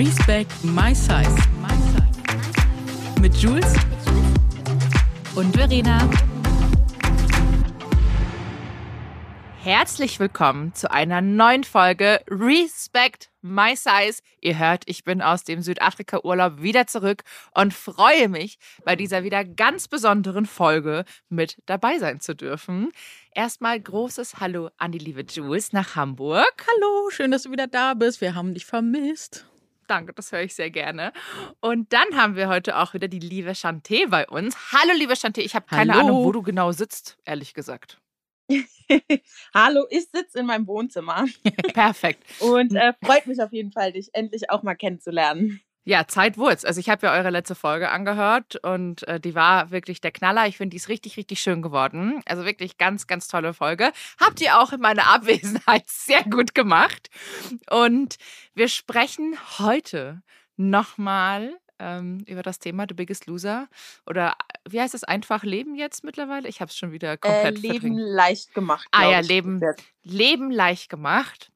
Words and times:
Respect 0.00 0.64
My 0.64 0.94
Size. 0.94 1.36
Mit 3.20 3.36
Jules 3.36 3.74
und 5.34 5.54
Verena. 5.54 6.08
Herzlich 9.58 10.18
willkommen 10.18 10.72
zu 10.72 10.90
einer 10.90 11.20
neuen 11.20 11.64
Folge 11.64 12.20
Respect 12.30 13.28
My 13.42 13.76
Size. 13.76 14.22
Ihr 14.40 14.58
hört, 14.58 14.84
ich 14.86 15.04
bin 15.04 15.20
aus 15.20 15.44
dem 15.44 15.60
Südafrika-Urlaub 15.60 16.62
wieder 16.62 16.86
zurück 16.86 17.22
und 17.54 17.74
freue 17.74 18.30
mich, 18.30 18.58
bei 18.86 18.96
dieser 18.96 19.22
wieder 19.22 19.44
ganz 19.44 19.86
besonderen 19.86 20.46
Folge 20.46 21.04
mit 21.28 21.58
dabei 21.66 21.98
sein 21.98 22.20
zu 22.20 22.34
dürfen. 22.34 22.90
Erstmal 23.34 23.78
großes 23.78 24.40
Hallo 24.40 24.70
an 24.78 24.92
die 24.92 24.98
liebe 24.98 25.26
Jules 25.28 25.74
nach 25.74 25.94
Hamburg. 25.94 26.66
Hallo, 26.66 27.10
schön, 27.10 27.30
dass 27.30 27.42
du 27.42 27.52
wieder 27.52 27.66
da 27.66 27.92
bist. 27.92 28.22
Wir 28.22 28.34
haben 28.34 28.54
dich 28.54 28.64
vermisst. 28.64 29.49
Danke, 29.90 30.12
das 30.12 30.30
höre 30.30 30.42
ich 30.42 30.54
sehr 30.54 30.70
gerne. 30.70 31.12
Und 31.58 31.92
dann 31.92 32.16
haben 32.16 32.36
wir 32.36 32.48
heute 32.48 32.78
auch 32.78 32.94
wieder 32.94 33.08
die 33.08 33.18
liebe 33.18 33.50
Chanté 33.50 34.08
bei 34.08 34.24
uns. 34.28 34.56
Hallo, 34.72 34.92
liebe 34.96 35.14
Chanté. 35.14 35.40
Ich 35.40 35.56
habe 35.56 35.66
keine 35.66 35.94
Hallo. 35.94 36.00
Ahnung, 36.06 36.24
wo 36.24 36.30
du 36.30 36.42
genau 36.42 36.70
sitzt, 36.70 37.18
ehrlich 37.24 37.54
gesagt. 37.54 38.00
Hallo, 39.52 39.86
ich 39.90 40.08
sitze 40.08 40.38
in 40.38 40.46
meinem 40.46 40.68
Wohnzimmer 40.68 41.24
Perfekt. 41.74 42.22
und 42.40 42.76
äh, 42.76 42.92
freut 43.04 43.26
mich 43.26 43.42
auf 43.42 43.52
jeden 43.52 43.72
Fall, 43.72 43.92
dich 43.92 44.10
endlich 44.12 44.48
auch 44.50 44.62
mal 44.62 44.76
kennenzulernen. 44.76 45.60
Ja, 45.84 46.06
Zeit 46.06 46.36
wird's. 46.36 46.64
Also 46.64 46.78
ich 46.78 46.90
habe 46.90 47.06
ja 47.06 47.12
eure 47.14 47.30
letzte 47.30 47.54
Folge 47.54 47.90
angehört 47.90 48.56
und 48.64 49.06
äh, 49.08 49.18
die 49.18 49.34
war 49.34 49.70
wirklich 49.70 50.00
der 50.00 50.12
Knaller. 50.12 50.46
Ich 50.46 50.58
finde, 50.58 50.70
die 50.70 50.76
ist 50.76 50.88
richtig, 50.88 51.16
richtig 51.16 51.40
schön 51.40 51.62
geworden. 51.62 52.20
Also 52.26 52.44
wirklich 52.44 52.76
ganz, 52.78 53.06
ganz 53.06 53.28
tolle 53.28 53.54
Folge. 53.54 53.90
Habt 54.20 54.40
ihr 54.42 54.58
auch 54.60 54.72
in 54.72 54.80
meiner 54.80 55.06
Abwesenheit 55.06 55.84
sehr 55.88 56.22
gut 56.24 56.54
gemacht. 56.54 57.08
Und 57.70 58.16
wir 58.54 58.68
sprechen 58.68 59.36
heute 59.58 60.22
nochmal 60.56 61.56
ähm, 61.78 62.22
über 62.26 62.42
das 62.42 62.58
Thema 62.58 62.84
The 62.86 62.94
Biggest 62.94 63.26
Loser. 63.26 63.66
Oder 64.06 64.32
äh, 64.32 64.58
wie 64.72 64.80
heißt 64.80 64.94
es, 64.94 65.02
einfach 65.04 65.42
Leben 65.44 65.74
jetzt 65.74 66.04
mittlerweile? 66.04 66.46
Ich 66.48 66.60
habe 66.60 66.68
es 66.70 66.76
schon 66.76 66.92
wieder 66.92 67.14
Äh, 67.14 67.16
komplett 67.16 67.58
Leben 67.58 67.80
verdrängt. 67.80 67.98
leicht 68.16 68.54
gemacht. 68.54 68.86
Ah 68.92 69.10
ja. 69.10 69.20
Leben, 69.20 69.60
Ja. 69.60 69.72
Leben 70.02 70.50
leicht 70.50 70.90
gemacht. 70.90 71.49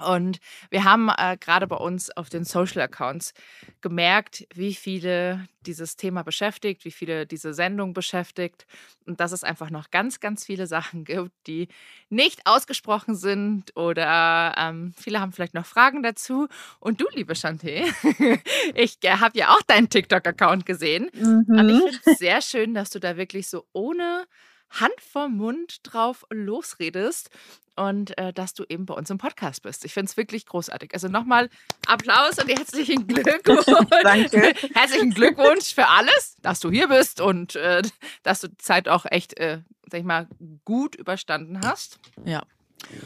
Und 0.00 0.38
wir 0.70 0.84
haben 0.84 1.08
äh, 1.16 1.36
gerade 1.38 1.66
bei 1.66 1.76
uns 1.76 2.10
auf 2.16 2.28
den 2.28 2.44
Social 2.44 2.82
Accounts 2.82 3.32
gemerkt, 3.80 4.46
wie 4.54 4.74
viele 4.74 5.46
dieses 5.62 5.96
Thema 5.96 6.22
beschäftigt, 6.22 6.84
wie 6.84 6.90
viele 6.90 7.26
diese 7.26 7.52
Sendung 7.54 7.92
beschäftigt 7.94 8.66
und 9.06 9.20
dass 9.20 9.32
es 9.32 9.42
einfach 9.44 9.70
noch 9.70 9.90
ganz, 9.90 10.20
ganz 10.20 10.44
viele 10.44 10.66
Sachen 10.66 11.04
gibt, 11.04 11.32
die 11.46 11.68
nicht 12.08 12.42
ausgesprochen 12.46 13.16
sind 13.16 13.74
oder 13.76 14.54
ähm, 14.58 14.94
viele 14.96 15.20
haben 15.20 15.32
vielleicht 15.32 15.54
noch 15.54 15.66
Fragen 15.66 16.02
dazu. 16.02 16.48
Und 16.80 17.00
du, 17.00 17.06
liebe 17.14 17.34
Chanté, 17.34 17.84
ich 18.74 18.98
äh, 19.02 19.10
habe 19.18 19.38
ja 19.38 19.50
auch 19.54 19.62
deinen 19.62 19.88
TikTok-Account 19.88 20.66
gesehen 20.66 21.10
und 21.58 21.70
ich 21.70 21.80
Mhm. 21.80 21.82
finde 21.82 22.00
es 22.02 22.18
sehr 22.18 22.42
schön, 22.42 22.74
dass 22.74 22.90
du 22.90 23.00
da 23.00 23.16
wirklich 23.16 23.48
so 23.48 23.64
ohne 23.72 24.26
Hand 24.70 25.00
vorm 25.00 25.36
Mund 25.36 25.78
drauf 25.84 26.24
losredest 26.30 27.30
und 27.76 28.16
äh, 28.18 28.32
dass 28.32 28.54
du 28.54 28.64
eben 28.68 28.86
bei 28.86 28.94
uns 28.94 29.10
im 29.10 29.18
Podcast 29.18 29.62
bist. 29.62 29.84
Ich 29.84 29.92
finde 29.92 30.10
es 30.10 30.16
wirklich 30.16 30.46
großartig. 30.46 30.92
Also 30.94 31.08
nochmal 31.08 31.48
Applaus 31.86 32.38
und 32.38 32.48
herzlichen 32.48 33.06
Glückwunsch. 33.06 33.66
Danke. 34.02 34.54
Herzlichen 34.74 35.10
Glückwunsch 35.10 35.74
für 35.74 35.86
alles, 35.88 36.36
dass 36.42 36.60
du 36.60 36.70
hier 36.70 36.88
bist 36.88 37.20
und 37.20 37.56
äh, 37.56 37.82
dass 38.22 38.40
du 38.40 38.48
die 38.48 38.56
Zeit 38.56 38.88
auch 38.88 39.06
echt, 39.08 39.38
äh, 39.38 39.60
sag 39.90 40.00
ich 40.00 40.06
mal, 40.06 40.28
gut 40.64 40.96
überstanden 40.96 41.60
hast. 41.62 41.98
Ja. 42.24 42.42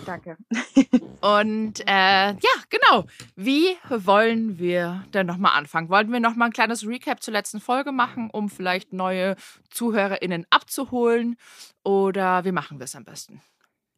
Danke. 0.05 0.37
Und 1.21 1.81
äh, 1.87 2.33
ja, 2.33 2.55
genau. 2.69 3.07
Wie 3.37 3.77
wollen 3.89 4.59
wir 4.59 5.05
denn 5.15 5.27
nochmal 5.27 5.57
anfangen? 5.57 5.89
Wollen 5.89 6.13
wir 6.13 6.21
nochmal 6.21 6.49
ein 6.49 6.53
kleines 6.53 6.87
Recap 6.87 7.23
zur 7.23 7.33
letzten 7.33 7.61
Folge 7.61 7.93
machen, 7.93 8.31
um 8.31 8.51
vielleicht 8.51 8.93
neue 8.93 9.37
ZuhörerInnen 9.71 10.47
abzuholen? 10.51 11.37
Oder 11.83 12.45
wie 12.45 12.53
machen 12.53 12.79
wir 12.79 12.85
es 12.85 12.97
am 12.97 13.05
besten? 13.05 13.41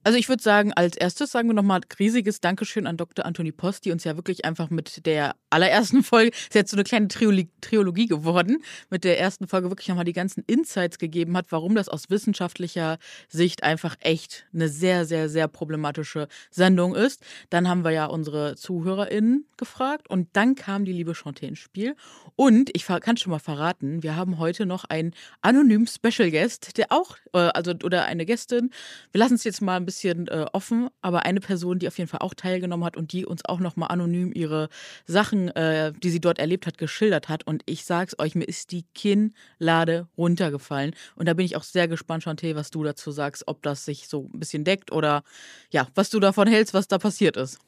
Also 0.04 0.18
ich 0.18 0.28
würde 0.28 0.42
sagen, 0.42 0.72
als 0.72 0.96
erstes 0.96 1.30
sagen 1.30 1.48
wir 1.48 1.54
nochmal 1.54 1.80
riesiges 1.98 2.40
Dankeschön 2.40 2.86
an 2.86 2.96
Dr. 2.96 3.24
Anthony 3.24 3.52
Post, 3.52 3.84
die 3.84 3.92
uns 3.92 4.02
ja 4.04 4.16
wirklich 4.16 4.44
einfach 4.44 4.68
mit 4.68 5.06
der 5.06 5.36
allerersten 5.52 6.02
Folge, 6.02 6.30
ist 6.30 6.54
jetzt 6.54 6.70
so 6.70 6.76
eine 6.76 6.84
kleine 6.84 7.08
Triologie 7.08 8.06
geworden, 8.06 8.62
mit 8.90 9.04
der 9.04 9.20
ersten 9.20 9.46
Folge 9.46 9.70
wirklich 9.70 9.88
nochmal 9.88 10.04
die 10.04 10.12
ganzen 10.12 10.42
Insights 10.46 10.98
gegeben 10.98 11.36
hat, 11.36 11.46
warum 11.50 11.74
das 11.74 11.88
aus 11.88 12.10
wissenschaftlicher 12.10 12.98
Sicht 13.28 13.62
einfach 13.62 13.96
echt 14.00 14.46
eine 14.52 14.68
sehr, 14.68 15.04
sehr, 15.04 15.28
sehr 15.28 15.48
problematische 15.48 16.28
Sendung 16.50 16.94
ist. 16.94 17.22
Dann 17.50 17.68
haben 17.68 17.84
wir 17.84 17.90
ja 17.90 18.06
unsere 18.06 18.56
ZuhörerInnen 18.56 19.46
gefragt 19.56 20.08
und 20.08 20.28
dann 20.32 20.54
kam 20.54 20.84
die 20.84 20.92
liebe 20.92 21.12
Chanté 21.12 21.46
ins 21.46 21.58
Spiel. 21.58 21.96
Und 22.36 22.70
ich 22.74 22.86
kann 22.86 23.16
schon 23.16 23.30
mal 23.30 23.38
verraten, 23.38 24.02
wir 24.02 24.16
haben 24.16 24.38
heute 24.38 24.66
noch 24.66 24.84
einen 24.84 25.14
anonymen 25.40 25.86
Special 25.86 26.30
Guest, 26.30 26.76
der 26.78 26.86
auch, 26.90 27.16
äh, 27.32 27.38
also 27.38 27.72
oder 27.82 28.04
eine 28.04 28.26
Gästin, 28.26 28.70
wir 29.12 29.18
lassen 29.18 29.34
es 29.34 29.44
jetzt 29.44 29.60
mal 29.60 29.76
ein 29.76 29.84
bisschen 29.84 30.28
äh, 30.28 30.46
offen, 30.52 30.88
aber 31.00 31.24
eine 31.24 31.40
Person, 31.40 31.78
die 31.78 31.88
auf 31.88 31.98
jeden 31.98 32.08
Fall 32.08 32.20
auch 32.20 32.34
teilgenommen 32.34 32.84
hat 32.84 32.96
und 32.96 33.12
die 33.12 33.26
uns 33.26 33.44
auch 33.44 33.60
nochmal 33.60 33.90
anonym 33.90 34.32
ihre 34.34 34.68
Sachen, 35.06 35.41
äh, 35.48 35.92
die 35.92 36.10
sie 36.10 36.20
dort 36.20 36.38
erlebt 36.38 36.66
hat, 36.66 36.78
geschildert 36.78 37.28
hat. 37.28 37.46
Und 37.46 37.62
ich 37.66 37.84
sag's 37.84 38.14
euch, 38.18 38.34
mir 38.34 38.44
ist 38.44 38.72
die 38.72 38.84
Kinnlade 38.94 40.08
runtergefallen. 40.16 40.94
Und 41.16 41.26
da 41.26 41.34
bin 41.34 41.44
ich 41.46 41.56
auch 41.56 41.62
sehr 41.62 41.88
gespannt, 41.88 42.24
Chanté, 42.24 42.54
was 42.54 42.70
du 42.70 42.82
dazu 42.84 43.10
sagst, 43.10 43.44
ob 43.46 43.62
das 43.62 43.84
sich 43.84 44.08
so 44.08 44.28
ein 44.32 44.40
bisschen 44.40 44.64
deckt 44.64 44.92
oder 44.92 45.22
ja, 45.70 45.88
was 45.94 46.10
du 46.10 46.20
davon 46.20 46.48
hältst, 46.48 46.74
was 46.74 46.88
da 46.88 46.98
passiert 46.98 47.36
ist. 47.36 47.58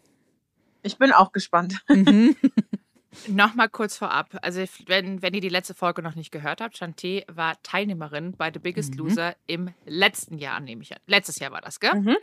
Ich 0.83 0.99
bin 0.99 1.13
auch 1.13 1.33
gespannt. 1.33 1.81
Mhm. 1.89 2.37
Nochmal 3.29 3.69
kurz 3.69 3.97
vorab. 3.97 4.37
Also, 4.43 4.65
wenn, 4.87 5.23
wenn 5.23 5.35
ihr 5.35 5.41
die 5.41 5.49
letzte 5.49 5.73
Folge 5.75 6.03
noch 6.03 6.17
nicht 6.17 6.33
gehört 6.33 6.61
habt, 6.61 6.77
Chanté 6.77 7.25
war 7.33 7.61
Teilnehmerin 7.63 8.33
bei 8.37 8.51
The 8.53 8.59
Biggest 8.59 8.93
Mhm. 8.95 8.99
Loser 8.99 9.37
im 9.47 9.73
letzten 9.87 10.37
Jahr, 10.37 10.61
nehme 10.61 10.83
ich 10.83 10.93
an. 10.93 10.99
Letztes 11.07 11.39
Jahr 11.39 11.53
war 11.53 11.61
das, 11.61 11.79
gell? 11.79 11.95
Mhm. 11.95 12.17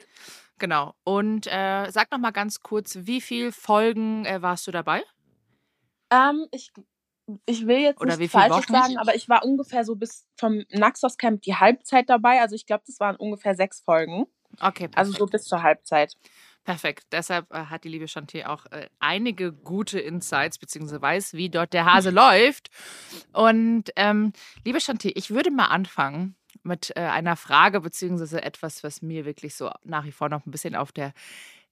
Genau. 0.60 0.94
Und 1.04 1.48
äh, 1.48 1.90
sag 1.90 2.12
nochmal 2.12 2.34
ganz 2.34 2.60
kurz, 2.62 3.00
wie 3.02 3.22
viele 3.22 3.52
Folgen 3.52 4.26
äh, 4.26 4.42
warst 4.42 4.68
du 4.68 4.72
dabei? 4.72 5.02
Ähm, 6.12 6.46
ich, 6.52 6.72
ich 7.46 7.66
will 7.66 7.80
jetzt 7.80 8.02
Oder 8.02 8.18
wie 8.18 8.24
nicht 8.24 8.32
viele 8.32 8.50
Falsches 8.50 8.68
sagen, 8.68 8.98
aber 8.98 9.16
ich 9.16 9.30
war 9.30 9.44
ungefähr 9.46 9.86
so 9.86 9.96
bis 9.96 10.28
vom 10.36 10.64
Naxos 10.70 11.18
Camp 11.18 11.42
die 11.42 11.56
Halbzeit 11.56 12.10
dabei. 12.10 12.42
Also 12.42 12.56
ich 12.56 12.66
glaube, 12.66 12.84
das 12.86 13.00
waren 13.00 13.16
ungefähr 13.16 13.56
sechs 13.56 13.82
Folgen. 13.82 14.26
Okay, 14.60 14.88
perfekt. 14.90 14.98
Also 14.98 15.12
so 15.14 15.26
bis 15.26 15.46
zur 15.46 15.64
Halbzeit. 15.64 16.14
perfekt. 16.66 17.06
Deshalb 17.12 17.52
äh, 17.52 17.66
hat 17.66 17.86
die 17.86 17.90
liebe 17.90 18.06
Chanté 18.06 18.46
auch 18.46 18.66
äh, 18.68 18.88
einige 19.00 19.54
gute 19.54 20.00
Insights, 20.00 20.60
beziehungsweise 20.60 21.02
weiß, 21.02 21.34
wie 21.34 21.50
dort 21.50 21.74
der 21.74 21.86
Hase 21.86 22.10
läuft. 22.12 22.70
Und 23.32 23.86
ähm, 23.96 24.34
liebe 24.66 24.80
Chanté, 24.80 25.12
ich 25.16 25.32
würde 25.32 25.52
mal 25.52 25.68
anfangen 25.68 26.36
mit 26.64 26.92
äh, 26.96 27.02
einer 27.02 27.36
Frage, 27.36 27.82
beziehungsweise 27.82 28.42
etwas, 28.44 28.84
was 28.84 29.02
mir 29.02 29.26
wirklich 29.26 29.56
so 29.56 29.72
nach 29.84 30.06
wie 30.06 30.12
vor 30.12 30.30
noch 30.30 30.46
ein 30.46 30.52
bisschen 30.52 30.76
auf 30.76 30.92
der 30.92 31.14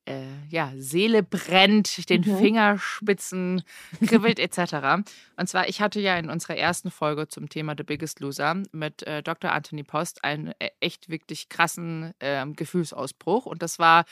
äh, 0.09 0.23
ja, 0.49 0.73
Seele 0.75 1.21
brennt, 1.23 2.09
den 2.09 2.21
Mhm. 2.21 2.37
Fingerspitzen 2.37 3.63
kribbelt 4.07 4.39
etc. 4.39 5.03
Und 5.37 5.47
zwar, 5.47 5.69
ich 5.69 5.81
hatte 5.81 5.99
ja 5.99 6.17
in 6.17 6.29
unserer 6.29 6.57
ersten 6.57 6.89
Folge 6.89 7.27
zum 7.27 7.47
Thema 7.47 7.75
The 7.77 7.83
Biggest 7.83 8.19
Loser 8.19 8.63
mit 8.71 9.03
äh, 9.03 9.21
Dr. 9.21 9.51
Anthony 9.51 9.83
Post 9.83 10.23
einen 10.23 10.53
äh, 10.59 10.71
echt 10.79 11.09
wirklich 11.09 11.47
krassen 11.49 12.13
ähm, 12.19 12.55
Gefühlsausbruch. 12.55 13.45
Und 13.45 13.61
das 13.61 13.77
war, 13.77 14.05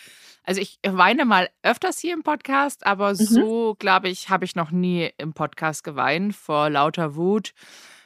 also 0.43 0.61
ich 0.61 0.79
weine 0.87 1.25
mal 1.25 1.49
öfters 1.63 1.99
hier 1.99 2.13
im 2.13 2.23
Podcast, 2.23 2.85
aber 2.85 3.15
so, 3.15 3.75
glaube 3.79 4.09
ich, 4.09 4.29
habe 4.29 4.45
ich 4.45 4.55
noch 4.55 4.71
nie 4.71 5.09
im 5.17 5.33
Podcast 5.33 5.83
geweint 5.83 6.35
vor 6.35 6.69
lauter 6.69 7.15
Wut. 7.15 7.53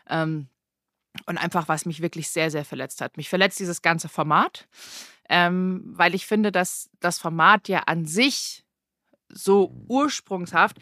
Ähm, 0.10 0.48
und 1.26 1.38
einfach, 1.38 1.68
was 1.68 1.86
mich 1.86 2.02
wirklich 2.02 2.30
sehr, 2.30 2.50
sehr 2.52 2.64
verletzt 2.64 3.02
hat. 3.02 3.18
Mich 3.18 3.28
verletzt 3.28 3.60
dieses 3.60 3.82
ganze 3.82 4.08
Format, 4.08 4.68
ähm, 5.32 5.82
weil 5.86 6.14
ich 6.14 6.28
finde, 6.28 6.52
dass 6.52 6.90
das 7.00 7.18
Format 7.18 7.70
ja 7.70 7.80
an 7.88 8.06
sich 8.06 8.66
so 9.34 9.74
ursprungshaft 9.88 10.76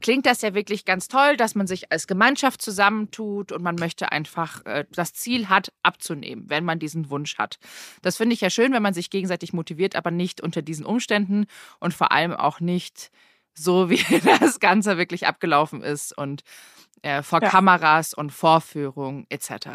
klingt 0.00 0.26
das 0.26 0.42
ja 0.42 0.54
wirklich 0.54 0.84
ganz 0.84 1.06
toll, 1.06 1.36
dass 1.36 1.54
man 1.54 1.68
sich 1.68 1.92
als 1.92 2.08
Gemeinschaft 2.08 2.60
zusammentut 2.60 3.52
und 3.52 3.62
man 3.62 3.76
möchte 3.76 4.10
einfach 4.10 4.64
äh, 4.66 4.86
das 4.90 5.12
Ziel 5.12 5.48
hat, 5.48 5.72
abzunehmen, 5.84 6.50
wenn 6.50 6.64
man 6.64 6.80
diesen 6.80 7.10
Wunsch 7.10 7.38
hat. 7.38 7.60
Das 8.02 8.16
finde 8.16 8.34
ich 8.34 8.40
ja 8.40 8.50
schön, 8.50 8.72
wenn 8.72 8.82
man 8.82 8.92
sich 8.92 9.08
gegenseitig 9.08 9.52
motiviert, 9.52 9.94
aber 9.94 10.10
nicht 10.10 10.40
unter 10.40 10.62
diesen 10.62 10.84
Umständen 10.84 11.46
und 11.78 11.94
vor 11.94 12.10
allem 12.10 12.32
auch 12.32 12.58
nicht 12.58 13.12
so, 13.54 13.88
wie 13.90 14.02
das 14.40 14.58
Ganze 14.58 14.98
wirklich 14.98 15.28
abgelaufen 15.28 15.84
ist 15.84 16.16
und 16.16 16.42
äh, 17.02 17.22
vor 17.22 17.40
Ja. 17.40 17.50
Kameras 17.50 18.14
und 18.14 18.32
Vorführung 18.32 19.26
etc. 19.28 19.68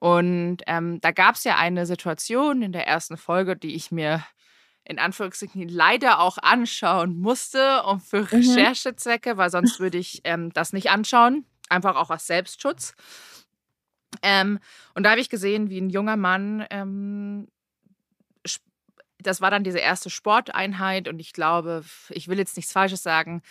Und 0.00 0.58
ähm, 0.66 1.00
da 1.02 1.12
gab 1.12 1.36
es 1.36 1.44
ja 1.44 1.56
eine 1.56 1.86
Situation 1.86 2.62
in 2.62 2.72
der 2.72 2.86
ersten 2.88 3.16
Folge, 3.16 3.54
die 3.56 3.74
ich 3.76 3.92
mir 3.92 4.24
in 4.84 4.98
Anführungszeichen 4.98 5.68
leider 5.68 6.20
auch 6.20 6.38
anschauen 6.38 7.20
musste 7.20 7.82
und 7.84 8.00
für 8.00 8.22
Mhm. 8.22 8.28
Recherchezwecke, 8.32 9.36
weil 9.36 9.50
sonst 9.50 9.78
würde 9.78 9.98
ich 9.98 10.20
ähm, 10.24 10.52
das 10.52 10.72
nicht 10.72 10.90
anschauen. 10.90 11.44
Einfach 11.68 11.94
auch 11.94 12.10
aus 12.10 12.26
Selbstschutz. 12.26 12.94
Ähm, 14.22 14.58
und 14.94 15.04
da 15.04 15.10
habe 15.10 15.20
ich 15.20 15.28
gesehen, 15.28 15.70
wie 15.70 15.80
ein 15.80 15.90
junger 15.90 16.16
Mann 16.16 16.66
ähm, 16.70 17.46
das 19.22 19.40
war 19.40 19.50
dann 19.50 19.64
diese 19.64 19.78
erste 19.78 20.10
Sporteinheit 20.10 21.06
und 21.08 21.20
ich 21.20 21.32
glaube, 21.32 21.84
ich 22.08 22.28
will 22.28 22.38
jetzt 22.38 22.56
nichts 22.56 22.72
Falsches 22.72 23.02
sagen. 23.02 23.42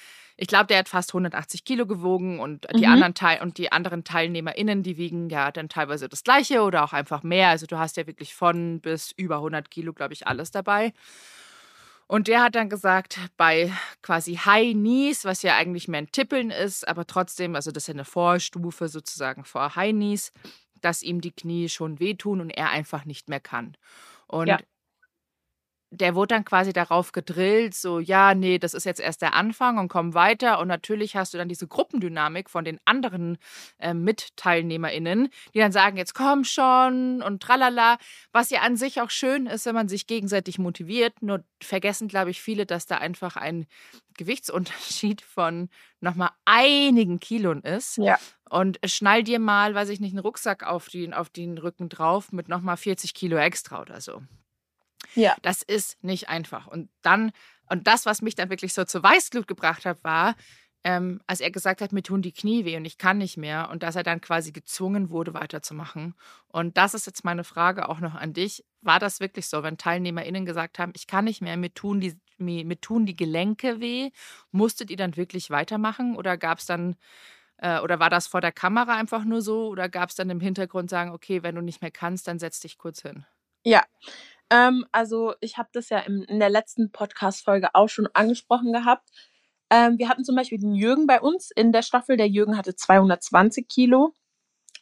Ich 0.42 0.48
glaube, 0.48 0.68
der 0.68 0.78
hat 0.80 0.88
fast 0.90 1.14
180 1.14 1.66
Kilo 1.66 1.86
gewogen 1.86 2.40
und 2.40 2.66
die 2.80 2.88
Mhm. 2.88 2.94
anderen 2.94 3.14
Teil 3.14 3.42
und 3.42 3.58
die 3.58 3.74
anderen 3.74 4.06
TeilnehmerInnen, 4.06 4.84
die 4.84 4.96
wiegen 4.98 5.30
ja 5.30 5.52
dann 5.52 5.68
teilweise 5.68 6.08
das 6.08 6.24
Gleiche 6.24 6.62
oder 6.62 6.84
auch 6.86 6.94
einfach 6.94 7.24
mehr. 7.24 7.50
Also 7.50 7.66
du 7.66 7.78
hast 7.78 7.98
ja 7.98 8.08
wirklich 8.08 8.34
von 8.36 8.80
bis 8.80 9.12
über 9.12 9.42
100 9.42 9.70
Kilo, 9.70 9.92
glaube 9.92 10.14
ich, 10.14 10.28
alles 10.28 10.52
dabei. 10.52 10.94
Und 12.08 12.28
der 12.28 12.42
hat 12.42 12.56
dann 12.56 12.70
gesagt, 12.70 13.20
bei 13.38 13.72
quasi 14.02 14.36
High 14.36 14.74
Knees, 14.74 15.26
was 15.26 15.44
ja 15.44 15.56
eigentlich 15.56 15.88
mehr 15.88 16.00
ein 16.02 16.12
Tippeln 16.12 16.50
ist, 16.50 16.88
aber 16.88 17.06
trotzdem, 17.06 17.56
also 17.56 17.72
das 17.72 17.84
ist 17.84 17.88
ja 17.88 17.94
eine 17.94 18.06
Vorstufe 18.06 18.88
sozusagen 18.88 19.44
vor 19.44 19.76
High 19.76 19.92
Knees, 19.92 20.32
dass 20.82 21.04
ihm 21.04 21.22
die 21.22 21.32
Knie 21.32 21.70
schon 21.70 22.00
wehtun 22.00 22.42
und 22.42 22.50
er 22.50 22.70
einfach 22.72 23.06
nicht 23.06 23.30
mehr 23.30 23.40
kann. 23.42 23.76
Und 24.28 24.48
Ja. 24.48 24.60
Der 25.92 26.14
wurde 26.14 26.36
dann 26.36 26.46
quasi 26.46 26.72
darauf 26.72 27.12
gedrillt, 27.12 27.74
so, 27.74 28.00
ja, 28.00 28.36
nee, 28.36 28.60
das 28.60 28.74
ist 28.74 28.86
jetzt 28.86 29.00
erst 29.00 29.22
der 29.24 29.34
Anfang 29.34 29.80
und 29.80 29.88
komm 29.88 30.14
weiter. 30.14 30.60
Und 30.60 30.68
natürlich 30.68 31.16
hast 31.16 31.34
du 31.34 31.38
dann 31.40 31.50
diese 31.50 31.68
Gruppendynamik 31.68 32.50
von 32.50 32.64
den 32.64 32.80
anderen 32.86 33.38
äh, 33.80 33.96
MitteilnehmerInnen, 33.96 35.30
die 35.54 35.60
dann 35.60 35.72
sagen, 35.72 35.98
jetzt 35.98 36.14
komm 36.14 36.44
schon 36.44 37.24
und 37.24 37.42
tralala, 37.42 37.98
was 38.32 38.52
ja 38.52 38.62
an 38.62 38.78
sich 38.78 39.02
auch 39.02 39.10
schön 39.10 39.48
ist, 39.48 39.66
wenn 39.66 39.74
man 39.74 39.90
sich 39.90 40.06
gegenseitig 40.06 40.60
motiviert. 40.60 41.22
Nur 41.22 41.44
vergessen, 41.62 42.08
glaube 42.08 42.30
ich, 42.30 42.42
viele, 42.42 42.68
dass 42.68 42.86
da 42.86 42.98
einfach 42.98 43.36
ein 43.36 43.66
Gewichtsunterschied 44.18 45.22
von 45.22 45.70
nochmal 46.02 46.32
einigen 46.46 47.20
Kilon 47.20 47.64
ist. 47.64 47.98
Ja. 47.98 48.20
Und 48.48 48.80
schnall 48.86 49.24
dir 49.24 49.40
mal, 49.40 49.74
weiß 49.74 49.90
ich 49.90 50.00
nicht, 50.00 50.12
einen 50.12 50.20
Rucksack 50.20 50.64
auf 50.64 50.88
den, 50.88 51.16
auf 51.16 51.30
den 51.30 51.58
Rücken 51.58 51.90
drauf 51.90 52.32
mit 52.32 52.48
nochmal 52.48 52.78
40 52.78 53.16
Kilo 53.16 53.38
extra 53.38 53.82
oder 53.82 54.02
so. 54.02 54.22
Ja. 55.16 55.36
Das 55.42 55.62
ist 55.62 56.04
nicht 56.04 56.30
einfach. 56.30 56.68
Und 56.68 56.90
dann, 57.02 57.32
und 57.70 57.88
das, 57.88 58.06
was 58.06 58.22
mich 58.22 58.36
dann 58.36 58.50
wirklich 58.50 58.74
so 58.74 58.86
zur 58.86 59.04
Weißglut 59.04 59.48
gebracht 59.48 59.86
hat, 59.86 60.04
war, 60.04 60.36
ähm, 60.84 61.20
als 61.28 61.42
er 61.42 61.52
gesagt 61.52 61.82
hat, 61.82 61.92
mir 61.92 62.04
tun 62.04 62.22
die 62.22 62.32
Knie 62.32 62.64
weh 62.64 62.78
und 62.78 62.86
ich 62.86 62.98
kann 62.98 63.18
nicht 63.18 63.38
mehr 63.38 63.70
und 63.70 63.84
dass 63.84 63.96
er 63.96 64.04
dann 64.04 64.22
quasi 64.22 64.52
gezwungen 64.52 65.10
wurde, 65.10 65.34
weiterzumachen. 65.34 66.16
Und 66.48 66.78
das 66.78 66.94
ist 66.94 67.06
jetzt 67.06 67.26
meine 67.26 67.44
Frage 67.44 67.90
auch 67.90 68.00
noch 68.00 68.16
an 68.16 68.34
dich. 68.34 68.64
War 68.82 69.00
das 69.00 69.20
wirklich 69.20 69.48
so, 69.48 69.62
wenn 69.62 69.78
TeilnehmerInnen 69.78 70.46
gesagt 70.46 70.80
haben, 70.80 70.94
ich 70.96 71.06
kann 71.06 71.26
nicht 71.26 71.42
mehr, 71.42 71.58
mir 71.58 71.74
tun 71.74 72.00
die, 72.00 72.16
mir, 72.38 72.64
mir 72.64 72.80
tun 72.80 73.06
die 73.06 73.16
Gelenke 73.16 73.82
weh, 73.82 74.12
musstet 74.52 74.90
ihr 74.90 74.98
dann 74.98 75.18
wirklich 75.18 75.50
weitermachen 75.50 76.16
oder 76.16 76.38
gab 76.38 76.60
es 76.60 76.66
dann, 76.66 76.96
äh, 77.58 77.80
oder 77.82 78.00
war 78.00 78.10
das 78.10 78.28
vor 78.28 78.40
der 78.40 78.54
Kamera 78.54 78.96
einfach 78.96 79.26
nur 79.26 79.42
so 79.42 79.68
oder 79.68 79.90
gab 79.90 80.10
es 80.10 80.16
dann 80.16 80.30
im 80.30 80.40
Hintergrund 80.40 80.90
sagen, 80.90 81.12
okay, 81.12 81.44
wenn 81.44 81.56
du 81.56 81.62
nicht 81.62 81.82
mehr 81.82 81.92
kannst, 81.92 82.30
dann 82.30 82.40
setz 82.40 82.62
dich 82.62 82.78
kurz 82.78 83.02
hin? 83.02 83.26
Ja, 83.66 83.84
ähm, 84.50 84.86
also 84.92 85.34
ich 85.42 85.58
habe 85.58 85.70
das 85.74 85.90
ja 85.90 86.00
im, 86.00 86.24
in 86.24 86.40
der 86.40 86.50
letzten 86.50 86.92
Podcast-Folge 86.92 87.70
auch 87.74 87.90
schon 87.90 88.08
angesprochen 88.14 88.74
gehabt. 88.74 89.10
Ähm, 89.70 89.98
wir 90.00 90.10
hatten 90.10 90.24
zum 90.24 90.36
Beispiel 90.36 90.58
den 90.58 90.74
Jürgen 90.74 91.08
bei 91.08 91.22
uns 91.22 91.52
in 91.52 91.72
der 91.72 91.84
Staffel. 91.84 92.18
Der 92.18 92.28
Jürgen 92.28 92.58
hatte 92.58 92.76
220 92.76 93.68
Kilo. 93.68 94.14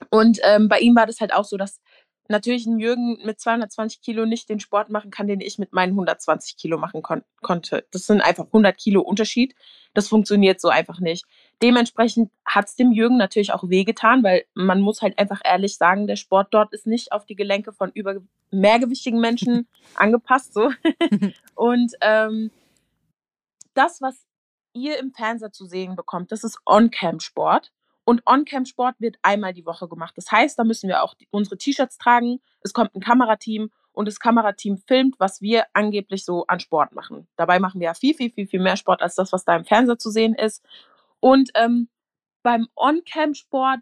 Und 0.09 0.39
ähm, 0.43 0.69
bei 0.69 0.79
ihm 0.79 0.95
war 0.95 1.05
das 1.05 1.19
halt 1.19 1.33
auch 1.33 1.45
so, 1.45 1.57
dass 1.57 1.81
natürlich 2.29 2.65
ein 2.65 2.79
Jürgen 2.79 3.19
mit 3.25 3.39
220 3.39 4.01
Kilo 4.01 4.25
nicht 4.25 4.49
den 4.49 4.59
Sport 4.59 4.89
machen 4.89 5.11
kann, 5.11 5.27
den 5.27 5.41
ich 5.41 5.57
mit 5.59 5.73
meinen 5.73 5.91
120 5.91 6.57
Kilo 6.57 6.77
machen 6.77 7.01
kon 7.01 7.23
konnte. 7.41 7.85
Das 7.91 8.05
sind 8.05 8.21
einfach 8.21 8.45
100 8.45 8.77
Kilo 8.77 9.01
Unterschied. 9.01 9.55
Das 9.93 10.07
funktioniert 10.07 10.61
so 10.61 10.69
einfach 10.69 10.99
nicht. 10.99 11.25
Dementsprechend 11.61 12.31
hat 12.45 12.67
es 12.67 12.75
dem 12.75 12.91
Jürgen 12.91 13.17
natürlich 13.17 13.51
auch 13.51 13.67
wehgetan, 13.67 14.23
weil 14.23 14.45
man 14.53 14.79
muss 14.79 15.01
halt 15.01 15.17
einfach 15.17 15.41
ehrlich 15.43 15.77
sagen, 15.77 16.05
der 16.05 16.15
Sport 16.15 16.49
dort 16.51 16.71
ist 16.71 16.85
nicht 16.85 17.11
auf 17.11 17.25
die 17.25 17.35
Gelenke 17.35 17.73
von 17.73 17.91
über 17.91 18.17
mehrgewichtigen 18.51 19.19
Menschen 19.19 19.67
angepasst. 19.95 20.53
So. 20.53 20.71
Und 21.55 21.93
ähm, 22.01 22.51
das, 23.73 24.01
was 24.01 24.25
ihr 24.73 24.99
im 24.99 25.11
Fernseher 25.13 25.51
zu 25.51 25.65
sehen 25.65 25.95
bekommt, 25.95 26.31
das 26.31 26.43
ist 26.43 26.59
On-Cam-Sport. 26.65 27.71
Und 28.03 28.21
On-Cam-Sport 28.25 28.95
wird 28.99 29.17
einmal 29.21 29.53
die 29.53 29.65
Woche 29.65 29.87
gemacht. 29.87 30.13
Das 30.15 30.31
heißt, 30.31 30.57
da 30.57 30.63
müssen 30.63 30.87
wir 30.87 31.03
auch 31.03 31.15
unsere 31.31 31.57
T-Shirts 31.57 31.97
tragen. 31.97 32.39
Es 32.61 32.71
kommt 32.71 32.95
ein 32.95 33.01
Kamerateam 33.01 33.71
und 33.91 34.07
das 34.07 34.19
Kamerateam 34.19 34.77
filmt, 34.77 35.15
was 35.19 35.41
wir 35.41 35.65
angeblich 35.73 36.23
so 36.23 36.45
an 36.45 36.59
Sport 36.59 36.93
machen. 36.93 37.27
Dabei 37.35 37.57
machen 37.57 37.81
wir 37.81 37.85
ja 37.85 37.93
viel, 37.95 38.13
viel, 38.13 38.31
viel, 38.31 38.47
viel 38.47 38.59
mehr 38.61 38.77
Sport 38.77 39.01
als 39.01 39.15
das, 39.15 39.33
was 39.33 39.43
da 39.43 39.55
im 39.55 39.65
Fernseher 39.65 39.97
zu 39.97 40.11
sehen 40.11 40.35
ist. 40.35 40.63
Und 41.27 41.49
ähm, 41.55 41.89
beim 42.41 42.69
On-Cam-Sport 42.77 43.81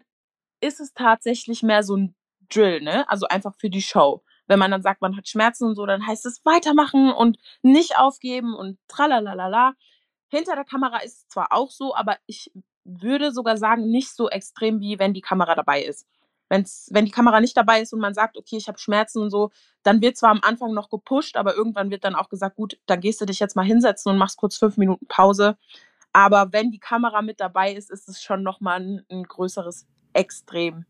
ist 0.60 0.80
es 0.80 0.94
tatsächlich 0.94 1.62
mehr 1.62 1.84
so 1.84 1.94
ein 1.94 2.16
Drill, 2.48 2.80
ne? 2.80 3.08
Also 3.08 3.28
einfach 3.28 3.54
für 3.54 3.70
die 3.70 3.82
Show. 3.82 4.24
Wenn 4.48 4.58
man 4.58 4.72
dann 4.72 4.82
sagt, 4.82 5.00
man 5.00 5.16
hat 5.16 5.28
Schmerzen 5.28 5.68
und 5.68 5.76
so, 5.76 5.86
dann 5.86 6.04
heißt 6.04 6.26
es 6.26 6.44
weitermachen 6.44 7.12
und 7.12 7.38
nicht 7.62 7.98
aufgeben 7.98 8.52
und 8.52 8.80
tralalala. 8.88 9.74
Hinter 10.26 10.56
der 10.56 10.64
Kamera 10.64 10.98
ist 11.04 11.18
es 11.18 11.28
zwar 11.28 11.52
auch 11.52 11.70
so, 11.70 11.94
aber 11.94 12.16
ich 12.26 12.50
würde 12.82 13.30
sogar 13.30 13.56
sagen, 13.56 13.92
nicht 13.92 14.10
so 14.10 14.28
extrem, 14.28 14.80
wie 14.80 14.98
wenn 14.98 15.14
die 15.14 15.20
Kamera 15.20 15.54
dabei 15.54 15.84
ist. 15.84 16.04
Wenn's, 16.48 16.88
wenn 16.90 17.04
die 17.04 17.12
Kamera 17.12 17.40
nicht 17.40 17.56
dabei 17.56 17.80
ist 17.80 17.92
und 17.92 18.00
man 18.00 18.14
sagt, 18.14 18.36
okay, 18.36 18.56
ich 18.56 18.66
habe 18.66 18.80
Schmerzen 18.80 19.22
und 19.22 19.30
so, 19.30 19.52
dann 19.84 20.00
wird 20.00 20.16
zwar 20.16 20.30
am 20.30 20.40
Anfang 20.42 20.74
noch 20.74 20.90
gepusht, 20.90 21.36
aber 21.36 21.54
irgendwann 21.54 21.90
wird 21.90 22.02
dann 22.02 22.16
auch 22.16 22.28
gesagt, 22.28 22.56
gut, 22.56 22.76
dann 22.86 22.98
gehst 22.98 23.20
du 23.20 23.24
dich 23.24 23.38
jetzt 23.38 23.54
mal 23.54 23.64
hinsetzen 23.64 24.10
und 24.10 24.18
machst 24.18 24.36
kurz 24.36 24.56
fünf 24.56 24.76
Minuten 24.78 25.06
Pause. 25.06 25.56
Aber 26.16 26.50
wenn 26.50 26.70
die 26.70 26.78
Kamera 26.78 27.20
mit 27.20 27.40
dabei 27.40 27.74
ist, 27.74 27.90
ist 27.90 28.08
es 28.08 28.22
schon 28.22 28.42
nochmal 28.42 28.80
ein, 28.80 29.04
ein 29.10 29.24
größeres 29.24 29.84
Extrem. 30.14 30.86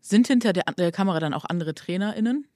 Sind 0.00 0.26
hinter 0.26 0.54
der, 0.54 0.64
der 0.78 0.90
Kamera 0.90 1.20
dann 1.20 1.34
auch 1.34 1.44
andere 1.44 1.74
TrainerInnen? 1.74 2.48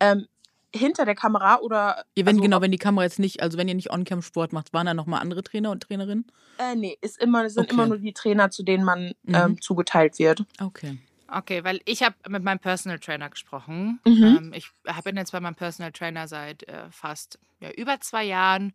Ähm, 0.00 0.26
hinter 0.74 1.04
der 1.04 1.14
Kamera 1.14 1.60
oder. 1.60 2.04
Ja, 2.18 2.26
wenn, 2.26 2.34
also, 2.34 2.42
genau, 2.42 2.60
wenn 2.62 2.72
die 2.72 2.78
Kamera 2.78 3.04
jetzt 3.04 3.20
nicht, 3.20 3.44
also 3.44 3.56
wenn 3.58 3.68
ihr 3.68 3.76
nicht 3.76 3.92
On-Cam-Sport 3.92 4.52
macht, 4.52 4.72
waren 4.72 4.86
da 4.86 4.94
nochmal 4.94 5.20
andere 5.20 5.44
Trainer 5.44 5.70
und 5.70 5.84
Trainerinnen? 5.84 6.26
Äh, 6.58 6.74
nee, 6.74 6.98
ist 7.00 7.22
immer, 7.22 7.48
sind 7.48 7.62
Okay. 7.66 7.74
immer 7.74 7.86
nur 7.86 7.98
die 7.98 8.12
Trainer, 8.12 8.50
zu 8.50 8.64
denen 8.64 8.82
man 8.82 9.12
Mhm. 9.22 9.34
ähm, 9.34 9.60
zugeteilt 9.60 10.18
wird. 10.18 10.44
Okay. 10.60 10.98
Okay, 11.28 11.62
weil 11.62 11.80
ich 11.84 12.02
habe 12.02 12.16
mit 12.28 12.42
meinem 12.42 12.58
Personal 12.58 12.98
Trainer 12.98 13.30
gesprochen. 13.30 14.00
Mhm. 14.04 14.24
Ähm, 14.24 14.52
ich 14.52 14.68
bin 15.04 15.16
jetzt 15.16 15.30
bei 15.30 15.38
meinem 15.38 15.54
Personal 15.54 15.92
Trainer 15.92 16.26
seit 16.26 16.66
äh, 16.68 16.90
fast 16.90 17.38
ja, 17.60 17.70
über 17.70 18.00
zwei 18.00 18.24
Jahren. 18.24 18.72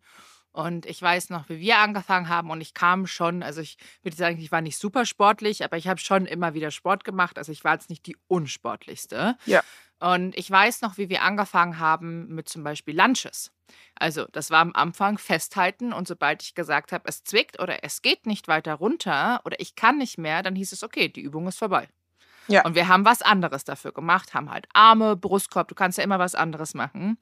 Und 0.52 0.86
ich 0.88 1.02
weiß 1.02 1.30
noch, 1.30 1.48
wie 1.48 1.60
wir 1.60 1.78
angefangen 1.78 2.28
haben 2.28 2.50
und 2.50 2.60
ich 2.60 2.74
kam 2.74 3.06
schon, 3.06 3.44
also 3.44 3.62
ich 3.62 3.78
würde 4.02 4.18
sagen, 4.18 4.40
ich 4.40 4.52
war 4.52 4.62
nicht 4.62 4.78
super 4.78 5.06
sportlich, 5.06 5.64
aber 5.64 5.78
ich 5.78 5.88
habe 5.88 6.00
schon 6.00 6.26
immer 6.26 6.54
wieder 6.54 6.72
Sport 6.72 7.04
gemacht. 7.04 7.38
Also 7.38 7.52
ich 7.52 7.64
war 7.64 7.74
jetzt 7.74 7.90
nicht 7.90 8.06
die 8.08 8.18
unsportlichste. 8.28 9.38
Ja. 9.46 9.62
Und 10.00 10.36
ich 10.38 10.50
weiß 10.50 10.82
noch, 10.82 10.98
wie 10.98 11.10
wir 11.10 11.22
angefangen 11.22 11.78
haben 11.78 12.34
mit 12.34 12.50
zum 12.50 12.64
Beispiel 12.64 12.98
Lunches. 13.00 13.52
Also 13.96 14.26
das 14.32 14.50
war 14.50 14.62
am 14.62 14.74
Anfang 14.74 15.18
festhalten 15.18 15.94
und 15.94 16.08
sobald 16.08 16.42
ich 16.42 16.56
gesagt 16.56 16.92
habe, 16.94 17.04
es 17.08 17.24
zwickt 17.24 17.60
oder 17.60 17.84
es 17.84 18.02
geht 18.02 18.26
nicht 18.26 18.48
weiter 18.48 18.76
runter 18.76 19.42
oder 19.46 19.60
ich 19.60 19.76
kann 19.76 19.98
nicht 19.98 20.18
mehr, 20.18 20.42
dann 20.42 20.56
hieß 20.56 20.72
es, 20.72 20.84
okay, 20.84 21.10
die 21.10 21.22
Übung 21.22 21.48
ist 21.48 21.60
vorbei. 21.60 21.90
Ja. 22.48 22.66
Und 22.66 22.74
wir 22.74 22.88
haben 22.88 23.06
was 23.06 23.22
anderes 23.22 23.64
dafür 23.64 23.92
gemacht, 23.92 24.34
haben 24.34 24.50
halt 24.50 24.68
Arme, 24.74 25.16
Brustkorb, 25.16 25.68
du 25.68 25.76
kannst 25.76 26.00
ja 26.00 26.04
immer 26.04 26.18
was 26.18 26.34
anderes 26.34 26.74
machen. 26.74 27.20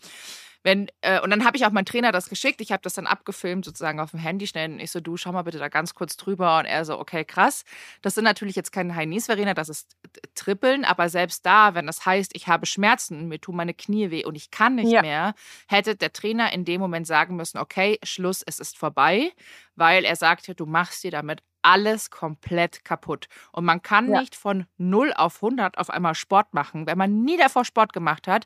Wenn, 0.64 0.88
äh, 1.02 1.20
und 1.22 1.30
dann 1.30 1.46
habe 1.46 1.58
ich 1.58 1.66
auch 1.66 1.72
meinen 1.72 1.86
Trainer 1.86 2.12
das 2.12 2.30
geschickt. 2.30 2.62
Ich 2.62 2.72
habe 2.72 2.82
das 2.82 2.94
dann 2.94 3.08
abgefilmt, 3.08 3.66
sozusagen 3.66 4.00
auf 4.00 4.12
dem 4.12 4.20
Handy 4.20 4.48
schnell. 4.48 4.72
Und 4.72 4.80
ich 4.80 4.92
so, 4.92 5.00
du, 5.00 5.18
schau 5.18 5.32
mal 5.32 5.44
bitte 5.44 5.60
da 5.60 5.68
ganz 5.70 5.94
kurz 5.94 6.18
drüber. 6.18 6.60
Und 6.60 6.66
er 6.66 6.86
so, 6.86 7.00
okay, 7.00 7.24
krass. 7.26 7.64
Das 8.02 8.16
sind 8.16 8.24
natürlich 8.24 8.56
jetzt 8.56 8.72
keine 8.72 8.96
High 8.96 9.06
Knees, 9.06 9.28
Verena, 9.28 9.54
das 9.54 9.70
ist 9.70 9.96
Trippeln. 10.36 10.86
Aber 10.86 11.10
selbst 11.10 11.46
da, 11.46 11.76
wenn 11.76 11.88
das 11.88 12.06
heißt, 12.06 12.32
ich 12.36 12.48
habe 12.48 12.66
Schmerzen, 12.66 13.28
mir 13.28 13.40
tun 13.40 13.56
meine 13.56 13.74
Knie 13.74 14.12
weh 14.12 14.26
und 14.26 14.36
ich 14.36 14.52
kann 14.52 14.76
nicht 14.76 14.92
Ja. 14.92 15.02
mehr, 15.02 15.34
hätte 15.68 15.96
der 15.96 16.14
Trainer 16.14 16.52
in 16.54 16.66
dem 16.66 16.82
Moment 16.82 17.08
sagen 17.08 17.36
müssen, 17.36 17.58
okay, 17.58 18.00
Schluss, 18.04 18.44
es 18.46 18.60
ist 18.60 18.78
vorbei. 18.78 19.32
Weil 19.76 20.06
er 20.06 20.16
sagte, 20.16 20.56
du 20.56 20.66
machst 20.66 21.04
dir 21.04 21.12
damit 21.12 21.44
alles 21.68 22.10
komplett 22.12 22.86
kaputt. 22.86 23.28
Und 23.52 23.66
man 23.66 23.82
kann 23.82 24.10
Ja. 24.10 24.20
nicht 24.20 24.36
von 24.36 24.66
0 24.78 25.12
auf 25.14 25.42
100 25.42 25.78
auf 25.78 25.90
einmal 25.90 26.16
Sport 26.16 26.54
machen. 26.54 26.88
Wenn 26.88 26.98
man 26.98 27.24
nie 27.26 27.38
davor 27.38 27.66
Sport 27.66 27.92
gemacht 27.92 28.28
hat, 28.28 28.46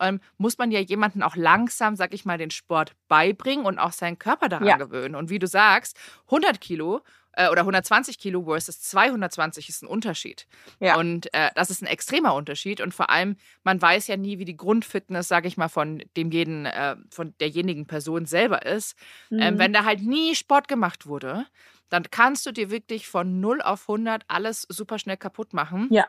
ähm, 0.00 0.20
muss 0.38 0.56
man 0.58 0.70
ja 0.70 0.78
jemanden 0.80 1.22
auch 1.22 1.34
langsam, 1.36 1.96
sag 1.96 2.14
ich 2.14 2.24
mal, 2.24 2.38
den 2.38 2.50
Sport 2.52 2.92
beibringen 3.08 3.66
und 3.66 3.78
auch 3.78 3.92
seinen 3.92 4.18
Körper 4.18 4.48
daran 4.48 4.66
Ja. 4.68 4.76
gewöhnen. 4.76 5.16
Und 5.16 5.30
wie 5.30 5.38
du 5.40 5.46
sagst, 5.48 5.98
100 6.30 6.60
Kilo 6.60 7.00
äh, 7.32 7.48
oder 7.48 7.62
120 7.64 8.18
Kilo 8.18 8.44
versus 8.44 8.80
220 8.80 9.68
ist 9.68 9.82
ein 9.82 9.86
Unterschied. 9.86 10.46
Ja. 10.80 10.96
Und 10.96 11.32
äh, 11.34 11.50
das 11.54 11.70
ist 11.70 11.80
ein 11.82 11.86
extremer 11.86 12.34
Unterschied. 12.34 12.80
Und 12.80 12.92
vor 12.94 13.08
allem, 13.10 13.36
man 13.64 13.80
weiß 13.80 14.06
ja 14.08 14.16
nie, 14.16 14.38
wie 14.38 14.44
die 14.44 14.56
Grundfitness, 14.56 15.28
sag 15.28 15.44
ich 15.46 15.56
mal, 15.56 15.68
von 15.68 16.02
dem 16.16 16.30
jeden, 16.32 16.66
äh, 16.66 16.96
von 17.10 17.34
derjenigen 17.40 17.86
Person 17.86 18.26
selber 18.26 18.64
ist. 18.66 18.94
Ähm, 19.30 19.54
Mhm. 19.54 19.58
wenn 19.58 19.72
da 19.72 19.84
halt 19.84 20.02
nie 20.02 20.34
Sport 20.34 20.66
gemacht 20.68 21.06
wurde, 21.06 21.46
dann 21.90 22.04
kannst 22.10 22.46
du 22.46 22.52
dir 22.52 22.70
wirklich 22.70 23.06
von 23.08 23.40
0 23.40 23.60
auf 23.60 23.88
100 23.88 24.24
alles 24.28 24.66
super 24.68 24.98
schnell 24.98 25.16
kaputt 25.18 25.52
machen. 25.52 25.88
Ja. 25.90 26.06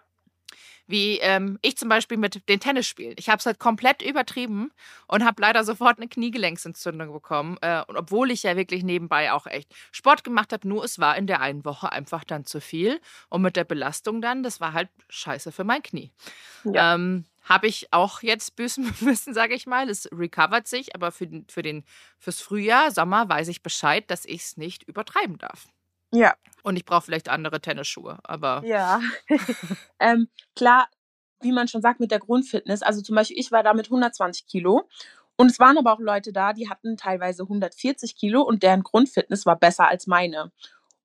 Wie 0.87 1.19
ähm, 1.19 1.57
ich 1.61 1.77
zum 1.77 1.89
Beispiel 1.89 2.17
mit 2.17 2.47
den 2.49 2.59
Tennisspielen. 2.59 3.15
Ich 3.17 3.29
habe 3.29 3.37
es 3.37 3.45
halt 3.45 3.59
komplett 3.59 4.01
übertrieben 4.01 4.71
und 5.07 5.23
habe 5.23 5.41
leider 5.41 5.63
sofort 5.63 5.97
eine 5.97 6.07
Kniegelenksentzündung 6.07 7.13
bekommen. 7.13 7.57
Äh, 7.61 7.83
und 7.87 7.97
obwohl 7.97 8.31
ich 8.31 8.43
ja 8.43 8.55
wirklich 8.55 8.83
nebenbei 8.83 9.31
auch 9.31 9.47
echt 9.47 9.73
Sport 9.91 10.23
gemacht 10.23 10.53
habe, 10.53 10.67
nur 10.67 10.83
es 10.83 10.99
war 10.99 11.17
in 11.17 11.27
der 11.27 11.41
einen 11.41 11.65
Woche 11.65 11.91
einfach 11.91 12.23
dann 12.23 12.45
zu 12.45 12.59
viel. 12.61 12.99
Und 13.29 13.41
mit 13.41 13.55
der 13.55 13.63
Belastung 13.63 14.21
dann, 14.21 14.43
das 14.43 14.59
war 14.59 14.73
halt 14.73 14.89
scheiße 15.09 15.51
für 15.51 15.63
mein 15.63 15.83
Knie. 15.83 16.11
Ja. 16.63 16.95
Ähm, 16.95 17.25
habe 17.43 17.67
ich 17.67 17.91
auch 17.91 18.21
jetzt 18.21 18.55
büßen 18.55 18.93
müssen, 19.01 19.33
sage 19.33 19.53
ich 19.53 19.65
mal. 19.67 19.89
Es 19.89 20.09
recovert 20.11 20.67
sich, 20.67 20.95
aber 20.95 21.11
für, 21.11 21.27
den, 21.27 21.45
für 21.47 21.61
den, 21.61 21.83
fürs 22.17 22.41
Frühjahr, 22.41 22.91
Sommer 22.91 23.27
weiß 23.29 23.47
ich 23.47 23.63
Bescheid, 23.63 24.09
dass 24.09 24.25
ich 24.25 24.41
es 24.41 24.57
nicht 24.57 24.83
übertreiben 24.83 25.37
darf. 25.37 25.67
Ja. 26.13 26.33
Und 26.63 26.75
ich 26.75 26.85
brauche 26.85 27.01
vielleicht 27.01 27.29
andere 27.29 27.61
Tennisschuhe, 27.61 28.19
aber. 28.23 28.63
Ja. 28.65 29.01
ähm, 29.99 30.27
klar, 30.55 30.87
wie 31.41 31.51
man 31.51 31.67
schon 31.67 31.81
sagt, 31.81 31.99
mit 31.99 32.11
der 32.11 32.19
Grundfitness. 32.19 32.83
Also 32.83 33.01
zum 33.01 33.15
Beispiel, 33.15 33.39
ich 33.39 33.51
war 33.51 33.63
da 33.63 33.73
mit 33.73 33.87
120 33.87 34.45
Kilo. 34.45 34.87
Und 35.37 35.49
es 35.49 35.59
waren 35.59 35.77
aber 35.77 35.93
auch 35.93 35.99
Leute 35.99 36.31
da, 36.33 36.53
die 36.53 36.69
hatten 36.69 36.97
teilweise 36.97 37.43
140 37.43 38.15
Kilo 38.15 38.43
und 38.43 38.61
deren 38.61 38.83
Grundfitness 38.83 39.45
war 39.45 39.57
besser 39.57 39.87
als 39.87 40.05
meine. 40.05 40.51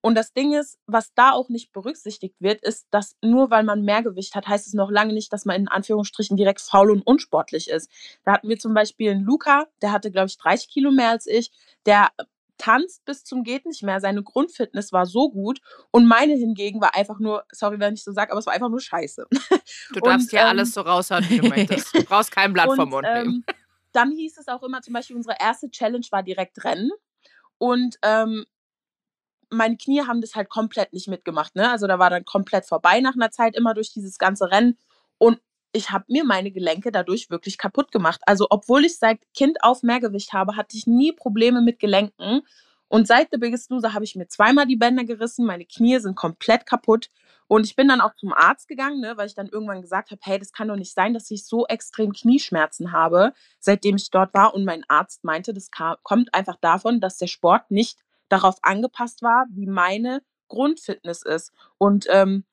Und 0.03 0.15
das 0.15 0.33
Ding 0.33 0.53
ist, 0.53 0.79
was 0.87 1.15
da 1.15 1.33
auch 1.33 1.49
nicht 1.49 1.73
berücksichtigt 1.73 2.37
wird, 2.39 2.63
ist, 2.63 2.87
dass 2.91 3.17
nur 3.23 3.51
weil 3.51 3.65
man 3.65 3.83
mehr 3.83 4.03
Gewicht 4.03 4.35
hat, 4.35 4.47
heißt 4.47 4.67
es 4.67 4.75
noch 4.75 4.91
lange 4.91 5.13
nicht, 5.13 5.33
dass 5.33 5.47
man 5.47 5.57
in 5.57 5.69
Anführungsstrichen 5.69 6.37
direkt 6.37 6.61
faul 6.61 6.91
und 6.91 7.03
unsportlich 7.03 7.69
ist. 7.71 7.91
Da 8.25 8.35
hatten 8.35 8.49
wir 8.49 8.59
zum 8.59 8.75
Beispiel 8.75 9.11
einen 9.11 9.25
Luca, 9.25 9.67
der 9.83 9.91
hatte, 9.91 10.11
glaube 10.11 10.29
ich, 10.29 10.37
30 10.37 10.69
Kilo 10.69 10.91
mehr 10.91 11.11
als 11.11 11.27
ich. 11.27 11.51
Der 11.87 12.11
tanzt 12.59 13.05
bis 13.05 13.25
zum 13.25 13.43
geht 13.43 13.67
nicht 13.67 13.83
mehr. 13.83 14.01
Seine 14.01 14.23
Grundfitness 14.23 14.93
war 14.93 15.07
so 15.07 15.31
gut 15.31 15.61
und 15.91 16.07
meine 16.07 16.35
hingegen 16.35 16.81
war 16.81 16.95
einfach 16.95 17.19
nur, 17.19 17.45
sorry, 17.53 17.79
wenn 17.79 17.95
ich 17.95 18.05
so 18.05 18.13
sage, 18.13 18.33
aber 18.33 18.39
es 18.39 18.47
war 18.47 18.55
einfach 18.55 18.69
nur 18.69 18.81
Scheiße. 18.81 19.27
Du 19.93 20.01
darfst 20.01 20.31
hier 20.31 20.41
ähm, 20.41 20.47
alles 20.47 20.73
so 20.73 20.81
raushauen, 20.81 21.29
wie 21.29 21.39
du 21.39 21.49
möchtest. 21.49 21.95
Du 21.95 22.05
brauchst 22.05 22.33
kein 22.33 22.53
Blatt 22.53 22.69
und, 22.69 22.77
vom 22.77 22.91
Mund 22.91 23.07
nehmen. 23.07 23.45
Ähm, 23.47 23.55
dann 23.93 24.11
hieß 24.11 24.39
es 24.39 24.49
auch 24.49 24.63
immer, 24.63 24.83
zum 24.83 24.95
Beispiel 24.95 25.17
unsere 25.17 25.37
erste 25.41 25.71
Challenge 25.71 26.07
war 26.11 26.23
direkt 26.23 26.65
Rennen 26.65 26.91
und 27.59 27.97
ähm, 28.03 28.45
meine 29.51 29.77
Knie 29.77 30.03
haben 30.03 30.21
das 30.21 30.35
halt 30.35 30.49
komplett 30.49 30.93
nicht 30.93 31.09
mitgemacht. 31.09 31.55
Ne? 31.55 31.71
Also 31.71 31.87
da 31.87 31.99
war 31.99 32.11
dann 32.11 32.25
komplett 32.25 32.67
vorbei 32.67 33.01
nach 33.01 33.15
einer 33.15 33.31
Zeit 33.31 33.57
immer 33.57 33.75
durch 33.75 33.93
dieses 33.93 34.19
ganze 34.19 34.51
Rennen. 34.51 34.77
Und 35.19 35.41
ich 35.77 35.91
habe 35.91 36.05
mir 36.09 36.25
meine 36.25 36.51
Gelenke 36.51 36.91
dadurch 36.91 37.31
wirklich 37.31 37.59
kaputt 37.59 37.93
gemacht. 37.93 38.21
Also 38.27 38.47
obwohl 38.51 38.85
ich 38.85 38.99
seit 38.99 39.21
Kind 39.35 39.63
auf 39.63 39.83
Mehrgewicht 39.83 40.33
habe, 40.33 40.57
hatte 40.57 40.77
ich 40.77 40.87
nie 40.87 41.13
Probleme 41.13 41.61
mit 41.61 41.79
Gelenken. 41.79 42.43
Und 42.89 43.07
seit 43.07 43.29
The 43.33 43.39
Biggest 43.39 43.71
Loser 43.71 43.93
habe 43.93 44.05
ich 44.05 44.15
mir 44.15 44.29
zweimal 44.29 44.67
die 44.67 44.77
Bänder 44.77 45.05
gerissen, 45.05 45.45
meine 45.45 45.65
Knie 45.65 45.99
sind 45.99 46.17
komplett 46.17 46.67
kaputt. 46.67 47.11
Und 47.49 47.67
ich 47.67 47.77
bin 47.77 47.89
dann 47.89 48.01
auch 48.01 48.15
zum 48.17 48.33
Arzt 48.33 48.69
gegangen, 48.69 49.01
ne, 49.01 49.17
weil 49.17 49.27
ich 49.27 49.35
dann 49.35 49.49
irgendwann 49.49 49.83
gesagt 49.83 50.11
habe, 50.11 50.21
hey, 50.25 50.39
das 50.39 50.53
kann 50.53 50.69
doch 50.69 50.77
nicht 50.77 50.95
sein, 50.95 51.15
dass 51.15 51.31
ich 51.31 51.45
so 51.45 51.67
extrem 51.67 52.13
Knieschmerzen 52.13 52.93
habe, 52.93 53.33
seitdem 53.61 53.97
ich 53.97 54.11
dort 54.11 54.35
war. 54.35 54.55
Und 54.55 54.65
mein 54.65 54.85
Arzt 54.89 55.25
meinte, 55.25 55.53
das 55.53 55.71
kam, 55.71 55.97
kommt 56.03 56.35
einfach 56.35 56.57
davon, 56.61 57.01
dass 57.01 57.19
der 57.19 57.29
Sport 57.29 57.71
nicht 57.71 57.99
darauf 58.29 58.57
angepasst 58.63 59.23
war, 59.23 59.47
wie 59.51 59.67
meine 59.67 60.23
Grundfitness 60.49 61.23
ist 61.23 61.53
und 61.79 62.07
ähm, 62.09 62.45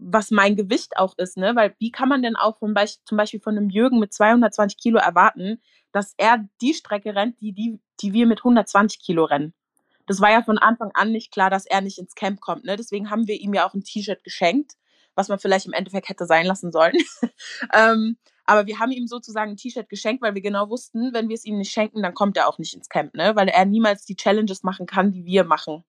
was 0.00 0.30
mein 0.30 0.56
Gewicht 0.56 0.96
auch 0.96 1.16
ist, 1.18 1.36
ne? 1.36 1.54
Weil 1.54 1.74
wie 1.78 1.90
kann 1.90 2.08
man 2.08 2.22
denn 2.22 2.36
auch 2.36 2.58
von 2.58 2.74
Be 2.74 2.86
zum 3.04 3.18
Beispiel 3.18 3.40
von 3.40 3.56
einem 3.56 3.70
Jürgen 3.70 3.98
mit 3.98 4.12
220 4.12 4.78
Kilo 4.78 4.98
erwarten, 4.98 5.60
dass 5.92 6.14
er 6.16 6.48
die 6.60 6.74
Strecke 6.74 7.14
rennt, 7.14 7.40
die, 7.40 7.52
die, 7.52 7.78
die 8.00 8.12
wir 8.12 8.26
mit 8.26 8.38
120 8.38 9.00
Kilo 9.00 9.24
rennen? 9.24 9.54
Das 10.06 10.20
war 10.20 10.30
ja 10.30 10.42
von 10.42 10.58
Anfang 10.58 10.90
an 10.94 11.12
nicht 11.12 11.30
klar, 11.32 11.50
dass 11.50 11.66
er 11.66 11.80
nicht 11.82 11.98
ins 11.98 12.14
Camp 12.14 12.40
kommt. 12.40 12.64
Ne? 12.64 12.76
Deswegen 12.76 13.10
haben 13.10 13.28
wir 13.28 13.38
ihm 13.40 13.54
ja 13.54 13.68
auch 13.68 13.74
ein 13.74 13.84
T-Shirt 13.84 14.24
geschenkt, 14.24 14.72
was 15.14 15.28
man 15.28 15.38
vielleicht 15.38 15.66
im 15.66 15.72
Endeffekt 15.72 16.08
hätte 16.08 16.26
sein 16.26 16.46
lassen 16.46 16.72
sollen. 16.72 16.96
ähm, 17.74 18.16
aber 18.44 18.66
wir 18.66 18.80
haben 18.80 18.90
ihm 18.90 19.06
sozusagen 19.06 19.52
ein 19.52 19.56
T-Shirt 19.56 19.88
geschenkt, 19.88 20.22
weil 20.22 20.34
wir 20.34 20.42
genau 20.42 20.68
wussten, 20.70 21.12
wenn 21.12 21.28
wir 21.28 21.34
es 21.34 21.44
ihm 21.44 21.58
nicht 21.58 21.70
schenken, 21.70 22.02
dann 22.02 22.14
kommt 22.14 22.36
er 22.36 22.48
auch 22.48 22.58
nicht 22.58 22.74
ins 22.74 22.88
Camp, 22.88 23.14
ne? 23.14 23.36
Weil 23.36 23.46
er 23.48 23.64
niemals 23.64 24.04
die 24.04 24.16
Challenges 24.16 24.64
machen 24.64 24.86
kann, 24.86 25.12
die 25.12 25.24
wir 25.24 25.44
machen. 25.44 25.84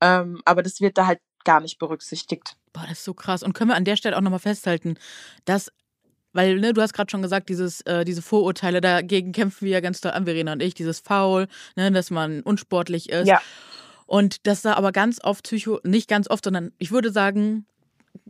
Ähm, 0.00 0.42
aber 0.44 0.64
das 0.64 0.80
wird 0.80 0.98
da 0.98 1.06
halt 1.06 1.20
gar 1.44 1.60
nicht 1.60 1.78
berücksichtigt. 1.78 2.56
Boah, 2.74 2.82
das 2.82 2.98
ist 2.98 3.04
so 3.04 3.14
krass. 3.14 3.42
Und 3.42 3.54
können 3.54 3.70
wir 3.70 3.76
an 3.76 3.86
der 3.86 3.96
Stelle 3.96 4.18
auch 4.18 4.20
nochmal 4.20 4.40
festhalten, 4.40 4.98
dass 5.46 5.72
weil, 6.34 6.58
ne, 6.58 6.72
du 6.72 6.82
hast 6.82 6.92
gerade 6.92 7.10
schon 7.10 7.22
gesagt, 7.22 7.48
dieses, 7.48 7.80
äh, 7.82 8.04
diese 8.04 8.20
Vorurteile, 8.20 8.80
dagegen 8.80 9.30
kämpfen 9.30 9.66
wir 9.66 9.72
ja 9.72 9.80
ganz 9.80 10.00
doll 10.00 10.10
an, 10.10 10.24
Verena 10.24 10.52
und 10.52 10.62
ich, 10.62 10.74
dieses 10.74 10.98
Faul, 10.98 11.46
ne, 11.76 11.92
dass 11.92 12.10
man 12.10 12.40
unsportlich 12.42 13.08
ist. 13.08 13.28
Ja. 13.28 13.40
Und 14.06 14.46
dass 14.46 14.62
da 14.62 14.74
aber 14.74 14.90
ganz 14.90 15.22
oft 15.22 15.44
Psycho, 15.44 15.78
nicht 15.84 16.08
ganz 16.08 16.28
oft, 16.28 16.44
sondern 16.44 16.72
ich 16.78 16.90
würde 16.90 17.12
sagen, 17.12 17.66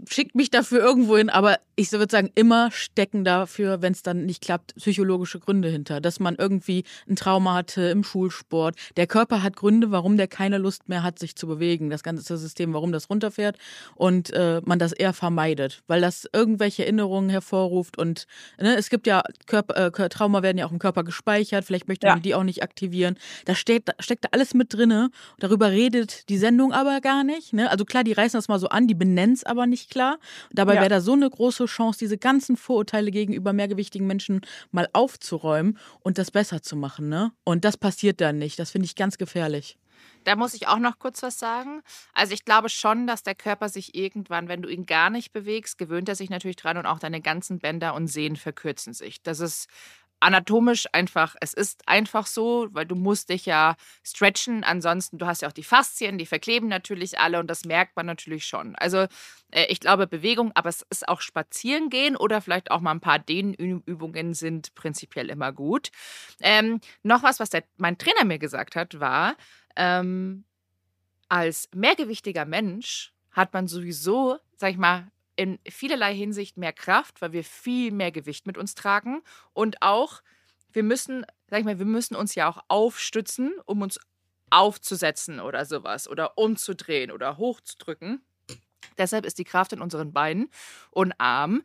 schickt 0.09 0.35
mich 0.35 0.51
dafür 0.51 0.81
irgendwo 0.81 1.17
hin, 1.17 1.31
aber 1.31 1.59
ich 1.77 1.91
würde 1.93 2.11
sagen, 2.11 2.31
immer 2.35 2.71
stecken 2.71 3.25
dafür, 3.25 3.83
wenn 3.83 3.93
es 3.93 4.03
dann 4.03 4.27
nicht 4.27 4.43
klappt, 4.43 4.75
psychologische 4.77 5.41
Gründe 5.41 5.69
hinter. 5.69 6.01
Dass 6.01 6.21
man 6.21 6.37
irgendwie 6.37 6.85
ein 7.09 7.17
Trauma 7.17 7.55
hatte 7.55 7.83
im 7.83 8.05
Schulsport. 8.05 8.77
Der 8.97 9.07
Körper 9.07 9.43
hat 9.43 9.57
Gründe, 9.57 9.91
warum 9.91 10.17
der 10.17 10.29
keine 10.29 10.59
Lust 10.59 10.89
mehr 10.89 11.03
hat, 11.03 11.19
sich 11.19 11.37
zu 11.37 11.47
bewegen. 11.47 11.91
Das 11.91 12.03
ganze 12.03 12.37
System, 12.37 12.75
warum 12.75 12.93
das 12.93 13.11
runterfährt 13.11 13.59
und 13.95 14.33
äh, 14.33 14.61
man 14.65 14.79
das 14.79 14.93
eher 14.93 15.13
vermeidet, 15.13 15.83
weil 15.87 16.01
das 16.01 16.29
irgendwelche 16.33 16.85
Erinnerungen 16.85 17.29
hervorruft. 17.29 17.99
Und 17.99 18.27
ne, 18.61 18.77
es 18.77 18.89
gibt 18.89 19.07
ja 19.07 19.23
Körper, 19.47 19.87
äh, 19.87 20.09
Trauma 20.09 20.43
werden 20.43 20.59
ja 20.59 20.67
auch 20.67 20.73
im 20.73 20.79
Körper 20.79 21.03
gespeichert. 21.03 21.65
Vielleicht 21.65 21.89
möchte 21.89 22.07
man 22.07 22.19
ja. 22.19 22.23
die 22.23 22.35
auch 22.35 22.45
nicht 22.45 22.63
aktivieren. 22.63 23.17
Da 23.47 23.55
steht, 23.55 23.91
steckt 23.99 24.25
da 24.25 24.29
alles 24.33 24.55
mit 24.55 24.73
drinne. 24.73 25.11
Darüber 25.39 25.71
redet 25.71 26.29
die 26.29 26.39
Sendung 26.39 26.73
aber 26.73 27.01
gar 27.01 27.25
nicht. 27.25 27.53
Ne? 27.53 27.71
Also 27.71 27.85
klar, 27.85 28.05
die 28.05 28.13
reißen 28.13 28.39
das 28.39 28.49
mal 28.49 28.61
so 28.61 28.69
an, 28.69 28.87
die 28.87 28.95
benennen 28.95 29.35
es 29.35 29.45
aber 29.45 29.67
nicht 29.67 29.74
klar. 29.89 30.19
dabei 30.53 30.75
ja. 30.75 30.81
wäre 30.81 30.91
da 30.91 31.01
so 31.01 31.13
eine 31.13 31.29
große 31.31 31.45
große 31.45 31.67
Chance, 31.67 31.99
diese 31.99 32.19
ganzen 32.19 32.57
Vorurteile 32.57 33.11
gegenüber 33.11 33.53
mehrgewichtigen 33.53 34.07
Menschen 34.07 34.41
mal 34.71 34.89
aufzuräumen 34.93 35.79
und 36.01 36.19
das 36.19 36.31
besser 36.31 36.63
zu 36.63 36.77
machen. 36.77 37.09
Ne? 37.09 37.33
Und 37.45 37.65
das 37.65 37.77
passiert 37.77 38.21
dann 38.21 38.39
nicht. 38.39 38.59
Das 38.59 38.71
finde 38.71 38.87
ich 38.87 38.97
ganz 38.97 39.19
gefährlich. 39.19 39.77
Da 40.25 40.37
muss 40.37 40.55
ich 40.55 40.69
auch 40.69 40.79
noch 40.79 40.99
kurz 40.99 41.23
was 41.23 41.39
sagen. 41.39 41.83
Also 42.15 42.33
ich 42.33 42.47
glaube 42.47 42.71
schon, 42.71 43.07
dass 43.07 43.23
der 43.23 43.35
Körper 43.35 43.69
sich 43.69 43.95
irgendwann, 43.95 44.49
wenn 44.49 44.63
du 44.63 44.69
ihn 44.71 44.87
gar 44.87 45.11
nicht 45.11 45.33
bewegst, 45.33 45.77
gewöhnt 45.77 46.09
er 46.09 46.15
sich 46.15 46.31
natürlich 46.31 46.57
dran 46.57 46.79
und 46.79 46.87
auch 46.87 46.99
deine 46.99 47.21
ganzen 47.21 47.59
Bänder 47.59 47.95
und 47.95 48.09
Sehnen 48.09 48.37
verkürzen 48.37 48.95
sich. 48.95 49.23
Das 49.23 49.41
ist 49.41 49.69
anatomisch 50.25 50.87
einfach, 50.93 51.37
es 51.41 51.53
ist 51.53 51.87
einfach 51.87 52.27
so, 52.27 52.69
weil 52.73 52.87
du 52.87 52.95
musst 52.95 53.29
dich 53.29 53.45
ja 53.45 53.77
stretchen. 54.03 54.65
Ansonsten, 54.65 55.19
du 55.19 55.27
hast 55.27 55.43
ja 55.43 55.49
auch 55.49 55.53
die 55.53 55.63
Faszien, 55.63 56.17
die 56.17 56.25
verkleben 56.25 56.69
natürlich 56.69 57.19
alle 57.19 57.39
und 57.39 57.49
das 57.49 57.67
merkt 57.67 57.95
man 57.95 58.07
natürlich 58.07 58.47
schon. 58.47 58.75
Also 58.77 59.07
äh, 59.51 59.67
ich 59.69 59.81
glaube 59.81 60.07
Bewegung, 60.07 60.51
aber 60.55 60.71
es 60.71 60.81
ist 60.89 61.07
auch 61.09 61.21
Spazieren 61.21 61.91
gehen 61.91 62.17
oder 62.17 62.41
vielleicht 62.41 62.71
auch 62.71 62.81
mal 62.81 62.93
ein 62.93 63.01
paar 63.01 63.19
Dehnübungen 63.19 64.33
sind 64.33 64.75
prinzipiell 64.75 65.29
immer 65.29 65.53
gut. 65.53 65.91
Ähm, 66.41 66.81
noch 67.03 67.23
was, 67.23 67.39
was 67.39 67.51
der, 67.51 67.65
mein 67.77 67.99
Trainer 67.99 68.25
mir 68.25 68.39
gesagt 68.39 68.77
hat, 68.77 68.99
war, 69.01 69.37
ähm, 69.77 70.45
als 71.29 71.69
mehrgewichtiger 71.75 72.47
Mensch 72.47 73.13
hat 73.31 73.53
man 73.53 73.69
sowieso, 73.69 74.39
sag 74.57 74.71
ich 74.71 74.79
mal, 74.79 75.11
in 75.37 75.59
vielerlei 75.69 76.15
Hinsicht 76.15 76.57
mehr 76.57 76.73
Kraft, 76.73 77.21
weil 77.21 77.33
wir 77.33 77.45
viel 77.45 77.91
mehr 77.93 78.13
Gewicht 78.13 78.47
mit 78.47 78.59
uns 78.59 78.75
tragen 78.75 79.23
und 79.53 79.83
auch 79.83 80.23
wir 80.73 80.83
müssen, 80.83 81.25
sag 81.49 81.61
ich 81.61 81.65
mal, 81.65 81.79
wir 81.79 81.87
müssen 81.87 82.17
uns 82.17 82.35
ja 82.35 82.49
auch 82.49 82.63
aufstützen, 82.69 83.55
um 83.65 83.83
uns 83.83 83.99
aufzusetzen 84.51 85.41
oder 85.41 85.65
sowas 85.65 86.09
oder 86.09 86.37
umzudrehen 86.37 87.11
oder 87.11 87.39
hochzudrücken. 87.39 88.25
Deshalb 88.99 89.25
ist 89.25 89.39
die 89.39 89.45
Kraft 89.45 89.73
in 89.73 89.81
unseren 89.81 90.13
Beinen 90.13 90.51
und 90.91 91.13
Armen 91.19 91.63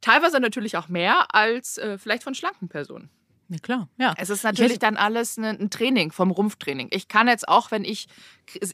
teilweise 0.00 0.40
natürlich 0.40 0.76
auch 0.76 0.88
mehr 0.88 1.34
als 1.34 1.78
äh, 1.78 1.98
vielleicht 1.98 2.24
von 2.24 2.34
schlanken 2.34 2.68
Personen. 2.68 3.10
Ja, 3.48 3.58
klar, 3.58 3.88
ja. 3.98 4.14
Es 4.16 4.30
ist 4.30 4.44
natürlich 4.44 4.78
dann 4.78 4.96
alles 4.96 5.36
ne, 5.36 5.50
ein 5.50 5.68
Training 5.68 6.10
vom 6.10 6.30
Rumpftraining. 6.30 6.88
Ich 6.90 7.08
kann 7.08 7.28
jetzt 7.28 7.46
auch, 7.48 7.70
wenn 7.70 7.84
ich, 7.84 8.08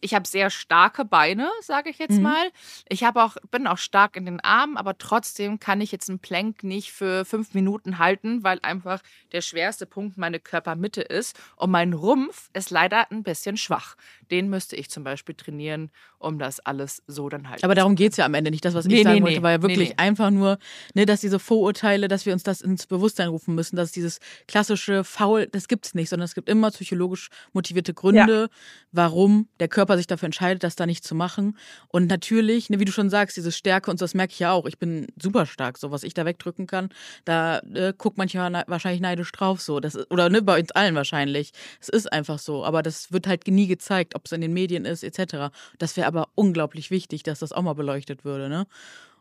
ich 0.01 0.15
habe 0.15 0.27
sehr 0.27 0.51
starke 0.51 1.05
Beine, 1.05 1.51
sage 1.63 1.91
ich 1.91 1.99
jetzt 1.99 2.17
mhm. 2.17 2.23
mal. 2.23 2.51
Ich 2.89 3.05
habe 3.05 3.23
auch, 3.23 3.37
bin 3.51 3.67
auch 3.67 3.79
stark 3.79 4.17
in 4.17 4.27
den 4.27 4.41
Armen, 4.41 4.77
aber 4.77 4.97
trotzdem 4.97 5.59
kann 5.59 5.81
ich 5.81 5.93
jetzt 5.93 6.09
einen 6.09 6.19
Plank 6.19 6.65
nicht 6.65 6.93
für 6.93 7.25
fünf 7.25 7.55
Minuten 7.55 7.99
halten, 7.99 8.45
weil 8.45 8.59
einfach 8.63 9.01
der 9.33 9.41
schwerste 9.41 9.87
Punkt 9.87 10.17
meine 10.17 10.41
Körpermitte 10.41 11.03
ist. 11.03 11.39
Und 11.57 11.71
mein 11.71 11.93
Rumpf 11.93 12.51
ist 12.53 12.71
leider 12.71 13.11
ein 13.11 13.23
bisschen 13.23 13.57
schwach. 13.57 13.97
Den 14.31 14.49
müsste 14.49 14.77
ich 14.77 14.91
zum 14.91 15.05
Beispiel 15.05 15.35
trainieren, 15.35 15.91
um 16.19 16.39
das 16.39 16.61
alles 16.61 17.03
so 17.07 17.29
dann 17.29 17.49
halt. 17.49 17.65
Aber 17.65 17.75
darum 17.75 17.95
geht 17.95 18.13
es 18.13 18.19
ja 18.19 18.25
am 18.25 18.35
Ende 18.35 18.51
nicht. 18.51 18.65
Das, 18.65 18.75
was 18.75 18.87
nee, 18.87 18.99
ich 18.99 19.03
sagen 19.05 19.17
nee, 19.17 19.23
wollte, 19.23 19.43
war 19.43 19.51
ja 19.53 19.63
wirklich 19.63 19.91
nee, 19.91 19.95
einfach 19.97 20.31
nur, 20.31 20.59
ne, 20.95 21.07
dass 21.07 21.21
diese 21.21 21.39
Vorurteile, 21.39 22.09
dass 22.09 22.27
wir 22.27 22.33
uns 22.33 22.43
das 22.43 22.61
ins 22.61 22.87
Bewusstsein 22.87 23.29
rufen 23.29 23.55
müssen, 23.55 23.77
dass 23.77 23.93
dieses 23.93 24.21
klassische 24.47 24.69
klassische 24.69 25.05
Faul, 25.05 25.47
das 25.47 25.69
gibt 25.69 25.87
es 25.87 25.95
nicht, 25.95 26.09
sondern 26.09 26.25
es 26.25 26.35
gibt 26.35 26.49
immer 26.49 26.71
psychologisch 26.71 27.31
motivierte 27.53 27.95
Gründe, 27.95 28.41
ja. 28.43 28.59
warum 28.93 29.49
der 29.61 29.68
Körper 29.69 29.97
sich 29.97 30.07
dafür 30.07 30.27
entscheidet, 30.27 30.65
das 30.65 30.77
da 30.77 30.87
nicht 30.87 31.05
zu 31.05 31.15
machen. 31.15 31.57
Und 31.89 32.07
natürlich, 32.09 32.71
ne, 32.71 32.79
wie 32.81 32.85
du 32.85 32.93
schon 32.93 33.11
sagst, 33.11 33.37
diese 33.37 33.53
Stärke 33.53 33.91
und 33.91 33.99
so, 33.99 34.05
das 34.05 34.15
merke 34.15 34.33
ich 34.33 34.39
ja 34.39 34.53
auch. 34.53 34.67
Ich 34.67 34.79
bin 34.79 35.07
super 35.21 35.47
stark, 35.47 35.79
so 35.79 35.91
was 35.91 36.03
ich 36.03 36.15
da 36.15 36.25
wegdrücken 36.25 36.67
kann. 36.67 36.91
Da 37.25 37.61
äh, 37.75 37.93
guckt 37.97 38.19
manchmal 38.19 38.51
ne, 38.51 38.65
wahrscheinlich 38.67 39.01
neidisch 39.01 39.33
drauf, 39.33 39.61
so. 39.61 39.81
Das, 39.81 39.97
oder 40.11 40.29
ne, 40.29 40.43
bei 40.43 40.59
uns 40.59 40.71
allen 40.73 40.95
wahrscheinlich. 40.95 41.53
Es 41.81 41.89
ist 41.89 42.13
einfach 42.13 42.39
so. 42.39 42.65
Aber 42.65 42.83
das 42.83 43.13
wird 43.13 43.27
halt 43.27 43.47
nie 43.47 43.67
gezeigt, 43.67 44.15
ob 44.15 44.27
es 44.27 44.33
in 44.33 44.41
den 44.41 44.53
Medien 44.53 44.85
ist, 44.85 45.05
etc. 45.05 45.53
Das 45.79 45.97
wäre 45.97 46.07
aber 46.07 46.29
unglaublich 46.35 46.91
wichtig, 46.91 47.23
dass 47.23 47.41
das 47.41 47.53
auch 47.53 47.63
mal 47.63 47.75
beleuchtet 47.75 48.25
würde, 48.25 48.49
ne? 48.49 48.67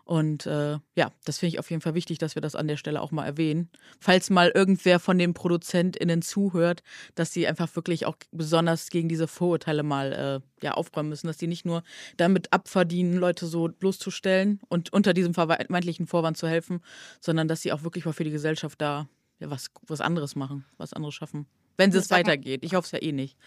Und 0.08 0.46
äh, 0.46 0.78
ja, 0.96 1.12
das 1.26 1.40
finde 1.40 1.50
ich 1.50 1.60
auf 1.60 1.70
jeden 1.70 1.82
Fall 1.82 1.94
wichtig, 1.94 2.18
dass 2.18 2.36
wir 2.36 2.42
das 2.42 2.56
an 2.56 2.70
der 2.70 2.78
Stelle 2.78 3.02
auch 3.02 3.12
mal 3.12 3.26
erwähnen. 3.26 3.70
Falls 4.00 4.30
mal 4.30 4.50
irgendwer 4.56 5.02
von 5.02 5.18
den 5.18 5.34
ProduzentInnen 5.34 6.22
zuhört, 6.22 6.82
dass 7.16 7.34
sie 7.34 7.46
einfach 7.46 7.76
wirklich 7.76 8.06
auch 8.06 8.16
besonders 8.32 8.90
gegen 8.90 9.10
diese 9.10 9.28
Vorurteile 9.28 9.84
mal 9.84 10.14
äh, 10.14 10.66
ja, 10.66 10.76
aufräumen 10.76 11.10
müssen, 11.10 11.28
dass 11.28 11.36
die 11.36 11.48
nicht 11.48 11.66
nur 11.66 11.84
damit 12.16 12.54
abverdienen, 12.54 13.18
Leute 13.18 13.48
so 13.48 13.68
bloßzustellen 13.68 14.62
und 14.70 14.94
unter 14.94 15.14
diesem 15.14 15.34
vermeintlichen 15.34 16.08
Vorwand 16.08 16.38
zu 16.38 16.48
helfen, 16.48 16.80
sondern 17.20 17.50
dass 17.50 17.62
sie 17.62 17.74
auch 17.74 17.84
wirklich 17.84 18.06
mal 18.06 18.14
für 18.14 18.24
die 18.24 18.32
Gesellschaft 18.32 18.80
da 18.80 19.10
ja, 19.40 19.50
was, 19.50 19.68
was 19.88 20.00
anderes 20.00 20.38
machen, 20.38 20.64
was 20.78 20.94
anderes 20.94 21.16
schaffen. 21.16 21.48
Wenn 21.78 21.92
es 21.92 22.12
weitergeht. 22.12 22.64
Ich 22.64 22.74
hoffe 22.74 22.86
es 22.86 22.92
ja 22.92 23.02
eh 23.02 23.12
nicht. 23.12 23.38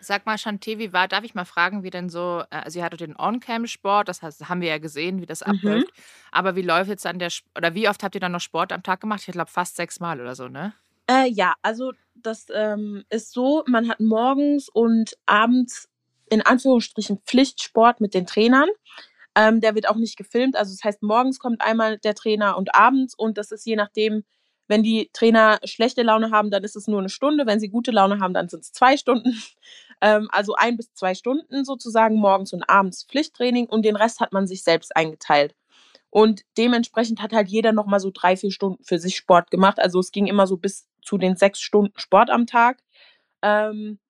Sag 0.00 0.26
mal, 0.26 0.36
Chanté, 0.36 0.78
wie 0.78 0.92
war, 0.92 1.08
darf 1.08 1.24
ich 1.24 1.34
mal 1.34 1.46
fragen, 1.46 1.82
wie 1.82 1.90
denn 1.90 2.10
so, 2.10 2.42
äh, 2.50 2.68
sie 2.70 2.82
hatte 2.82 2.98
den 2.98 3.16
On-Cam-Sport, 3.16 4.08
das 4.08 4.20
heißt, 4.20 4.48
haben 4.48 4.60
wir 4.60 4.68
ja 4.68 4.78
gesehen, 4.78 5.22
wie 5.22 5.26
das 5.26 5.40
mhm. 5.40 5.52
abläuft. 5.52 5.90
Aber 6.30 6.56
wie 6.56 6.62
läuft 6.62 6.90
jetzt 6.90 7.06
dann 7.06 7.18
der, 7.18 7.30
oder 7.56 7.74
wie 7.74 7.88
oft 7.88 8.02
habt 8.02 8.14
ihr 8.14 8.20
dann 8.20 8.32
noch 8.32 8.40
Sport 8.40 8.72
am 8.72 8.82
Tag 8.82 9.00
gemacht? 9.00 9.22
Ich 9.26 9.32
glaube 9.32 9.50
fast 9.50 9.76
sechs 9.76 10.00
Mal 10.00 10.20
oder 10.20 10.34
so, 10.34 10.48
ne? 10.48 10.74
Äh, 11.06 11.28
ja, 11.28 11.54
also 11.62 11.92
das 12.14 12.46
ähm, 12.54 13.04
ist 13.10 13.32
so, 13.32 13.62
man 13.66 13.88
hat 13.88 14.00
morgens 14.00 14.68
und 14.68 15.16
abends 15.26 15.88
in 16.30 16.42
Anführungsstrichen 16.42 17.20
Pflichtsport 17.24 18.00
mit 18.00 18.14
den 18.14 18.26
Trainern. 18.26 18.68
Ähm, 19.34 19.60
der 19.60 19.74
wird 19.74 19.88
auch 19.88 19.96
nicht 19.96 20.16
gefilmt. 20.16 20.56
Also 20.56 20.72
das 20.72 20.84
heißt, 20.84 21.02
morgens 21.02 21.38
kommt 21.38 21.60
einmal 21.60 21.98
der 21.98 22.14
Trainer 22.14 22.56
und 22.56 22.74
abends 22.74 23.14
und 23.14 23.36
das 23.36 23.50
ist 23.50 23.66
je 23.66 23.76
nachdem, 23.76 24.24
wenn 24.66 24.82
die 24.82 25.10
Trainer 25.12 25.58
schlechte 25.64 26.02
Laune 26.02 26.30
haben, 26.30 26.50
dann 26.50 26.64
ist 26.64 26.76
es 26.76 26.86
nur 26.86 26.98
eine 26.98 27.08
Stunde. 27.08 27.46
Wenn 27.46 27.60
sie 27.60 27.68
gute 27.68 27.90
Laune 27.90 28.20
haben, 28.20 28.34
dann 28.34 28.48
sind 28.48 28.62
es 28.62 28.72
zwei 28.72 28.96
Stunden. 28.96 29.40
Ähm, 30.00 30.28
also 30.32 30.54
ein 30.56 30.76
bis 30.76 30.92
zwei 30.92 31.14
Stunden 31.14 31.64
sozusagen 31.64 32.16
morgens 32.16 32.52
und 32.52 32.68
abends 32.68 33.04
Pflichttraining 33.08 33.66
und 33.66 33.84
den 33.84 33.94
Rest 33.94 34.18
hat 34.18 34.32
man 34.32 34.48
sich 34.48 34.64
selbst 34.64 34.94
eingeteilt. 34.96 35.54
Und 36.10 36.42
dementsprechend 36.58 37.22
hat 37.22 37.32
halt 37.32 37.48
jeder 37.48 37.72
nochmal 37.72 38.00
so 38.00 38.10
drei, 38.12 38.36
vier 38.36 38.50
Stunden 38.50 38.82
für 38.82 38.98
sich 38.98 39.16
Sport 39.16 39.52
gemacht. 39.52 39.78
Also 39.78 40.00
es 40.00 40.10
ging 40.10 40.26
immer 40.26 40.48
so 40.48 40.56
bis 40.56 40.88
zu 41.00 41.16
den 41.16 41.36
sechs 41.36 41.60
Stunden 41.60 41.96
Sport 41.96 42.28
am 42.28 42.46
Tag. 42.46 42.82
Ähm, 43.40 44.00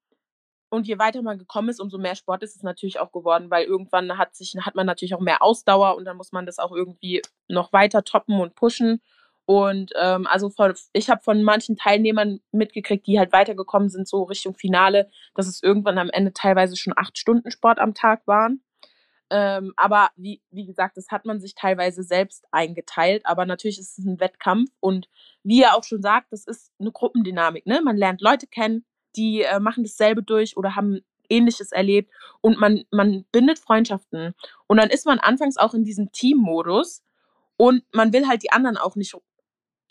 und 0.71 0.87
je 0.89 0.99
weiter 0.99 1.23
man 1.23 1.39
gekommen 1.39 1.69
ist, 1.69 1.81
umso 1.81 1.99
mehr 1.99 2.17
Sport 2.17 2.43
ist 2.43 2.57
es 2.57 2.63
natürlich 2.63 2.99
auch 2.99 3.13
geworden, 3.13 3.51
weil 3.51 3.65
irgendwann 3.65 4.19
hat 4.19 4.35
sich, 4.35 4.55
hat 4.61 4.75
man 4.75 4.87
natürlich 4.87 5.15
auch 5.15 5.21
mehr 5.21 5.43
Ausdauer 5.43 5.97
und 5.97 6.05
dann 6.05 6.17
muss 6.17 6.33
man 6.33 6.47
das 6.47 6.59
auch 6.59 6.73
irgendwie 6.73 7.23
noch 7.49 7.73
weiter 7.73 8.05
toppen 8.05 8.41
und 8.41 8.55
pushen. 8.55 9.01
Und 9.47 9.93
ähm, 10.01 10.27
also 10.27 10.49
von, 10.49 10.75
ich 10.93 11.11
habe 11.11 11.23
von 11.23 11.43
manchen 11.43 11.77
Teilnehmern 11.77 12.41
mitgekriegt, 12.53 13.07
die 13.07 13.19
halt 13.19 13.33
weitergekommen 13.33 13.91
sind, 13.91 14.09
so 14.09 14.23
Richtung 14.23 14.55
Finale, 14.55 15.11
dass 15.35 15.47
es 15.47 15.63
irgendwann 15.63 15.99
am 15.99 16.11
Ende 16.11 16.33
teilweise 16.33 16.77
schon 16.77 16.95
acht 16.97 17.19
Stunden 17.19 17.51
Sport 17.51 17.79
am 17.79 17.95
Tag 17.95 18.27
waren. 18.27 18.63
Ähm, 19.31 19.73
aber 19.77 20.11
wie, 20.17 20.43
wie 20.51 20.67
gesagt, 20.67 20.97
das 20.97 21.09
hat 21.11 21.25
man 21.25 21.41
sich 21.41 21.55
teilweise 21.55 22.03
selbst 22.03 22.47
eingeteilt. 22.53 23.27
Aber 23.27 23.47
natürlich 23.47 23.79
ist 23.79 23.99
es 23.99 24.05
ein 24.05 24.21
Wettkampf. 24.21 24.71
Und 24.81 25.09
wie 25.43 25.63
er 25.63 25.77
auch 25.77 25.85
schon 25.85 26.03
sagt, 26.03 26.33
das 26.33 26.47
ist 26.47 26.73
eine 26.79 26.93
Gruppendynamik. 26.93 27.67
Ne? 27.67 27.81
Man 27.83 27.97
lernt 27.97 28.21
Leute 28.21 28.47
kennen, 28.47 28.85
die 29.17 29.43
äh, 29.43 29.61
machen 29.61 29.85
dasselbe 29.85 30.23
durch 30.23 30.57
oder 30.57 30.77
haben 30.77 31.01
Ähnliches 31.29 31.73
erlebt. 31.73 32.13
Und 32.41 32.59
man, 32.59 32.85
man 32.91 33.25
bindet 33.33 33.59
Freundschaften. 33.59 34.35
Und 34.67 34.77
dann 34.77 34.91
ist 34.91 35.07
man 35.07 35.19
anfangs 35.19 35.57
auch 35.57 35.75
in 35.75 35.85
diesem 35.85 36.13
Teammodus. 36.13 37.03
Und 37.57 37.85
man 37.93 38.13
will 38.13 38.27
halt 38.27 38.43
die 38.43 38.53
anderen 38.53 38.77
auch 38.77 38.97
nicht 38.97 39.15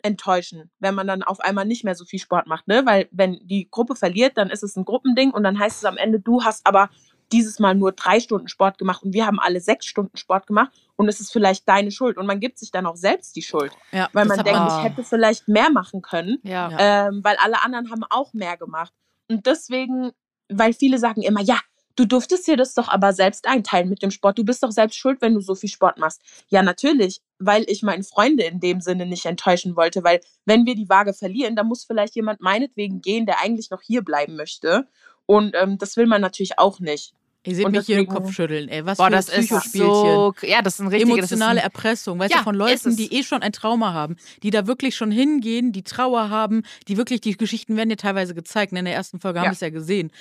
enttäuschen, 0.04 0.70
wenn 0.80 0.96
man 0.96 1.08
dann 1.08 1.24
auf 1.24 1.40
einmal 1.40 1.66
nicht 1.66 1.84
mehr 1.84 1.96
so 1.96 2.06
viel 2.06 2.20
Sport 2.20 2.46
macht, 2.46 2.68
ne? 2.68 2.86
Weil 2.86 3.08
wenn 3.12 3.40
die 3.44 3.70
Gruppe 3.70 3.96
verliert, 3.96 4.38
dann 4.38 4.50
ist 4.50 4.64
es 4.64 4.76
ein 4.76 4.86
Gruppending 4.86 5.32
und 5.32 5.44
dann 5.44 5.58
heißt 5.58 5.78
es 5.78 5.86
am 5.86 5.98
Ende, 5.98 6.20
du 6.20 6.44
hast 6.44 6.66
aber 6.66 6.90
dieses 7.32 7.60
Mal 7.60 7.74
nur 7.74 7.94
drei 7.94 8.20
Stunden 8.20 8.48
Sport 8.48 8.78
gemacht 8.78 9.02
und 9.04 9.14
wir 9.14 9.26
haben 9.26 9.40
alle 9.40 9.60
sechs 9.60 9.86
Stunden 9.86 10.18
Sport 10.18 10.46
gemacht 10.46 10.72
und 10.96 11.08
es 11.08 11.20
ist 11.20 11.32
vielleicht 11.32 11.68
deine 11.68 11.90
Schuld 11.90 12.18
und 12.18 12.28
man 12.28 12.40
gibt 12.40 12.60
sich 12.60 12.70
dann 12.70 12.86
auch 12.86 12.96
selbst 12.96 13.36
die 13.36 13.42
Schuld, 13.42 13.72
ja, 13.92 14.10
weil 14.14 14.26
man 14.26 14.44
denkt, 14.44 14.62
ich 14.68 14.84
hätte 14.84 15.04
vielleicht 15.04 15.48
mehr 15.48 15.72
machen 15.72 16.02
können, 16.02 16.38
ja. 16.44 16.70
ähm, 16.78 17.22
weil 17.24 17.38
alle 17.38 17.64
anderen 17.64 17.90
haben 17.90 18.04
auch 18.10 18.34
mehr 18.34 18.58
gemacht 18.58 18.94
und 19.30 19.46
deswegen, 19.48 20.12
weil 20.50 20.74
viele 20.74 21.00
sagen 21.00 21.24
immer, 21.24 21.42
ja, 21.42 21.60
du 21.96 22.06
durftest 22.06 22.48
dir 22.48 22.58
das 22.58 22.74
doch 22.74 22.88
aber 22.88 23.14
selbst 23.14 23.48
einteilen 23.48 23.90
mit 23.90 24.02
dem 24.02 24.12
Sport. 24.12 24.38
Du 24.38 24.44
bist 24.44 24.64
doch 24.64 24.72
selbst 24.72 24.96
schuld, 24.96 25.22
wenn 25.22 25.34
du 25.34 25.42
so 25.42 25.56
viel 25.56 25.70
Sport 25.70 25.98
machst. 25.98 26.22
Ja, 26.50 26.64
natürlich, 26.64 27.22
weil 27.40 27.66
ich 27.68 27.84
meine 27.84 28.04
Freunde 28.04 28.44
in 28.44 28.60
dem 28.60 28.82
Sinne 28.82 29.06
nicht 29.06 29.26
enttäuschen 29.26 29.76
wollte, 29.76 30.04
weil 30.04 30.22
wenn 30.46 30.66
wir 30.66 30.76
die 30.76 30.90
Waage 30.90 31.14
verlieren, 31.14 31.56
dann 31.56 31.68
muss 31.68 31.86
vielleicht 31.86 32.16
jemand 32.16 32.42
meinetwegen 32.42 33.02
gehen, 33.02 33.26
der 33.26 33.42
eigentlich 33.42 33.70
noch 33.70 33.82
hier 33.82 34.04
bleiben 34.04 34.36
möchte. 34.36 34.88
Und 35.26 35.56
ähm, 35.56 35.78
das 35.78 35.96
will 35.98 36.08
man 36.08 36.22
natürlich 36.22 36.60
auch 36.60 36.80
nicht. 36.80 37.14
Ihr 37.46 37.56
seht 37.56 37.66
und 37.66 37.74
mich 37.74 37.86
hier 37.86 37.98
den 37.98 38.08
Kopf 38.08 38.32
schütteln, 38.32 38.70
ey. 38.70 38.86
Was 38.86 38.98
Boah, 38.98 39.08
für 39.08 39.12
das 39.12 39.28
ist 39.28 39.74
so, 39.74 40.34
ja, 40.44 40.62
das 40.62 40.76
ist 40.76 40.80
ein 40.80 40.88
richtiger, 40.88 41.18
emotionale 41.18 41.60
ein, 41.60 41.64
Erpressung, 41.66 42.18
weißt 42.18 42.32
ja, 42.32 42.38
du, 42.38 42.44
von 42.46 42.56
Leuten, 42.56 42.96
die 42.96 43.14
eh 43.14 43.24
schon 43.24 43.42
ein 43.42 43.52
Trauma 43.52 43.92
haben, 43.92 44.16
die 44.44 44.50
da 44.50 44.66
wirklich 44.66 44.96
schon 44.96 45.12
hingehen, 45.12 45.74
die 45.74 45.84
Trauer 45.84 46.30
haben, 46.30 46.64
die 46.88 46.96
wirklich, 46.96 47.20
die 47.20 47.36
Geschichten 47.36 47.76
werden 47.76 47.90
ja 47.90 47.98
teilweise 47.98 48.34
gezeigt. 48.34 48.72
Ne, 48.72 48.80
in 48.80 48.86
der 48.86 48.94
ersten 48.94 49.20
Folge 49.20 49.40
ja. 49.40 49.44
haben 49.44 49.50
wir 49.50 49.56
es 49.56 49.60
ja 49.60 49.72
gesehen. 49.72 50.12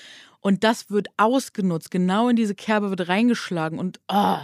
Und 0.42 0.64
das 0.64 0.90
wird 0.90 1.06
ausgenutzt. 1.16 1.92
Genau 1.92 2.28
in 2.28 2.34
diese 2.34 2.56
Kerbe 2.56 2.90
wird 2.90 3.08
reingeschlagen. 3.08 3.78
Und 3.78 4.00
oh, 4.08 4.38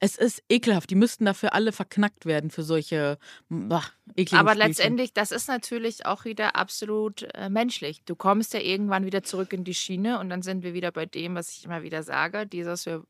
es 0.00 0.16
ist 0.16 0.42
ekelhaft. 0.48 0.90
Die 0.90 0.96
müssten 0.96 1.24
dafür 1.24 1.54
alle 1.54 1.70
verknackt 1.70 2.26
werden 2.26 2.50
für 2.50 2.64
solche 2.64 3.18
bah, 3.48 3.84
ekligen 4.16 4.38
Aber 4.38 4.50
Spielchen. 4.50 4.68
letztendlich, 4.68 5.12
das 5.12 5.30
ist 5.30 5.46
natürlich 5.46 6.06
auch 6.06 6.24
wieder 6.24 6.56
absolut 6.56 7.22
äh, 7.34 7.48
menschlich. 7.50 8.02
Du 8.04 8.16
kommst 8.16 8.52
ja 8.52 8.58
irgendwann 8.58 9.06
wieder 9.06 9.22
zurück 9.22 9.52
in 9.52 9.62
die 9.62 9.74
Schiene 9.74 10.18
und 10.18 10.28
dann 10.28 10.42
sind 10.42 10.64
wir 10.64 10.74
wieder 10.74 10.90
bei 10.90 11.06
dem, 11.06 11.36
was 11.36 11.50
ich 11.50 11.64
immer 11.64 11.84
wieder 11.84 12.02
sage, 12.02 12.48
dieses 12.48 12.84
wir 12.84 13.04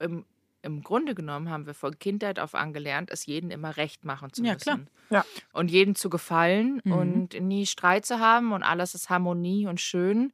im, 0.00 0.24
im 0.62 0.82
Grunde 0.82 1.14
genommen 1.14 1.50
haben 1.50 1.66
wir 1.66 1.74
von 1.74 1.98
Kindheit 1.98 2.38
auf 2.38 2.54
angelernt, 2.54 3.10
es 3.12 3.26
jedem 3.26 3.50
immer 3.50 3.76
recht 3.76 4.06
machen 4.06 4.32
zu 4.32 4.40
müssen. 4.40 4.52
Ja, 4.52 4.56
klar. 4.56 4.80
Ja. 5.10 5.24
Und 5.52 5.70
jedem 5.70 5.96
zu 5.96 6.08
gefallen 6.08 6.80
mhm. 6.82 6.92
und 6.92 7.40
nie 7.42 7.66
Streit 7.66 8.06
zu 8.06 8.20
haben 8.20 8.54
und 8.54 8.62
alles 8.62 8.94
ist 8.94 9.10
Harmonie 9.10 9.66
und 9.66 9.82
schön 9.82 10.32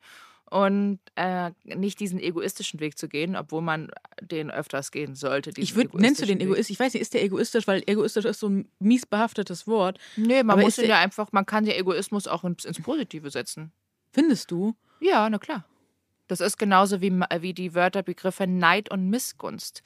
und 0.51 0.99
äh, 1.15 1.53
nicht 1.65 2.01
diesen 2.01 2.19
egoistischen 2.19 2.81
Weg 2.81 2.99
zu 2.99 3.09
gehen, 3.09 3.37
obwohl 3.37 3.63
man 3.63 3.91
den 4.21 4.51
öfters 4.51 4.91
gehen 4.91 5.15
sollte. 5.15 5.53
Ich 5.57 5.77
würde, 5.77 5.97
nennst 5.97 6.21
du 6.21 6.27
den 6.27 6.41
egoistisch? 6.41 6.71
Ich 6.71 6.81
weiß 6.81 6.93
nicht, 6.93 7.03
ist 7.03 7.15
der 7.15 7.23
egoistisch, 7.23 7.67
weil 7.67 7.83
egoistisch 7.87 8.25
ist 8.25 8.41
so 8.41 8.49
ein 8.49 8.69
mies 8.81 9.07
behaftetes 9.07 9.67
Wort. 9.67 9.99
Nee, 10.17 10.43
man 10.43 10.61
muss 10.61 10.79
ihn 10.79 10.89
ja 10.89 10.99
einfach, 10.99 11.31
man 11.33 11.47
kann 11.47 11.65
ja 11.65 11.75
Egoismus 11.75 12.27
auch 12.27 12.45
ins, 12.45 12.65
ins 12.65 12.83
Positive 12.83 13.31
setzen. 13.31 13.73
Findest 14.13 14.51
du? 14.51 14.75
Ja, 15.01 15.31
na 15.31 15.39
klar. 15.39 15.65
Das 16.31 16.41
ist 16.41 16.59
genauso 16.59 17.01
wie, 17.01 17.11
wie 17.41 17.55
die 17.55 17.75
Wörterbegriffe 17.75 18.47
Neid 18.47 18.91
und 18.91 19.09
Missgunst 19.11 19.83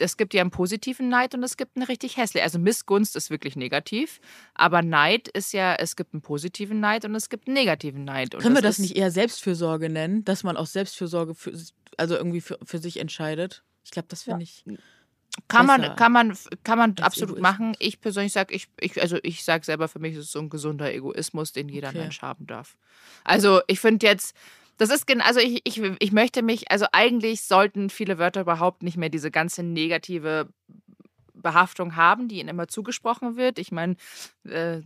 es 0.00 0.16
gibt 0.16 0.34
ja 0.34 0.40
einen 0.40 0.50
positiven 0.50 1.08
Neid 1.08 1.34
und 1.34 1.42
es 1.42 1.56
gibt 1.56 1.76
einen 1.76 1.86
richtig 1.86 2.16
hässlichen. 2.16 2.44
Also 2.44 2.58
Missgunst 2.58 3.16
ist 3.16 3.30
wirklich 3.30 3.56
negativ, 3.56 4.20
aber 4.54 4.82
Neid 4.82 5.28
ist 5.28 5.52
ja, 5.52 5.74
es 5.74 5.96
gibt 5.96 6.14
einen 6.14 6.22
positiven 6.22 6.80
Neid 6.80 7.04
und 7.04 7.14
es 7.14 7.28
gibt 7.28 7.46
einen 7.46 7.54
negativen 7.54 8.04
Neid. 8.04 8.34
Und 8.34 8.42
Können 8.42 8.54
das 8.54 8.62
wir 8.62 8.68
das 8.68 8.78
nicht 8.78 8.96
eher 8.96 9.10
Selbstfürsorge 9.10 9.88
nennen, 9.88 10.24
dass 10.24 10.44
man 10.44 10.56
aus 10.56 10.72
Selbstfürsorge 10.72 11.34
für, 11.34 11.52
also 11.96 12.16
irgendwie 12.16 12.40
für, 12.40 12.58
für 12.64 12.78
sich 12.78 12.98
entscheidet? 12.98 13.62
Ich 13.84 13.90
glaube, 13.90 14.08
das 14.08 14.22
finde 14.22 14.44
ja. 14.44 14.44
ich. 14.44 14.64
Kann 15.46 15.66
man, 15.66 15.94
kann 15.94 16.10
man, 16.10 16.36
kann 16.64 16.78
man 16.78 16.98
absolut 16.98 17.38
machen. 17.38 17.76
Ich 17.78 18.00
persönlich 18.00 18.32
sage, 18.32 18.52
ich, 18.52 18.66
ich, 18.80 19.00
also 19.00 19.18
ich 19.22 19.44
sage 19.44 19.64
selber, 19.64 19.86
für 19.86 20.00
mich 20.00 20.14
ist 20.14 20.24
es 20.24 20.32
so 20.32 20.40
ein 20.40 20.50
gesunder 20.50 20.92
Egoismus, 20.92 21.52
den 21.52 21.68
jeder 21.68 21.90
okay. 21.90 21.98
Mensch 21.98 22.22
haben 22.22 22.46
darf. 22.48 22.76
Also 23.22 23.60
ich 23.68 23.78
finde 23.78 24.06
jetzt, 24.06 24.34
das 24.78 24.90
ist, 24.90 25.04
also 25.20 25.40
ich, 25.40 25.60
ich, 25.64 25.82
ich 25.98 26.12
möchte 26.12 26.42
mich, 26.42 26.70
also 26.70 26.86
eigentlich 26.92 27.42
sollten 27.42 27.90
viele 27.90 28.18
Wörter 28.18 28.40
überhaupt 28.40 28.82
nicht 28.82 28.96
mehr 28.96 29.10
diese 29.10 29.30
ganze 29.30 29.62
negative 29.62 30.48
Behaftung 31.34 31.96
haben, 31.96 32.28
die 32.28 32.40
ihnen 32.40 32.48
immer 32.48 32.68
zugesprochen 32.68 33.36
wird. 33.36 33.58
Ich 33.58 33.72
meine, 33.72 33.96
äh, 34.44 34.80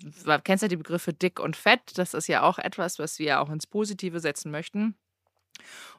kennst 0.45 0.63
ja 0.63 0.69
die 0.69 0.77
Begriffe 0.77 1.13
dick 1.13 1.41
und 1.41 1.57
fett. 1.57 1.81
Das 1.97 2.15
ist 2.15 2.27
ja 2.27 2.43
auch 2.43 2.59
etwas, 2.59 2.99
was 2.99 3.19
wir 3.19 3.41
auch 3.41 3.51
ins 3.51 3.67
Positive 3.67 4.21
setzen 4.21 4.51
möchten. 4.51 4.95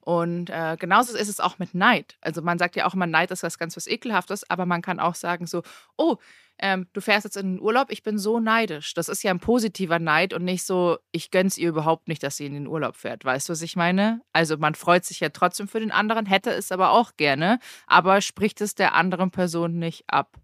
Und 0.02 0.50
äh, 0.50 0.76
genauso 0.80 1.16
ist 1.16 1.30
es 1.30 1.40
auch 1.40 1.60
mit 1.60 1.74
Neid. 1.74 2.18
Also 2.22 2.42
man 2.42 2.58
sagt 2.58 2.76
ja 2.76 2.86
auch 2.86 2.94
immer, 2.94 3.08
Neid 3.08 3.32
ist 3.32 3.44
was 3.44 3.58
ganz 3.58 3.78
was 3.78 3.88
Ekelhaftes, 3.88 4.50
aber 4.50 4.66
man 4.66 4.82
kann 4.82 5.00
auch 5.00 5.16
sagen 5.16 5.48
so, 5.48 5.64
oh, 5.98 6.18
ähm, 6.60 6.88
du 6.94 7.02
fährst 7.02 7.26
jetzt 7.26 7.38
in 7.38 7.56
den 7.56 7.62
Urlaub, 7.62 7.88
ich 7.90 8.04
bin 8.04 8.18
so 8.18 8.40
neidisch. 8.40 8.94
Das 8.94 9.10
ist 9.10 9.24
ja 9.24 9.32
ein 9.32 9.40
positiver 9.40 10.00
Neid 10.00 10.34
und 10.34 10.44
nicht 10.44 10.64
so, 10.64 10.98
ich 11.12 11.32
gönn's 11.32 11.58
ihr 11.58 11.70
überhaupt 11.70 12.08
nicht, 12.08 12.24
dass 12.24 12.38
sie 12.38 12.46
in 12.46 12.54
den 12.54 12.68
Urlaub 12.68 12.96
fährt. 12.96 13.26
Weißt 13.26 13.50
du, 13.50 13.54
was 13.54 13.62
ich 13.62 13.76
meine? 13.76 14.22
Also 14.32 14.58
man 14.58 14.76
freut 14.76 15.04
sich 15.06 15.20
ja 15.20 15.30
trotzdem 15.30 15.68
für 15.68 15.80
den 15.80 15.92
anderen, 15.92 16.26
hätte 16.26 16.52
es 16.52 16.72
aber 16.72 16.92
auch 16.92 17.18
gerne, 17.18 17.60
aber 17.88 18.22
spricht 18.22 18.62
es 18.62 18.76
der 18.76 18.94
anderen 18.94 19.32
Person 19.32 19.80
nicht 19.80 20.04
ab. 20.08 20.38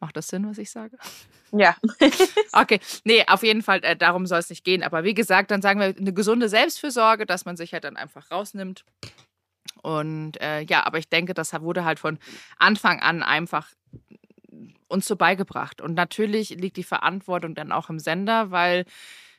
Macht 0.00 0.16
das 0.16 0.26
Sinn, 0.28 0.48
was 0.48 0.58
ich 0.58 0.70
sage? 0.70 0.96
Ja. 1.52 1.76
okay, 2.52 2.80
nee, 3.04 3.24
auf 3.28 3.44
jeden 3.44 3.62
Fall, 3.62 3.84
äh, 3.84 3.96
darum 3.96 4.26
soll 4.26 4.40
es 4.40 4.50
nicht 4.50 4.64
gehen. 4.64 4.82
Aber 4.82 5.04
wie 5.04 5.14
gesagt, 5.14 5.52
dann 5.52 5.62
sagen 5.62 5.78
wir 5.78 5.94
eine 5.96 6.12
gesunde 6.12 6.48
Selbstfürsorge, 6.48 7.26
dass 7.26 7.44
man 7.44 7.56
sich 7.56 7.72
halt 7.72 7.84
dann 7.84 7.96
einfach 7.96 8.30
rausnimmt. 8.30 8.84
Und 9.82 10.40
äh, 10.40 10.62
ja, 10.62 10.84
aber 10.84 10.98
ich 10.98 11.08
denke, 11.08 11.34
das 11.34 11.52
wurde 11.60 11.84
halt 11.84 12.00
von 12.00 12.18
Anfang 12.58 13.00
an 13.00 13.22
einfach 13.22 13.68
uns 14.88 15.06
so 15.06 15.16
beigebracht. 15.16 15.80
Und 15.80 15.94
natürlich 15.94 16.50
liegt 16.50 16.76
die 16.76 16.82
Verantwortung 16.82 17.54
dann 17.54 17.72
auch 17.72 17.90
im 17.90 17.98
Sender, 17.98 18.50
weil, 18.50 18.84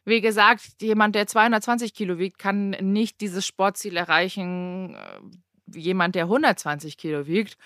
wie 0.05 0.21
gesagt, 0.21 0.81
jemand, 0.81 1.15
der 1.15 1.27
220 1.27 1.93
Kilo 1.93 2.17
wiegt, 2.17 2.39
kann 2.39 2.71
nicht 2.71 3.21
dieses 3.21 3.45
Sportziel 3.45 3.97
erreichen, 3.97 4.95
äh, 4.95 5.77
jemand, 5.77 6.15
der 6.15 6.23
120 6.23 6.97
Kilo 6.97 7.27
wiegt. 7.27 7.57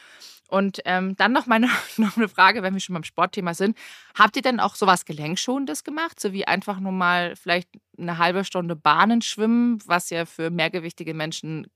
Und 0.50 0.80
ähm, 0.86 1.16
dann 1.18 1.34
noch, 1.34 1.46
meine, 1.46 1.68
noch 1.98 2.18
eine 2.18 2.30
Frage, 2.30 2.64
wenn 2.64 2.74
wir 2.74 2.80
schon 2.80 2.94
beim 2.94 3.04
Sportthema 3.04 3.54
sind. 3.54 3.78
Habt 4.18 4.36
ihr 4.36 4.42
denn 4.42 4.60
auch 4.60 4.76
sowas 4.76 5.06
Gelenkschonendes 5.06 5.84
gemacht? 5.84 6.20
So 6.20 6.32
wie 6.34 6.48
einfach 6.48 6.80
nur 6.80 6.94
mal 6.94 7.36
vielleicht 7.36 7.70
eine 7.98 8.18
halbe 8.18 8.46
Stunde 8.46 8.76
Bahnen 8.76 9.22
schwimmen, 9.22 9.80
was 9.86 10.10
ja 10.10 10.26
für 10.26 10.50
mehrgewichtige 10.50 11.14
Menschen 11.14 11.68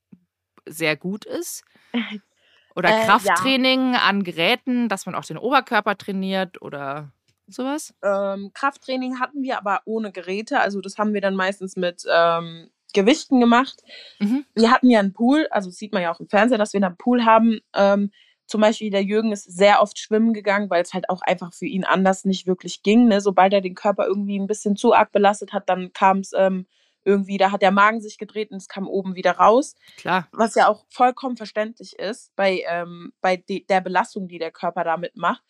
sehr 0.65 0.95
gut 0.95 1.25
ist? 1.25 1.63
Oder 2.75 2.89
Äh, 2.89 2.99
ja. 2.99 3.05
Krafttraining 3.05 3.95
an 3.95 4.23
Geräten, 4.23 4.89
dass 4.89 5.05
man 5.05 5.15
auch 5.15 5.25
den 5.25 5.38
Oberkörper 5.38 5.97
trainiert 5.97 6.62
oder 6.62 7.12
sowas? 7.47 7.93
Ähm, 8.03 8.51
Krafttraining 8.53 9.19
hatten 9.19 9.43
wir 9.43 9.57
aber 9.57 9.81
ohne 9.86 10.12
Geräte. 10.12 10.60
Also 10.60 10.81
das 10.81 10.97
haben 10.97 11.13
wir 11.13 11.21
dann 11.21 11.36
meistens 11.36 11.75
mit 11.75 12.03
ähm, 12.10 12.69
Gewichten 12.93 13.39
gemacht. 13.39 13.81
Mhm. 14.19 14.45
Wir 14.55 14.71
hatten 14.71 14.89
ja 14.89 14.99
einen 14.99 15.13
Pool, 15.13 15.47
also 15.51 15.69
das 15.69 15.77
sieht 15.77 15.93
man 15.93 16.01
ja 16.01 16.13
auch 16.13 16.19
im 16.19 16.27
Fernseher, 16.27 16.57
dass 16.57 16.73
wir 16.73 16.84
einen 16.84 16.97
Pool 16.97 17.25
haben. 17.25 17.60
Ähm, 17.75 18.12
zum 18.47 18.60
Beispiel 18.60 18.91
der 18.91 19.03
Jürgen 19.03 19.31
ist 19.31 19.45
sehr 19.45 19.81
oft 19.81 19.97
schwimmen 19.97 20.34
gegangen, 20.34 20.69
weil 20.69 20.81
es 20.81 20.93
halt 20.93 21.10
auch 21.10 21.21
einfach 21.21 21.53
für 21.53 21.67
ihn 21.67 21.86
anders 21.86 22.25
nicht 22.25 22.47
wirklich 22.47 22.84
ging. 22.84 23.07
Ne? 23.07 23.21
Sobald 23.21 23.53
er 23.53 23.62
den 23.62 23.75
Körper 23.75 24.05
irgendwie 24.05 24.38
ein 24.38 24.47
bisschen 24.47 24.75
zu 24.75 24.93
arg 24.93 25.12
belastet 25.13 25.53
hat, 25.53 25.69
dann 25.69 25.93
kam 25.93 26.19
es 26.19 26.34
ähm, 26.36 26.67
irgendwie, 27.04 27.38
da 27.38 27.52
hat 27.52 27.62
der 27.62 27.72
Magen 27.72 28.02
sich 28.02 28.18
gedreht 28.18 28.52
und 28.52 28.58
es 28.58 28.68
kam 28.68 28.88
oben 28.88 29.16
wieder 29.16 29.32
raus. 29.32 29.76
Klar. 29.98 30.28
was 30.32 30.56
ja 30.56 30.68
auch 30.68 30.86
vollkommen 30.90 31.38
verständlich 31.38 31.98
ist 31.98 32.36
bei, 32.36 32.64
ähm, 32.68 33.14
bei 33.22 33.38
de 33.38 33.66
der 33.66 33.82
Belastung, 33.82 34.28
die 34.28 34.40
der 34.40 34.52
Körper 34.52 34.84
damit 34.84 35.16
macht. 35.18 35.44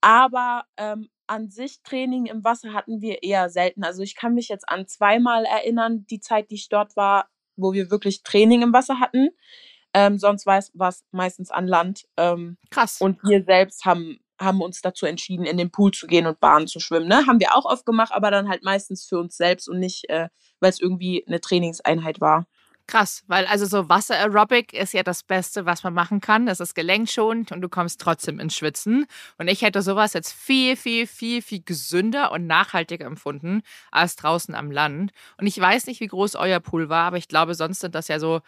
Aber 0.00 0.64
ähm, 0.76 1.08
an 1.26 1.50
sich 1.50 1.82
Training 1.82 2.26
im 2.26 2.44
Wasser 2.44 2.72
hatten 2.72 3.00
wir 3.00 3.22
eher 3.22 3.48
selten. 3.48 3.84
Also 3.84 4.02
ich 4.02 4.16
kann 4.16 4.34
mich 4.34 4.48
jetzt 4.48 4.68
an 4.68 4.86
zweimal 4.86 5.44
erinnern, 5.44 6.06
die 6.10 6.20
Zeit, 6.20 6.50
die 6.50 6.56
ich 6.56 6.68
dort 6.68 6.96
war, 6.96 7.28
wo 7.56 7.72
wir 7.72 7.90
wirklich 7.90 8.22
Training 8.22 8.62
im 8.62 8.72
Wasser 8.72 9.00
hatten. 9.00 9.30
Ähm, 9.94 10.18
sonst 10.18 10.44
war 10.44 10.58
es 10.58 10.72
was 10.74 11.04
meistens 11.12 11.50
an 11.50 11.66
Land. 11.66 12.06
Ähm, 12.16 12.58
Krass. 12.70 13.00
und 13.00 13.22
wir 13.22 13.44
selbst 13.44 13.84
haben, 13.84 14.18
haben 14.40 14.60
uns 14.60 14.80
dazu 14.80 15.06
entschieden, 15.06 15.46
in 15.46 15.56
den 15.56 15.70
Pool 15.70 15.92
zu 15.92 16.06
gehen 16.06 16.26
und 16.26 16.40
Bahnen 16.40 16.66
zu 16.66 16.80
schwimmen. 16.80 17.08
Ne? 17.08 17.26
Haben 17.26 17.40
wir 17.40 17.54
auch 17.54 17.64
oft 17.64 17.86
gemacht, 17.86 18.12
aber 18.12 18.30
dann 18.30 18.48
halt 18.48 18.64
meistens 18.64 19.04
für 19.04 19.18
uns 19.18 19.36
selbst 19.36 19.68
und 19.68 19.78
nicht, 19.78 20.08
äh, 20.08 20.28
weil 20.60 20.70
es 20.70 20.80
irgendwie 20.80 21.24
eine 21.26 21.40
Trainingseinheit 21.40 22.20
war. 22.20 22.46
Krass, 22.86 23.24
weil 23.28 23.46
also 23.46 23.64
so 23.64 23.88
Wasseraerobic 23.88 24.74
ist 24.74 24.92
ja 24.92 25.02
das 25.02 25.22
Beste, 25.22 25.64
was 25.64 25.82
man 25.84 25.94
machen 25.94 26.20
kann. 26.20 26.44
Das 26.44 26.60
ist 26.60 26.74
gelenkschonend 26.74 27.50
und 27.50 27.62
du 27.62 27.70
kommst 27.70 27.98
trotzdem 27.98 28.38
ins 28.38 28.54
Schwitzen. 28.54 29.06
Und 29.38 29.48
ich 29.48 29.62
hätte 29.62 29.80
sowas 29.80 30.12
jetzt 30.12 30.34
viel, 30.34 30.76
viel, 30.76 31.06
viel, 31.06 31.40
viel 31.40 31.62
gesünder 31.64 32.30
und 32.30 32.46
nachhaltiger 32.46 33.06
empfunden 33.06 33.62
als 33.90 34.16
draußen 34.16 34.54
am 34.54 34.70
Land. 34.70 35.12
Und 35.38 35.46
ich 35.46 35.58
weiß 35.58 35.86
nicht, 35.86 36.00
wie 36.00 36.08
groß 36.08 36.36
euer 36.36 36.60
Pool 36.60 36.90
war, 36.90 37.06
aber 37.06 37.16
ich 37.16 37.28
glaube, 37.28 37.54
sonst 37.54 37.80
sind 37.80 37.94
das 37.94 38.08
ja 38.08 38.18
so 38.18 38.42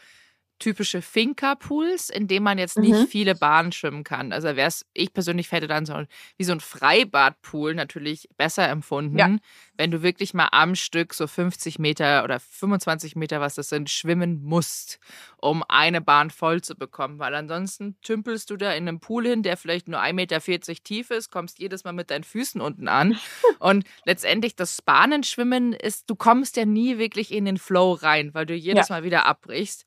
typische 0.58 1.02
Finca-Pools, 1.02 2.10
in 2.10 2.28
denen 2.28 2.44
man 2.44 2.58
jetzt 2.58 2.78
nicht 2.78 3.02
Mhm. 3.02 3.06
viele 3.06 3.34
Bahnen 3.34 3.72
schwimmen 3.72 4.04
kann. 4.04 4.32
Also 4.32 4.48
wäre 4.56 4.68
es, 4.68 4.84
ich 4.94 5.12
persönlich 5.12 5.52
hätte 5.52 5.66
dann 5.68 5.86
so 5.86 6.02
wie 6.38 6.44
so 6.44 6.52
ein 6.52 6.60
Freibadpool 6.60 7.74
natürlich 7.74 8.28
besser 8.36 8.68
empfunden, 8.68 9.18
Ja. 9.18 9.28
wenn 9.76 9.90
du 9.90 10.02
wirklich 10.02 10.34
mal 10.34 10.48
am 10.52 10.74
Stück 10.74 11.14
so 11.14 11.26
50 11.26 11.78
Meter 11.78 12.24
oder 12.24 12.40
25 12.40 13.16
Meter, 13.16 13.40
was 13.40 13.54
das 13.56 13.68
sind, 13.68 13.90
schwimmen 13.90 14.42
musst, 14.42 14.98
um 15.48 15.64
eine 15.68 16.00
Bahn 16.00 16.30
voll 16.30 16.62
zu 16.62 16.74
bekommen. 16.74 17.18
Weil 17.18 17.34
ansonsten 17.34 17.96
tümpelst 18.02 18.50
du 18.50 18.56
da 18.56 18.72
in 18.72 18.88
einem 18.88 19.00
Pool 19.00 19.26
hin, 19.26 19.42
der 19.42 19.56
vielleicht 19.56 19.88
nur 19.88 20.00
1,40 20.00 20.12
Meter 20.12 20.40
tief 20.82 21.10
ist, 21.10 21.30
kommst 21.30 21.58
jedes 21.58 21.84
Mal 21.84 21.92
mit 21.92 22.10
deinen 22.10 22.24
Füßen 22.24 22.60
unten 22.60 22.88
an. 22.88 23.16
Und 23.58 23.84
letztendlich 24.04 24.56
das 24.56 24.82
Bahnenschwimmen 24.82 25.72
ist, 25.72 26.10
du 26.10 26.16
kommst 26.16 26.56
ja 26.56 26.64
nie 26.64 26.98
wirklich 26.98 27.32
in 27.32 27.44
den 27.44 27.58
Flow 27.58 27.92
rein, 27.92 28.34
weil 28.34 28.46
du 28.46 28.54
jedes 28.54 28.88
Mal 28.88 29.04
wieder 29.04 29.26
abbrichst. 29.26 29.84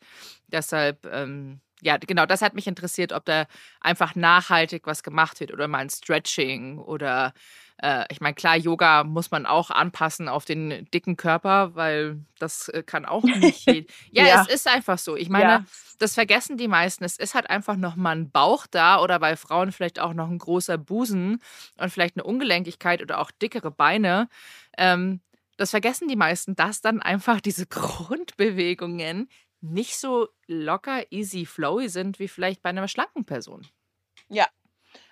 Deshalb, 0.48 1.06
ähm, 1.06 1.60
ja, 1.82 1.98
genau, 1.98 2.26
das 2.26 2.42
hat 2.42 2.56
mich 2.56 2.68
interessiert, 2.68 3.14
ob 3.14 3.26
da 3.26 3.46
einfach 3.80 4.16
nachhaltig 4.16 4.86
was 4.86 5.04
gemacht 5.04 5.40
wird 5.40 5.54
oder 5.54 5.68
mal 5.68 5.80
ein 5.80 5.90
Stretching 5.90 6.80
oder 6.80 7.34
äh, 7.82 8.06
ich 8.10 8.22
meine, 8.22 8.36
klar, 8.36 8.56
Yoga 8.58 9.04
muss 9.04 9.32
man 9.32 9.46
auch 9.46 9.72
anpassen 9.72 10.28
auf 10.28 10.46
den 10.46 10.88
dicken 10.94 11.18
Körper, 11.18 11.76
weil 11.76 12.20
das 12.40 12.70
äh, 12.70 12.84
kann 12.84 13.06
auch 13.06 13.24
nicht. 13.24 13.66
ja, 14.12 14.26
Ja. 14.28 14.42
es 14.42 14.54
ist 14.54 14.68
einfach 14.68 14.98
so. 14.98 15.16
Ich 15.16 15.30
meine, 15.30 15.44
Ja. 15.50 15.66
das 15.98 16.14
vergessen 16.14 16.58
die 16.58 16.68
meisten. 16.68 17.04
Es 17.04 17.18
ist 17.18 17.36
halt 17.36 17.50
einfach 17.50 17.76
noch 17.76 17.96
mal 17.96 18.16
ein 18.16 18.32
Bauch 18.32 18.68
da 18.68 19.02
oder 19.02 19.20
bei 19.20 19.36
Frauen 19.36 19.72
vielleicht 19.72 20.00
auch 20.00 20.14
noch 20.14 20.30
ein 20.30 20.38
großer 20.40 20.78
Busen 20.78 21.42
und 21.78 21.90
vielleicht 21.90 22.16
eine 22.18 22.24
Ungelenkigkeit 22.24 23.02
oder 23.02 23.20
auch 23.20 23.32
dickere 23.32 23.72
Beine. 23.72 24.30
Ähm, 24.78 25.22
das 25.58 25.72
vergessen 25.72 26.08
die 26.08 26.16
meisten, 26.16 26.56
dass 26.56 26.82
dann 26.82 27.02
einfach 27.02 27.42
diese 27.42 27.66
Grundbewegungen 28.40 29.30
nicht 29.62 29.98
so 29.98 30.30
locker, 30.48 31.12
easy, 31.12 31.46
flowy 31.46 31.90
sind 31.90 32.20
wie 32.20 32.28
vielleicht 32.30 32.62
bei 32.62 32.70
einer 32.70 32.88
schlanken 32.88 33.26
Person. 33.26 33.68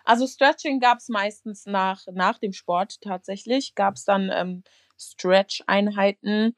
Also 0.07 0.25
Stretching 0.25 0.79
gab 0.79 0.99
es 0.99 1.09
meistens 1.09 1.65
nach, 1.65 2.01
nach 2.13 2.39
dem 2.39 2.53
Sport 2.53 3.01
tatsächlich. 3.01 3.75
Gab 3.75 3.95
es 3.95 4.05
dann 4.05 4.31
ähm, 4.33 4.63
Stretch-Einheiten. 4.97 6.55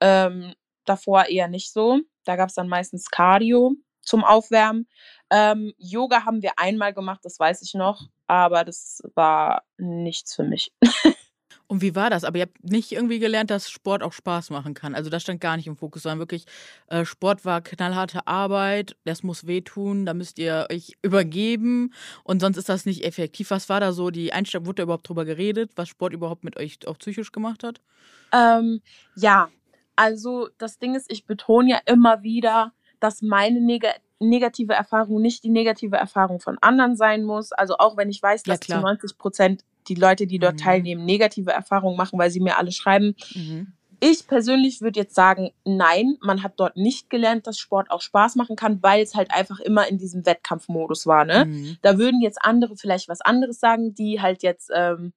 Ähm, 0.00 0.54
davor 0.84 1.26
eher 1.26 1.48
nicht 1.48 1.72
so. 1.72 1.98
Da 2.24 2.36
gab 2.36 2.48
es 2.48 2.54
dann 2.54 2.68
meistens 2.68 3.10
Cardio 3.10 3.74
zum 4.02 4.22
Aufwärmen. 4.22 4.86
Ähm, 5.30 5.72
Yoga 5.78 6.24
haben 6.24 6.42
wir 6.42 6.52
einmal 6.58 6.94
gemacht, 6.94 7.20
das 7.24 7.40
weiß 7.40 7.62
ich 7.62 7.74
noch, 7.74 8.06
aber 8.28 8.64
das 8.64 9.02
war 9.16 9.64
nichts 9.78 10.36
für 10.36 10.44
mich. 10.44 10.72
Und 11.72 11.80
wie 11.80 11.94
war 11.94 12.10
das? 12.10 12.24
Aber 12.24 12.36
ihr 12.36 12.42
habt 12.42 12.62
nicht 12.62 12.92
irgendwie 12.92 13.18
gelernt, 13.18 13.48
dass 13.50 13.70
Sport 13.70 14.02
auch 14.02 14.12
Spaß 14.12 14.50
machen 14.50 14.74
kann. 14.74 14.94
Also 14.94 15.08
das 15.08 15.22
stand 15.22 15.40
gar 15.40 15.56
nicht 15.56 15.66
im 15.66 15.78
Fokus, 15.78 16.02
sondern 16.02 16.18
wirklich, 16.18 16.44
äh, 16.88 17.06
Sport 17.06 17.46
war 17.46 17.62
knallharte 17.62 18.26
Arbeit, 18.26 18.94
das 19.06 19.22
muss 19.22 19.46
wehtun, 19.46 20.04
da 20.04 20.12
müsst 20.12 20.38
ihr 20.38 20.66
euch 20.70 20.98
übergeben 21.00 21.94
und 22.24 22.40
sonst 22.40 22.58
ist 22.58 22.68
das 22.68 22.84
nicht 22.84 23.04
effektiv. 23.06 23.50
Was 23.50 23.70
war 23.70 23.80
da 23.80 23.92
so 23.92 24.10
die 24.10 24.34
Einstellung? 24.34 24.66
Wurde 24.66 24.74
da 24.74 24.82
überhaupt 24.82 25.08
drüber 25.08 25.24
geredet, 25.24 25.72
was 25.76 25.88
Sport 25.88 26.12
überhaupt 26.12 26.44
mit 26.44 26.58
euch 26.58 26.86
auch 26.86 26.98
psychisch 26.98 27.32
gemacht 27.32 27.64
hat? 27.64 27.80
Ähm, 28.34 28.82
ja, 29.16 29.48
also 29.96 30.50
das 30.58 30.78
Ding 30.78 30.94
ist, 30.94 31.10
ich 31.10 31.24
betone 31.24 31.70
ja 31.70 31.80
immer 31.86 32.22
wieder, 32.22 32.74
dass 33.00 33.22
meine 33.22 33.62
neg 33.62 33.86
negative 34.20 34.74
Erfahrung 34.74 35.22
nicht 35.22 35.42
die 35.42 35.48
negative 35.48 35.96
Erfahrung 35.96 36.38
von 36.38 36.58
anderen 36.60 36.96
sein 36.96 37.24
muss. 37.24 37.50
Also 37.52 37.78
auch 37.78 37.96
wenn 37.96 38.10
ich 38.10 38.22
weiß, 38.22 38.42
Ja, 38.44 38.52
dass 38.52 38.60
zu 38.60 38.66
klar. 38.66 38.82
90 38.82 39.16
Prozent 39.16 39.64
die 39.88 39.94
Leute, 39.94 40.26
die 40.26 40.38
dort 40.38 40.54
Mhm. 40.54 40.58
teilnehmen, 40.58 41.04
negative 41.04 41.50
Erfahrungen 41.52 41.96
machen, 41.96 42.18
weil 42.18 42.30
sie 42.30 42.40
mir 42.40 42.58
alle 42.58 42.72
schreiben. 42.72 43.14
Mhm. 43.34 43.72
Ich 44.00 44.26
persönlich 44.26 44.80
würde 44.80 44.98
jetzt 44.98 45.14
sagen, 45.14 45.52
nein, 45.64 46.16
man 46.20 46.42
hat 46.42 46.54
dort 46.56 46.76
nicht 46.76 47.08
gelernt, 47.08 47.46
dass 47.46 47.58
Sport 47.58 47.90
auch 47.90 48.00
Spaß 48.00 48.34
machen 48.34 48.56
kann, 48.56 48.82
weil 48.82 49.00
es 49.00 49.14
halt 49.14 49.30
einfach 49.30 49.60
immer 49.60 49.86
in 49.86 49.96
diesem 49.98 50.26
Wettkampfmodus 50.26 51.06
war. 51.06 51.24
Ne? 51.24 51.44
Mhm. 51.44 51.76
Da 51.82 51.98
würden 51.98 52.20
jetzt 52.20 52.38
andere 52.44 52.76
vielleicht 52.76 53.08
was 53.08 53.20
anderes 53.20 53.60
sagen, 53.60 53.94
die 53.94 54.20
halt 54.20 54.42
jetzt 54.42 54.72
ähm, 54.74 55.12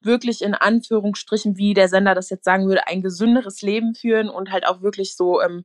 wirklich 0.00 0.40
in 0.40 0.54
Anführungsstrichen, 0.54 1.58
wie 1.58 1.74
der 1.74 1.88
Sender 1.88 2.14
das 2.14 2.30
jetzt 2.30 2.44
sagen 2.44 2.66
würde, 2.66 2.86
ein 2.86 3.02
gesünderes 3.02 3.60
Leben 3.60 3.94
führen 3.94 4.30
und 4.30 4.50
halt 4.50 4.66
auch 4.66 4.80
wirklich 4.80 5.14
so 5.14 5.42
ähm, 5.42 5.64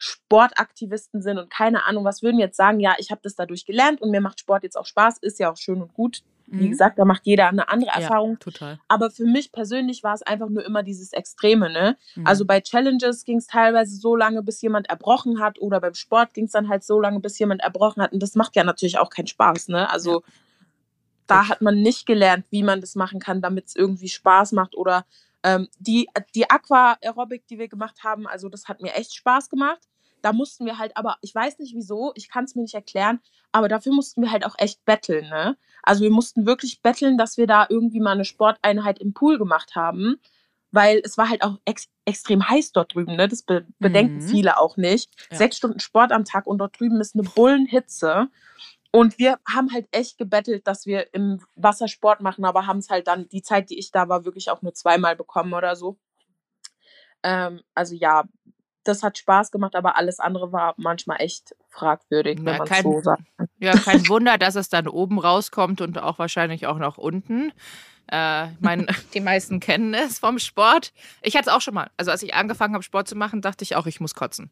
Sportaktivisten 0.00 1.22
sind 1.22 1.38
und 1.38 1.50
keine 1.50 1.84
Ahnung, 1.84 2.04
was 2.04 2.22
würden 2.22 2.40
jetzt 2.40 2.56
sagen, 2.56 2.80
ja, 2.80 2.94
ich 2.98 3.10
habe 3.10 3.20
das 3.22 3.36
dadurch 3.36 3.66
gelernt 3.66 4.00
und 4.00 4.10
mir 4.10 4.20
macht 4.20 4.40
Sport 4.40 4.64
jetzt 4.64 4.76
auch 4.76 4.86
Spaß, 4.86 5.18
ist 5.18 5.38
ja 5.38 5.52
auch 5.52 5.56
schön 5.56 5.80
und 5.80 5.94
gut. 5.94 6.22
Wie 6.52 6.66
Mhm. 6.66 6.70
gesagt, 6.70 6.98
da 6.98 7.04
macht 7.04 7.26
jeder 7.26 7.48
eine 7.48 7.68
andere 7.68 7.90
Ja, 7.90 8.00
Erfahrung. 8.00 8.38
total. 8.40 8.80
Aber 8.88 9.10
für 9.10 9.24
mich 9.24 9.52
persönlich 9.52 10.02
war 10.02 10.14
es 10.14 10.22
einfach 10.22 10.48
nur 10.48 10.64
immer 10.64 10.82
dieses 10.82 11.12
Extreme, 11.12 11.70
ne? 11.70 11.96
Mhm. 12.16 12.26
Also 12.26 12.44
bei 12.44 12.60
Challenges 12.60 13.24
ging 13.24 13.38
es 13.38 13.46
teilweise 13.46 13.96
so 13.96 14.16
lange, 14.16 14.42
bis 14.42 14.60
jemand 14.60 14.88
erbrochen 14.90 15.40
hat, 15.40 15.60
oder 15.60 15.80
beim 15.80 15.94
Sport 15.94 16.34
ging 16.34 16.46
es 16.46 16.52
dann 16.52 16.68
halt 16.68 16.82
so 16.82 17.00
lange, 17.00 17.20
bis 17.20 17.38
jemand 17.38 17.60
erbrochen 17.62 18.02
hat. 18.02 18.12
Und 18.12 18.20
das 18.22 18.34
macht 18.34 18.56
ja 18.56 18.64
natürlich 18.64 18.98
auch 18.98 19.10
keinen 19.10 19.28
Spaß, 19.28 19.68
ne? 19.68 19.88
Also 19.90 20.22
da 21.26 21.46
hat 21.48 21.60
man 21.62 21.80
nicht 21.80 22.06
gelernt, 22.06 22.44
wie 22.50 22.64
man 22.64 22.80
das 22.80 22.96
machen 22.96 23.20
kann, 23.20 23.40
damit 23.40 23.68
es 23.68 23.76
irgendwie 23.76 24.08
Spaß 24.08 24.50
macht. 24.52 24.74
Oder 24.74 25.06
ähm, 25.44 25.68
die, 25.78 26.08
die 26.34 26.50
Aqua-Aerobic, 26.50 27.46
die 27.46 27.58
wir 27.58 27.68
gemacht 27.68 28.02
haben, 28.02 28.26
also 28.26 28.48
das 28.48 28.66
hat 28.66 28.80
mir 28.82 28.94
echt 28.94 29.14
Spaß 29.14 29.48
gemacht. 29.48 29.80
Da 30.22 30.32
mussten 30.32 30.66
wir 30.66 30.78
halt 30.78 30.96
aber, 30.96 31.16
ich 31.22 31.34
weiß 31.34 31.58
nicht 31.58 31.74
wieso, 31.74 32.12
ich 32.14 32.28
kann 32.28 32.44
es 32.44 32.54
mir 32.54 32.62
nicht 32.62 32.74
erklären, 32.74 33.20
aber 33.52 33.68
dafür 33.68 33.92
mussten 33.92 34.22
wir 34.22 34.30
halt 34.30 34.44
auch 34.44 34.54
echt 34.58 34.84
betteln, 34.84 35.28
ne? 35.28 35.56
Also 35.82 36.02
wir 36.02 36.10
mussten 36.10 36.46
wirklich 36.46 36.82
betteln, 36.82 37.16
dass 37.18 37.36
wir 37.36 37.46
da 37.46 37.66
irgendwie 37.68 38.00
mal 38.00 38.12
eine 38.12 38.24
Sporteinheit 38.24 38.98
im 38.98 39.14
Pool 39.14 39.38
gemacht 39.38 39.74
haben, 39.74 40.16
weil 40.72 41.00
es 41.04 41.18
war 41.18 41.28
halt 41.28 41.42
auch 41.42 41.58
ex 41.64 41.88
extrem 42.04 42.48
heiß 42.48 42.72
dort 42.72 42.94
drüben, 42.94 43.16
ne? 43.16 43.28
Das 43.28 43.42
be 43.42 43.66
bedenken 43.78 44.16
Mhm. 44.18 44.28
viele 44.28 44.58
auch 44.58 44.76
nicht. 44.76 45.10
Ja. 45.30 45.36
Sechs 45.38 45.56
Stunden 45.56 45.80
Sport 45.80 46.12
am 46.12 46.24
Tag 46.24 46.46
und 46.46 46.58
dort 46.58 46.78
drüben 46.78 47.00
ist 47.00 47.14
eine 47.14 47.24
Bullenhitze. 47.24 48.28
Und 48.92 49.18
wir 49.18 49.38
haben 49.48 49.72
halt 49.72 49.86
echt 49.92 50.18
gebettelt, 50.18 50.66
dass 50.66 50.84
wir 50.84 51.14
im 51.14 51.40
Wasser 51.54 51.86
Sport 51.86 52.20
machen, 52.22 52.44
aber 52.44 52.66
haben 52.66 52.78
es 52.78 52.90
halt 52.90 53.06
dann, 53.06 53.28
die 53.28 53.42
Zeit, 53.42 53.70
die 53.70 53.78
ich 53.78 53.92
da 53.92 54.08
war, 54.08 54.24
wirklich 54.24 54.50
auch 54.50 54.62
nur 54.62 54.74
zweimal 54.74 55.14
bekommen 55.14 55.54
oder 55.54 55.76
so. 55.76 55.96
Ähm, 57.22 57.60
also 57.74 57.94
ja, 57.94 58.24
das 58.84 59.02
hat 59.02 59.18
Spaß 59.18 59.50
gemacht, 59.50 59.74
aber 59.76 59.96
alles 59.96 60.18
andere 60.20 60.52
war 60.52 60.74
manchmal 60.76 61.20
echt 61.20 61.54
fragwürdig, 61.68 62.38
Ja, 62.38 62.44
wenn 62.46 62.58
man 62.58 62.68
kein- 62.68 62.82
so 62.82 63.00
sagt. 63.00 63.22
Ja, 63.58 63.72
kein 63.72 64.08
Wunder, 64.08 64.38
dass 64.38 64.54
es 64.54 64.68
dann 64.68 64.88
oben 64.88 65.18
rauskommt 65.18 65.80
und 65.80 65.98
auch 65.98 66.18
wahrscheinlich 66.18 66.66
auch 66.66 66.78
noch 66.78 66.96
unten. 66.98 67.52
Äh, 68.10 68.52
ich 68.52 68.60
meine, 68.60 68.86
die 69.14 69.20
meisten 69.20 69.60
kennen 69.60 69.94
es 69.94 70.18
vom 70.18 70.38
Sport. 70.38 70.92
Ich 71.22 71.36
hatte 71.36 71.50
es 71.50 71.54
auch 71.54 71.60
schon 71.60 71.74
mal. 71.74 71.90
Also 71.96 72.10
als 72.10 72.22
ich 72.22 72.34
angefangen 72.34 72.74
habe, 72.74 72.82
Sport 72.82 73.06
zu 73.08 73.16
machen, 73.16 73.42
dachte 73.42 73.62
ich 73.62 73.76
auch, 73.76 73.86
ich 73.86 74.00
muss 74.00 74.14
kotzen. 74.14 74.50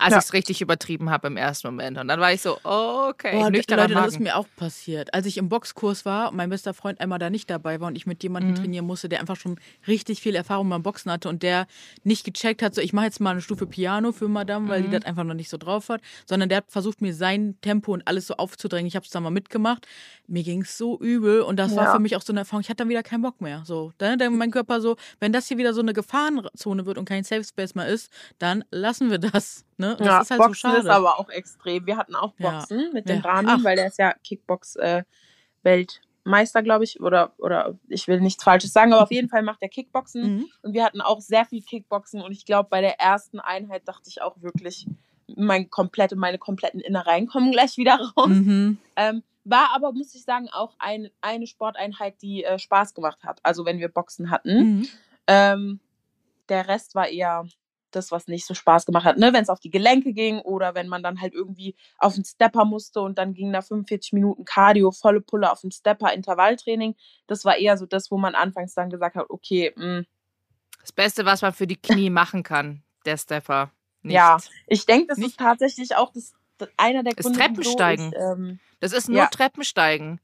Als 0.00 0.12
Ja. 0.12 0.18
ich 0.18 0.24
es 0.24 0.32
richtig 0.32 0.60
übertrieben 0.60 1.10
habe 1.10 1.26
im 1.28 1.36
ersten 1.36 1.68
Moment. 1.68 1.98
Und 1.98 2.08
dann 2.08 2.18
war 2.20 2.32
ich 2.32 2.42
so, 2.42 2.58
okay, 2.64 3.32
Boah, 3.38 3.50
nüchterner 3.50 3.82
Leute, 3.82 3.94
das 3.94 4.02
Magen. 4.02 4.12
ist 4.14 4.20
mir 4.20 4.36
auch 4.36 4.46
passiert. 4.56 5.12
Als 5.14 5.26
ich 5.26 5.36
im 5.38 5.48
Boxkurs 5.48 6.04
war 6.04 6.30
und 6.30 6.36
mein 6.36 6.50
bester 6.50 6.74
Freund 6.74 7.00
einmal 7.00 7.18
da 7.18 7.30
nicht 7.30 7.48
dabei 7.50 7.80
war 7.80 7.88
und 7.88 7.96
ich 7.96 8.06
mit 8.06 8.22
jemandem 8.22 8.54
trainieren 8.54 8.86
musste, 8.86 9.08
der 9.08 9.20
einfach 9.20 9.36
schon 9.36 9.58
richtig 9.86 10.20
viel 10.20 10.34
Erfahrung 10.34 10.68
beim 10.70 10.82
Boxen 10.82 11.12
hatte 11.12 11.28
und 11.28 11.42
der 11.42 11.66
nicht 12.02 12.24
gecheckt 12.24 12.62
hat, 12.62 12.74
so 12.74 12.80
ich 12.80 12.92
mache 12.92 13.06
jetzt 13.06 13.20
mal 13.20 13.30
eine 13.30 13.40
Stufe 13.42 13.66
Piano 13.66 14.12
für 14.12 14.28
Madame, 14.28 14.68
weil 14.68 14.82
die 14.82 14.90
das 14.90 15.04
einfach 15.04 15.24
noch 15.24 15.34
nicht 15.34 15.50
so 15.50 15.56
drauf 15.58 15.88
hat, 15.88 16.00
sondern 16.26 16.48
der 16.48 16.58
hat 16.58 16.64
versucht, 16.70 17.00
mir 17.02 17.14
sein 17.14 17.56
Tempo 17.60 17.92
und 17.92 18.06
alles 18.08 18.26
so 18.26 18.34
aufzudrängen. 18.36 18.86
Ich 18.86 18.96
habe 18.96 19.04
es 19.04 19.10
dann 19.12 19.22
mal 19.22 19.30
mitgemacht. 19.30 19.86
Mir 20.26 20.42
ging 20.42 20.62
es 20.62 20.78
so 20.78 20.98
übel 20.98 21.42
und 21.42 21.56
das 21.56 21.76
war 21.76 21.84
Ja. 21.84 21.92
für 21.92 21.98
mich 21.98 22.16
auch 22.16 22.22
so 22.22 22.32
eine 22.32 22.40
Erfahrung. 22.40 22.60
Ich 22.62 22.68
hatte 22.68 22.78
dann 22.78 22.88
wieder 22.88 23.02
keinen 23.02 23.22
Bock 23.22 23.40
mehr. 23.40 23.62
So, 23.66 23.92
dann, 23.98 24.18
dann 24.18 24.36
mein 24.36 24.50
Körper 24.50 24.80
so, 24.80 24.96
wenn 25.18 25.32
das 25.32 25.48
hier 25.48 25.58
wieder 25.58 25.74
so 25.74 25.80
eine 25.80 25.92
Gefahrenzone 25.92 26.86
wird 26.86 26.98
und 26.98 27.04
kein 27.04 27.24
Safe 27.24 27.44
Space 27.44 27.74
mehr 27.74 27.86
ist, 27.88 28.10
dann 28.38 28.64
lassen 28.70 29.10
wir 29.10 29.18
das. 29.18 29.64
Ne? 29.80 29.96
Das 29.98 30.06
ja, 30.06 30.20
ist 30.20 30.30
halt 30.30 30.38
Boxen 30.40 30.54
so 30.54 30.68
schade. 30.76 30.78
ist 30.78 30.86
aber 30.88 31.18
auch 31.18 31.28
extrem. 31.30 31.86
Wir 31.86 31.96
hatten 31.96 32.14
auch 32.14 32.34
Ja. 32.38 32.50
Boxen 32.58 32.92
mit 32.92 33.08
Ja. 33.08 33.16
dem 33.16 33.22
Rahmen, 33.24 33.48
Ach. 33.48 33.64
weil 33.64 33.76
der 33.76 33.86
ist 33.88 33.98
ja 33.98 34.12
Kickbox-Weltmeister, 35.64 36.62
glaube 36.62 36.84
ich. 36.84 37.00
Oder, 37.00 37.32
oder 37.38 37.78
ich 37.88 38.06
will 38.08 38.20
nichts 38.20 38.44
Falsches 38.44 38.72
sagen, 38.72 38.92
aber 38.92 39.02
auf 39.02 39.10
jeden 39.10 39.28
Fall 39.28 39.42
macht 39.42 39.62
er 39.62 39.68
Kickboxen. 39.68 40.36
Mhm. 40.36 40.46
Und 40.62 40.72
wir 40.72 40.84
hatten 40.84 41.00
auch 41.00 41.20
sehr 41.20 41.44
viel 41.44 41.62
Kickboxen. 41.62 42.22
Und 42.22 42.32
ich 42.32 42.44
glaube, 42.44 42.68
bei 42.70 42.80
der 42.80 43.00
ersten 43.00 43.40
Einheit 43.40 43.86
dachte 43.88 44.08
ich 44.08 44.22
auch 44.22 44.40
wirklich, 44.42 44.86
mein 45.36 45.70
komplette, 45.70 46.16
meine 46.16 46.38
kompletten 46.38 46.80
Innereien 46.80 47.26
kommen 47.26 47.52
gleich 47.52 47.76
wieder 47.76 47.98
raus. 48.16 48.28
Mhm. 48.28 48.78
Ähm, 48.96 49.22
war 49.44 49.70
aber, 49.74 49.92
muss 49.92 50.14
ich 50.14 50.24
sagen, 50.24 50.48
auch 50.52 50.74
ein, 50.78 51.08
eine 51.20 51.46
Sporteinheit, 51.46 52.20
die 52.20 52.44
äh, 52.44 52.58
Spaß 52.58 52.94
gemacht 52.94 53.22
hat. 53.24 53.40
Also 53.42 53.64
wenn 53.64 53.78
wir 53.78 53.88
Boxen 53.88 54.30
hatten. 54.30 54.58
Mhm. 54.78 54.88
Ähm, 55.26 55.80
der 56.48 56.66
Rest 56.68 56.94
war 56.96 57.08
eher 57.08 57.46
das, 57.90 58.10
was 58.10 58.26
nicht 58.28 58.46
so 58.46 58.54
Spaß 58.54 58.86
gemacht 58.86 59.04
hat. 59.04 59.18
Ne? 59.18 59.32
Wenn 59.32 59.42
es 59.42 59.48
auf 59.48 59.60
die 59.60 59.70
Gelenke 59.70 60.12
ging 60.12 60.38
oder 60.40 60.74
wenn 60.74 60.88
man 60.88 61.02
dann 61.02 61.20
halt 61.20 61.34
irgendwie 61.34 61.74
auf 61.98 62.14
den 62.14 62.24
Stepper 62.24 62.64
musste 62.64 63.00
und 63.00 63.18
dann 63.18 63.34
ging 63.34 63.52
da 63.52 63.62
45 63.62 64.12
Minuten 64.12 64.44
Cardio, 64.44 64.90
volle 64.92 65.20
Pulle 65.20 65.50
auf 65.50 65.60
dem 65.60 65.70
Stepper, 65.70 66.12
Intervalltraining. 66.12 66.94
Das 67.26 67.44
war 67.44 67.56
eher 67.56 67.76
so 67.76 67.86
das, 67.86 68.10
wo 68.10 68.18
man 68.18 68.34
anfangs 68.34 68.74
dann 68.74 68.90
gesagt 68.90 69.16
hat, 69.16 69.26
okay, 69.30 69.72
mh, 69.76 70.04
Das 70.80 70.92
Beste, 70.92 71.24
was 71.24 71.42
man 71.42 71.52
für 71.52 71.66
die 71.66 71.76
Knie 71.76 72.10
machen 72.10 72.42
kann, 72.42 72.82
der 73.04 73.16
Stepper. 73.18 73.70
Nicht. 74.02 74.14
Ja. 74.14 74.38
ich 74.66 74.86
denke, 74.86 75.08
das 75.08 75.18
Nicht? 75.18 75.30
ist 75.32 75.38
tatsächlich 75.38 75.94
auch 75.96 76.10
das, 76.12 76.32
das 76.58 76.68
einer 76.78 77.02
der 77.02 77.16
Ist 77.18 77.24
Gründe, 77.24 77.38
Treppensteigen. 77.38 78.12
wieso 78.12 78.16
ich, 78.32 78.38
ähm, 78.38 78.60
Das 78.80 78.92
ist 78.92 79.08
nur 79.10 79.18
Ja. 79.18 79.26
Treppensteigen. 79.26 80.20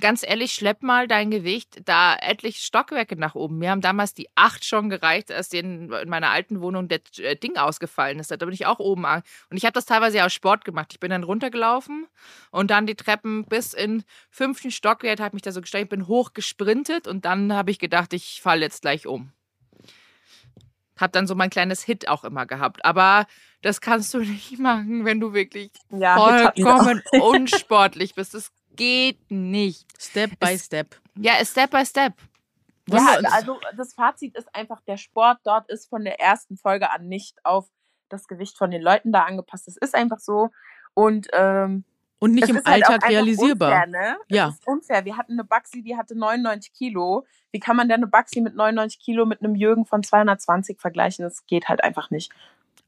Ganz 0.00 0.22
ehrlich, 0.26 0.54
schlepp 0.54 0.82
mal 0.82 1.06
dein 1.06 1.30
Gewicht 1.30 1.82
da 1.84 2.16
etliche 2.16 2.62
Stockwerke 2.62 3.14
nach 3.16 3.34
oben. 3.34 3.58
Mir 3.58 3.70
haben 3.70 3.82
damals 3.82 4.14
die 4.14 4.26
acht 4.34 4.64
schon 4.64 4.88
gereicht, 4.88 5.30
als 5.30 5.52
in, 5.52 5.92
in 5.92 6.08
meiner 6.08 6.30
alten 6.30 6.62
Wohnung 6.62 6.88
das 6.88 7.18
äh, 7.18 7.36
Ding 7.36 7.58
ausgefallen 7.58 8.18
ist. 8.18 8.30
Da 8.30 8.36
bin 8.36 8.52
ich 8.52 8.64
auch 8.64 8.78
oben 8.78 9.04
an. 9.04 9.22
Und 9.50 9.58
ich 9.58 9.64
habe 9.66 9.74
das 9.74 9.84
teilweise 9.84 10.16
ja 10.16 10.24
aus 10.24 10.32
Sport 10.32 10.64
gemacht. 10.64 10.88
Ich 10.92 11.00
bin 11.00 11.10
dann 11.10 11.24
runtergelaufen 11.24 12.06
und 12.50 12.70
dann 12.70 12.86
die 12.86 12.94
Treppen 12.94 13.44
bis 13.44 13.74
in 13.74 14.02
fünften 14.30 14.70
Stockwerk, 14.70 15.20
habe 15.20 15.36
mich 15.36 15.42
da 15.42 15.52
so 15.52 15.60
gestellt, 15.60 15.90
bin 15.90 16.06
hoch 16.06 16.32
gesprintet 16.32 17.06
und 17.06 17.26
dann 17.26 17.52
habe 17.52 17.70
ich 17.70 17.78
gedacht, 17.78 18.14
ich 18.14 18.40
falle 18.40 18.62
jetzt 18.62 18.80
gleich 18.80 19.06
um. 19.06 19.30
Hab 20.96 21.12
dann 21.12 21.26
so 21.26 21.34
mein 21.34 21.50
kleines 21.50 21.82
Hit 21.82 22.08
auch 22.08 22.24
immer 22.24 22.46
gehabt. 22.46 22.82
Aber 22.84 23.26
das 23.60 23.82
kannst 23.82 24.14
du 24.14 24.18
nicht 24.20 24.58
machen, 24.58 25.04
wenn 25.04 25.20
du 25.20 25.34
wirklich 25.34 25.70
ja, 25.90 26.16
vollkommen 26.16 27.02
unsportlich 27.20 28.14
bist. 28.14 28.32
Das 28.32 28.52
geht 28.76 29.30
nicht. 29.30 29.86
Step 30.00 30.38
by 30.38 30.52
Es- 30.54 30.66
Step. 30.66 30.96
Ja, 31.16 31.34
ist 31.36 31.52
Step 31.52 31.70
by 31.70 31.84
Step. 31.84 32.14
Ja, 32.88 33.18
also 33.30 33.60
das 33.76 33.94
Fazit 33.94 34.36
ist 34.36 34.52
einfach, 34.54 34.80
der 34.82 34.96
Sport 34.96 35.38
dort 35.44 35.70
ist 35.70 35.88
von 35.88 36.02
der 36.04 36.20
ersten 36.20 36.56
Folge 36.56 36.90
an 36.90 37.08
nicht 37.08 37.38
auf 37.44 37.68
das 38.08 38.26
Gewicht 38.26 38.58
von 38.58 38.70
den 38.70 38.82
Leuten 38.82 39.12
da 39.12 39.22
angepasst. 39.22 39.68
Das 39.68 39.76
ist 39.76 39.94
einfach 39.94 40.18
so. 40.18 40.50
Und 40.94 41.28
ähm, 41.32 41.84
Und 42.18 42.32
nicht 42.32 42.48
im 42.48 42.56
halt 42.56 42.66
Alltag 42.66 42.94
einfach 42.96 43.08
realisierbar. 43.08 43.70
Unfair, 43.72 43.86
ne? 43.86 44.16
Ja. 44.28 44.48
Es 44.48 44.54
ist 44.54 44.66
unfair. 44.66 45.04
Wir 45.04 45.16
hatten 45.16 45.32
eine 45.32 45.44
Baxi, 45.44 45.82
die 45.82 45.96
hatte 45.96 46.18
99 46.18 46.72
Kilo. 46.72 47.24
Wie 47.52 47.60
kann 47.60 47.76
man 47.76 47.88
denn 47.88 47.98
eine 47.98 48.08
Baxi 48.08 48.40
mit 48.40 48.54
99 48.56 48.98
Kilo 49.00 49.26
mit 49.26 49.40
einem 49.42 49.54
Jürgen 49.54 49.86
von 49.86 50.02
220 50.02 50.80
vergleichen? 50.80 51.22
Das 51.24 51.46
geht 51.46 51.68
halt 51.68 51.82
einfach 51.84 52.10
nicht. 52.10 52.32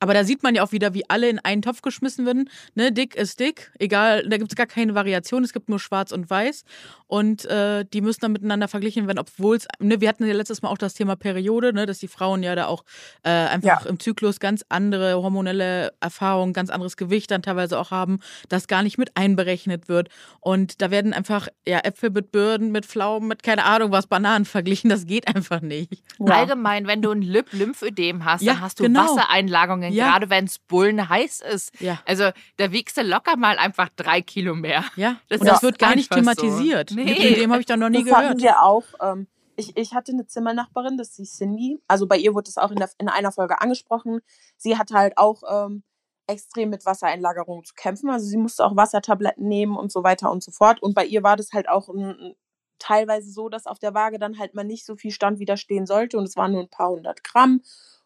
Aber 0.05 0.13
da 0.13 0.23
sieht 0.23 0.43
man 0.43 0.55
ja 0.55 0.63
auch 0.63 0.71
wieder, 0.73 0.93
wie 0.93 1.09
alle 1.09 1.31
in 1.31 1.39
einen 1.39 1.63
Topf 1.63 1.81
geschmissen 1.81 2.27
werden. 2.27 2.51
Ne, 2.75 2.93
dick 2.93 3.15
ist 3.17 3.41
dick, 3.41 3.73
egal, 3.79 4.29
da 4.29 4.37
gibt 4.37 4.53
es 4.53 4.55
gar 4.55 4.67
keine 4.67 4.95
Variation, 4.95 5.43
es 5.45 5.55
gibt 5.55 5.71
nur 5.71 5.81
schwarz 5.81 6.13
und 6.13 6.29
weiß. 6.29 6.65
Und 7.07 7.47
äh, 7.47 7.87
die 7.91 8.03
müssen 8.03 8.21
dann 8.21 8.33
miteinander 8.33 8.69
verglichen 8.69 9.07
werden, 9.07 9.19
obwohl 9.19 9.57
es, 9.57 9.67
ne, 9.79 10.03
wir 10.03 10.11
hatten 10.11 10.27
ja 10.27 10.35
letztes 10.35 10.61
Mal 10.61 10.69
auch 10.69 10.77
das 10.77 10.93
Thema 10.93 11.17
Periode, 11.17 11.73
ne, 11.73 11.87
dass 11.87 12.01
die 12.01 12.09
Frauen 12.09 12.43
ja 12.43 12.55
da 12.55 12.67
auch 12.67 12.85
äh, 13.23 13.31
einfach 13.31 13.85
Ja. 13.85 13.89
im 13.89 13.99
Zyklus 13.99 14.41
ganz 14.41 14.63
andere 14.69 15.15
hormonelle 15.15 15.95
Erfahrungen, 16.01 16.53
ganz 16.53 16.69
anderes 16.69 16.99
Gewicht 16.99 17.31
dann 17.31 17.41
teilweise 17.41 17.79
auch 17.79 17.91
haben, 17.91 18.19
das 18.51 18.67
gar 18.69 18.83
nicht 18.83 18.99
mit 18.99 19.17
einberechnet 19.17 19.89
wird. 19.89 20.11
Und 20.41 20.83
da 20.83 20.91
werden 20.91 21.15
einfach 21.15 21.49
ja, 21.67 21.79
Äpfel 21.79 22.11
mit 22.11 22.31
Birnen, 22.31 22.73
mit 22.73 22.85
Pflaumen, 22.85 23.27
mit 23.27 23.43
keine 23.43 23.65
Ahnung 23.65 23.91
was, 23.91 24.07
Bananen 24.07 24.45
verglichen. 24.45 24.91
Das 24.91 25.07
geht 25.07 25.35
einfach 25.35 25.63
nicht. 25.63 26.03
Allgemein, 26.21 26.87
wenn 26.87 27.01
du 27.01 27.11
ein 27.11 27.23
Lymp 27.23 27.49
Lymphödem 27.53 28.27
hast, 28.27 28.43
Ja, 28.43 28.53
dann 28.55 28.61
hast 28.63 28.81
du 28.81 28.85
genau. 28.85 29.05
Wassereinlagerungen, 29.05 29.93
Ja. 29.95 30.11
gerade 30.11 30.31
wenn 30.31 30.45
es 30.45 30.59
bullen 30.59 31.09
heiß 31.09 31.41
ist. 31.41 31.81
Ja. 31.81 32.01
Also 32.07 32.31
da 32.57 32.73
wiegst 32.73 32.97
du 32.97 33.03
locker 33.03 33.37
mal 33.37 33.59
einfach 33.59 33.89
drei 33.97 34.21
Kilo 34.23 34.55
mehr. 34.55 34.85
Ja, 34.97 35.17
Das 35.29 35.41
und 35.41 35.47
das 35.47 35.63
wird 35.63 35.79
gar 35.79 35.95
nicht 35.95 36.11
einfach 36.13 36.35
so. 36.35 36.43
thematisiert. 36.43 36.93
Nee. 36.95 37.05
Mit 37.05 37.37
dem 37.37 37.51
habe 37.51 37.61
ich 37.61 37.67
da 37.67 37.77
noch 37.77 37.89
nie 37.89 38.05
das 38.05 38.13
hatten 38.15 38.39
gehört. 38.39 38.43
wir 38.43 38.63
auch. 38.63 38.85
Ähm, 39.01 39.27
ich, 39.57 39.77
ich 39.77 39.95
hatte 39.95 40.13
eine 40.13 40.27
Zimmernachbarin, 40.27 40.97
das 40.99 41.11
ist 41.11 41.19
die 41.19 41.25
Cindy. 41.25 41.81
Also 41.87 42.07
bei 42.09 42.17
ihr 42.17 42.35
wurde 42.35 42.47
das 42.47 42.59
auch 42.59 42.71
in, 42.71 42.77
der, 42.79 42.91
in 42.99 43.09
einer 43.09 43.31
Folge 43.33 43.61
angesprochen. 43.61 44.21
Sie 44.57 44.77
hat 44.77 44.91
halt 44.91 45.17
auch 45.17 45.43
ähm, 45.49 45.85
extrem 46.27 46.71
mit 46.71 46.85
Wassereinlagerungen 46.87 47.65
zu 47.65 47.75
kämpfen. 47.75 48.11
Also 48.11 48.27
sie 48.27 48.37
musste 48.37 48.65
auch 48.65 48.75
Wassertabletten 48.77 49.47
nehmen 49.47 49.77
und 49.77 49.93
so 49.93 50.03
weiter 50.03 50.31
und 50.31 50.43
so 50.43 50.51
fort. 50.51 50.83
Und 50.83 50.95
bei 50.95 51.05
ihr 51.05 51.23
war 51.23 51.37
das 51.37 51.53
halt 51.53 51.69
auch 51.69 51.89
ein, 51.89 52.19
ein, 52.19 52.35
teilweise 52.81 53.31
so, 53.31 53.49
dass 53.49 53.67
auf 53.67 53.79
der 53.79 53.95
Waage 53.95 54.19
dann 54.19 54.39
halt 54.39 54.55
mal 54.55 54.65
nicht 54.65 54.85
so 54.85 54.97
viel 54.97 55.13
Stand 55.13 55.39
widerstehen 55.39 55.87
sollte. 55.87 56.19
Und 56.19 56.25
es 56.25 56.37
waren 56.37 56.51
nur 56.53 56.63
ein 56.63 56.69
paar 56.69 56.91
hundert 56.91 57.23
Gramm. 57.23 57.63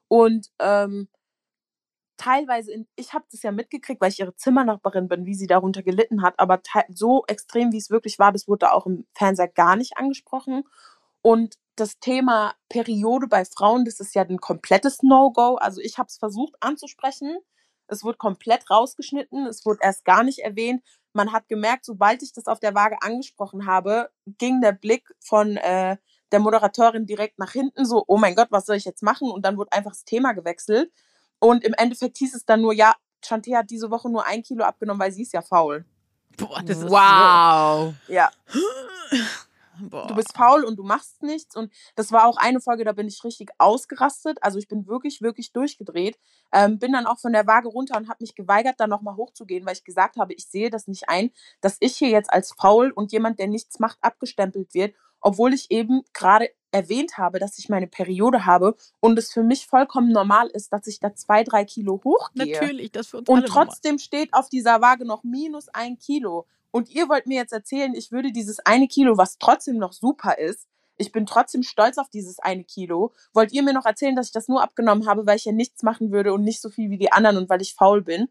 Und 0.08 0.48
ähm, 0.58 1.08
teilweise, 2.18 2.72
in, 2.72 2.86
ich 2.96 3.14
habe 3.14 3.24
das 3.30 3.42
ja 3.42 3.52
mitgekriegt, 3.52 4.00
weil 4.00 4.10
ich 4.10 4.20
ihre 4.20 4.34
Zimmernachbarin 4.36 5.08
bin, 5.08 5.24
wie 5.24 5.34
sie 5.34 5.46
darunter 5.46 5.82
gelitten 5.82 6.22
hat, 6.22 6.34
aber 6.38 6.60
so 6.90 7.24
extrem, 7.26 7.72
wie 7.72 7.78
es 7.78 7.90
wirklich 7.90 8.18
war, 8.18 8.32
das 8.32 8.46
wurde 8.46 8.72
auch 8.72 8.86
im 8.86 9.06
Fernseher 9.14 9.48
gar 9.48 9.76
nicht 9.76 9.96
angesprochen. 9.96 10.64
Und 11.22 11.56
das 11.76 11.98
Thema 12.00 12.54
Periode 12.68 13.28
bei 13.28 13.44
Frauen, 13.44 13.84
das 13.84 14.00
ist 14.00 14.14
ja 14.14 14.22
ein 14.22 14.38
komplettes 14.38 15.02
No-Go. 15.02 15.56
Also 15.56 15.80
ich 15.80 15.98
habe 15.98 16.08
es 16.08 16.18
versucht 16.18 16.54
anzusprechen. 16.60 17.38
Es 17.86 18.04
wurde 18.04 18.18
komplett 18.18 18.70
rausgeschnitten. 18.70 19.46
Es 19.46 19.64
wurde 19.64 19.80
erst 19.82 20.04
gar 20.04 20.22
nicht 20.22 20.40
erwähnt. 20.40 20.82
Man 21.12 21.32
hat 21.32 21.48
gemerkt, 21.48 21.84
sobald 21.84 22.22
ich 22.22 22.32
das 22.32 22.46
auf 22.46 22.60
der 22.60 22.74
Waage 22.74 23.00
angesprochen 23.00 23.66
habe, 23.66 24.10
ging 24.26 24.60
der 24.60 24.72
Blick 24.72 25.08
von 25.20 25.56
äh, 25.56 25.96
der 26.32 26.40
Moderatorin 26.40 27.06
direkt 27.06 27.38
nach 27.38 27.52
hinten, 27.52 27.86
so, 27.86 28.04
oh 28.06 28.18
mein 28.18 28.34
Gott, 28.34 28.48
was 28.50 28.66
soll 28.66 28.76
ich 28.76 28.84
jetzt 28.84 29.02
machen? 29.02 29.30
Und 29.30 29.44
dann 29.44 29.56
wurde 29.56 29.72
einfach 29.72 29.92
das 29.92 30.04
Thema 30.04 30.32
gewechselt. 30.32 30.92
Und 31.40 31.64
im 31.64 31.74
Endeffekt 31.74 32.18
hieß 32.18 32.34
es 32.34 32.44
dann 32.44 32.60
nur, 32.60 32.72
ja, 32.72 32.94
Chanté 33.24 33.56
hat 33.56 33.70
diese 33.70 33.90
Woche 33.90 34.08
nur 34.08 34.26
ein 34.26 34.42
Kilo 34.42 34.64
abgenommen, 34.64 35.00
weil 35.00 35.12
sie 35.12 35.22
ist 35.22 35.32
ja 35.32 35.42
faul. 35.42 35.84
Boah, 36.36 36.62
das 36.62 36.78
ist 36.78 36.90
wow. 36.90 37.94
Ja, 38.06 38.30
so. 38.46 38.60
Boah. 39.80 40.08
du 40.08 40.14
bist 40.16 40.36
faul 40.36 40.64
und 40.64 40.76
du 40.76 40.82
machst 40.82 41.22
nichts. 41.22 41.54
Und 41.54 41.72
das 41.94 42.10
war 42.10 42.26
auch 42.26 42.36
eine 42.36 42.60
Folge, 42.60 42.84
da 42.84 42.92
bin 42.92 43.06
ich 43.06 43.22
richtig 43.22 43.50
ausgerastet. 43.58 44.38
Also 44.40 44.58
ich 44.58 44.68
bin 44.68 44.86
wirklich, 44.86 45.22
wirklich 45.22 45.52
durchgedreht. 45.52 46.18
Ähm, 46.52 46.78
bin 46.78 46.92
dann 46.92 47.06
auch 47.06 47.18
von 47.18 47.32
der 47.32 47.46
Waage 47.46 47.68
runter 47.68 47.96
und 47.96 48.08
habe 48.08 48.18
mich 48.20 48.34
geweigert, 48.34 48.76
da 48.78 48.86
nochmal 48.86 49.16
hochzugehen, 49.16 49.64
weil 49.66 49.74
ich 49.74 49.84
gesagt 49.84 50.16
habe, 50.16 50.34
ich 50.34 50.46
sehe 50.46 50.70
das 50.70 50.88
nicht 50.88 51.08
ein, 51.08 51.30
dass 51.60 51.76
ich 51.80 51.96
hier 51.96 52.08
jetzt 52.08 52.32
als 52.32 52.52
faul 52.52 52.90
und 52.90 53.12
jemand, 53.12 53.38
der 53.38 53.46
nichts 53.46 53.78
macht, 53.78 53.98
abgestempelt 54.00 54.74
wird, 54.74 54.94
obwohl 55.20 55.54
ich 55.54 55.70
eben 55.70 56.02
gerade 56.12 56.50
erwähnt 56.70 57.16
habe, 57.16 57.38
dass 57.38 57.58
ich 57.58 57.68
meine 57.68 57.86
Periode 57.86 58.44
habe 58.44 58.76
und 59.00 59.18
es 59.18 59.32
für 59.32 59.42
mich 59.42 59.66
vollkommen 59.66 60.12
normal 60.12 60.48
ist, 60.48 60.72
dass 60.72 60.86
ich 60.86 61.00
da 61.00 61.14
zwei, 61.14 61.44
drei 61.44 61.64
Kilo 61.64 62.00
hochgehe. 62.04 62.52
Natürlich, 62.52 62.92
das 62.92 63.08
für 63.08 63.18
uns 63.18 63.28
Und 63.28 63.38
alle 63.38 63.48
normal. 63.48 63.66
trotzdem 63.66 63.98
steht 63.98 64.34
auf 64.34 64.48
dieser 64.48 64.80
Waage 64.80 65.06
noch 65.06 65.24
minus 65.24 65.68
ein 65.70 65.98
Kilo. 65.98 66.46
Und 66.70 66.90
ihr 66.90 67.08
wollt 67.08 67.26
mir 67.26 67.36
jetzt 67.36 67.52
erzählen, 67.52 67.94
ich 67.94 68.12
würde 68.12 68.32
dieses 68.32 68.60
eine 68.60 68.88
Kilo, 68.88 69.16
was 69.16 69.38
trotzdem 69.38 69.78
noch 69.78 69.92
super 69.92 70.36
ist, 70.36 70.68
ich 70.98 71.12
bin 71.12 71.26
trotzdem 71.26 71.62
stolz 71.62 71.96
auf 71.96 72.10
dieses 72.10 72.40
eine 72.40 72.64
Kilo, 72.64 73.12
wollt 73.32 73.52
ihr 73.52 73.62
mir 73.62 73.72
noch 73.72 73.86
erzählen, 73.86 74.16
dass 74.16 74.26
ich 74.26 74.32
das 74.32 74.48
nur 74.48 74.62
abgenommen 74.62 75.06
habe, 75.06 75.26
weil 75.26 75.36
ich 75.36 75.44
ja 75.44 75.52
nichts 75.52 75.82
machen 75.82 76.10
würde 76.10 76.32
und 76.34 76.42
nicht 76.42 76.60
so 76.60 76.68
viel 76.68 76.90
wie 76.90 76.98
die 76.98 77.12
anderen 77.12 77.36
und 77.36 77.48
weil 77.48 77.62
ich 77.62 77.74
faul 77.74 78.02
bin. 78.02 78.28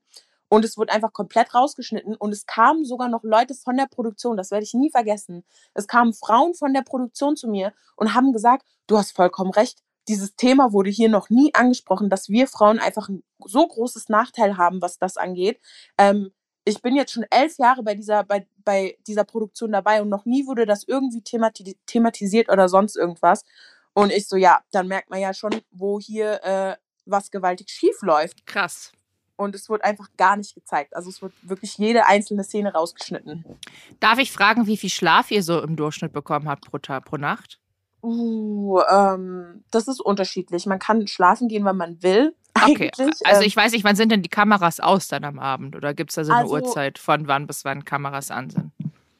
Und 0.49 0.63
es 0.63 0.77
wurde 0.77 0.93
einfach 0.93 1.11
komplett 1.13 1.53
rausgeschnitten 1.53 2.15
und 2.15 2.31
es 2.31 2.45
kamen 2.45 2.85
sogar 2.85 3.09
noch 3.09 3.23
Leute 3.23 3.53
von 3.53 3.75
der 3.75 3.87
Produktion, 3.87 4.37
das 4.37 4.51
werde 4.51 4.63
ich 4.63 4.73
nie 4.73 4.89
vergessen. 4.89 5.43
Es 5.73 5.87
kamen 5.87 6.13
Frauen 6.13 6.53
von 6.53 6.73
der 6.73 6.83
Produktion 6.83 7.35
zu 7.35 7.49
mir 7.49 7.73
und 7.95 8.13
haben 8.13 8.31
gesagt, 8.31 8.65
du 8.87 8.97
hast 8.97 9.11
vollkommen 9.11 9.51
recht, 9.51 9.83
dieses 10.07 10.35
Thema 10.35 10.71
wurde 10.71 10.89
hier 10.89 11.09
noch 11.09 11.29
nie 11.29 11.53
angesprochen, 11.53 12.09
dass 12.09 12.29
wir 12.29 12.47
Frauen 12.47 12.79
einfach 12.79 13.09
ein 13.09 13.23
so 13.45 13.67
großes 13.67 14.09
Nachteil 14.09 14.57
haben, 14.57 14.81
was 14.81 14.97
das 14.99 15.17
angeht. 15.17 15.59
Ähm, 15.97 16.31
ich 16.63 16.81
bin 16.81 16.95
jetzt 16.95 17.11
schon 17.11 17.25
elf 17.29 17.57
Jahre 17.57 17.83
bei 17.83 17.95
dieser, 17.95 18.23
bei, 18.23 18.47
bei 18.63 18.97
dieser 19.07 19.23
Produktion 19.23 19.71
dabei 19.71 20.01
und 20.01 20.09
noch 20.09 20.25
nie 20.25 20.47
wurde 20.47 20.65
das 20.65 20.83
irgendwie 20.83 21.21
themati 21.21 21.77
thematisiert 21.85 22.49
oder 22.49 22.67
sonst 22.67 22.95
irgendwas. 22.95 23.43
Und 23.93 24.11
ich 24.11 24.27
so, 24.27 24.35
ja, 24.35 24.61
dann 24.71 24.87
merkt 24.87 25.09
man 25.09 25.19
ja 25.19 25.33
schon, 25.33 25.61
wo 25.71 25.99
hier 25.99 26.43
äh, 26.43 26.75
was 27.05 27.31
gewaltig 27.31 27.69
schief 27.69 28.01
läuft. 28.01 28.45
Krass. 28.45 28.91
Und 29.37 29.55
es 29.55 29.69
wird 29.69 29.83
einfach 29.83 30.09
gar 30.17 30.35
nicht 30.35 30.55
gezeigt. 30.55 30.95
Also 30.95 31.09
es 31.09 31.21
wird 31.21 31.31
wirklich 31.43 31.77
jede 31.77 32.07
einzelne 32.07 32.43
Szene 32.43 32.73
rausgeschnitten. 32.73 33.45
Darf 33.99 34.17
ich 34.17 34.31
fragen, 34.31 34.65
wie 34.67 34.77
viel 34.77 34.89
Schlaf 34.89 35.31
ihr 35.31 35.43
so 35.43 35.61
im 35.61 35.75
Durchschnitt 35.75 36.11
bekommen 36.11 36.49
habt 36.49 36.69
pro, 36.69 36.79
Tag, 36.79 37.05
pro 37.05 37.17
Nacht? 37.17 37.59
Uh, 38.01 38.79
ähm, 38.89 39.63
das 39.71 39.87
ist 39.87 39.99
unterschiedlich. 40.01 40.65
Man 40.65 40.79
kann 40.79 41.07
schlafen 41.07 41.47
gehen, 41.47 41.65
wenn 41.65 41.77
man 41.77 42.01
will. 42.03 42.35
Okay, 42.55 42.91
Eigentlich, 42.97 43.25
also 43.25 43.41
ähm, 43.41 43.47
ich 43.47 43.55
weiß 43.55 43.71
nicht, 43.73 43.83
wann 43.83 43.95
sind 43.95 44.11
denn 44.11 44.23
die 44.23 44.29
Kameras 44.29 44.79
aus 44.79 45.07
dann 45.07 45.23
am 45.23 45.37
Abend? 45.37 45.75
Oder 45.75 45.93
gibt 45.93 46.09
es 46.09 46.15
da 46.15 46.23
so 46.23 46.31
eine 46.31 46.41
Also- 46.41 46.55
Uhrzeit, 46.55 46.97
von 46.97 47.27
wann 47.27 47.45
bis 47.45 47.63
wann 47.65 47.85
Kameras 47.85 48.31
an 48.31 48.49
sind? 48.49 48.71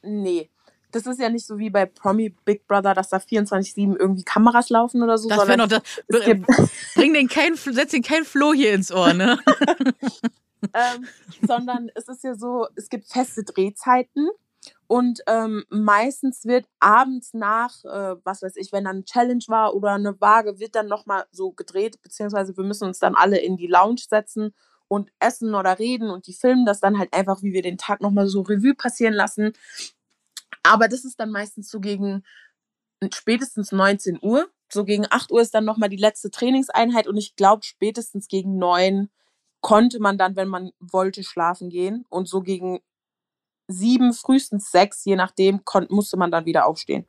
Nee. 0.02 0.50
Das 0.92 1.06
ist 1.06 1.20
ja 1.20 1.30
nicht 1.30 1.46
so 1.46 1.58
wie 1.58 1.70
bei 1.70 1.86
Promi 1.86 2.30
Big 2.46 2.68
Brother, 2.68 2.94
dass 2.94 3.10
da 3.10 3.18
24-7 3.18 3.98
irgendwie 3.98 4.24
Kameras 4.24 4.70
laufen 4.70 5.04
oder 5.04 5.18
so. 5.18 5.30
Das 5.30 5.48
wäre 5.48 5.58
noch 5.58 5.68
das. 5.68 5.82
gibt, 6.08 6.48
Bring 6.96 7.14
den 7.14 7.28
kein, 7.28 7.56
setz 7.56 7.92
den 7.92 8.04
kein 8.04 8.24
Floh 8.24 8.54
hier 8.54 8.74
ins 8.74 8.92
Ohr, 8.92 9.14
ne? 9.14 9.38
ähm, 10.74 11.08
sondern 11.46 11.90
es 11.96 12.08
ist 12.08 12.24
ja 12.24 12.36
so, 12.36 12.68
es 12.76 12.90
gibt 12.90 13.08
feste 13.08 13.44
Drehzeiten 13.44 14.30
und 14.88 15.22
ähm, 15.28 15.66
meistens 15.70 16.46
wird 16.46 16.66
abends 16.80 17.34
nach, 17.34 17.84
äh, 17.84 18.16
was 18.24 18.42
weiß 18.42 18.56
ich, 18.56 18.72
wenn 18.72 18.86
dann 18.86 18.98
eine 18.98 19.06
Challenge 19.06 19.44
war 19.48 19.76
oder 19.76 19.94
eine 19.94 20.20
Waage, 20.22 20.60
wird 20.60 20.76
dann 20.76 20.88
nochmal 20.88 21.26
so 21.32 21.52
gedreht, 21.52 22.02
beziehungsweise 22.02 22.56
wir 22.56 22.64
müssen 22.64 22.88
uns 22.88 23.00
dann 23.00 23.16
alle 23.16 23.38
in 23.38 23.58
die 23.58 23.68
Lounge 23.68 24.02
setzen 24.10 24.54
und 24.88 25.12
essen 25.20 25.56
oder 25.56 25.80
reden 25.80 26.10
und 26.10 26.28
die 26.28 26.34
filmen 26.34 26.66
das 26.66 26.80
dann 26.80 26.98
halt 26.98 27.14
einfach, 27.14 27.44
wie 27.44 27.52
wir 27.52 27.62
den 27.62 27.78
Tag 27.78 28.02
nochmal 28.02 28.28
so 28.28 28.42
Revue 28.42 28.74
passieren 28.74 29.14
lassen. 29.14 29.54
Aber 30.68 30.88
das 30.88 31.06
ist 31.06 31.20
dann 31.20 31.32
meistens 31.32 31.70
so 31.70 31.80
gegen 31.80 32.24
spätestens 33.14 33.72
19 33.72 34.20
Uhr. 34.22 34.50
So 34.70 34.84
gegen 34.84 35.06
8 35.10 35.32
Uhr 35.32 35.42
ist 35.42 35.54
dann 35.54 35.66
nochmal 35.66 35.90
die 35.90 35.98
letzte 35.98 36.30
Trainingseinheit 36.30 37.08
und 37.08 37.18
ich 37.18 37.36
glaube, 37.36 37.64
spätestens 37.64 38.28
gegen 38.28 38.58
9 38.58 39.10
konnte 39.62 40.00
man 40.00 40.18
dann, 40.18 40.36
wenn 40.36 40.48
man 40.48 40.72
wollte, 40.80 41.24
schlafen 41.24 41.70
gehen. 41.70 42.06
Und 42.10 42.28
so 42.28 42.42
gegen 42.42 42.80
7, 43.68 44.14
frühestens 44.14 44.72
6, 44.72 45.06
je 45.06 45.16
nachdem, 45.16 45.62
musste 45.90 46.18
man 46.18 46.32
dann 46.32 46.46
wieder 46.46 46.66
aufstehen. 46.66 47.06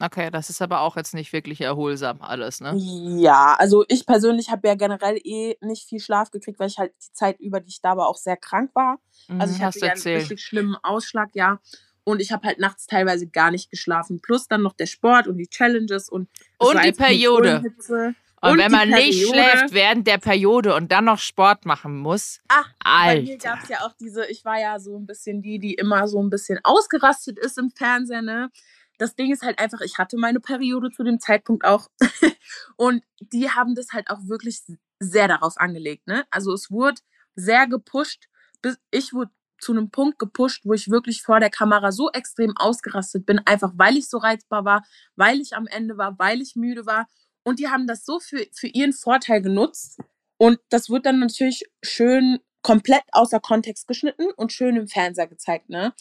Okay, 0.00 0.30
das 0.30 0.50
ist 0.50 0.60
aber 0.60 0.80
auch 0.80 0.96
jetzt 0.96 1.14
nicht 1.14 1.32
wirklich 1.32 1.60
erholsam 1.60 2.20
alles, 2.20 2.60
ne? 2.60 2.74
Ja, 2.76 3.54
also 3.58 3.84
ich 3.88 4.06
persönlich 4.06 4.50
habe 4.50 4.66
ja 4.66 4.74
generell 4.74 5.20
eh 5.22 5.56
nicht 5.60 5.88
viel 5.88 6.00
Schlaf 6.00 6.32
gekriegt, 6.32 6.58
weil 6.58 6.68
ich 6.68 6.78
halt 6.78 6.92
die 7.00 7.12
Zeit 7.12 7.38
über, 7.38 7.60
die 7.60 7.68
ich 7.68 7.80
da 7.80 7.96
war, 7.96 8.08
auch 8.08 8.16
sehr 8.16 8.36
krank 8.36 8.70
war. 8.74 8.98
Also 9.28 9.52
Mhm, 9.52 9.56
ich 9.56 9.62
hast 9.62 9.76
hatte 9.76 9.86
ja 9.86 9.92
einen 9.92 10.02
richtig 10.02 10.42
schlimmen 10.42 10.76
Ausschlag, 10.82 11.30
ja. 11.34 11.60
Und 12.04 12.20
ich 12.20 12.32
habe 12.32 12.46
halt 12.46 12.58
nachts 12.58 12.86
teilweise 12.86 13.26
gar 13.26 13.50
nicht 13.50 13.70
geschlafen. 13.70 14.20
Plus 14.20 14.46
dann 14.46 14.62
noch 14.62 14.74
der 14.74 14.86
Sport 14.86 15.26
und 15.26 15.38
die 15.38 15.48
Challenges 15.48 16.08
und 16.08 16.28
Und 16.58 16.82
die 16.84 16.92
Periode. 16.92 17.62
Und, 17.64 18.50
Und 18.52 18.58
wenn 18.58 18.70
man 18.70 18.90
nicht 18.90 19.22
Periode. 19.24 19.32
schläft 19.56 19.72
während 19.72 20.06
der 20.06 20.18
Periode 20.18 20.74
und 20.74 20.92
dann 20.92 21.06
noch 21.06 21.18
Sport 21.18 21.64
machen 21.64 21.96
muss, 21.96 22.40
Ah, 22.48 22.64
Bei 22.84 23.22
mir 23.22 23.32
Alter. 23.32 23.48
gab 23.48 23.62
es 23.62 23.68
ja 23.70 23.78
auch 23.80 23.94
diese, 23.98 24.26
ich 24.26 24.44
war 24.44 24.60
ja 24.60 24.78
so 24.78 24.98
ein 24.98 25.06
bisschen 25.06 25.40
die, 25.40 25.58
die 25.58 25.72
immer 25.74 26.06
so 26.08 26.22
ein 26.22 26.28
bisschen 26.28 26.58
ausgerastet 26.62 27.38
ist 27.38 27.56
im 27.58 27.70
Fernsehen, 27.70 28.26
ne? 28.26 28.50
Das 28.98 29.16
Ding 29.16 29.32
ist 29.32 29.42
halt 29.42 29.58
einfach, 29.58 29.80
ich 29.80 29.96
hatte 29.98 30.16
meine 30.18 30.40
Periode 30.40 30.90
zu 30.90 31.02
dem 31.04 31.18
Zeitpunkt 31.20 31.64
auch. 31.64 31.88
und 32.76 33.02
die 33.20 33.48
haben 33.50 33.74
das 33.74 33.88
halt 33.92 34.10
auch 34.10 34.20
wirklich 34.26 34.60
sehr 35.00 35.26
darauf 35.26 35.56
angelegt, 35.56 36.06
ne? 36.06 36.24
Also 36.30 36.52
es 36.52 36.70
wurde 36.70 37.00
sehr 37.34 37.66
gepusht, 37.66 38.28
bis 38.62 38.78
ich 38.90 39.12
wurde 39.14 39.30
zu 39.64 39.72
einem 39.72 39.90
Punkt 39.90 40.18
gepusht, 40.18 40.62
wo 40.64 40.74
ich 40.74 40.90
wirklich 40.90 41.22
vor 41.22 41.40
der 41.40 41.50
Kamera 41.50 41.90
so 41.90 42.10
extrem 42.10 42.54
ausgerastet 42.56 43.24
bin, 43.26 43.40
einfach 43.46 43.72
weil 43.76 43.96
ich 43.96 44.08
so 44.08 44.18
reizbar 44.18 44.64
war, 44.64 44.84
weil 45.16 45.40
ich 45.40 45.56
am 45.56 45.66
Ende 45.66 45.96
war, 45.96 46.18
weil 46.18 46.42
ich 46.42 46.54
müde 46.54 46.86
war. 46.86 47.08
Und 47.44 47.58
die 47.58 47.68
haben 47.68 47.86
das 47.86 48.04
so 48.04 48.20
für, 48.20 48.46
für 48.52 48.68
ihren 48.68 48.92
Vorteil 48.92 49.42
genutzt. 49.42 49.98
Und 50.36 50.58
das 50.68 50.90
wird 50.90 51.06
dann 51.06 51.18
natürlich 51.18 51.64
schön 51.82 52.40
komplett 52.62 53.02
außer 53.12 53.40
Kontext 53.40 53.88
geschnitten 53.88 54.26
und 54.36 54.52
schön 54.52 54.76
im 54.76 54.88
Fernseher 54.88 55.26
gezeigt, 55.26 55.68
ne? 55.68 55.94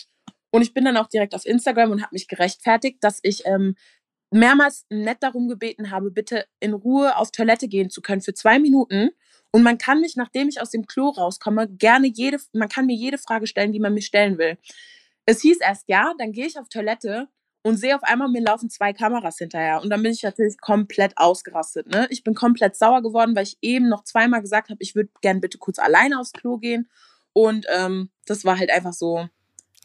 Und 0.51 0.61
ich 0.61 0.73
bin 0.73 0.85
dann 0.85 0.97
auch 0.97 1.07
direkt 1.07 1.33
auf 1.33 1.45
Instagram 1.45 1.91
und 1.91 2.01
habe 2.01 2.13
mich 2.13 2.27
gerechtfertigt, 2.27 2.97
dass 3.01 3.19
ich 3.23 3.45
ähm, 3.45 3.75
mehrmals 4.31 4.85
nett 4.89 5.17
darum 5.21 5.47
gebeten 5.47 5.89
habe, 5.89 6.11
bitte 6.11 6.45
in 6.59 6.73
Ruhe 6.73 7.17
auf 7.17 7.31
Toilette 7.31 7.67
gehen 7.67 7.89
zu 7.89 8.01
können 8.01 8.21
für 8.21 8.33
zwei 8.33 8.59
Minuten. 8.59 9.09
Und 9.55 9.61
man 9.61 9.77
kann 9.77 10.01
mich, 10.01 10.15
nachdem 10.15 10.49
ich 10.49 10.59
aus 10.59 10.71
dem 10.71 10.87
Klo 10.87 11.09
rauskomme, 11.09 11.69
gerne 11.69 12.07
jede, 12.07 12.39
man 12.53 12.69
kann 12.69 12.87
mir 12.87 12.95
jede 12.95 13.19
Frage 13.19 13.45
stellen, 13.45 13.71
die 13.71 13.79
man 13.79 13.93
mir 13.93 14.01
stellen 14.01 14.39
will. 14.39 14.57
Es 15.27 15.41
hieß 15.41 15.59
erst 15.61 15.87
ja, 15.87 16.13
dann 16.17 16.31
gehe 16.31 16.47
ich 16.47 16.57
auf 16.57 16.69
Toilette 16.69 17.27
und 17.61 17.77
sehe 17.77 17.95
auf 17.95 18.01
einmal, 18.01 18.29
mir 18.29 18.41
laufen 18.41 18.71
zwei 18.71 18.93
Kameras 18.93 19.37
hinterher. 19.37 19.81
Und 19.81 19.91
dann 19.91 20.01
bin 20.01 20.11
ich 20.11 20.23
natürlich 20.23 20.59
komplett 20.59 21.17
ausgerastet. 21.17 21.87
Ne? 21.87 22.07
Ich 22.09 22.23
bin 22.23 22.33
komplett 22.33 22.75
sauer 22.75 23.03
geworden, 23.03 23.35
weil 23.35 23.43
ich 23.43 23.59
eben 23.61 23.89
noch 23.89 24.03
zweimal 24.03 24.41
gesagt 24.41 24.69
habe, 24.69 24.81
ich 24.81 24.95
würde 24.95 25.11
gern 25.21 25.39
bitte 25.39 25.59
kurz 25.59 25.77
alleine 25.77 26.19
aufs 26.19 26.33
Klo 26.33 26.57
gehen. 26.57 26.89
Und 27.31 27.67
ähm, 27.73 28.09
das 28.25 28.45
war 28.45 28.57
halt 28.57 28.71
einfach 28.71 28.93
so, 28.93 29.29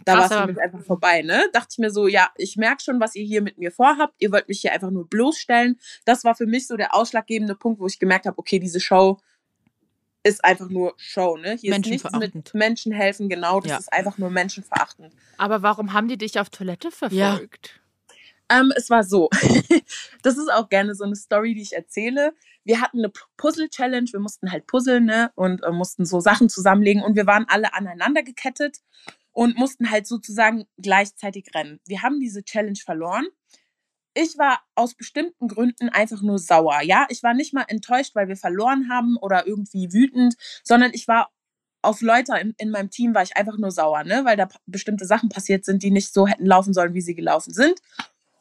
da 0.06 0.16
war 0.16 0.30
es 0.30 0.34
für 0.34 0.46
mich 0.46 0.60
einfach 0.60 0.82
vorbei. 0.82 1.20
Ne? 1.20 1.44
Dachte 1.52 1.68
ich 1.72 1.78
mir 1.78 1.90
so, 1.90 2.06
ja, 2.08 2.30
ich 2.36 2.56
merke 2.56 2.82
schon, 2.82 3.00
was 3.00 3.14
ihr 3.14 3.24
hier 3.24 3.42
mit 3.42 3.58
mir 3.58 3.70
vorhabt. 3.70 4.14
Ihr 4.18 4.32
wollt 4.32 4.48
mich 4.48 4.62
hier 4.62 4.72
einfach 4.72 4.90
nur 4.90 5.06
bloßstellen. 5.08 5.78
Das 6.06 6.24
war 6.24 6.34
für 6.34 6.46
mich 6.46 6.66
so 6.66 6.76
der 6.76 6.94
ausschlaggebende 6.94 7.54
Punkt, 7.54 7.80
wo 7.80 7.86
ich 7.86 7.98
gemerkt 7.98 8.24
habe, 8.24 8.38
okay, 8.38 8.58
diese 8.58 8.80
Show 8.80 9.18
ist 10.22 10.44
einfach 10.44 10.68
nur 10.68 10.94
Show. 10.96 11.36
Ne? 11.36 11.56
Hier 11.56 11.74
ist 11.76 11.86
nichts 11.86 12.10
mit 12.12 12.54
Menschen 12.54 12.92
helfen, 12.92 13.28
genau. 13.28 13.60
Das 13.60 13.70
Ja. 13.70 13.78
ist 13.78 13.92
einfach 13.92 14.18
nur 14.18 14.30
menschenverachtend. 14.30 15.12
Aber 15.36 15.62
warum 15.62 15.92
haben 15.92 16.08
die 16.08 16.18
dich 16.18 16.38
auf 16.38 16.50
Toilette 16.50 16.90
verfolgt? 16.90 17.80
Ähm, 18.50 18.72
es 18.76 18.88
war 18.90 19.04
so. 19.04 19.28
das 20.22 20.38
ist 20.38 20.50
auch 20.52 20.68
gerne 20.68 20.94
so 20.94 21.04
eine 21.04 21.16
Story, 21.16 21.54
die 21.54 21.62
ich 21.62 21.74
erzähle. 21.74 22.34
Wir 22.64 22.80
hatten 22.80 22.98
eine 22.98 23.12
Puzzle-Challenge. 23.36 24.08
Wir 24.12 24.20
mussten 24.20 24.50
halt 24.50 24.66
puzzeln, 24.66 25.04
ne? 25.04 25.30
Und 25.34 25.62
äh, 25.62 25.70
mussten 25.70 26.06
so 26.06 26.20
Sachen 26.20 26.48
zusammenlegen. 26.48 27.02
Und 27.02 27.14
wir 27.14 27.26
waren 27.26 27.46
alle 27.48 27.74
aneinander 27.74 28.22
gekettet 28.22 28.78
und 29.32 29.56
mussten 29.56 29.90
halt 29.90 30.06
sozusagen 30.06 30.66
gleichzeitig 30.78 31.50
rennen. 31.54 31.78
Wir 31.86 32.02
haben 32.02 32.20
diese 32.20 32.42
Challenge 32.42 32.78
verloren. 32.82 33.26
Ich 34.14 34.36
war 34.38 34.60
aus 34.74 34.94
bestimmten 34.94 35.48
Gründen 35.48 35.88
einfach 35.88 36.22
nur 36.22 36.38
sauer. 36.38 36.80
Ja, 36.82 37.06
ich 37.08 37.22
war 37.22 37.34
nicht 37.34 37.54
mal 37.54 37.64
enttäuscht, 37.68 38.14
weil 38.14 38.28
wir 38.28 38.36
verloren 38.36 38.88
haben 38.90 39.16
oder 39.16 39.46
irgendwie 39.46 39.92
wütend, 39.92 40.34
sondern 40.64 40.92
ich 40.92 41.06
war 41.06 41.30
auf 41.82 42.00
Leute 42.00 42.36
in, 42.38 42.54
in 42.58 42.70
meinem 42.70 42.90
Team 42.90 43.14
war 43.14 43.22
ich 43.22 43.36
einfach 43.36 43.56
nur 43.56 43.70
sauer, 43.70 44.04
ne? 44.04 44.24
weil 44.24 44.36
da 44.36 44.48
bestimmte 44.66 45.04
Sachen 45.04 45.28
passiert 45.28 45.64
sind, 45.64 45.82
die 45.82 45.90
nicht 45.90 46.12
so 46.12 46.26
hätten 46.26 46.46
laufen 46.46 46.74
sollen, 46.74 46.94
wie 46.94 47.00
sie 47.00 47.14
gelaufen 47.14 47.52
sind. 47.52 47.80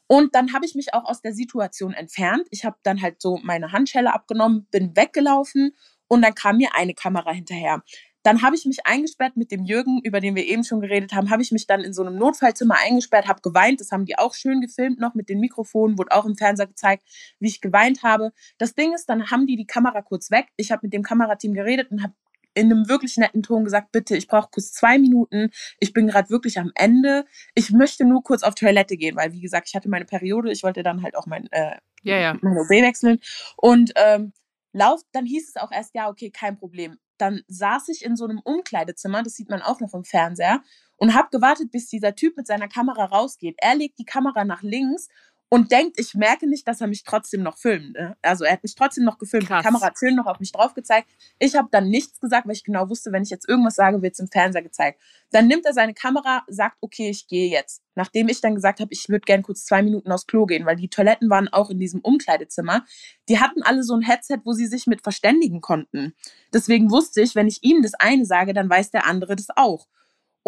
Und 0.08 0.34
dann 0.34 0.52
habe 0.52 0.64
ich 0.64 0.74
mich 0.74 0.94
auch 0.94 1.04
aus 1.04 1.20
der 1.20 1.34
Situation 1.34 1.92
entfernt. 1.92 2.46
Ich 2.50 2.64
habe 2.64 2.76
dann 2.82 3.00
halt 3.02 3.20
so 3.20 3.38
meine 3.42 3.72
Handschelle 3.72 4.12
abgenommen, 4.12 4.66
bin 4.70 4.96
weggelaufen 4.96 5.76
und 6.08 6.22
dann 6.22 6.34
kam 6.34 6.56
mir 6.56 6.74
eine 6.74 6.94
Kamera 6.94 7.30
hinterher. 7.32 7.82
Dann 8.22 8.42
habe 8.42 8.56
ich 8.56 8.64
mich 8.64 8.86
eingesperrt 8.86 9.36
mit 9.36 9.50
dem 9.50 9.64
Jürgen, 9.64 10.00
über 10.02 10.20
den 10.20 10.34
wir 10.34 10.44
eben 10.46 10.64
schon 10.64 10.80
geredet 10.80 11.12
haben, 11.12 11.30
habe 11.30 11.42
ich 11.42 11.52
mich 11.52 11.66
dann 11.66 11.80
in 11.80 11.92
so 11.92 12.02
einem 12.02 12.16
Notfallzimmer 12.16 12.76
eingesperrt, 12.84 13.28
habe 13.28 13.40
geweint. 13.40 13.80
Das 13.80 13.92
haben 13.92 14.04
die 14.04 14.18
auch 14.18 14.34
schön 14.34 14.60
gefilmt 14.60 14.98
noch 14.98 15.14
mit 15.14 15.28
den 15.28 15.40
Mikrofonen, 15.40 15.98
wurde 15.98 16.12
auch 16.12 16.26
im 16.26 16.36
Fernseher 16.36 16.66
gezeigt, 16.66 17.04
wie 17.38 17.48
ich 17.48 17.60
geweint 17.60 18.02
habe. 18.02 18.32
Das 18.58 18.74
Ding 18.74 18.92
ist, 18.94 19.08
dann 19.08 19.30
haben 19.30 19.46
die 19.46 19.56
die 19.56 19.66
Kamera 19.66 20.02
kurz 20.02 20.30
weg. 20.30 20.46
Ich 20.56 20.72
habe 20.72 20.80
mit 20.84 20.92
dem 20.92 21.02
Kamerateam 21.02 21.54
geredet 21.54 21.90
und 21.90 22.02
habe 22.02 22.14
in 22.54 22.72
einem 22.72 22.88
wirklich 22.88 23.16
netten 23.16 23.42
Ton 23.42 23.64
gesagt, 23.64 23.92
bitte, 23.92 24.16
ich 24.16 24.26
brauche 24.26 24.48
kurz 24.50 24.72
zwei 24.72 24.98
Minuten. 24.98 25.50
Ich 25.78 25.92
bin 25.92 26.08
gerade 26.08 26.28
wirklich 26.30 26.58
am 26.58 26.72
Ende. 26.74 27.24
Ich 27.54 27.70
möchte 27.70 28.04
nur 28.04 28.22
kurz 28.22 28.42
auf 28.42 28.54
Toilette 28.54 28.96
gehen, 28.96 29.16
weil, 29.16 29.32
wie 29.32 29.40
gesagt, 29.40 29.68
ich 29.68 29.76
hatte 29.76 29.88
meine 29.88 30.04
Periode. 30.04 30.50
Ich 30.50 30.62
wollte 30.64 30.82
dann 30.82 31.02
halt 31.02 31.16
auch 31.16 31.26
mein, 31.26 31.46
äh, 31.52 31.76
Ja, 32.02 32.18
ja. 32.18 32.36
meine 32.40 32.60
OB 32.60 32.70
wechseln. 32.70 33.20
Und 33.56 33.92
ähm, 33.94 34.32
lauf, 34.72 35.02
dann 35.12 35.24
hieß 35.24 35.50
es 35.50 35.56
auch 35.56 35.70
erst, 35.70 35.94
ja, 35.94 36.08
okay, 36.08 36.30
kein 36.30 36.56
Problem. 36.56 36.98
Dann 37.18 37.42
saß 37.48 37.88
ich 37.88 38.04
in 38.04 38.16
so 38.16 38.24
einem 38.24 38.38
Umkleidezimmer, 38.38 39.22
das 39.22 39.34
sieht 39.34 39.50
man 39.50 39.62
auch 39.62 39.80
noch 39.80 39.94
im 39.94 40.04
Fernseher, 40.04 40.62
und 40.96 41.14
habe 41.14 41.28
gewartet, 41.30 41.70
bis 41.70 41.88
dieser 41.88 42.14
Typ 42.14 42.36
mit 42.36 42.46
seiner 42.46 42.68
Kamera 42.68 43.04
rausgeht. 43.04 43.56
Er 43.58 43.74
legt 43.76 43.98
die 43.98 44.04
Kamera 44.04 44.44
nach 44.44 44.62
links 44.62 45.08
und 45.50 45.72
denkt, 45.72 45.98
ich 45.98 46.14
merke 46.14 46.46
nicht, 46.46 46.68
dass 46.68 46.80
er 46.80 46.88
mich 46.88 47.04
trotzdem 47.04 47.42
noch 47.42 47.56
filmt. 47.56 47.94
Ne? 47.94 48.16
Also 48.20 48.44
er 48.44 48.52
hat 48.52 48.62
mich 48.62 48.74
trotzdem 48.74 49.04
noch 49.04 49.18
gefilmt. 49.18 49.46
Krass. 49.46 49.62
Die 49.62 49.66
Kamera 49.66 49.86
hat 49.86 49.98
schön 49.98 50.14
noch 50.14 50.26
auf 50.26 50.40
mich 50.40 50.52
drauf 50.52 50.74
gezeigt. 50.74 51.08
Ich 51.38 51.56
habe 51.56 51.68
dann 51.70 51.88
nichts 51.88 52.20
gesagt, 52.20 52.46
weil 52.46 52.54
ich 52.54 52.64
genau 52.64 52.88
wusste, 52.90 53.12
wenn 53.12 53.22
ich 53.22 53.30
jetzt 53.30 53.48
irgendwas 53.48 53.74
sage, 53.74 54.02
wird 54.02 54.12
es 54.12 54.18
im 54.18 54.28
Fernseher 54.28 54.62
gezeigt. 54.62 55.00
Dann 55.30 55.46
nimmt 55.46 55.64
er 55.64 55.72
seine 55.72 55.94
Kamera, 55.94 56.44
sagt, 56.48 56.76
okay, 56.80 57.08
ich 57.08 57.28
gehe 57.28 57.50
jetzt. 57.50 57.82
Nachdem 57.94 58.28
ich 58.28 58.40
dann 58.40 58.54
gesagt 58.54 58.80
habe, 58.80 58.92
ich 58.92 59.08
würde 59.08 59.24
gern 59.24 59.42
kurz 59.42 59.64
zwei 59.64 59.82
Minuten 59.82 60.12
aufs 60.12 60.26
Klo 60.26 60.44
gehen, 60.44 60.66
weil 60.66 60.76
die 60.76 60.88
Toiletten 60.88 61.30
waren 61.30 61.48
auch 61.48 61.70
in 61.70 61.78
diesem 61.78 62.00
Umkleidezimmer. 62.00 62.84
Die 63.28 63.40
hatten 63.40 63.62
alle 63.62 63.82
so 63.82 63.94
ein 63.94 64.02
Headset, 64.02 64.38
wo 64.44 64.52
sie 64.52 64.66
sich 64.66 64.86
mit 64.86 65.02
verständigen 65.02 65.60
konnten. 65.60 66.14
Deswegen 66.52 66.90
wusste 66.90 67.22
ich, 67.22 67.34
wenn 67.34 67.48
ich 67.48 67.62
ihm 67.62 67.82
das 67.82 67.94
eine 67.94 68.24
sage, 68.24 68.52
dann 68.52 68.68
weiß 68.68 68.90
der 68.90 69.06
andere 69.06 69.34
das 69.34 69.48
auch. 69.56 69.88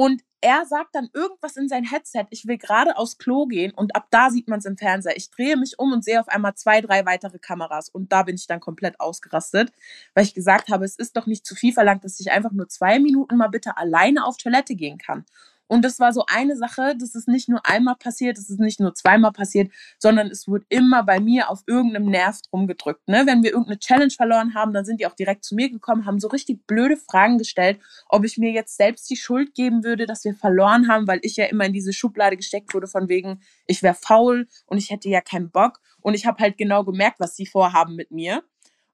Und 0.00 0.22
er 0.40 0.64
sagt 0.64 0.94
dann 0.94 1.10
irgendwas 1.12 1.58
in 1.58 1.68
sein 1.68 1.84
Headset, 1.84 2.24
ich 2.30 2.46
will 2.46 2.56
gerade 2.56 2.96
aufs 2.96 3.18
Klo 3.18 3.44
gehen 3.44 3.70
und 3.74 3.94
ab 3.94 4.06
da 4.10 4.30
sieht 4.30 4.48
man 4.48 4.60
es 4.60 4.64
im 4.64 4.78
Fernseher. 4.78 5.14
Ich 5.18 5.30
drehe 5.30 5.58
mich 5.58 5.78
um 5.78 5.92
und 5.92 6.02
sehe 6.02 6.18
auf 6.18 6.28
einmal 6.28 6.54
zwei, 6.54 6.80
drei 6.80 7.04
weitere 7.04 7.38
Kameras 7.38 7.90
und 7.90 8.10
da 8.10 8.22
bin 8.22 8.36
ich 8.36 8.46
dann 8.46 8.60
komplett 8.60 8.98
ausgerastet, 8.98 9.74
weil 10.14 10.24
ich 10.24 10.32
gesagt 10.32 10.70
habe, 10.70 10.86
es 10.86 10.96
ist 10.96 11.18
doch 11.18 11.26
nicht 11.26 11.44
zu 11.44 11.54
viel 11.54 11.74
verlangt, 11.74 12.02
dass 12.02 12.18
ich 12.18 12.30
einfach 12.32 12.52
nur 12.52 12.66
zwei 12.66 12.98
Minuten 12.98 13.36
mal 13.36 13.48
bitte 13.48 13.76
alleine 13.76 14.24
auf 14.24 14.38
Toilette 14.38 14.74
gehen 14.74 14.96
kann. 14.96 15.26
Und 15.70 15.82
das 15.82 16.00
war 16.00 16.12
so 16.12 16.24
eine 16.26 16.56
Sache, 16.56 16.96
das 16.98 17.14
ist 17.14 17.28
nicht 17.28 17.48
nur 17.48 17.64
einmal 17.64 17.94
passiert, 17.94 18.36
das 18.36 18.50
ist 18.50 18.58
nicht 18.58 18.80
nur 18.80 18.92
zweimal 18.92 19.30
passiert, 19.30 19.70
sondern 20.00 20.26
es 20.26 20.48
wurde 20.48 20.64
immer 20.68 21.04
bei 21.04 21.20
mir 21.20 21.48
auf 21.48 21.62
irgendeinem 21.68 22.06
Nerv 22.06 22.40
drum 22.50 22.66
gedrückt. 22.66 23.06
Ne? 23.06 23.22
Wenn 23.24 23.44
wir 23.44 23.52
irgendeine 23.52 23.78
Challenge 23.78 24.10
verloren 24.10 24.54
haben, 24.54 24.72
dann 24.72 24.84
sind 24.84 24.98
die 24.98 25.06
auch 25.06 25.14
direkt 25.14 25.44
zu 25.44 25.54
mir 25.54 25.70
gekommen, 25.70 26.06
haben 26.06 26.18
so 26.18 26.26
richtig 26.26 26.66
blöde 26.66 26.96
Fragen 26.96 27.38
gestellt, 27.38 27.78
ob 28.08 28.24
ich 28.24 28.36
mir 28.36 28.50
jetzt 28.50 28.76
selbst 28.76 29.08
die 29.10 29.16
Schuld 29.16 29.54
geben 29.54 29.84
würde, 29.84 30.06
dass 30.06 30.24
wir 30.24 30.34
verloren 30.34 30.88
haben, 30.88 31.06
weil 31.06 31.20
ich 31.22 31.36
ja 31.36 31.44
immer 31.44 31.66
in 31.66 31.72
diese 31.72 31.92
Schublade 31.92 32.36
gesteckt 32.36 32.74
wurde 32.74 32.88
von 32.88 33.08
wegen, 33.08 33.40
ich 33.68 33.84
wäre 33.84 33.94
faul 33.94 34.48
und 34.66 34.76
ich 34.76 34.90
hätte 34.90 35.08
ja 35.08 35.20
keinen 35.20 35.52
Bock. 35.52 35.78
Und 36.00 36.14
ich 36.14 36.26
habe 36.26 36.42
halt 36.42 36.58
genau 36.58 36.82
gemerkt, 36.82 37.20
was 37.20 37.36
sie 37.36 37.46
vorhaben 37.46 37.94
mit 37.94 38.10
mir. 38.10 38.42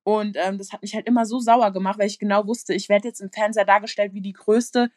Und 0.03 0.37
ähm, 0.39 0.59
das 0.59 0.73
hat 0.73 0.83
mich 0.83 0.95
halt 0.95 1.07
immer 1.07 1.25
so 1.25 1.41
sauer 1.41 1.73
gemacht, 1.73 1.99
weil 1.99 2.07
ich 2.07 2.19
genau 2.19 2.47
wusste, 2.47 2.75
ich 2.75 2.91
werde 2.91 3.09
jetzt 3.09 3.21
im 3.21 3.33
Fernseher 3.33 3.65
dargestellt 3.65 4.13
wie 4.13 4.21
die 4.21 4.35
größte 4.35 4.91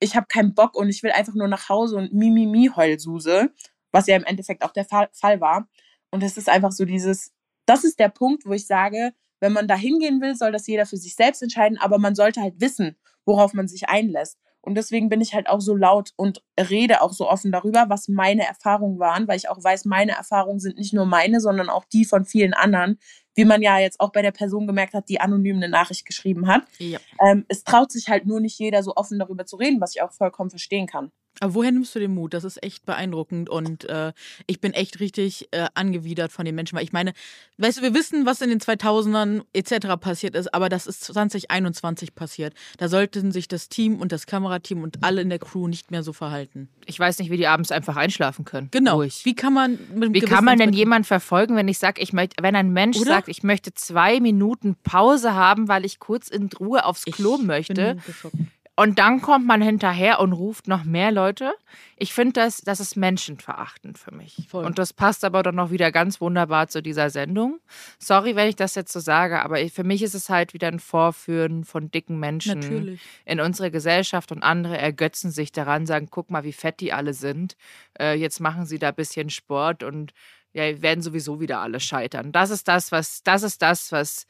ich 0.00 0.16
habe 0.16 0.26
keinen 0.26 0.54
Bock 0.54 0.74
und 0.74 0.88
ich 0.88 1.02
will 1.02 1.12
einfach 1.12 1.34
nur 1.34 1.48
nach 1.48 1.68
Hause 1.68 1.96
und 1.96 2.12
Mimimi 2.12 2.70
Heulsuse, 2.74 3.50
was 3.92 4.06
ja 4.06 4.16
im 4.16 4.24
Endeffekt 4.24 4.62
auch 4.64 4.72
der 4.72 4.84
Fall, 4.84 5.40
war. 5.40 5.68
Und 6.10 6.22
es 6.22 6.36
ist 6.36 6.48
einfach 6.48 6.72
so 6.72 6.84
dieses, 6.84 7.32
das 7.66 7.84
ist 7.84 7.98
der 7.98 8.08
Punkt, 8.08 8.46
wo 8.46 8.52
ich 8.52 8.66
sage, 8.66 9.12
wenn 9.40 9.52
man 9.52 9.68
da 9.68 9.74
hingehen 9.74 10.20
will, 10.20 10.34
soll 10.34 10.52
das 10.52 10.66
jeder 10.66 10.86
für 10.86 10.96
sich 10.96 11.14
selbst 11.14 11.42
entscheiden, 11.42 11.78
aber 11.78 11.98
man 11.98 12.14
sollte 12.14 12.40
halt 12.40 12.60
wissen, 12.60 12.96
worauf 13.24 13.54
man 13.54 13.68
sich 13.68 13.88
einlässt. 13.88 14.38
Und 14.60 14.74
deswegen 14.74 15.08
bin 15.08 15.20
ich 15.20 15.34
halt 15.34 15.48
auch 15.48 15.60
so 15.60 15.74
laut 15.74 16.10
und 16.16 16.42
rede 16.58 17.00
auch 17.00 17.12
so 17.12 17.28
offen 17.28 17.52
darüber, 17.52 17.86
was 17.88 18.08
meine 18.08 18.46
Erfahrungen 18.46 18.98
waren, 18.98 19.28
weil 19.28 19.36
ich 19.36 19.48
auch 19.48 19.62
weiß, 19.62 19.84
meine 19.84 20.12
Erfahrungen 20.12 20.58
sind 20.58 20.76
nicht 20.76 20.92
nur 20.92 21.06
meine, 21.06 21.40
sondern 21.40 21.70
auch 21.70 21.84
die 21.84 22.04
von 22.04 22.24
vielen 22.24 22.54
anderen, 22.54 22.98
wie 23.34 23.44
man 23.44 23.62
ja 23.62 23.78
jetzt 23.78 24.00
auch 24.00 24.10
bei 24.10 24.20
der 24.20 24.32
Person 24.32 24.66
gemerkt 24.66 24.94
hat, 24.94 25.08
die 25.08 25.20
anonym 25.20 25.56
eine 25.56 25.68
Nachricht 25.68 26.04
geschrieben 26.04 26.48
hat. 26.48 26.62
Ja. 26.78 26.98
Ähm, 27.24 27.44
es 27.48 27.62
traut 27.62 27.92
sich 27.92 28.08
halt 28.08 28.26
nur 28.26 28.40
nicht 28.40 28.58
jeder 28.58 28.82
so 28.82 28.94
offen 28.96 29.18
darüber 29.18 29.46
zu 29.46 29.56
reden, 29.56 29.80
was 29.80 29.94
ich 29.94 30.02
auch 30.02 30.12
vollkommen 30.12 30.50
verstehen 30.50 30.86
kann. 30.86 31.12
Aber 31.40 31.54
woher 31.54 31.72
nimmst 31.72 31.94
du 31.94 31.98
den 31.98 32.14
Mut? 32.14 32.34
Das 32.34 32.44
ist 32.44 32.62
echt 32.62 32.84
beeindruckend 32.84 33.48
und 33.48 33.84
äh, 33.84 34.12
ich 34.46 34.60
bin 34.60 34.72
echt 34.72 35.00
richtig 35.00 35.48
äh, 35.52 35.66
angewidert 35.74 36.32
von 36.32 36.44
den 36.44 36.54
Menschen, 36.54 36.76
weil 36.76 36.84
ich 36.84 36.92
meine, 36.92 37.12
weißt 37.58 37.78
du, 37.78 37.82
wir 37.82 37.94
wissen, 37.94 38.26
was 38.26 38.40
in 38.40 38.50
den 38.50 38.60
2000ern 38.60 39.42
etc. 39.52 40.00
passiert 40.00 40.34
ist, 40.34 40.52
aber 40.52 40.68
das 40.68 40.86
ist 40.86 41.04
2021 41.04 42.14
passiert. 42.14 42.54
Da 42.78 42.88
sollten 42.88 43.32
sich 43.32 43.48
das 43.48 43.68
Team 43.68 44.00
und 44.00 44.12
das 44.12 44.26
Kamerateam 44.26 44.82
und 44.82 45.04
alle 45.04 45.20
in 45.22 45.28
der 45.28 45.38
Crew 45.38 45.68
nicht 45.68 45.90
mehr 45.90 46.02
so 46.02 46.12
verhalten. 46.12 46.68
Ich 46.86 46.98
weiß 46.98 47.18
nicht, 47.18 47.30
wie 47.30 47.36
die 47.36 47.46
abends 47.46 47.70
einfach 47.70 47.96
einschlafen 47.96 48.44
können. 48.44 48.68
Genau. 48.70 48.96
Ruhig. 48.96 49.24
Wie 49.24 49.34
kann 49.34 49.52
man 49.52 49.78
Wie 49.94 50.20
kann 50.20 50.44
man 50.44 50.58
denn 50.58 50.72
jemanden 50.72 51.04
verfolgen, 51.04 51.54
wenn 51.56 51.68
ich 51.68 51.78
sage, 51.78 52.00
ich 52.00 52.12
möchte, 52.12 52.42
wenn 52.42 52.56
ein 52.56 52.72
Mensch 52.72 52.96
Oder? 52.98 53.06
sagt, 53.06 53.28
ich 53.28 53.42
möchte 53.42 53.74
zwei 53.74 54.20
Minuten 54.20 54.76
Pause 54.82 55.34
haben, 55.34 55.68
weil 55.68 55.84
ich 55.84 55.98
kurz 55.98 56.28
in 56.28 56.48
Ruhe 56.58 56.84
aufs 56.84 57.04
Klo 57.04 57.36
ich 57.38 57.46
möchte? 57.46 57.94
Bin 57.94 58.02
geschockt 58.04 58.34
und 58.78 59.00
dann 59.00 59.20
kommt 59.20 59.44
man 59.44 59.60
hinterher 59.60 60.20
und 60.20 60.32
ruft 60.32 60.68
noch 60.68 60.84
mehr 60.84 61.10
Leute. 61.10 61.52
Ich 61.96 62.12
finde, 62.12 62.34
das, 62.34 62.60
das 62.60 62.78
ist 62.78 62.96
menschenverachtend 62.96 63.98
für 63.98 64.14
mich. 64.14 64.46
Voll. 64.48 64.64
Und 64.64 64.78
das 64.78 64.92
passt 64.92 65.24
aber 65.24 65.42
dann 65.42 65.56
noch 65.56 65.72
wieder 65.72 65.90
ganz 65.90 66.20
wunderbar 66.20 66.68
zu 66.68 66.80
dieser 66.80 67.10
Sendung. 67.10 67.58
Sorry, 67.98 68.36
wenn 68.36 68.48
ich 68.48 68.54
das 68.54 68.76
jetzt 68.76 68.92
so 68.92 69.00
sage, 69.00 69.42
aber 69.42 69.58
für 69.68 69.82
mich 69.82 70.04
ist 70.04 70.14
es 70.14 70.28
halt 70.28 70.54
wieder 70.54 70.68
ein 70.68 70.78
Vorführen 70.78 71.64
von 71.64 71.90
dicken 71.90 72.20
Menschen 72.20 72.60
Natürlich. 72.60 73.00
in 73.24 73.40
unsere 73.40 73.72
Gesellschaft 73.72 74.30
und 74.30 74.44
andere 74.44 74.78
ergötzen 74.78 75.32
sich 75.32 75.50
daran, 75.50 75.84
sagen, 75.84 76.06
guck 76.08 76.30
mal, 76.30 76.44
wie 76.44 76.52
fett 76.52 76.78
die 76.78 76.92
alle 76.92 77.14
sind. 77.14 77.56
Äh, 77.98 78.14
jetzt 78.14 78.38
machen 78.38 78.64
sie 78.64 78.78
da 78.78 78.90
ein 78.90 78.94
bisschen 78.94 79.28
Sport 79.28 79.82
und 79.82 80.12
ja, 80.52 80.80
werden 80.80 81.02
sowieso 81.02 81.40
wieder 81.40 81.58
alle 81.58 81.80
scheitern. 81.80 82.30
Das 82.30 82.50
ist 82.50 82.68
das, 82.68 82.92
was, 82.92 83.24
das 83.24 83.42
ist 83.42 83.60
das, 83.60 83.90
was 83.90 84.28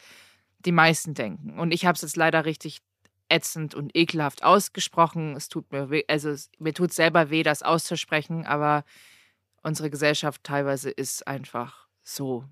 die 0.60 0.72
meisten 0.72 1.12
denken. 1.12 1.58
Und 1.58 1.72
ich 1.72 1.84
habe 1.84 1.96
es 1.96 2.02
jetzt 2.02 2.16
leider 2.16 2.46
richtig 2.46 2.80
ätzend 3.28 3.74
und 3.74 3.96
ekelhaft 3.96 4.42
ausgesprochen. 4.42 5.36
Es 5.36 5.48
tut 5.48 5.70
mir 5.72 5.90
weh, 5.90 6.04
also 6.08 6.30
es, 6.30 6.50
mir 6.58 6.74
tut 6.74 6.92
selber 6.92 7.30
weh, 7.30 7.42
das 7.42 7.62
auszusprechen, 7.62 8.46
aber 8.46 8.84
unsere 9.62 9.90
Gesellschaft 9.90 10.44
teilweise 10.44 10.90
ist 10.90 11.26
einfach 11.26 11.88
so. 12.02 12.44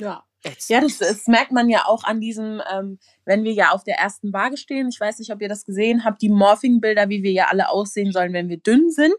Ja. 0.00 0.24
Ätzend. 0.44 0.68
Ja, 0.68 0.80
das, 0.80 0.98
das, 0.98 1.26
merkt 1.26 1.50
man 1.50 1.68
ja 1.68 1.86
auch 1.86 2.04
an 2.04 2.20
diesem, 2.20 2.62
ähm, 2.72 3.00
wenn 3.24 3.42
wir 3.42 3.52
ja 3.52 3.70
auf 3.70 3.82
der 3.82 3.96
ersten 3.96 4.32
Waage 4.32 4.56
stehen. 4.56 4.88
Ich 4.88 5.00
weiß 5.00 5.18
nicht, 5.18 5.32
ob 5.32 5.42
ihr 5.42 5.48
das 5.48 5.64
gesehen 5.64 6.04
habt, 6.04 6.22
die 6.22 6.28
Morphing-Bilder, 6.28 7.08
wie 7.08 7.24
wir 7.24 7.32
ja 7.32 7.46
alle 7.48 7.68
aussehen 7.68 8.12
sollen, 8.12 8.32
wenn 8.32 8.48
wir 8.48 8.58
dünn 8.58 8.88
sind. 8.92 9.16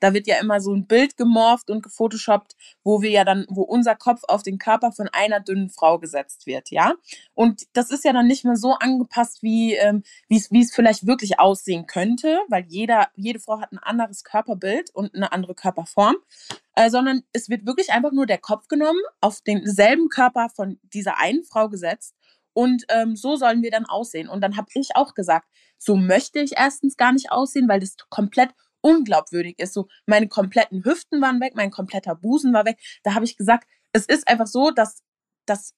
Da 0.00 0.14
wird 0.14 0.26
ja 0.26 0.38
immer 0.40 0.60
so 0.60 0.74
ein 0.74 0.86
Bild 0.86 1.16
gemorpht 1.16 1.70
und 1.70 1.82
gefotoshoppt, 1.82 2.56
wo 2.82 3.02
wir 3.02 3.10
ja 3.10 3.24
dann, 3.24 3.46
wo 3.48 3.62
unser 3.62 3.94
Kopf 3.94 4.22
auf 4.28 4.42
den 4.42 4.58
Körper 4.58 4.92
von 4.92 5.08
einer 5.12 5.40
dünnen 5.40 5.70
Frau 5.70 5.98
gesetzt 5.98 6.46
wird, 6.46 6.70
ja. 6.70 6.94
Und 7.34 7.66
das 7.74 7.90
ist 7.90 8.04
ja 8.04 8.12
dann 8.12 8.26
nicht 8.26 8.44
mehr 8.44 8.56
so 8.56 8.74
angepasst, 8.74 9.42
wie 9.42 9.74
ähm, 9.74 10.02
es 10.28 10.48
vielleicht 10.72 11.06
wirklich 11.06 11.38
aussehen 11.38 11.86
könnte, 11.86 12.38
weil 12.48 12.64
jeder, 12.68 13.08
jede 13.14 13.38
Frau 13.38 13.60
hat 13.60 13.72
ein 13.72 13.78
anderes 13.78 14.24
Körperbild 14.24 14.90
und 14.94 15.14
eine 15.14 15.32
andere 15.32 15.54
Körperform. 15.54 16.16
Äh, 16.76 16.88
sondern 16.88 17.22
es 17.32 17.48
wird 17.48 17.66
wirklich 17.66 17.90
einfach 17.90 18.12
nur 18.12 18.26
der 18.26 18.38
Kopf 18.38 18.68
genommen, 18.68 19.00
auf 19.20 19.40
denselben 19.42 20.08
Körper 20.08 20.48
von 20.54 20.78
dieser 20.82 21.18
einen 21.18 21.42
Frau 21.44 21.68
gesetzt 21.68 22.14
und 22.52 22.84
ähm, 22.88 23.16
so 23.16 23.36
sollen 23.36 23.62
wir 23.62 23.70
dann 23.70 23.86
aussehen. 23.86 24.28
Und 24.28 24.40
dann 24.40 24.56
habe 24.56 24.68
ich 24.74 24.96
auch 24.96 25.14
gesagt, 25.14 25.48
so 25.78 25.96
möchte 25.96 26.40
ich 26.40 26.52
erstens 26.56 26.96
gar 26.96 27.12
nicht 27.12 27.32
aussehen, 27.32 27.68
weil 27.68 27.80
das 27.80 27.96
komplett 28.08 28.50
unglaubwürdig 28.80 29.58
ist. 29.58 29.74
So, 29.74 29.88
meine 30.06 30.28
kompletten 30.28 30.84
Hüften 30.84 31.20
waren 31.20 31.40
weg, 31.40 31.54
mein 31.54 31.70
kompletter 31.70 32.14
Busen 32.14 32.52
war 32.52 32.64
weg. 32.64 32.78
Da 33.02 33.14
habe 33.14 33.24
ich 33.24 33.36
gesagt, 33.36 33.68
es 33.92 34.06
ist 34.06 34.28
einfach 34.28 34.46
so, 34.46 34.70
dass, 34.70 35.02
dass 35.46 35.74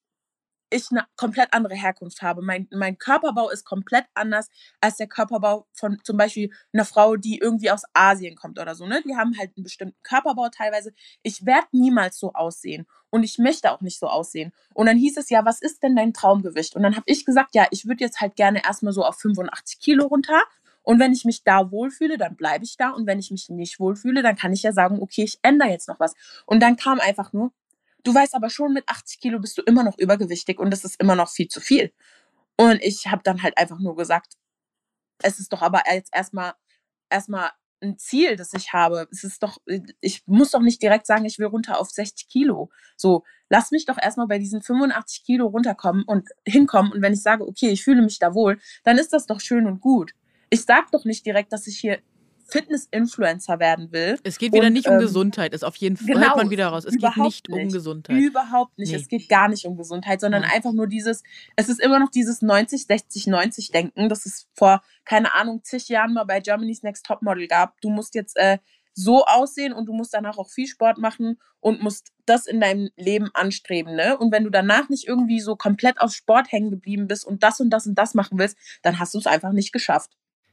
ich 0.73 0.91
eine 0.91 1.05
komplett 1.17 1.53
andere 1.53 1.75
Herkunft 1.75 2.23
habe. 2.23 2.43
Mein, 2.43 2.67
mein 2.71 2.99
Körperbau 2.99 3.51
ist 3.51 3.65
komplett 3.65 4.07
anders 4.15 4.49
als 4.81 4.97
der 4.97 5.07
Körperbau 5.07 5.67
von 5.73 5.99
zum 6.03 6.17
Beispiel 6.17 6.51
einer 6.73 6.85
Frau, 6.85 7.17
die 7.17 7.39
irgendwie 7.39 7.71
aus 7.71 7.83
Asien 7.93 8.37
kommt 8.37 8.59
oder 8.59 8.75
so. 8.75 8.87
Ne? 8.87 9.03
Die 9.07 9.17
haben 9.17 9.37
halt 9.39 9.53
einen 9.57 9.65
bestimmten 9.65 10.01
Körperbau 10.03 10.49
teilweise. 10.49 10.93
Ich 11.23 11.45
werde 11.47 11.67
niemals 11.73 12.19
so 12.19 12.33
aussehen 12.33 12.87
und 13.11 13.23
ich 13.23 13.39
möchte 13.39 13.71
auch 13.71 13.81
nicht 13.83 13.99
so 13.99 14.07
aussehen. 14.09 14.53
Und 14.75 14.87
dann 14.87 14.97
hieß 14.97 15.19
es 15.19 15.29
ja, 15.29 15.45
was 15.45 15.61
ist 15.61 15.83
denn 15.83 15.95
dein 15.95 16.15
Traumgewicht? 16.15 16.75
Und 16.75 16.83
dann 16.83 16.97
habe 16.97 17.05
ich 17.07 17.25
gesagt, 17.25 17.55
ja, 17.55 17.67
ich 17.71 17.87
würde 17.87 18.05
jetzt 18.05 18.21
halt 18.21 18.37
gerne 18.37 18.65
erstmal 18.65 18.93
so 18.93 19.05
auf 19.05 19.19
85 19.21 19.79
Kilo 19.81 20.07
runter 20.07 20.41
und 20.83 20.99
wenn 20.99 21.13
ich 21.13 21.25
mich 21.25 21.45
da 21.45 21.71
wohlfühle, 21.71 22.19
dann 22.19 22.37
bleibe 22.37 22.65
ich 22.65 22.77
da. 22.77 22.91
Und 22.91 23.07
wenn 23.07 23.19
ich 23.19 23.31
mich 23.31 23.49
nicht 23.49 23.79
wohlfühle, 23.79 24.23
dann 24.23 24.37
kann 24.37 24.53
ich 24.53 24.63
ja 24.63 24.73
sagen, 24.73 24.99
okay, 25.01 25.23
ich 25.25 25.39
ändere 25.43 25.71
jetzt 25.71 25.89
noch 25.89 26.01
was. 26.01 26.15
Und 26.47 26.61
dann 26.61 26.77
kam 26.77 27.01
einfach 27.01 27.33
nur, 27.33 27.53
du 28.05 28.15
weißt 28.15 28.35
aber 28.35 28.51
schon, 28.51 28.73
mit 28.73 28.89
80 28.89 29.21
Kilo 29.21 29.39
bist 29.39 29.57
du 29.59 29.63
immer 29.63 29.85
noch 29.85 29.99
übergewichtig 29.99 30.59
und 30.59 30.71
das 30.71 30.85
ist 30.85 31.01
immer 31.01 31.15
noch 31.15 31.31
viel 31.31 31.49
zu 31.49 31.61
viel. 31.61 31.93
Und 32.57 32.83
ich 32.83 33.07
habe 33.07 33.23
dann 33.25 33.43
halt 33.43 33.57
einfach 33.59 33.79
nur 33.79 33.97
gesagt, 33.97 34.35
es 35.23 35.39
ist 35.39 35.53
doch 35.53 35.63
aber 35.63 35.83
jetzt 35.93 36.15
erstmal 36.15 36.55
erstmal 37.11 37.51
ein 37.81 37.99
Ziel, 37.99 38.37
das 38.37 38.53
ich 38.55 38.73
habe. 38.73 39.09
Es 39.11 39.25
ist 39.25 39.43
doch, 39.43 39.59
ich 40.01 40.23
muss 40.27 40.53
doch 40.53 40.61
nicht 40.61 40.83
direkt 40.83 41.07
sagen, 41.07 41.25
ich 41.25 41.39
will 41.39 41.47
runter 41.47 41.81
auf 41.81 41.91
60 41.91 42.29
Kilo. 42.29 42.71
So, 42.97 43.25
lass 43.49 43.71
mich 43.73 43.87
doch 43.87 43.99
erstmal 44.01 44.29
bei 44.29 44.39
diesen 44.39 44.63
85 44.63 45.25
Kilo 45.25 45.47
runterkommen 45.47 46.05
und 46.05 46.29
hinkommen. 46.47 46.93
Und 46.93 47.03
wenn 47.03 47.13
ich 47.13 47.23
sage, 47.23 47.47
okay, 47.47 47.71
ich 47.71 47.83
fühle 47.85 48.03
mich 48.03 48.19
da 48.19 48.35
wohl, 48.35 48.61
dann 48.85 48.99
ist 48.99 49.13
das 49.13 49.27
doch 49.27 49.41
schön 49.41 49.67
und 49.67 49.81
gut 49.81 50.13
ich 50.53 50.65
sag 50.65 50.91
doch 50.91 51.07
nicht 51.07 51.25
direkt, 51.25 51.53
dass 51.53 51.67
ich 51.67 51.79
hier 51.79 51.99
Fitness-Influencer 52.47 53.59
werden 53.59 53.91
will. 53.93 54.19
Es 54.23 54.39
geht 54.39 54.53
wieder 54.53 54.67
und, 54.67 54.75
nicht 54.75 54.87
um 54.87 54.95
ähm, 54.95 55.01
Gesundheit, 55.01 55.55
ist 55.55 55.65
auf 55.65 55.77
jeden 55.77 55.97
Fall, 55.97 56.09
genau, 56.09 56.27
hört 56.27 56.37
man 56.37 56.51
wieder 56.51 56.67
raus. 56.67 56.85
Es 56.85 56.99
geht 56.99 57.17
nicht, 57.17 57.49
nicht, 57.49 57.65
um 57.65 57.69
Gesundheit. 57.71 58.19
Überhaupt 58.19 58.77
nicht. 58.77 58.91
Nee. 58.91 58.99
Es 58.99 59.09
geht 59.09 59.31
gar 59.31 59.49
nicht 59.49 59.65
um 59.65 59.79
Gesundheit, 59.79 60.21
sondern 60.21 60.43
ja. 60.43 60.51
einfach 60.51 60.73
nur 60.73 60.87
dieses, 60.87 61.23
es 61.57 61.71
ist 61.71 61.81
immer 61.81 61.99
noch 61.99 62.11
dieses 62.11 62.43
90, 62.43 62.85
60, 62.85 63.29
90 63.29 63.71
Denken, 63.71 64.11
das 64.11 64.27
es 64.27 64.47
vor, 64.53 64.83
keine 65.07 65.35
Ahnung, 65.35 65.63
zig 65.65 65.89
Jahren 65.89 66.13
mal 66.13 66.25
bei 66.25 66.41
Germany's 66.41 66.83
Next 66.83 67.07
Topmodel 67.07 67.49
gab. 67.49 67.81
Du 67.81 67.89
musst 67.89 68.15
jetzt 68.15 68.37
äh, 68.37 68.59
so 68.93 69.25
aussehen 69.25 69.73
und 69.73 69.87
du 69.87 69.95
musst 69.95 70.13
danach 70.13 70.37
auch 70.37 70.51
viel 70.51 70.67
Sport 70.67 70.99
machen 70.99 71.39
und 71.61 71.81
musst 71.81 72.13
das 72.27 72.47
in 72.47 72.61
deinem 72.61 72.91
Leben 72.97 73.31
anstreben, 73.33 73.95
ne? 73.97 74.19
Und 74.19 74.33
wenn 74.33 74.45
du 74.45 74.51
danach 74.51 74.91
nicht 74.91 75.09
irgendwie 75.09 75.41
so 75.41 75.57
komplett 75.57 75.99
auf 75.99 76.13
Sport 76.13 76.53
hängen 76.53 76.71
geblieben 76.71 77.09
bist 77.09 77.25
und 77.25 77.43
das 77.43 77.61
und 77.61 77.71
das 77.71 77.87
und 77.87 77.95
das 77.95 78.13
machen 78.13 78.39
willst, 78.39 78.59
dann 78.83 78.99
hast 78.99 79.15
du 79.15 79.19
es 79.19 79.27
einfach 79.27 79.53
nicht 79.53 79.73
geschafft. 79.73 80.11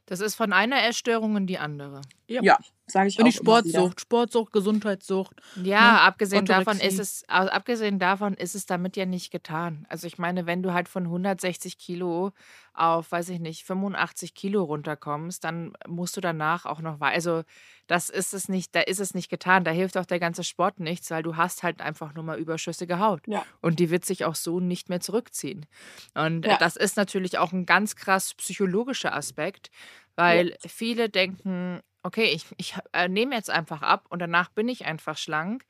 Das 0.10 0.22
ist 0.22 0.34
von 0.34 0.54
einer 0.54 0.84
Essstörung 0.86 1.38
in 1.38 1.46
die 1.46 1.60
andere. 1.60 2.02
Ja, 2.28 2.42
ja 2.42 2.58
sage 2.92 3.10
ich 3.10 3.18
und 3.18 3.24
auch. 3.24 3.28
Und 3.28 3.34
die 3.34 3.38
Sportsucht, 3.38 4.02
Sportsucht, 4.02 4.54
Gesundheitssucht. 4.54 5.36
Ja, 5.64 5.94
ne? 5.94 6.02
abgesehen 6.02 6.46
davon 6.46 6.80
ist 6.80 7.00
es, 7.00 7.24
abgesehen 7.28 8.00
davon 8.00 8.34
ist 8.34 8.56
es 8.56 8.66
damit 8.66 8.98
ja 8.98 9.06
nicht 9.06 9.32
getan. 9.32 9.86
Also 9.90 10.08
ich 10.08 10.18
meine, 10.18 10.46
wenn 10.46 10.64
du 10.64 10.74
halt 10.74 10.88
von 10.88 11.04
160 11.04 11.78
Kilo 11.78 12.32
auf, 12.74 13.12
weiß 13.12 13.30
ich 13.30 13.40
nicht, 13.40 13.66
85 13.66 14.34
Kilo 14.34 14.64
runterkommst, 14.64 15.44
dann 15.44 15.74
musst 15.88 16.16
du 16.18 16.22
danach 16.22 16.66
auch 16.66 16.80
noch, 16.82 17.00
also 17.02 17.44
das 17.88 18.10
ist 18.10 18.34
es 18.34 18.48
nicht, 18.50 18.76
da 18.76 18.82
ist 18.82 19.00
es 19.00 19.14
nicht 19.14 19.30
getan. 19.30 19.64
Da 19.64 19.72
hilft 19.72 19.98
auch 19.98 20.06
der 20.06 20.20
ganze 20.20 20.44
Sport 20.44 20.80
nichts, 20.80 21.10
weil 21.12 21.24
du 21.24 21.36
hast 21.36 21.64
halt 21.64 21.82
einfach 21.82 22.14
nur 22.14 22.24
mal 22.24 22.40
überschüssige 22.40 23.00
Haut. 23.00 23.22
Ja. 23.28 23.44
Und 23.62 23.80
die 23.80 23.90
wird 23.90 24.06
sich 24.06 24.26
auch 24.26 24.36
so 24.36 24.60
nicht 24.60 24.90
mehr 24.90 25.00
zurückziehen. 25.00 25.66
Und 26.14 26.46
ja. 26.46 26.58
das 26.58 26.76
ist 26.76 26.98
natürlich 26.98 27.38
auch 27.38 27.52
ein 27.52 27.66
ganz 27.66 27.96
krass 27.96 28.36
psychologischer 28.36 29.16
Aspekt, 29.16 29.72
weil 30.16 30.50
ja. 30.50 30.56
viele 30.68 31.10
denken, 31.10 31.82
okay, 32.04 32.26
ich, 32.26 32.46
ich 32.58 32.76
äh, 32.94 33.08
nehme 33.08 33.36
jetzt 33.36 33.50
einfach 33.50 33.82
ab 33.82 34.06
und 34.10 34.20
danach 34.20 34.50
bin 34.50 34.68
ich 34.68 34.86
einfach 34.86 35.18
schlank. 35.18 35.66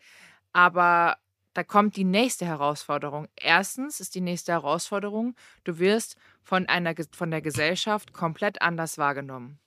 Aber 0.53 1.17
da 1.53 1.63
kommt 1.63 1.95
die 1.95 2.03
nächste 2.03 2.45
Herausforderung. 2.45 3.27
Erstens 3.35 3.99
ist 3.99 4.15
die 4.15 4.21
nächste 4.21 4.51
Herausforderung, 4.51 5.35
du 5.63 5.79
wirst 5.79 6.15
von, 6.41 6.67
einer, 6.67 6.93
von 7.11 7.31
der 7.31 7.41
Gesellschaft 7.41 8.13
komplett 8.13 8.61
anders 8.61 8.97
wahrgenommen. 8.97 9.59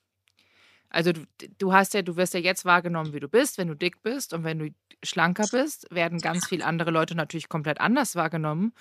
Also 0.89 1.13
du, 1.13 1.27
du 1.59 1.73
hast 1.73 1.95
ja, 1.95 2.03
du 2.03 2.17
wirst 2.17 2.35
ja 2.35 2.41
jetzt 2.41 2.65
wahrgenommen, 2.65 3.13
wie 3.15 3.21
du 3.21 3.29
bist, 3.29 3.59
wenn 3.59 3.69
du 3.69 3.75
dick 3.75 4.03
bist 4.03 4.35
und 4.35 4.45
wenn 4.45 4.59
du 4.59 4.75
schlanker 5.03 5.47
bist, 5.51 5.87
werden 5.91 6.19
ganz 6.19 6.47
viele 6.47 6.65
andere 6.67 6.91
Leute 6.91 7.15
natürlich 7.15 7.49
komplett 7.49 7.81
anders 7.81 8.15
wahrgenommen. 8.15 8.73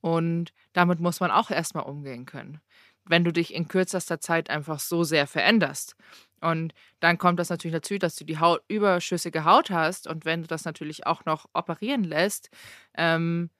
Und 0.00 0.52
damit 0.72 1.00
muss 1.00 1.20
man 1.20 1.30
auch 1.30 1.50
erstmal 1.50 1.84
umgehen 1.84 2.24
können. 2.24 2.60
Wenn 3.08 3.24
du 3.24 3.32
dich 3.32 3.54
in 3.54 3.68
kürzester 3.68 4.20
Zeit 4.20 4.50
einfach 4.50 4.80
so 4.80 5.04
sehr 5.04 5.26
veränderst. 5.26 5.96
Und 6.40 6.72
dann 7.00 7.18
kommt 7.18 7.40
das 7.40 7.50
natürlich 7.50 7.74
dazu, 7.74 7.98
dass 7.98 8.16
du 8.16 8.24
die 8.24 8.38
Haut, 8.38 8.62
überschüssige 8.68 9.44
Haut 9.44 9.70
hast. 9.70 10.06
Und 10.06 10.24
wenn 10.24 10.42
du 10.42 10.48
das 10.48 10.64
natürlich 10.64 11.06
auch 11.06 11.24
noch 11.24 11.46
operieren 11.52 12.04
lässt, 12.04 12.50
ähm, 12.96 13.50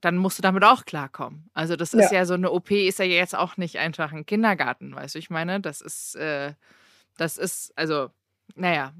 dann 0.00 0.16
musst 0.16 0.38
du 0.38 0.42
damit 0.42 0.64
auch 0.64 0.84
klarkommen. 0.84 1.48
Also 1.54 1.76
das 1.76 1.94
ist 1.94 2.12
ja. 2.12 2.18
ja 2.18 2.26
so 2.26 2.34
eine 2.34 2.50
OP 2.50 2.70
ist 2.70 2.98
ja 2.98 3.04
jetzt 3.04 3.34
auch 3.34 3.56
nicht 3.56 3.78
einfach 3.78 4.12
ein 4.12 4.26
Kindergarten, 4.26 4.94
weißt 4.94 5.14
du, 5.14 5.18
ich 5.18 5.30
meine, 5.30 5.60
das 5.60 5.80
ist, 5.80 6.16
äh, 6.16 6.54
das 7.16 7.38
ist, 7.38 7.72
also, 7.76 8.10
naja, 8.54 8.92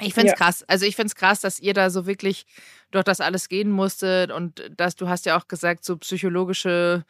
ich 0.00 0.12
finde 0.12 0.32
es 0.32 0.38
ja. 0.38 0.44
krass. 0.44 0.62
Also 0.64 0.84
ich 0.84 0.94
finde 0.94 1.06
es 1.06 1.14
krass, 1.14 1.40
dass 1.40 1.58
ihr 1.58 1.72
da 1.72 1.88
so 1.88 2.06
wirklich 2.06 2.44
durch 2.90 3.04
das 3.04 3.20
alles 3.20 3.48
gehen 3.48 3.70
musstet 3.70 4.30
und 4.30 4.62
dass 4.76 4.96
du 4.96 5.08
hast 5.08 5.26
ja 5.26 5.38
auch 5.38 5.48
gesagt, 5.48 5.84
so 5.84 5.96
psychologische 5.96 7.04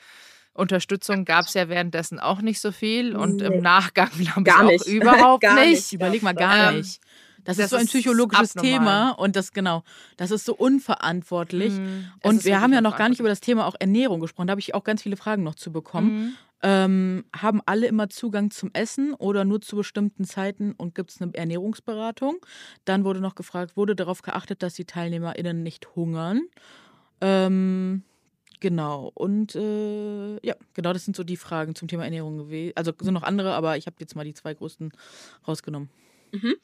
Unterstützung 0.56 1.24
gab 1.24 1.46
es 1.46 1.54
ja 1.54 1.68
währenddessen 1.68 2.18
auch 2.18 2.40
nicht 2.40 2.60
so 2.60 2.72
viel 2.72 3.16
und 3.16 3.36
nee. 3.36 3.46
im 3.46 3.62
Nachgang 3.62 4.10
glaube 4.16 4.52
ich 4.52 4.80
auch 4.80 4.86
überhaupt 4.86 5.42
nicht. 5.42 5.70
nicht. 5.70 5.92
Überleg 5.92 6.22
mal 6.22 6.34
gar 6.34 6.70
ähm, 6.70 6.78
nicht. 6.78 7.00
Das, 7.44 7.58
das, 7.58 7.66
ist 7.66 7.70
so 7.70 7.76
ein 7.76 7.86
psychologisches 7.86 8.54
Thema 8.54 9.10
und 9.10 9.36
das 9.36 9.52
genau, 9.52 9.84
das 10.16 10.32
ist 10.32 10.44
so 10.44 10.54
unverantwortlich. 10.54 11.74
Mhm. 11.74 12.06
Und 12.22 12.44
wir 12.44 12.60
haben 12.60 12.72
ja 12.72 12.80
noch 12.80 12.96
gar 12.96 13.08
nicht 13.08 13.20
über 13.20 13.28
das 13.28 13.40
Thema 13.40 13.66
auch 13.66 13.76
Ernährung 13.78 14.18
gesprochen. 14.20 14.48
Da 14.48 14.50
habe 14.50 14.60
ich 14.60 14.74
auch 14.74 14.82
ganz 14.82 15.02
viele 15.02 15.16
Fragen 15.16 15.44
noch 15.44 15.54
zu 15.54 15.70
bekommen. 15.70 16.10
Mhm. 16.10 16.34
Ähm, 16.62 17.24
haben 17.36 17.60
alle 17.66 17.86
immer 17.86 18.08
Zugang 18.08 18.50
zum 18.50 18.70
Essen 18.72 19.14
oder 19.14 19.44
nur 19.44 19.60
zu 19.60 19.76
bestimmten 19.76 20.24
Zeiten 20.24 20.72
und 20.72 20.96
gibt 20.96 21.10
es 21.12 21.20
eine 21.20 21.32
Ernährungsberatung? 21.34 22.38
Dann 22.84 23.04
wurde 23.04 23.20
noch 23.20 23.36
gefragt, 23.36 23.76
wurde 23.76 23.94
darauf 23.94 24.22
geachtet, 24.22 24.62
dass 24.62 24.74
die 24.74 24.84
TeilnehmerInnen 24.84 25.62
nicht 25.62 25.94
hungern? 25.94 26.42
Ähm, 27.20 28.02
genau. 28.60 29.10
Und 29.14 29.54
äh, 29.54 30.34
ja, 30.46 30.54
genau, 30.74 30.92
das 30.92 31.04
sind 31.04 31.16
so 31.16 31.24
die 31.24 31.36
Fragen 31.36 31.74
zum 31.74 31.88
Thema 31.88 32.04
Ernährung 32.04 32.38
gewesen. 32.38 32.72
Also 32.76 32.92
sind 33.00 33.14
noch 33.14 33.22
andere, 33.22 33.54
aber 33.54 33.76
ich 33.76 33.86
habe 33.86 33.96
jetzt 34.00 34.16
mal 34.16 34.24
die 34.24 34.34
zwei 34.34 34.54
größten 34.54 34.92
rausgenommen. 35.46 35.90
Mhm. 36.32 36.54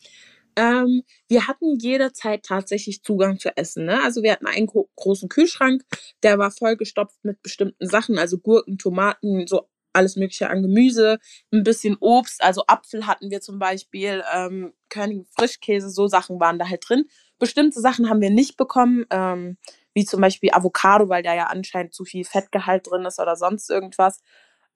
Ähm, 0.57 1.03
wir 1.29 1.47
hatten 1.49 1.79
jederzeit 1.79 2.45
tatsächlich 2.45 3.03
Zugang 3.03 3.39
zu 3.39 3.57
Essen. 3.57 3.87
Ne? 3.87 4.03
Also 4.03 4.23
wir 4.23 4.33
hatten 4.33 4.47
einen 4.47 4.69
großen 4.97 5.29
Kühlschrank, 5.29 5.83
der 6.23 6.39
war 6.39 6.51
vollgestopft 6.51 7.25
mit 7.25 7.43
bestimmten 7.43 7.89
Sachen, 7.89 8.19
also 8.19 8.39
Gurken, 8.39 8.77
Tomaten, 8.77 9.47
so 9.47 9.69
alles 9.95 10.17
Mögliche 10.17 10.49
an 10.49 10.63
Gemüse, 10.63 11.19
ein 11.53 11.63
bisschen 11.63 11.97
Obst, 12.01 12.43
also 12.43 12.65
Apfel 12.67 13.07
hatten 13.07 13.31
wir 13.31 13.41
zum 13.41 13.59
Beispiel, 13.59 14.23
ähm, 14.35 14.73
Körnigen 14.89 15.27
Frischkäse, 15.37 15.91
so 15.91 16.07
Sachen 16.07 16.41
waren 16.41 16.59
da 16.59 16.69
halt 16.69 16.85
drin. 16.87 17.05
Bestimmte 17.39 17.81
Sachen 17.81 18.09
haben 18.09 18.21
wir 18.21 18.31
nicht 18.31 18.57
bekommen, 18.57 19.05
ähm, 19.11 19.57
wie 19.95 20.05
zum 20.05 20.21
Beispiel 20.21 20.51
Avocado, 20.53 21.09
weil 21.09 21.23
da 21.23 21.35
ja 21.35 21.47
anscheinend 21.47 21.95
zu 21.95 22.05
viel 22.05 22.25
Fettgehalt 22.25 22.91
drin 22.91 23.05
ist 23.05 23.21
oder 23.21 23.37
sonst 23.37 23.71
irgendwas. 23.71 24.21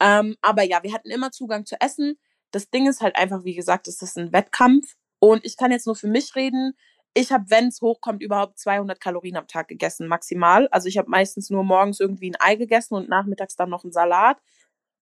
Ähm, 0.01 0.37
aber 0.43 0.63
ja, 0.63 0.83
wir 0.83 0.93
hatten 0.93 1.11
immer 1.11 1.31
Zugang 1.31 1.67
zu 1.67 1.77
Essen. 1.81 2.19
Das 2.51 2.71
Ding 2.71 2.87
ist 2.87 3.01
halt 3.01 3.17
einfach, 3.17 3.45
wie 3.45 3.55
gesagt, 3.55 3.89
es 3.89 4.03
ist 4.03 4.19
ein 4.19 4.33
Wettkampf. 4.33 4.95
Und 5.19 5.45
ich 5.45 5.57
kann 5.57 5.71
jetzt 5.71 5.87
nur 5.87 5.97
für 5.97 6.09
mich 6.09 6.35
reden. 6.37 6.75
Ich 7.15 7.33
habe, 7.33 7.45
wenn 7.49 7.69
es 7.69 7.81
hochkommt, 7.81 8.23
überhaupt 8.23 8.59
200 8.59 9.01
Kalorien 9.01 9.37
am 9.37 9.47
Tag 9.47 9.69
gegessen, 9.69 10.07
maximal. 10.07 10.69
Also 10.69 10.89
ich 10.89 10.99
habe 10.99 11.09
meistens 11.11 11.49
nur 11.49 11.65
morgens 11.65 11.99
irgendwie 12.01 12.31
ein 12.31 12.37
Ei 12.39 12.57
gegessen 12.57 12.95
und 12.95 13.09
nachmittags 13.09 13.57
dann 13.57 13.71
noch 13.71 13.85
einen 13.85 13.93
Salat. 13.93 14.39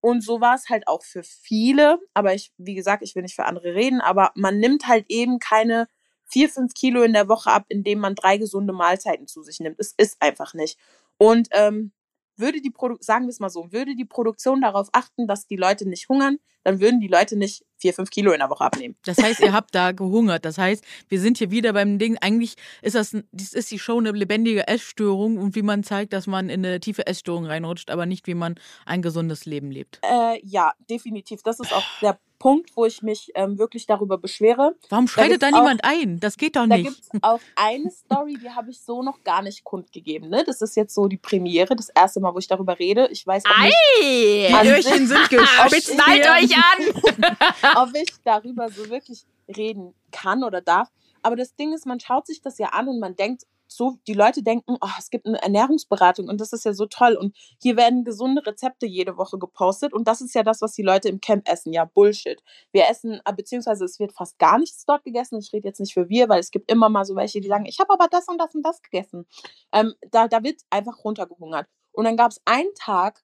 Und 0.01 0.23
so 0.23 0.41
war 0.41 0.55
es 0.55 0.69
halt 0.69 0.87
auch 0.87 1.03
für 1.03 1.25
viele. 1.25 1.99
Aber 2.15 2.35
ich, 2.35 2.53
wie 2.57 2.75
gesagt, 2.75 3.03
ich 3.03 3.15
will 3.17 3.23
nicht 3.23 3.35
für 3.35 3.47
andere 3.47 3.75
reden, 3.75 4.01
aber 4.01 4.31
man 4.37 4.59
nimmt 4.59 4.87
halt 4.87 5.07
eben 5.09 5.39
keine 5.41 5.89
vier, 6.35 6.49
fünf 6.49 6.75
Kilo 6.75 7.05
in 7.05 7.13
der 7.13 7.29
Woche 7.29 7.49
ab, 7.49 7.67
indem 7.69 8.01
man 8.01 8.17
drei 8.17 8.39
gesunde 8.39 8.73
Mahlzeiten 8.73 9.29
zu 9.29 9.45
sich 9.45 9.61
nimmt. 9.61 9.79
Es 9.79 9.95
ist 9.97 10.17
einfach 10.21 10.53
nicht. 10.53 10.77
Und 11.17 11.47
ähm, 11.53 11.93
würde 12.37 12.61
die 12.61 12.73
Produ 12.73 12.97
sagen 12.99 13.27
wir 13.27 13.31
es 13.31 13.39
mal 13.39 13.51
so, 13.51 13.71
würde 13.71 13.95
die 13.95 14.05
Produktion 14.05 14.61
darauf 14.61 14.89
achten, 14.93 15.29
dass 15.29 15.47
die 15.47 15.55
Leute 15.55 15.89
nicht 15.89 16.09
hungern, 16.09 16.39
dann 16.65 16.81
würden 16.81 17.01
die 17.01 17.09
Leute 17.09 17.37
nicht 17.37 17.65
vier, 17.77 17.93
fünf 17.93 18.11
Kilo 18.11 18.33
in 18.33 18.39
der 18.39 18.51
Woche 18.51 18.65
abnehmen. 18.65 18.97
Das 19.05 19.19
heißt, 19.19 19.41
ihr 19.41 19.53
habt 19.53 19.75
da 19.75 19.93
gehungert. 19.93 20.45
Das 20.45 20.59
heißt, 20.59 20.85
wir 21.09 21.21
sind 21.21 21.39
hier 21.39 21.51
wieder 21.51 21.73
beim 21.75 21.99
Ding. 21.99 22.17
Eigentlich 22.21 22.55
ist 22.83 22.95
das, 22.95 23.17
das 23.31 23.53
ist 23.53 23.71
die 23.71 23.79
Show 23.79 23.99
eine 23.99 24.13
lebendige 24.13 24.67
Essstörung 24.67 25.37
und 25.39 25.55
wie 25.55 25.63
man 25.63 25.85
zeigt, 25.85 26.13
dass 26.15 26.27
man 26.27 26.49
in 26.49 26.65
eine 26.65 26.81
tiefe 26.81 27.07
Essstörung 27.07 27.45
reinrutscht, 27.45 27.91
aber 27.91 28.07
nicht, 28.07 28.27
wie 28.27 28.35
man 28.35 28.55
ein 28.87 29.03
gesundes 29.03 29.45
Leben 29.45 29.71
lebt. 29.71 30.01
Äh, 30.03 30.41
ja, 30.43 30.73
definitiv. 30.89 31.43
Das 31.43 31.61
ist 31.61 31.73
auch 31.75 31.85
der 32.01 32.19
Punkt, 32.45 32.77
wo 32.77 32.85
ich 32.85 33.01
mich 33.01 33.31
ähm, 33.37 33.59
wirklich 33.59 33.87
darüber 33.87 34.19
beschwere. 34.19 34.77
Warum 34.91 35.09
schreitet 35.09 35.43
da, 35.43 35.51
da 35.51 35.59
niemand 35.59 35.83
auch, 35.83 35.89
ein? 35.89 36.21
Das 36.21 36.37
geht 36.37 36.57
doch 36.57 36.67
nicht. 36.67 36.87
Da 36.87 36.91
gibt 36.91 37.01
es 37.01 37.09
auch 37.23 37.41
eine 37.57 37.91
Story, 37.91 38.37
die 38.43 38.51
habe 38.51 38.71
ich 38.71 38.83
so 38.83 39.03
noch 39.03 39.25
gar 39.25 39.41
nicht 39.41 39.65
kundgegeben. 39.65 40.29
Ne? 40.29 40.45
Das 40.45 40.61
ist 40.61 40.77
jetzt 40.77 40.95
so 40.95 41.07
die 41.07 41.17
Premiere, 41.17 41.75
das 41.75 41.89
erste 41.89 42.21
Mal, 42.21 42.35
wo 42.35 42.39
ich 42.39 42.47
darüber 42.47 42.79
rede. 42.79 43.09
Ich 43.11 43.27
weiß 43.27 43.45
auch 43.47 43.63
nicht. 43.63 43.75
Ei, 44.03 44.63
die 44.63 44.69
Öhrchen 44.69 45.07
sind 45.07 45.31
gespitzt. 45.31 45.95
Schnallt 45.95 46.27
euch 46.43 46.54
an! 46.57 47.83
ob 47.89 47.95
ich 47.95 48.11
darüber 48.25 48.69
so 48.69 48.89
wirklich 48.89 49.25
reden 49.49 49.95
kann 50.11 50.45
oder 50.45 50.61
darf. 50.61 50.89
Aber 51.23 51.37
das 51.37 51.55
Ding 51.57 51.73
ist, 51.73 51.87
man 51.87 52.01
schaut 52.01 52.27
sich 52.27 52.43
das 52.43 52.59
ja 52.59 52.69
an 52.69 52.89
und 52.89 53.01
man 53.01 53.17
denkt, 53.17 53.45
so, 53.67 53.97
die 54.07 54.15
Leute 54.15 54.43
denken, 54.43 54.77
oh, 54.81 54.89
es 54.99 55.11
gibt 55.11 55.27
eine 55.27 55.41
Ernährungsberatung 55.43 56.29
und 56.29 56.41
das 56.41 56.53
ist 56.53 56.65
ja 56.65 56.73
so 56.73 56.87
toll. 56.87 57.15
Und 57.15 57.37
hier 57.61 57.77
werden 57.77 58.05
gesunde 58.05 58.45
Rezepte 58.47 58.87
jede 58.87 59.17
Woche 59.17 59.39
gepostet. 59.39 59.93
Und 59.93 60.07
das 60.07 60.21
ist 60.21 60.35
ja 60.35 60.43
das, 60.43 60.61
was 60.61 60.73
die 60.73 60.83
Leute 60.83 61.09
im 61.09 61.21
Camp 61.21 61.49
essen. 61.49 61.73
Ja, 61.73 61.85
Bullshit. 61.85 62.43
Wir 62.73 62.89
essen, 62.89 63.21
äh, 63.25 63.33
beziehungsweise 63.33 63.85
es 63.85 63.99
wird 63.99 64.13
fast 64.13 64.39
gar 64.39 64.59
nichts 64.59 64.85
dort 64.85 65.05
gegessen. 65.05 65.39
Ich 65.39 65.53
rede 65.53 65.67
jetzt 65.67 65.81
nicht 65.81 65.95
für 65.95 66.09
wir, 66.09 66.29
weil 66.29 66.41
es 66.41 66.51
gibt 66.51 66.71
immer 66.71 66.89
mal 66.89 67.05
so 67.05 67.17
welche, 67.17 67.41
die 67.41 67.49
sagen, 67.49 67.67
ich 67.67 67.79
habe 67.81 67.93
aber 67.93 68.09
das 68.09 68.29
und 68.29 68.39
das 68.39 68.55
und 68.55 68.63
das 68.63 68.83
gegessen. 68.83 69.27
Ähm, 69.73 69.95
da, 70.11 70.29
da 70.29 70.43
wird 70.43 70.61
einfach 70.71 71.05
runtergehungert. 71.05 71.67
Und 71.93 72.05
dann 72.05 72.17
gab 72.17 72.33
es 72.33 72.41
einen 72.45 72.75
Tag, 72.75 73.23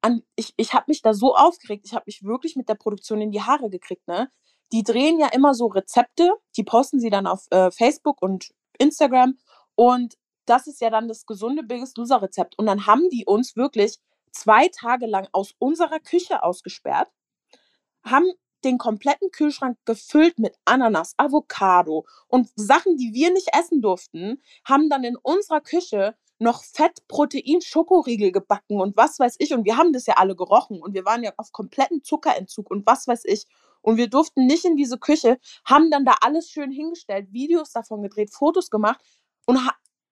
an, 0.00 0.22
ich, 0.36 0.54
ich 0.56 0.74
habe 0.74 0.84
mich 0.88 1.02
da 1.02 1.14
so 1.14 1.34
aufgeregt, 1.34 1.84
ich 1.84 1.94
habe 1.94 2.04
mich 2.06 2.22
wirklich 2.22 2.56
mit 2.56 2.68
der 2.68 2.74
Produktion 2.74 3.20
in 3.20 3.30
die 3.30 3.42
Haare 3.42 3.70
gekriegt, 3.70 4.06
ne? 4.08 4.30
Die 4.72 4.82
drehen 4.82 5.18
ja 5.18 5.28
immer 5.28 5.54
so 5.54 5.66
Rezepte, 5.66 6.32
die 6.56 6.64
posten 6.64 7.00
sie 7.00 7.10
dann 7.10 7.26
auf 7.26 7.46
äh, 7.50 7.70
Facebook 7.70 8.20
und 8.22 8.50
Instagram 8.78 9.38
und 9.74 10.16
das 10.48 10.66
ist 10.66 10.80
ja 10.80 10.90
dann 10.90 11.08
das 11.08 11.26
gesunde 11.26 11.62
Biggest 11.62 11.98
Loser 11.98 12.22
Rezept. 12.22 12.58
Und 12.58 12.66
dann 12.66 12.86
haben 12.86 13.08
die 13.10 13.24
uns 13.26 13.54
wirklich 13.56 13.98
zwei 14.32 14.68
Tage 14.68 15.06
lang 15.06 15.28
aus 15.32 15.54
unserer 15.58 16.00
Küche 16.00 16.42
ausgesperrt, 16.42 17.08
haben 18.02 18.26
den 18.64 18.78
kompletten 18.78 19.30
Kühlschrank 19.30 19.78
gefüllt 19.84 20.38
mit 20.38 20.56
Ananas, 20.64 21.14
Avocado 21.16 22.06
und 22.26 22.50
Sachen, 22.56 22.96
die 22.96 23.12
wir 23.14 23.32
nicht 23.32 23.48
essen 23.56 23.80
durften, 23.80 24.42
haben 24.64 24.90
dann 24.90 25.04
in 25.04 25.16
unserer 25.16 25.60
Küche 25.60 26.16
noch 26.38 26.62
Fett, 26.62 27.06
Protein, 27.08 27.60
Schokoriegel 27.60 28.32
gebacken 28.32 28.80
und 28.80 28.96
was 28.96 29.18
weiß 29.18 29.36
ich. 29.38 29.52
Und 29.54 29.64
wir 29.64 29.76
haben 29.76 29.92
das 29.92 30.06
ja 30.06 30.14
alle 30.14 30.36
gerochen 30.36 30.80
und 30.80 30.94
wir 30.94 31.04
waren 31.04 31.22
ja 31.22 31.32
auf 31.36 31.52
kompletten 31.52 32.02
Zuckerentzug 32.02 32.70
und 32.70 32.86
was 32.86 33.08
weiß 33.08 33.22
ich. 33.24 33.46
Und 33.80 33.96
wir 33.96 34.08
durften 34.08 34.46
nicht 34.46 34.64
in 34.64 34.76
diese 34.76 34.98
Küche, 34.98 35.38
haben 35.64 35.90
dann 35.90 36.04
da 36.04 36.16
alles 36.20 36.50
schön 36.50 36.70
hingestellt, 36.70 37.32
Videos 37.32 37.72
davon 37.72 38.02
gedreht, 38.02 38.32
Fotos 38.32 38.70
gemacht 38.70 39.00
und 39.46 39.58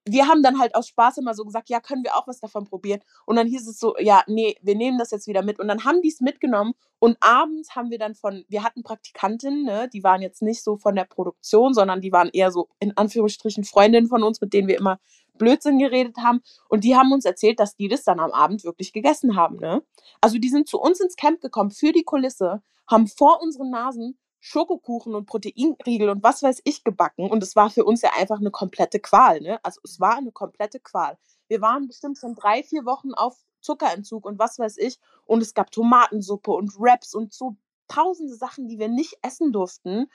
wir 0.08 0.28
haben 0.28 0.42
dann 0.42 0.58
halt 0.58 0.74
aus 0.74 0.88
Spaß 0.88 1.18
immer 1.18 1.34
so 1.34 1.44
gesagt, 1.44 1.68
ja, 1.68 1.80
können 1.80 2.04
wir 2.04 2.16
auch 2.16 2.28
was 2.28 2.38
davon 2.38 2.64
probieren. 2.64 3.00
Und 3.26 3.36
dann 3.36 3.46
hieß 3.48 3.66
es 3.66 3.80
so, 3.80 3.96
ja, 3.98 4.22
nee, 4.28 4.56
wir 4.62 4.76
nehmen 4.76 4.98
das 4.98 5.10
jetzt 5.10 5.26
wieder 5.26 5.42
mit. 5.42 5.58
Und 5.58 5.66
dann 5.68 5.84
haben 5.84 6.00
die 6.00 6.08
es 6.08 6.20
mitgenommen 6.20 6.74
und 7.00 7.16
abends 7.20 7.74
haben 7.74 7.90
wir 7.90 7.98
dann 7.98 8.14
von, 8.14 8.44
wir 8.48 8.62
hatten 8.62 8.82
Praktikantinnen, 8.82 9.64
ne, 9.64 9.88
die 9.92 10.04
waren 10.04 10.22
jetzt 10.22 10.42
nicht 10.42 10.62
so 10.62 10.76
von 10.76 10.94
der 10.94 11.04
Produktion, 11.04 11.74
sondern 11.74 12.00
die 12.00 12.12
waren 12.12 12.30
eher 12.32 12.52
so 12.52 12.68
in 12.78 12.96
Anführungsstrichen 12.96 13.64
Freundinnen 13.64 14.08
von 14.08 14.22
uns, 14.22 14.40
mit 14.40 14.52
denen 14.52 14.68
wir 14.68 14.78
immer 14.78 15.00
Blödsinn 15.38 15.78
geredet 15.78 16.16
haben. 16.18 16.40
Und 16.68 16.84
die 16.84 16.96
haben 16.96 17.12
uns 17.12 17.24
erzählt, 17.24 17.60
dass 17.60 17.76
die 17.76 17.88
das 17.88 18.04
dann 18.04 18.20
am 18.20 18.32
Abend 18.32 18.64
wirklich 18.64 18.92
gegessen 18.92 19.36
haben. 19.36 19.56
Ne? 19.56 19.82
Also 20.20 20.38
die 20.38 20.48
sind 20.48 20.68
zu 20.68 20.78
uns 20.80 21.00
ins 21.00 21.16
Camp 21.16 21.40
gekommen 21.40 21.70
für 21.70 21.92
die 21.92 22.04
Kulisse, 22.04 22.62
haben 22.88 23.06
vor 23.06 23.42
unseren 23.42 23.70
Nasen 23.70 24.18
Schokokuchen 24.40 25.14
und 25.14 25.26
Proteinriegel 25.26 26.08
und 26.08 26.22
was 26.22 26.42
weiß 26.42 26.60
ich 26.64 26.84
gebacken. 26.84 27.28
Und 27.30 27.42
es 27.42 27.56
war 27.56 27.68
für 27.68 27.84
uns 27.84 28.02
ja 28.02 28.10
einfach 28.16 28.38
eine 28.38 28.52
komplette 28.52 29.00
Qual. 29.00 29.40
Ne? 29.40 29.58
Also 29.64 29.80
es 29.82 29.98
war 29.98 30.16
eine 30.16 30.30
komplette 30.30 30.78
Qual. 30.78 31.18
Wir 31.48 31.60
waren 31.60 31.88
bestimmt 31.88 32.18
schon 32.18 32.34
drei, 32.34 32.62
vier 32.62 32.84
Wochen 32.84 33.12
auf 33.12 33.36
Zuckerentzug 33.60 34.24
und 34.24 34.38
was 34.38 34.58
weiß 34.58 34.76
ich. 34.78 35.00
Und 35.24 35.42
es 35.42 35.54
gab 35.54 35.72
Tomatensuppe 35.72 36.52
und 36.52 36.78
Wraps 36.78 37.14
und 37.14 37.32
so 37.32 37.56
tausende 37.88 38.34
Sachen, 38.34 38.68
die 38.68 38.78
wir 38.78 38.88
nicht 38.88 39.18
essen 39.22 39.52
durften. 39.52 40.10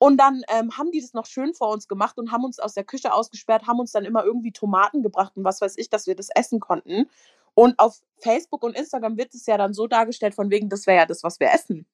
Und 0.00 0.16
dann 0.16 0.42
ähm, 0.48 0.76
haben 0.76 0.90
die 0.90 1.00
das 1.00 1.12
noch 1.12 1.26
schön 1.26 1.52
vor 1.54 1.68
uns 1.68 1.86
gemacht 1.86 2.18
und 2.18 2.32
haben 2.32 2.44
uns 2.44 2.58
aus 2.58 2.72
der 2.74 2.84
Küche 2.84 3.12
ausgesperrt, 3.12 3.66
haben 3.66 3.78
uns 3.78 3.92
dann 3.92 4.04
immer 4.04 4.24
irgendwie 4.24 4.50
Tomaten 4.50 5.02
gebracht 5.02 5.32
und 5.36 5.44
was 5.44 5.60
weiß 5.60 5.74
ich, 5.76 5.90
dass 5.90 6.06
wir 6.06 6.16
das 6.16 6.30
essen 6.34 6.58
konnten. 6.58 7.08
Und 7.54 7.78
auf 7.78 8.00
Facebook 8.18 8.62
und 8.64 8.74
Instagram 8.76 9.18
wird 9.18 9.34
es 9.34 9.44
ja 9.44 9.58
dann 9.58 9.74
so 9.74 9.86
dargestellt, 9.86 10.34
von 10.34 10.50
wegen, 10.50 10.70
das 10.70 10.86
wäre 10.86 11.00
ja 11.00 11.06
das, 11.06 11.22
was 11.22 11.38
wir 11.38 11.52
essen 11.52 11.86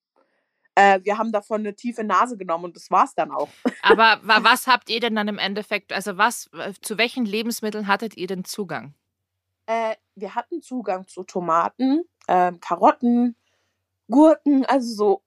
äh, 0.77 1.01
wir 1.03 1.19
haben 1.19 1.33
davon 1.33 1.61
eine 1.61 1.75
tiefe 1.75 2.05
Nase 2.05 2.37
genommen 2.37 2.65
und 2.65 2.77
das 2.77 2.91
war's 2.91 3.15
dann 3.15 3.33
auch. 3.33 3.49
Aber 3.83 4.21
was 4.23 4.67
habt 4.67 4.89
ihr 4.91 5.01
denn 5.01 5.17
dann 5.17 5.27
im 5.27 5.39
Endeffekt, 5.39 5.93
also 5.93 6.17
was, 6.19 6.51
zu 6.83 6.99
welchen 6.99 7.25
Lebensmitteln 7.25 7.89
hattet 7.89 8.17
ihr 8.17 8.27
denn 8.27 8.45
Zugang? 8.45 8.95
Äh, 9.67 9.97
wir 10.15 10.35
hatten 10.35 10.63
Zugang 10.63 11.09
zu 11.09 11.25
Tomaten, 11.25 12.05
äh, 12.29 12.53
Karotten, 12.61 13.35
Gurken, 14.09 14.65
also 14.67 14.95
so 14.95 15.23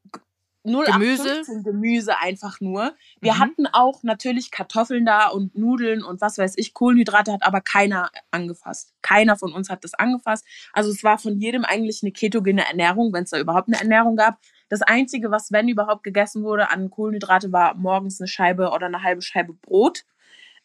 0815 0.70 1.64
Gemüse 1.64 2.18
einfach 2.18 2.62
nur. 2.62 2.94
Wir 3.22 3.34
Mhm. 3.34 3.40
hatten 3.40 3.68
auch 3.68 4.04
natürlich 4.04 4.52
Kartoffeln 4.52 5.06
da 5.06 5.28
und 5.28 5.56
Nudeln 5.58 6.04
und 6.04 6.22
was 6.22 6.38
weiß 6.38 6.54
ich, 6.58 6.74
Kohlenhydrate 6.74 7.32
hat 7.34 7.44
aber 7.44 7.62
keiner 7.62 8.10
angefasst. 8.32 8.94
Keiner 9.02 9.38
von 9.38 9.54
uns 9.54 9.70
hat 9.70 9.84
das 9.84 9.94
angefasst. 9.94 10.46
Also 10.74 10.92
es 10.92 11.04
war 11.04 11.18
von 11.18 11.38
jedem 11.40 11.66
eigentlich 11.66 12.02
eine 12.04 12.12
ketogene 12.12 12.66
Ernährung, 12.68 13.12
wenn 13.14 13.24
es 13.24 13.32
da 13.32 13.40
überhaupt 13.40 13.68
eine 13.68 13.80
Ernährung 13.80 14.16
gab. 14.16 14.40
Das 14.70 14.82
Einzige, 14.82 15.32
was 15.32 15.52
wenn 15.52 15.68
überhaupt 15.68 16.04
gegessen 16.04 16.44
wurde 16.44 16.70
an 16.70 16.90
Kohlenhydrate, 16.90 17.52
war 17.52 17.76
morgens 17.76 18.22
eine 18.22 18.28
Scheibe 18.28 18.70
oder 18.70 18.86
eine 18.86 19.04
halbe 19.04 19.22
Scheibe 19.22 19.54
Brot. 19.54 20.06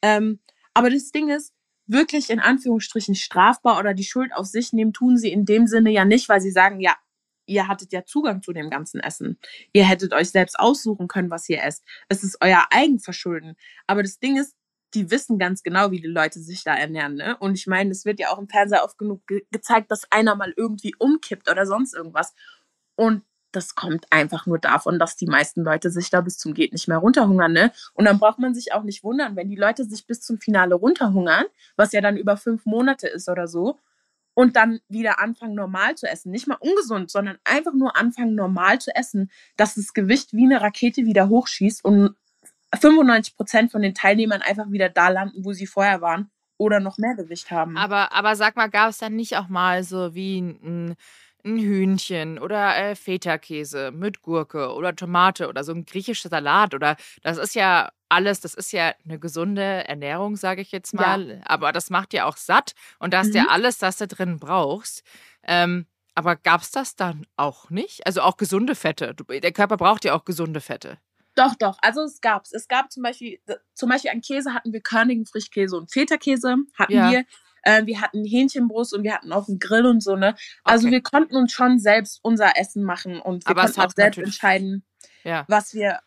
Ähm, 0.03 0.41
aber 0.75 0.91
das 0.91 1.11
Ding 1.11 1.29
ist, 1.31 1.55
wirklich 1.87 2.31
in 2.31 2.41
Anführungsstrichen 2.41 3.15
strafbar 3.15 3.79
oder 3.79 3.93
die 3.93 4.05
Schuld 4.05 4.33
auf 4.35 4.47
sich 4.47 4.73
nehmen, 4.73 4.93
tun 4.95 5.19
sie 5.19 5.31
in 5.31 5.45
dem 5.45 5.67
Sinne 5.67 5.91
ja 5.91 6.05
nicht, 6.07 6.29
weil 6.31 6.41
sie 6.41 6.51
sagen, 6.51 6.81
ja, 6.81 6.97
ihr 7.47 7.69
hattet 7.69 7.93
ja 7.93 8.05
Zugang 8.05 8.43
zu 8.43 8.53
dem 8.53 8.71
ganzen 8.71 9.01
Essen. 9.01 9.39
Ihr 9.73 9.87
hättet 9.87 10.13
euch 10.13 10.31
selbst 10.31 10.59
aussuchen 10.59 11.09
können, 11.09 11.31
was 11.31 11.49
ihr 11.49 11.63
esst. 11.63 11.85
Es 12.09 12.23
ist 12.23 12.39
euer 12.41 12.67
Eigenverschulden. 12.71 13.57
Aber 13.87 14.03
das 14.03 14.19
Ding 14.19 14.39
ist, 14.39 14.57
die 14.95 15.11
wissen 15.11 15.39
ganz 15.39 15.63
genau, 15.63 15.91
wie 15.91 16.01
die 16.01 16.09
Leute 16.09 16.41
sich 16.41 16.65
da 16.65 16.75
ernähren. 16.75 17.17
Ne? 17.17 17.37
Und 17.39 17.55
ich 17.55 17.67
meine, 17.67 17.91
es 17.91 18.05
wird 18.05 18.21
ja 18.21 18.31
auch 18.31 18.39
im 18.39 18.49
Fernseher 18.49 18.85
oft 18.85 18.97
genug 18.97 19.27
ge 19.27 19.45
gezeigt, 19.51 19.91
dass 19.91 20.11
einer 20.11 20.37
mal 20.37 20.55
irgendwie 20.57 20.95
umkippt 20.99 21.51
oder 21.51 21.67
sonst 21.67 21.95
irgendwas. 21.95 22.35
Und 22.95 23.23
das 23.51 23.75
kommt 23.75 24.07
einfach 24.11 24.47
nur 24.47 24.59
davon, 24.59 24.99
dass 24.99 25.17
die 25.17 25.27
meisten 25.27 25.63
Leute 25.63 25.91
sich 25.91 26.11
da 26.11 26.21
bis 26.21 26.39
zum 26.39 26.55
Geht 26.55 26.73
nicht 26.73 26.89
mehr 26.89 26.99
runterhungern. 26.99 27.53
Ne? 27.53 27.73
Und 27.93 28.05
dann 28.05 28.19
braucht 28.19 28.39
man 28.39 28.55
sich 28.55 28.73
auch 28.73 28.83
nicht 28.83 29.05
wundern, 29.05 29.37
wenn 29.37 29.49
die 29.49 29.57
Leute 29.57 29.85
sich 29.85 30.07
bis 30.07 30.21
zum 30.21 30.39
Finale 30.39 30.75
runterhungern, 30.75 31.45
was 31.77 31.93
ja 31.93 32.01
dann 32.01 32.17
über 32.17 32.37
fünf 32.37 32.67
Monate 32.67 33.07
ist 33.09 33.29
oder 33.29 33.47
so, 33.47 33.79
und 34.35 34.57
dann 34.57 34.81
wieder 34.89 35.21
anfangen, 35.21 35.55
normal 35.55 35.95
zu 35.95 36.07
essen. 36.07 36.31
Nicht 36.31 36.47
mal 36.47 36.59
ungesund, 36.61 37.11
sondern 37.11 37.39
einfach 37.45 37.73
nur 37.73 37.97
anfangen, 37.97 38.35
normal 38.35 38.81
zu 38.81 38.95
essen, 38.95 39.31
dass 39.57 39.77
das 39.77 39.95
Gewicht 39.95 40.33
wie 40.33 40.45
eine 40.45 40.61
Rakete 40.61 41.07
wieder 41.07 41.29
hochschießt 41.29 41.85
und 41.85 42.15
95 42.79 43.37
Prozent 43.37 43.73
von 43.73 43.83
den 43.83 43.95
Teilnehmern 43.95 44.43
einfach 44.43 44.71
wieder 44.71 44.89
da 44.89 45.09
landen, 45.09 45.45
wo 45.45 45.53
sie 45.53 45.67
vorher 45.67 46.01
waren 46.01 46.31
oder 46.57 46.81
noch 46.81 46.99
mehr 46.99 47.15
Gewicht 47.15 47.51
haben. 47.51 47.77
Aber, 47.77 48.13
aber 48.13 48.37
sag 48.37 48.57
mal, 48.57 48.69
gab 48.69 48.91
es 48.91 48.99
dann 48.99 49.17
nicht 49.17 49.37
auch 49.37 49.49
mal 49.49 49.85
so 49.85 50.15
wie 50.15 50.41
ein, 50.41 50.59
ein 50.63 50.95
Hühnchen 51.45 52.39
oder 52.39 52.77
äh, 52.77 52.95
Feta-Käse 52.97 53.91
mit 53.93 54.23
Gurke 54.23 54.73
oder 54.73 54.97
Tomate 54.97 55.49
oder 55.49 55.63
so 55.65 55.73
ein 55.73 55.85
griechischer 55.85 56.29
Salat 56.31 56.75
oder 56.75 56.97
das 57.23 57.37
ist 57.39 57.55
ja 57.55 57.91
alles, 58.09 58.41
das 58.41 58.55
ist 58.55 58.73
ja 58.73 58.95
eine 59.05 59.19
gesunde 59.19 59.63
Ernährung, 59.63 60.37
sage 60.37 60.63
ich 60.63 60.73
jetzt 60.73 60.95
mal. 60.95 61.43
Aber 61.45 61.73
das 61.73 61.91
macht 61.91 62.13
ja 62.15 62.27
auch 62.27 62.37
satt 62.37 62.73
und 62.99 63.13
da 63.13 63.19
hast 63.19 63.35
ja 63.35 63.43
Mhm. 63.43 63.49
alles, 63.51 63.79
das 63.79 63.97
du 63.99 64.07
drin 64.07 64.39
brauchst. 64.39 65.03
Ähm, 65.43 65.87
aber 66.15 66.37
gab 66.37 66.63
es 66.63 66.71
das 66.71 66.95
dann 66.97 67.27
auch 67.37 67.71
nicht? 67.71 68.07
Also 68.07 68.23
auch 68.23 68.37
gesunde 68.37 68.75
Fette. 68.75 69.15
Der 69.15 69.53
Körper 69.53 69.77
braucht 69.77 70.05
ja 70.05 70.15
auch 70.15 70.25
gesunde 70.25 70.61
Fette. 70.61 70.99
Doch, 71.35 71.57
doch. 71.57 71.77
Also 71.83 72.03
es 72.03 72.21
gab's. 72.21 72.53
Es 72.53 72.69
gab 72.69 72.93
zum 72.93 73.03
Beispiel, 73.03 73.41
zum 73.75 73.89
Beispiel 73.89 74.13
an 74.13 74.21
Käse 74.21 74.55
hatten 74.55 74.73
wir 74.73 74.81
körnigen 74.81 75.27
Frischkäse 75.27 75.77
und 75.77 75.91
Feta-Käse 75.93 76.55
hatten 76.79 76.93
Ja. 76.93 77.11
wir. 77.11 77.25
Äh, 77.65 77.87
wir 77.87 78.01
hatten 78.01 78.25
Hähnchenbrust 78.25 78.95
und 78.95 79.03
wir 79.03 79.15
hatten 79.15 79.33
auch 79.33 79.49
einen 79.49 79.59
Grill 79.59 79.87
und 79.87 80.03
so, 80.03 80.17
ne? 80.17 80.35
Also 80.65 80.87
Okay. 80.87 80.95
wir 80.97 81.03
konnten 81.03 81.37
uns 81.37 81.53
schon 81.53 81.79
selbst 81.79 82.21
unser 82.23 82.57
Essen 82.59 82.85
machen 82.85 83.21
und 83.21 83.45
wir 83.47 83.51
Aber 83.51 83.63
konnten 83.63 83.81
auch 83.81 83.93
selbst 83.95 84.19
entscheiden, 84.19 84.85
Ja. 85.25 85.45
was 85.49 85.75
wir, 85.75 86.01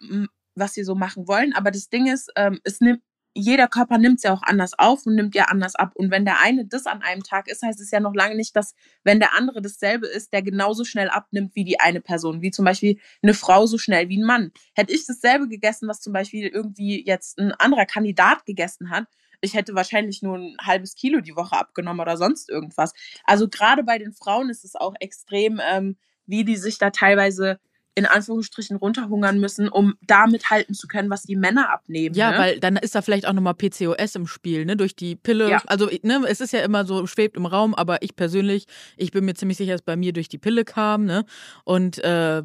was 0.55 0.75
wir 0.75 0.85
so 0.85 0.95
machen 0.95 1.27
wollen. 1.27 1.53
Aber 1.53 1.71
das 1.71 1.89
Ding 1.89 2.07
ist, 2.07 2.31
ähm, 2.35 2.59
es 2.63 2.79
nimmt, 2.81 3.01
jeder 3.39 3.67
Körper 3.67 3.99
nimmt 3.99 4.17
es 4.17 4.23
ja 4.23 4.33
auch 4.33 4.41
anders 4.41 4.73
auf 4.79 5.05
und 5.05 5.13
nimmt 5.13 5.35
ja 5.35 5.45
anders 5.45 5.75
ab. 5.75 5.91
Und 5.95 6.09
wenn 6.09 6.25
der 6.25 6.39
eine 6.41 6.65
das 6.65 6.87
an 6.87 7.03
einem 7.03 7.21
Tag 7.21 7.47
ist, 7.47 7.61
heißt 7.61 7.79
es 7.79 7.91
ja 7.91 7.99
noch 7.99 8.15
lange 8.15 8.33
nicht, 8.35 8.55
dass, 8.55 8.73
wenn 9.03 9.19
der 9.19 9.35
andere 9.35 9.61
dasselbe 9.61 10.07
ist, 10.07 10.33
der 10.33 10.41
genauso 10.41 10.83
schnell 10.85 11.09
abnimmt 11.09 11.53
wie 11.55 11.63
die 11.63 11.79
eine 11.79 12.01
Person. 12.01 12.41
Wie 12.41 12.49
zum 12.49 12.65
Beispiel 12.65 12.97
eine 13.21 13.35
Frau 13.35 13.67
so 13.67 13.77
schnell 13.77 14.09
wie 14.09 14.17
ein 14.17 14.25
Mann. 14.25 14.51
Hätte 14.73 14.91
ich 14.93 15.05
dasselbe 15.05 15.47
gegessen, 15.47 15.87
was 15.87 16.01
zum 16.01 16.13
Beispiel 16.13 16.47
irgendwie 16.47 17.05
jetzt 17.05 17.37
ein 17.37 17.51
anderer 17.51 17.85
Kandidat 17.85 18.43
gegessen 18.45 18.89
hat, 18.89 19.05
ich 19.41 19.53
hätte 19.53 19.75
wahrscheinlich 19.75 20.21
nur 20.21 20.37
ein 20.37 20.57
halbes 20.61 20.95
Kilo 20.95 21.21
die 21.21 21.35
Woche 21.35 21.57
abgenommen 21.57 21.99
oder 21.99 22.17
sonst 22.17 22.49
irgendwas. 22.49 22.93
Also 23.23 23.47
gerade 23.47 23.83
bei 23.83 23.97
den 23.97 24.13
Frauen 24.13 24.49
ist 24.49 24.65
es 24.65 24.75
auch 24.75 24.95
extrem, 24.99 25.61
ähm, 25.63 25.97
wie 26.25 26.43
die 26.43 26.57
sich 26.57 26.77
da 26.77 26.89
teilweise 26.89 27.59
in 27.97 28.05
Anführungsstrichen 28.05 28.77
runterhungern 28.77 29.39
müssen, 29.39 29.69
um 29.69 29.95
damit 30.01 30.51
halten 30.51 30.75
zu 30.75 30.87
können, 30.87 31.09
was 31.09 31.23
die 31.23 31.35
Männer 31.35 31.71
abnehmen. 31.71 32.13
Ja, 32.13 32.29
ne? 32.29 32.37
weil 32.37 32.59
dann 32.59 32.75
ist 32.75 32.93
da 32.93 33.01
vielleicht 33.01 33.27
auch 33.27 33.33
nochmal 33.33 33.55
PCOS 33.55 34.13
im 34.13 34.27
Spiel, 34.27 34.65
ne? 34.65 34.77
Durch 34.77 34.95
die 34.95 35.15
Pille. 35.15 35.49
Ja. 35.49 35.63
Also, 35.65 35.89
ne, 36.03 36.21
es 36.27 36.39
ist 36.39 36.53
ja 36.53 36.59
immer 36.59 36.85
so, 36.85 37.07
schwebt 37.07 37.37
im 37.37 37.47
Raum, 37.47 37.73
aber 37.73 38.03
ich 38.03 38.15
persönlich, 38.15 38.67
ich 38.97 39.09
bin 39.09 39.25
mir 39.25 39.33
ziemlich 39.33 39.57
sicher, 39.57 39.71
dass 39.71 39.81
bei 39.81 39.95
mir 39.95 40.13
durch 40.13 40.29
die 40.29 40.37
Pille 40.37 40.63
kam, 40.63 41.05
ne? 41.05 41.25
Und 41.63 41.97
äh, 42.03 42.37
ja, 42.37 42.43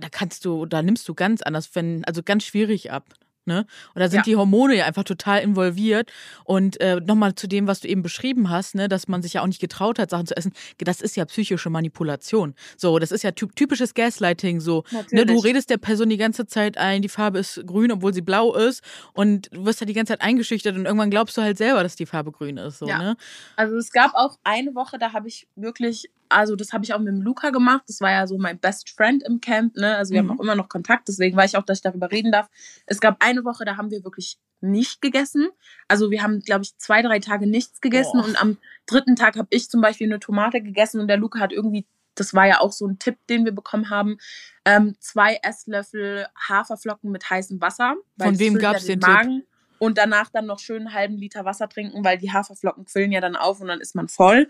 da 0.00 0.08
kannst 0.10 0.44
du, 0.44 0.66
da 0.66 0.82
nimmst 0.82 1.08
du 1.08 1.14
ganz 1.14 1.40
anders, 1.42 1.70
wenn, 1.74 2.04
also 2.04 2.24
ganz 2.24 2.42
schwierig 2.42 2.90
ab. 2.90 3.14
Ne? 3.50 3.66
Und 3.94 4.00
da 4.00 4.08
sind 4.08 4.18
Ja. 4.18 4.22
die 4.22 4.36
Hormone 4.36 4.76
ja 4.76 4.84
einfach 4.84 5.02
total 5.02 5.40
involviert. 5.42 6.12
Und 6.44 6.80
äh, 6.80 7.00
nochmal 7.00 7.34
zu 7.34 7.48
dem, 7.48 7.66
was 7.66 7.80
du 7.80 7.88
eben 7.88 8.02
beschrieben 8.02 8.48
hast, 8.48 8.76
ne, 8.76 8.88
dass 8.88 9.08
man 9.08 9.22
sich 9.22 9.32
ja 9.32 9.42
auch 9.42 9.46
nicht 9.48 9.60
getraut 9.60 9.98
hat, 9.98 10.08
Sachen 10.10 10.26
zu 10.26 10.36
essen, 10.36 10.52
das 10.78 11.00
ist 11.00 11.16
ja 11.16 11.24
psychische 11.24 11.68
Manipulation. 11.68 12.54
So, 12.76 12.98
das 13.00 13.10
ist 13.10 13.24
ja 13.24 13.32
ty 13.32 13.48
typisches 13.56 13.94
Gaslighting. 13.94 14.60
So, 14.60 14.84
ne, 15.10 15.26
du 15.26 15.36
redest 15.38 15.68
der 15.70 15.78
Person 15.78 16.08
die 16.10 16.16
ganze 16.16 16.46
Zeit 16.46 16.78
ein, 16.78 17.02
die 17.02 17.08
Farbe 17.08 17.40
ist 17.40 17.60
grün, 17.66 17.90
obwohl 17.90 18.14
sie 18.14 18.22
blau 18.22 18.54
ist. 18.54 18.82
Und 19.14 19.48
du 19.52 19.64
wirst 19.66 19.80
halt 19.80 19.88
die 19.88 19.94
ganze 19.94 20.12
Zeit 20.12 20.20
eingeschüchtert 20.22 20.76
und 20.76 20.84
irgendwann 20.86 21.10
glaubst 21.10 21.36
du 21.36 21.42
halt 21.42 21.58
selber, 21.58 21.82
dass 21.82 21.96
die 21.96 22.06
Farbe 22.06 22.30
grün 22.30 22.56
ist. 22.56 22.78
So, 22.78 22.86
Ja. 22.86 22.98
ne? 22.98 23.16
Also 23.56 23.76
es 23.76 23.90
gab 23.90 24.14
auch 24.14 24.38
eine 24.44 24.74
Woche, 24.76 24.96
da 24.98 25.12
habe 25.12 25.26
ich 25.26 25.48
wirklich, 25.56 26.08
also 26.30 26.56
das 26.56 26.72
habe 26.72 26.84
ich 26.84 26.94
auch 26.94 26.98
mit 26.98 27.08
dem 27.08 27.20
Luca 27.22 27.50
gemacht. 27.50 27.82
Das 27.88 28.00
war 28.00 28.10
ja 28.10 28.26
so 28.26 28.38
mein 28.38 28.58
Best 28.58 28.90
Friend 28.90 29.22
im 29.24 29.40
Camp, 29.40 29.76
ne? 29.76 29.96
Also 29.96 30.14
wir 30.14 30.22
Mhm. 30.22 30.30
haben 30.30 30.38
auch 30.38 30.42
immer 30.42 30.54
noch 30.54 30.68
Kontakt, 30.68 31.08
deswegen 31.08 31.36
weiß 31.36 31.52
ich 31.52 31.56
auch, 31.58 31.64
dass 31.64 31.78
ich 31.78 31.82
darüber 31.82 32.10
reden 32.10 32.32
darf. 32.32 32.48
Es 32.86 33.00
gab 33.00 33.22
eine 33.22 33.44
Woche, 33.44 33.64
da 33.64 33.76
haben 33.76 33.90
wir 33.90 34.02
wirklich 34.04 34.38
nicht 34.62 35.00
gegessen. 35.02 35.48
Also 35.88 36.10
wir 36.10 36.22
haben, 36.22 36.40
glaube 36.40 36.62
ich, 36.64 36.76
zwei, 36.78 37.02
drei 37.02 37.18
Tage 37.18 37.46
nichts 37.46 37.80
gegessen 37.80 38.20
Oh. 38.20 38.24
und 38.24 38.40
am 38.40 38.58
dritten 38.86 39.16
Tag 39.16 39.36
habe 39.36 39.48
ich 39.50 39.68
zum 39.70 39.80
Beispiel 39.80 40.06
eine 40.06 40.20
Tomate 40.20 40.60
gegessen 40.62 41.00
und 41.00 41.08
der 41.08 41.16
Luca 41.16 41.40
hat 41.40 41.52
irgendwie, 41.52 41.86
das 42.14 42.34
war 42.34 42.46
ja 42.46 42.60
auch 42.60 42.72
so 42.72 42.86
ein 42.86 42.98
Tipp, 42.98 43.16
den 43.28 43.44
wir 43.44 43.52
bekommen 43.52 43.88
haben, 43.90 44.18
ähm, 44.64 44.96
zwei 45.00 45.38
Esslöffel 45.42 46.26
Haferflocken 46.48 47.10
mit 47.10 47.28
heißem 47.30 47.60
Wasser. 47.60 47.94
Von 48.18 48.38
wem 48.38 48.54
ja 48.54 48.60
gab's 48.60 48.84
den 48.84 49.00
Tipp? 49.00 49.08
Magen. 49.08 49.44
Und 49.78 49.96
danach 49.96 50.28
dann 50.28 50.44
noch 50.44 50.58
schön 50.58 50.86
einen 50.86 50.92
halben 50.92 51.16
Liter 51.16 51.46
Wasser 51.46 51.66
trinken, 51.66 52.04
weil 52.04 52.18
die 52.18 52.30
Haferflocken 52.30 52.84
quillen 52.84 53.12
ja 53.12 53.22
dann 53.22 53.34
auf 53.36 53.60
und 53.62 53.68
dann 53.68 53.80
ist 53.80 53.94
man 53.94 54.08
voll. 54.08 54.48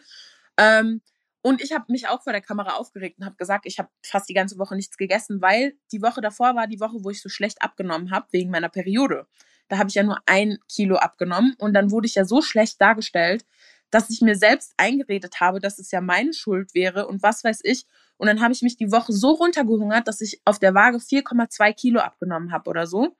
Ähm, 0.56 1.02
und 1.42 1.62
ich 1.62 1.72
habe 1.72 1.86
mich 1.88 2.08
auch 2.08 2.22
vor 2.22 2.32
der 2.32 2.42
Kamera 2.42 2.74
aufgeregt 2.74 3.18
und 3.18 3.24
habe 3.24 3.36
gesagt, 3.36 3.64
ich 3.66 3.78
habe 3.78 3.88
fast 4.04 4.28
die 4.28 4.34
ganze 4.34 4.58
Woche 4.58 4.76
nichts 4.76 4.96
gegessen, 4.96 5.40
weil 5.40 5.74
die 5.90 6.02
Woche 6.02 6.20
davor 6.20 6.54
war 6.54 6.66
die 6.66 6.80
Woche, 6.80 7.02
wo 7.02 7.10
ich 7.10 7.22
so 7.22 7.28
schlecht 7.28 7.62
abgenommen 7.62 8.10
habe 8.10 8.26
wegen 8.30 8.50
meiner 8.50 8.68
Periode. 8.68 9.26
Da 9.68 9.78
habe 9.78 9.88
ich 9.88 9.94
ja 9.94 10.02
nur 10.02 10.18
ein 10.26 10.58
Kilo 10.68 10.96
abgenommen 10.96 11.54
und 11.58 11.72
dann 11.72 11.90
wurde 11.90 12.06
ich 12.06 12.16
ja 12.16 12.24
so 12.24 12.42
schlecht 12.42 12.80
dargestellt, 12.80 13.46
dass 13.90 14.10
ich 14.10 14.20
mir 14.20 14.36
selbst 14.36 14.74
eingeredet 14.76 15.40
habe, 15.40 15.60
dass 15.60 15.78
es 15.78 15.90
ja 15.90 16.00
meine 16.00 16.32
Schuld 16.32 16.74
wäre 16.74 17.06
und 17.06 17.22
was 17.22 17.42
weiß 17.42 17.60
ich. 17.62 17.86
Und 18.16 18.26
dann 18.26 18.40
habe 18.40 18.52
ich 18.52 18.62
mich 18.62 18.76
die 18.76 18.92
Woche 18.92 19.12
so 19.12 19.30
runtergehungert, 19.30 20.06
dass 20.06 20.20
ich 20.20 20.40
auf 20.44 20.58
der 20.58 20.74
Waage 20.74 20.98
4,2 20.98 21.72
Kilo 21.72 22.00
abgenommen 22.00 22.52
habe 22.52 22.68
oder 22.68 22.86
so. 22.86 23.16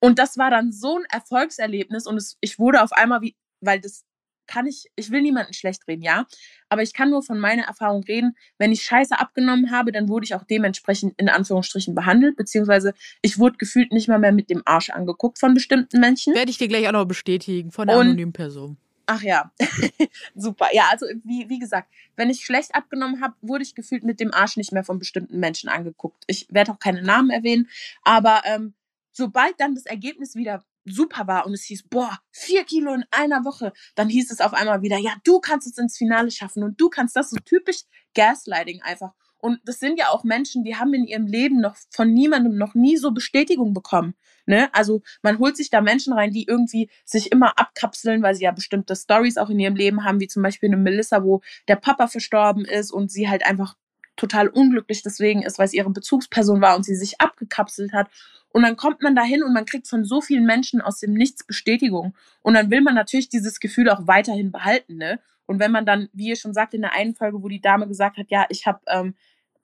Und 0.00 0.18
das 0.18 0.38
war 0.38 0.50
dann 0.50 0.72
so 0.72 0.98
ein 0.98 1.04
Erfolgserlebnis 1.04 2.06
und 2.06 2.16
es, 2.16 2.36
ich 2.40 2.58
wurde 2.58 2.82
auf 2.82 2.92
einmal 2.92 3.20
wie, 3.20 3.36
weil 3.60 3.80
das 3.80 4.04
kann 4.50 4.66
ich, 4.66 4.90
ich 4.96 5.10
will 5.10 5.22
niemanden 5.22 5.52
schlecht 5.54 5.86
reden, 5.86 6.02
ja, 6.02 6.26
aber 6.68 6.82
ich 6.82 6.92
kann 6.92 7.10
nur 7.10 7.22
von 7.22 7.38
meiner 7.38 7.62
Erfahrung 7.62 8.02
reden. 8.02 8.36
Wenn 8.58 8.72
ich 8.72 8.82
Scheiße 8.82 9.18
abgenommen 9.18 9.70
habe, 9.70 9.92
dann 9.92 10.08
wurde 10.08 10.24
ich 10.24 10.34
auch 10.34 10.42
dementsprechend 10.44 11.14
in 11.18 11.28
Anführungsstrichen 11.28 11.94
behandelt, 11.94 12.36
beziehungsweise 12.36 12.92
ich 13.22 13.38
wurde 13.38 13.56
gefühlt 13.58 13.92
nicht 13.92 14.08
mal 14.08 14.18
mehr 14.18 14.32
mit 14.32 14.50
dem 14.50 14.62
Arsch 14.64 14.90
angeguckt 14.90 15.38
von 15.38 15.54
bestimmten 15.54 16.00
Menschen. 16.00 16.34
Werde 16.34 16.50
ich 16.50 16.58
dir 16.58 16.68
gleich 16.68 16.88
auch 16.88 16.92
noch 16.92 17.04
bestätigen 17.06 17.70
von 17.70 17.86
der 17.86 17.96
Und- 17.96 18.06
anonymen 18.08 18.32
Person. 18.32 18.76
Ach 19.12 19.22
ja, 19.22 19.50
super. 20.36 20.68
Ja, 20.72 20.84
also 20.92 21.04
wie, 21.24 21.48
wie 21.48 21.58
gesagt, 21.58 21.88
wenn 22.14 22.30
ich 22.30 22.44
schlecht 22.44 22.76
abgenommen 22.76 23.20
habe, 23.20 23.34
wurde 23.42 23.64
ich 23.64 23.74
gefühlt 23.74 24.04
mit 24.04 24.20
dem 24.20 24.32
Arsch 24.32 24.56
nicht 24.56 24.70
mehr 24.70 24.84
von 24.84 25.00
bestimmten 25.00 25.40
Menschen 25.40 25.68
angeguckt. 25.68 26.22
Ich 26.28 26.46
werde 26.50 26.70
auch 26.70 26.78
keine 26.78 27.02
Namen 27.02 27.30
erwähnen, 27.30 27.68
aber 28.02 28.42
ähm, 28.44 28.74
sobald 29.10 29.54
dann 29.58 29.74
das 29.74 29.86
Ergebnis 29.86 30.36
wieder 30.36 30.62
super 30.84 31.26
war 31.26 31.46
und 31.46 31.52
es 31.52 31.64
hieß, 31.64 31.84
boah, 31.88 32.18
vier 32.30 32.64
Kilo 32.64 32.94
in 32.94 33.04
einer 33.10 33.44
Woche, 33.44 33.72
dann 33.94 34.08
hieß 34.08 34.30
es 34.30 34.40
auf 34.40 34.54
einmal 34.54 34.82
wieder, 34.82 34.98
ja, 34.98 35.14
du 35.24 35.40
kannst 35.40 35.66
es 35.66 35.78
ins 35.78 35.96
Finale 35.96 36.30
schaffen 36.30 36.62
und 36.62 36.80
du 36.80 36.88
kannst 36.88 37.16
das 37.16 37.30
so 37.30 37.36
typisch 37.44 37.82
Gaslighting 38.14 38.82
einfach. 38.82 39.12
Und 39.40 39.58
das 39.64 39.78
sind 39.78 39.98
ja 39.98 40.08
auch 40.10 40.22
Menschen, 40.22 40.64
die 40.64 40.76
haben 40.76 40.92
in 40.92 41.06
ihrem 41.06 41.26
Leben 41.26 41.60
noch 41.60 41.76
von 41.90 42.12
niemandem 42.12 42.56
noch 42.56 42.74
nie 42.74 42.96
so 42.96 43.10
Bestätigung 43.10 43.72
bekommen. 43.72 44.14
Ne? 44.46 44.68
Also 44.74 45.02
man 45.22 45.38
holt 45.38 45.56
sich 45.56 45.70
da 45.70 45.80
Menschen 45.80 46.12
rein, 46.12 46.30
die 46.32 46.44
irgendwie 46.46 46.90
sich 47.04 47.32
immer 47.32 47.58
abkapseln, 47.58 48.22
weil 48.22 48.34
sie 48.34 48.44
ja 48.44 48.50
bestimmte 48.50 48.96
Stories 48.96 49.38
auch 49.38 49.48
in 49.48 49.58
ihrem 49.58 49.76
Leben 49.76 50.04
haben, 50.04 50.20
wie 50.20 50.28
zum 50.28 50.42
Beispiel 50.42 50.68
eine 50.68 50.76
Melissa, 50.76 51.24
wo 51.24 51.40
der 51.68 51.76
Papa 51.76 52.06
verstorben 52.08 52.64
ist 52.64 52.92
und 52.92 53.10
sie 53.10 53.28
halt 53.28 53.44
einfach 53.44 53.76
total 54.20 54.48
unglücklich 54.48 55.02
deswegen 55.02 55.42
ist, 55.42 55.58
weil 55.58 55.66
es 55.66 55.72
ihre 55.72 55.90
Bezugsperson 55.90 56.60
war 56.60 56.76
und 56.76 56.84
sie 56.84 56.94
sich 56.94 57.20
abgekapselt 57.20 57.92
hat. 57.92 58.08
Und 58.52 58.62
dann 58.62 58.76
kommt 58.76 59.02
man 59.02 59.14
dahin 59.14 59.42
und 59.42 59.52
man 59.52 59.64
kriegt 59.64 59.88
von 59.88 60.04
so 60.04 60.20
vielen 60.20 60.44
Menschen 60.44 60.80
aus 60.80 61.00
dem 61.00 61.14
Nichts 61.14 61.44
Bestätigung. 61.44 62.14
Und 62.42 62.54
dann 62.54 62.70
will 62.70 62.80
man 62.80 62.94
natürlich 62.94 63.28
dieses 63.28 63.60
Gefühl 63.60 63.88
auch 63.88 64.06
weiterhin 64.06 64.52
behalten. 64.52 64.96
Ne? 64.96 65.20
Und 65.46 65.58
wenn 65.60 65.70
man 65.70 65.86
dann, 65.86 66.08
wie 66.12 66.28
ihr 66.28 66.36
schon 66.36 66.52
sagt, 66.52 66.74
in 66.74 66.82
der 66.82 66.94
einen 66.94 67.14
Folge, 67.14 67.42
wo 67.42 67.48
die 67.48 67.60
Dame 67.60 67.88
gesagt 67.88 68.18
hat, 68.18 68.26
ja, 68.30 68.46
ich 68.50 68.66
habe 68.66 68.80
ähm, 68.88 69.14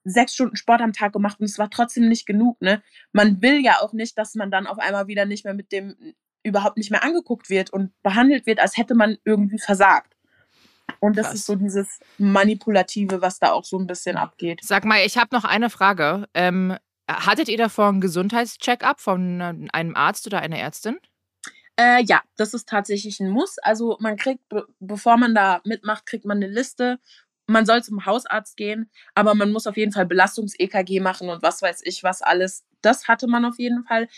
sechs 0.04 0.34
Stunden 0.34 0.56
Sport 0.56 0.80
am 0.80 0.92
Tag 0.92 1.12
gemacht 1.12 1.40
und 1.40 1.46
es 1.46 1.58
war 1.58 1.68
trotzdem 1.68 2.08
nicht 2.08 2.26
genug, 2.26 2.60
ne? 2.62 2.80
Man 3.12 3.42
will 3.42 3.60
ja 3.64 3.80
auch 3.80 3.92
nicht, 3.92 4.16
dass 4.16 4.36
man 4.36 4.50
dann 4.52 4.68
auf 4.68 4.78
einmal 4.78 5.08
wieder 5.08 5.26
nicht 5.26 5.44
mehr 5.44 5.54
mit 5.54 5.72
dem 5.72 5.96
überhaupt 6.44 6.76
nicht 6.76 6.92
mehr 6.92 7.02
angeguckt 7.02 7.50
wird 7.50 7.70
und 7.70 7.90
behandelt 8.02 8.46
wird, 8.46 8.60
als 8.60 8.76
hätte 8.76 8.94
man 8.94 9.18
irgendwie 9.24 9.58
versagt. 9.58 10.15
Und 11.00 11.16
das 11.16 11.26
Krass. 11.26 11.34
ist 11.36 11.46
so 11.46 11.54
dieses 11.56 12.00
Manipulative, 12.18 13.20
was 13.20 13.38
da 13.38 13.52
auch 13.52 13.64
so 13.64 13.78
ein 13.78 13.86
bisschen 13.86 14.16
abgeht. 14.16 14.60
Sag 14.62 14.84
mal, 14.84 15.04
ich 15.04 15.18
habe 15.18 15.34
noch 15.34 15.44
eine 15.44 15.70
Frage. 15.70 16.26
Ähm, 16.34 16.76
hattet 17.08 17.48
ihr 17.48 17.58
davor 17.58 17.88
einen 17.88 18.00
Gesundheitscheck-up 18.00 19.00
von 19.00 19.40
äh, 19.40 19.54
einem 19.72 19.94
Arzt 19.94 20.26
oder 20.26 20.40
einer 20.40 20.58
Ärztin? 20.58 20.98
Äh, 21.78 22.02
ja, 22.04 22.22
das 22.36 22.54
ist 22.54 22.68
tatsächlich 22.68 23.20
ein 23.20 23.28
Muss. 23.28 23.58
Also 23.58 23.96
man 24.00 24.16
kriegt, 24.16 24.48
be 24.48 24.66
bevor 24.80 25.16
man 25.18 25.34
da 25.34 25.60
mitmacht, 25.64 26.06
kriegt 26.06 26.24
man 26.24 26.38
eine 26.38 26.48
Liste. 26.48 26.98
Man 27.46 27.66
soll 27.66 27.84
zum 27.84 28.06
Hausarzt 28.06 28.56
gehen, 28.56 28.90
aber 29.14 29.34
man 29.34 29.52
muss 29.52 29.68
auf 29.68 29.76
jeden 29.76 29.92
Fall 29.92 30.06
Belastungs-EKG 30.06 30.98
machen 31.00 31.28
und 31.28 31.42
was 31.42 31.62
weiß 31.62 31.82
ich 31.84 32.02
was 32.02 32.22
alles. 32.22 32.64
Das 32.80 33.06
hatte 33.06 33.28
man 33.28 33.44
auf 33.44 33.58
jeden 33.58 33.84
Fall. 33.84 34.08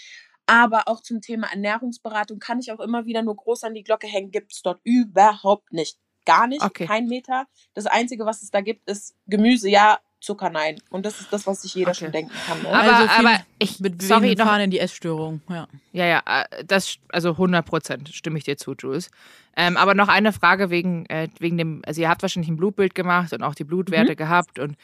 Aber 0.47 0.89
auch 0.89 1.03
zum 1.03 1.21
Thema 1.21 1.49
Ernährungsberatung 1.49 2.39
kann 2.39 2.59
ich 2.59 2.73
auch 2.73 2.81
immer 2.81 3.05
wieder 3.05 3.23
nur 3.23 3.37
groß 3.37 3.65
an 3.65 3.75
die 3.75 3.83
Glocke 3.83 4.07
hängen. 4.07 4.31
Gibt 4.31 4.53
es 4.53 4.63
dort 4.63 4.81
überhaupt 4.83 5.75
nicht. 5.75 5.99
Gar 6.29 6.47
nicht, 6.47 6.63
Okay. 6.63 6.87
kein 6.87 7.07
Meter. 7.07 7.47
Das 7.73 7.87
Einzige, 7.87 8.27
was 8.27 8.43
es 8.43 8.51
da 8.51 8.61
gibt, 8.61 8.87
ist 8.89 9.15
Gemüse, 9.27 9.71
ja, 9.71 9.99
Zucker, 10.21 10.51
nein. 10.51 10.79
Und 10.91 11.07
das 11.07 11.21
ist 11.21 11.33
das, 11.33 11.47
was 11.47 11.63
sich 11.63 11.75
jeder 11.75 11.93
Okay. 11.93 12.01
schon 12.01 12.13
denken 12.13 12.33
kann. 12.47 12.61
Ne? 12.63 12.69
Aber- 12.69 12.97
also 12.97 13.09
aber 13.19 13.41
ich- 13.61 13.79
mit 13.81 14.03
sorry, 14.03 14.35
noch- 14.35 14.45
Fahren 14.47 14.61
in 14.63 14.71
die 14.71 14.79
Essstörung. 14.81 15.41
Ja. 15.49 15.69
Ja, 15.93 16.05
ja, 16.07 16.23
äh, 16.27 16.65
das, 16.67 16.99
also 17.09 17.39
100 17.39 17.65
Prozent 17.65 18.09
stimme 18.11 18.37
ich 18.37 18.45
dir 18.45 18.57
zu, 18.59 18.75
Jules. 18.75 19.11
Ähm, 19.57 19.77
aber 19.79 19.95
noch 19.95 20.09
eine 20.09 20.33
Frage 20.33 20.71
wegen, 20.71 21.07
äh, 21.07 21.29
wegen 21.39 21.57
dem, 21.57 21.83
also 21.87 22.01
ihr 22.03 22.09
habt 22.11 22.21
wahrscheinlich 22.23 22.51
ein 22.51 22.57
Blutbild 22.57 22.95
gemacht 22.95 23.33
und 23.33 23.43
auch 23.43 23.55
die 23.55 23.65
Blutwerte 23.65 24.17
gehabt 24.17 24.59
und 24.59 24.77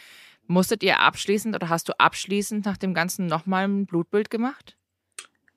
musstet 0.47 0.83
ihr 0.83 1.01
abschließend 1.01 1.55
oder 1.55 1.69
hast 1.69 1.89
du 1.89 1.99
abschließend 1.99 2.65
nach 2.65 2.77
dem 2.79 2.95
Ganzen 2.95 3.27
nochmal 3.27 3.65
ein 3.69 3.87
Blutbild 3.87 4.31
gemacht? 4.31 4.77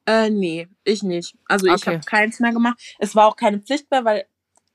Äh, 0.07 0.29
nee, 0.31 0.67
ich 0.85 1.03
nicht. 1.03 1.35
Also 1.45 1.67
ich 1.67 1.73
Okay. 1.73 1.95
habe 1.95 2.05
keins 2.05 2.39
mehr 2.39 2.51
gemacht. 2.53 2.79
Es 2.97 3.13
war 3.15 3.27
auch 3.27 3.35
keine 3.35 3.59
Pflicht 3.59 3.91
mehr, 3.91 4.05
weil 4.05 4.25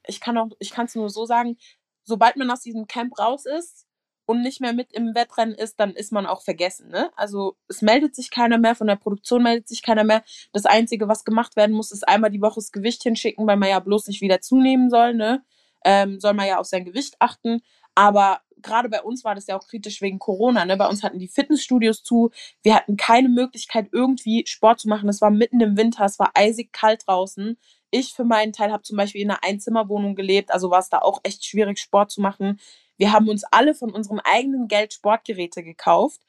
ich 0.06 0.20
kann 0.20 0.38
auch, 0.38 0.48
ich 0.58 0.70
kann 0.70 0.86
es 0.86 0.94
nur 0.94 1.10
so 1.10 1.24
sagen, 1.26 1.56
sobald 2.04 2.36
man 2.36 2.50
aus 2.50 2.60
diesem 2.60 2.86
Camp 2.86 3.18
raus 3.18 3.46
ist 3.46 3.86
und 4.26 4.42
nicht 4.42 4.60
mehr 4.60 4.72
mit 4.72 4.92
im 4.92 5.14
Wettrennen 5.14 5.54
ist, 5.54 5.78
dann 5.80 5.92
ist 5.92 6.12
man 6.12 6.26
auch 6.26 6.42
vergessen. 6.42 6.88
Ne? 6.88 7.10
Also 7.16 7.56
es 7.68 7.82
meldet 7.82 8.14
sich 8.14 8.30
keiner 8.30 8.58
mehr, 8.58 8.74
von 8.74 8.86
der 8.86 8.96
Produktion 8.96 9.42
meldet 9.42 9.68
sich 9.68 9.82
keiner 9.82 10.04
mehr. 10.04 10.22
Das 10.52 10.64
Einzige, 10.64 11.08
was 11.08 11.24
gemacht 11.24 11.56
werden 11.56 11.74
muss, 11.74 11.92
ist 11.92 12.06
einmal 12.08 12.30
die 12.30 12.42
Woche 12.42 12.56
das 12.56 12.72
Gewicht 12.72 13.02
hinschicken, 13.02 13.46
weil 13.46 13.56
man 13.56 13.68
ja 13.68 13.80
bloß 13.80 14.06
nicht 14.06 14.20
wieder 14.20 14.40
zunehmen 14.40 14.90
soll. 14.90 15.14
Ne? 15.14 15.44
Ähm, 15.84 16.20
soll 16.20 16.34
man 16.34 16.46
ja 16.46 16.58
auf 16.58 16.66
sein 16.66 16.84
Gewicht 16.84 17.16
achten. 17.18 17.60
Aber 17.94 18.40
gerade 18.62 18.88
bei 18.88 19.02
uns 19.02 19.24
war 19.24 19.34
das 19.34 19.46
ja 19.46 19.58
auch 19.58 19.66
kritisch 19.66 20.00
wegen 20.00 20.18
Corona. 20.18 20.64
Ne? 20.64 20.76
Bei 20.76 20.88
uns 20.88 21.02
hatten 21.02 21.18
die 21.18 21.28
Fitnessstudios 21.28 22.02
zu. 22.02 22.30
Wir 22.62 22.74
hatten 22.74 22.96
keine 22.96 23.28
Möglichkeit, 23.28 23.88
irgendwie 23.92 24.44
Sport 24.46 24.80
zu 24.80 24.88
machen. 24.88 25.08
Es 25.08 25.20
war 25.20 25.30
mitten 25.30 25.60
im 25.60 25.76
Winter, 25.76 26.04
es 26.04 26.18
war 26.18 26.30
eisig 26.34 26.72
kalt 26.72 27.06
draußen. 27.06 27.58
Ich 27.90 28.14
für 28.14 28.24
meinen 28.24 28.52
Teil 28.52 28.72
habe 28.72 28.82
zum 28.82 28.96
Beispiel 28.96 29.20
in 29.20 29.30
einer 29.30 29.44
Einzimmerwohnung 29.44 30.14
gelebt, 30.14 30.50
also 30.50 30.70
war 30.70 30.78
es 30.78 30.88
da 30.88 30.98
auch 30.98 31.20
echt 31.24 31.44
schwierig, 31.44 31.78
Sport 31.78 32.10
zu 32.10 32.22
machen. 32.22 32.58
Wir 32.96 33.12
haben 33.12 33.28
uns 33.28 33.44
alle 33.44 33.74
von 33.74 33.90
unserem 33.90 34.20
eigenen 34.20 34.68
Geld 34.68 34.94
Sportgeräte 34.94 35.62
gekauft. 35.62 36.22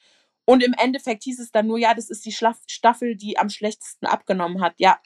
Und 0.45 0.61
im 0.61 0.73
Endeffekt 0.73 1.23
hieß 1.23 1.39
es 1.39 1.51
dann 1.51 1.67
nur, 1.67 1.77
ja, 1.77 1.93
das 1.93 2.09
ist 2.09 2.25
die 2.25 2.33
Staffel, 2.33 3.15
die 3.15 3.37
am 3.37 3.49
schlechtesten 3.49 4.07
abgenommen 4.07 4.61
hat. 4.61 4.73
Ja, 4.77 4.97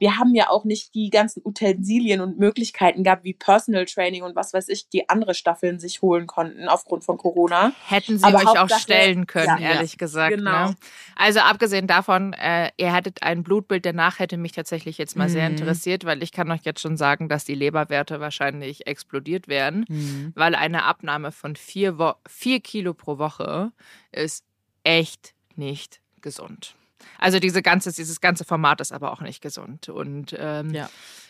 wir 0.00 0.16
haben 0.18 0.34
ja 0.34 0.50
auch 0.50 0.64
nicht 0.64 0.94
die 0.94 1.10
ganzen 1.10 1.42
Utensilien 1.44 2.20
und 2.20 2.38
Möglichkeiten 2.38 3.04
gehabt, 3.04 3.24
wie 3.24 3.34
Personal 3.34 3.84
Training 3.84 4.22
und 4.22 4.34
was 4.36 4.52
weiß 4.52 4.68
ich, 4.68 4.88
die 4.88 5.08
andere 5.08 5.34
Staffeln 5.34 5.78
sich 5.78 6.02
holen 6.02 6.26
konnten 6.26 6.68
aufgrund 6.68 7.04
von 7.04 7.16
Corona. 7.18 7.72
Hätten 7.86 8.18
sie 8.18 8.24
Aber 8.24 8.38
euch 8.38 8.58
auch 8.58 8.68
stellen 8.78 9.26
können, 9.26 9.58
Ja. 9.62 9.74
ehrlich 9.74 9.98
gesagt. 9.98 10.36
Genau. 10.36 10.68
Ne? 10.70 10.74
Also 11.16 11.40
abgesehen 11.40 11.86
davon, 11.86 12.32
äh, 12.34 12.70
ihr 12.76 12.92
hattet 12.92 13.22
ein 13.22 13.42
Blutbild, 13.42 13.84
danach 13.86 14.18
hätte 14.18 14.36
mich 14.36 14.52
tatsächlich 14.52 14.98
jetzt 14.98 15.16
mal 15.16 15.28
sehr 15.28 15.48
Mhm. 15.48 15.56
interessiert, 15.56 16.04
weil 16.04 16.22
ich 16.22 16.32
kann 16.32 16.50
euch 16.50 16.62
jetzt 16.64 16.80
schon 16.80 16.96
sagen, 16.96 17.28
dass 17.28 17.44
die 17.44 17.54
Leberwerte 17.54 18.20
wahrscheinlich 18.20 18.86
explodiert 18.86 19.48
werden, 19.48 19.84
Mhm. 19.88 20.32
weil 20.34 20.54
eine 20.54 20.84
Abnahme 20.84 21.32
von 21.32 21.56
vier, 21.56 21.98
Wo 21.98 22.12
vier 22.26 22.60
Kilo 22.60 22.94
pro 22.94 23.18
Woche 23.18 23.72
ist 24.12 24.44
echt 24.82 25.34
nicht 25.56 26.00
gesund. 26.20 26.74
Also 27.18 27.38
diese 27.38 27.62
ganze, 27.62 27.92
dieses 27.92 28.20
ganze 28.20 28.44
Format 28.44 28.80
ist 28.80 28.92
aber 28.92 29.12
auch 29.12 29.20
nicht 29.20 29.40
gesund. 29.42 29.88
Und 29.88 30.34
ähm, 30.38 30.70
Ja. 30.72 30.88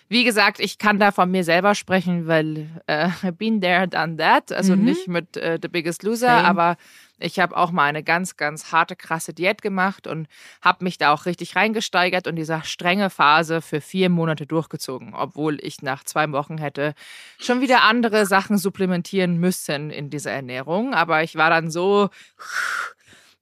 wie 0.09 0.25
gesagt, 0.25 0.61
ich 0.61 0.79
kann 0.79 0.99
da 0.99 1.11
von 1.13 1.31
mir 1.31 1.45
selber 1.45 1.75
sprechen, 1.75 2.27
weil 2.27 2.69
äh, 2.87 3.09
been 3.33 3.61
there, 3.61 3.89
done 3.89 4.17
that. 4.17 4.53
Also 4.53 4.75
Mhm. 4.77 4.85
nicht 4.85 5.09
mit 5.09 5.37
äh, 5.37 5.59
The 5.61 5.69
Biggest 5.69 6.03
Loser, 6.03 6.29
Same. 6.29 6.45
aber 6.45 6.77
ich 7.19 7.39
habe 7.39 7.57
auch 7.57 7.71
mal 7.71 7.85
eine 7.85 8.03
ganz, 8.03 8.37
ganz 8.37 8.73
harte, 8.73 8.97
krasse 8.97 9.33
Diät 9.33 9.63
gemacht 9.63 10.09
und 10.09 10.27
habe 10.61 10.83
mich 10.83 10.99
da 10.99 11.13
auch 11.13 11.27
richtig 11.27 11.55
reingesteigert 11.55 12.27
und 12.27 12.35
diese 12.35 12.61
strenge 12.65 13.09
Phase 13.09 13.63
für 13.63 13.81
vier 13.81 14.09
Monate 14.11 14.47
durchgezogen, 14.47 15.15
obwohl 15.15 15.59
ich 15.65 15.81
nach 15.81 16.03
zwei 16.03 16.31
Wochen 16.33 16.59
hätte 16.59 16.93
schon 17.39 17.61
wieder 17.61 17.85
andere 17.85 18.27
Sachen 18.27 18.59
supplementieren 18.59 19.39
müssen 19.39 19.91
in 19.91 20.11
dieser 20.11 20.33
Ernährung. 20.33 20.93
Aber 20.93 21.23
ich 21.23 21.37
war 21.37 21.51
dann 21.51 21.71
so, 21.71 22.11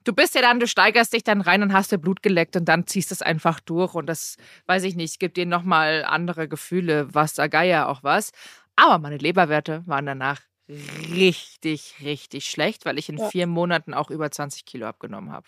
du 0.05 0.13
bist 0.13 0.35
ja 0.35 0.41
dann, 0.43 0.61
du 0.61 0.67
steigerst 0.67 1.13
dich 1.13 1.25
dann 1.25 1.41
rein 1.41 1.63
und 1.63 1.73
hast 1.73 1.93
dir 1.93 1.99
Blut 1.99 2.23
geleckt 2.23 2.57
und 2.57 2.67
dann 2.67 2.87
ziehst 2.87 3.13
es 3.13 3.23
einfach 3.23 3.61
durch 3.61 3.95
und 3.95 4.07
das, 4.07 4.37
weiß 4.67 4.85
ich 4.85 4.97
nicht, 4.97 5.19
gibt 5.21 5.37
dir 5.37 5.47
nochmal 5.47 6.05
andere 6.07 6.49
Gefühle, 6.49 7.13
was 7.15 7.35
da 7.35 7.47
Geier 7.47 7.89
auch 7.89 8.03
was. 8.03 8.33
Aber 8.77 8.99
meine 8.99 9.19
Leberwerte 9.19 9.83
waren 9.87 10.07
danach 10.07 10.41
richtig, 10.69 11.97
richtig 12.03 12.47
schlecht, 12.47 12.85
weil 12.85 12.99
ich 12.99 13.09
in 13.09 13.19
Ja. 13.19 13.29
vier 13.29 13.47
Monaten 13.47 13.95
auch 13.95 14.11
über 14.11 14.31
20 14.31 14.65
Kilo 14.65 14.87
abgenommen 14.87 15.31
habe. 15.33 15.47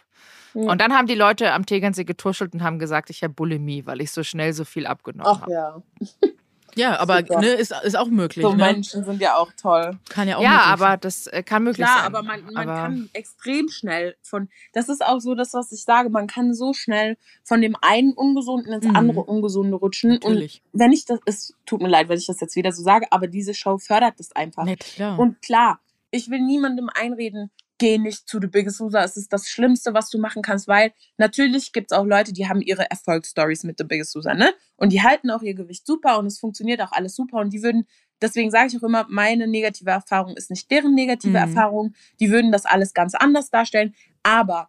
Ja. 0.55 0.71
Und 0.71 0.81
dann 0.81 0.93
haben 0.93 1.07
die 1.07 1.15
Leute 1.15 1.53
am 1.53 1.67
Tegernsee 1.67 2.05
getuschelt 2.05 2.53
und 2.55 2.63
haben 2.63 2.79
gesagt, 2.79 3.11
ich 3.11 3.23
habe 3.23 3.33
Bulimie, 3.33 3.87
weil 3.87 4.01
ich 4.01 4.11
so 4.11 4.23
schnell 4.23 4.53
so 4.53 4.65
viel 4.65 4.87
abgenommen 4.87 5.27
Ach 5.37 5.43
habe. 5.43 5.53
ja. 5.53 5.83
Ja, 6.77 6.99
aber 6.99 7.23
ne, 7.23 7.47
ist, 7.49 7.73
ist 7.85 7.97
auch 7.97 8.09
möglich. 8.09 8.43
So 8.45 8.51
ne? 8.53 8.57
Menschen 8.65 9.05
sind 9.05 9.21
ja 9.21 9.37
auch 9.37 9.51
toll. 9.61 9.99
Kann 10.09 10.29
ja 10.29 10.37
auch 10.39 10.43
Ja, 10.43 10.51
möglich 10.51 10.67
aber 10.83 10.97
das 10.97 11.27
äh, 11.29 11.43
kann 11.43 11.63
möglich 11.65 11.87
Klar, 11.87 11.99
sein. 11.99 12.07
aber 12.07 12.23
man, 12.23 12.45
man 12.53 12.69
Aber- 12.69 12.81
kann 12.81 13.11
extrem 13.13 13.69
schnell 13.69 14.17
von, 14.23 14.49
das 14.73 14.89
ist 14.89 15.05
auch 15.05 15.21
so 15.21 15.35
das, 15.35 15.55
was 15.55 15.73
ich 15.73 15.85
sage, 15.85 16.11
man 16.11 16.27
kann 16.27 16.55
so 16.55 16.73
schnell 16.73 17.17
von 17.45 17.61
dem 17.61 17.77
einen 17.81 18.13
Ungesunden 18.13 18.73
ins 18.73 18.87
Mhm. 18.87 18.97
andere 18.97 19.21
Ungesunde 19.25 19.77
rutschen. 19.77 20.11
Natürlich. 20.11 20.63
Und 20.73 20.81
wenn 20.81 20.93
ich 20.93 21.05
das, 21.05 21.21
es 21.27 21.55
tut 21.67 21.81
mir 21.83 21.89
leid, 21.89 22.09
wenn 22.09 22.19
ich 22.19 22.27
das 22.27 22.41
jetzt 22.41 22.57
wieder 22.57 22.73
so 22.73 22.83
sage, 22.83 23.07
aber 23.11 23.27
diese 23.27 23.55
Show 23.55 23.79
fördert 23.79 24.15
das 24.19 24.33
einfach. 24.33 24.65
Nett, 24.65 24.81
klar. 24.81 25.19
Und 25.19 25.41
klar, 25.43 25.81
ich 26.11 26.31
will 26.31 26.41
niemandem 26.41 26.89
einreden, 26.95 27.51
geh 27.79 27.99
nicht 27.99 28.29
zu 28.29 28.41
The 28.41 28.47
Biggest 28.47 28.81
Loser. 28.81 29.03
Es 29.05 29.17
ist 29.17 29.33
das 29.33 29.49
Schlimmste, 29.49 29.95
was 29.95 30.09
du 30.11 30.19
machen 30.19 30.43
kannst, 30.43 30.69
weil 30.69 30.93
natürlich 31.19 31.73
gibt 31.73 31.91
es 31.91 31.97
auch 31.99 32.05
Leute, 32.05 32.33
die 32.33 32.49
haben 32.49 32.61
ihre 32.61 32.89
Erfolgsstories 32.91 33.65
mit 33.65 33.79
The 33.79 33.85
Biggest 33.85 34.15
Loser, 34.15 34.35
ne? 34.35 34.53
Und 34.77 34.93
die 34.93 35.03
halten 35.03 35.31
auch 35.31 35.43
ihr 35.43 35.55
Gewicht 35.55 35.87
super 35.87 36.19
und 36.19 36.27
es 36.27 36.39
funktioniert 36.39 36.81
auch 36.81 36.93
alles 36.93 37.15
super 37.17 37.39
und 37.39 37.53
die 37.53 37.63
würden, 37.63 37.87
deswegen 38.23 38.51
sage 38.51 38.69
ich 38.69 38.77
auch 38.79 38.87
immer, 38.87 39.07
meine 39.09 39.47
negative 39.49 39.91
Erfahrung 39.91 40.37
ist 40.37 40.51
nicht 40.51 40.71
deren 40.71 40.95
negative 40.95 41.31
Mhm. 41.31 41.37
Erfahrung. 41.37 41.95
Die 42.21 42.31
würden 42.31 42.53
das 42.53 42.65
alles 42.65 42.95
ganz 42.95 43.15
anders 43.15 43.51
darstellen. 43.51 43.95
Aber 44.23 44.69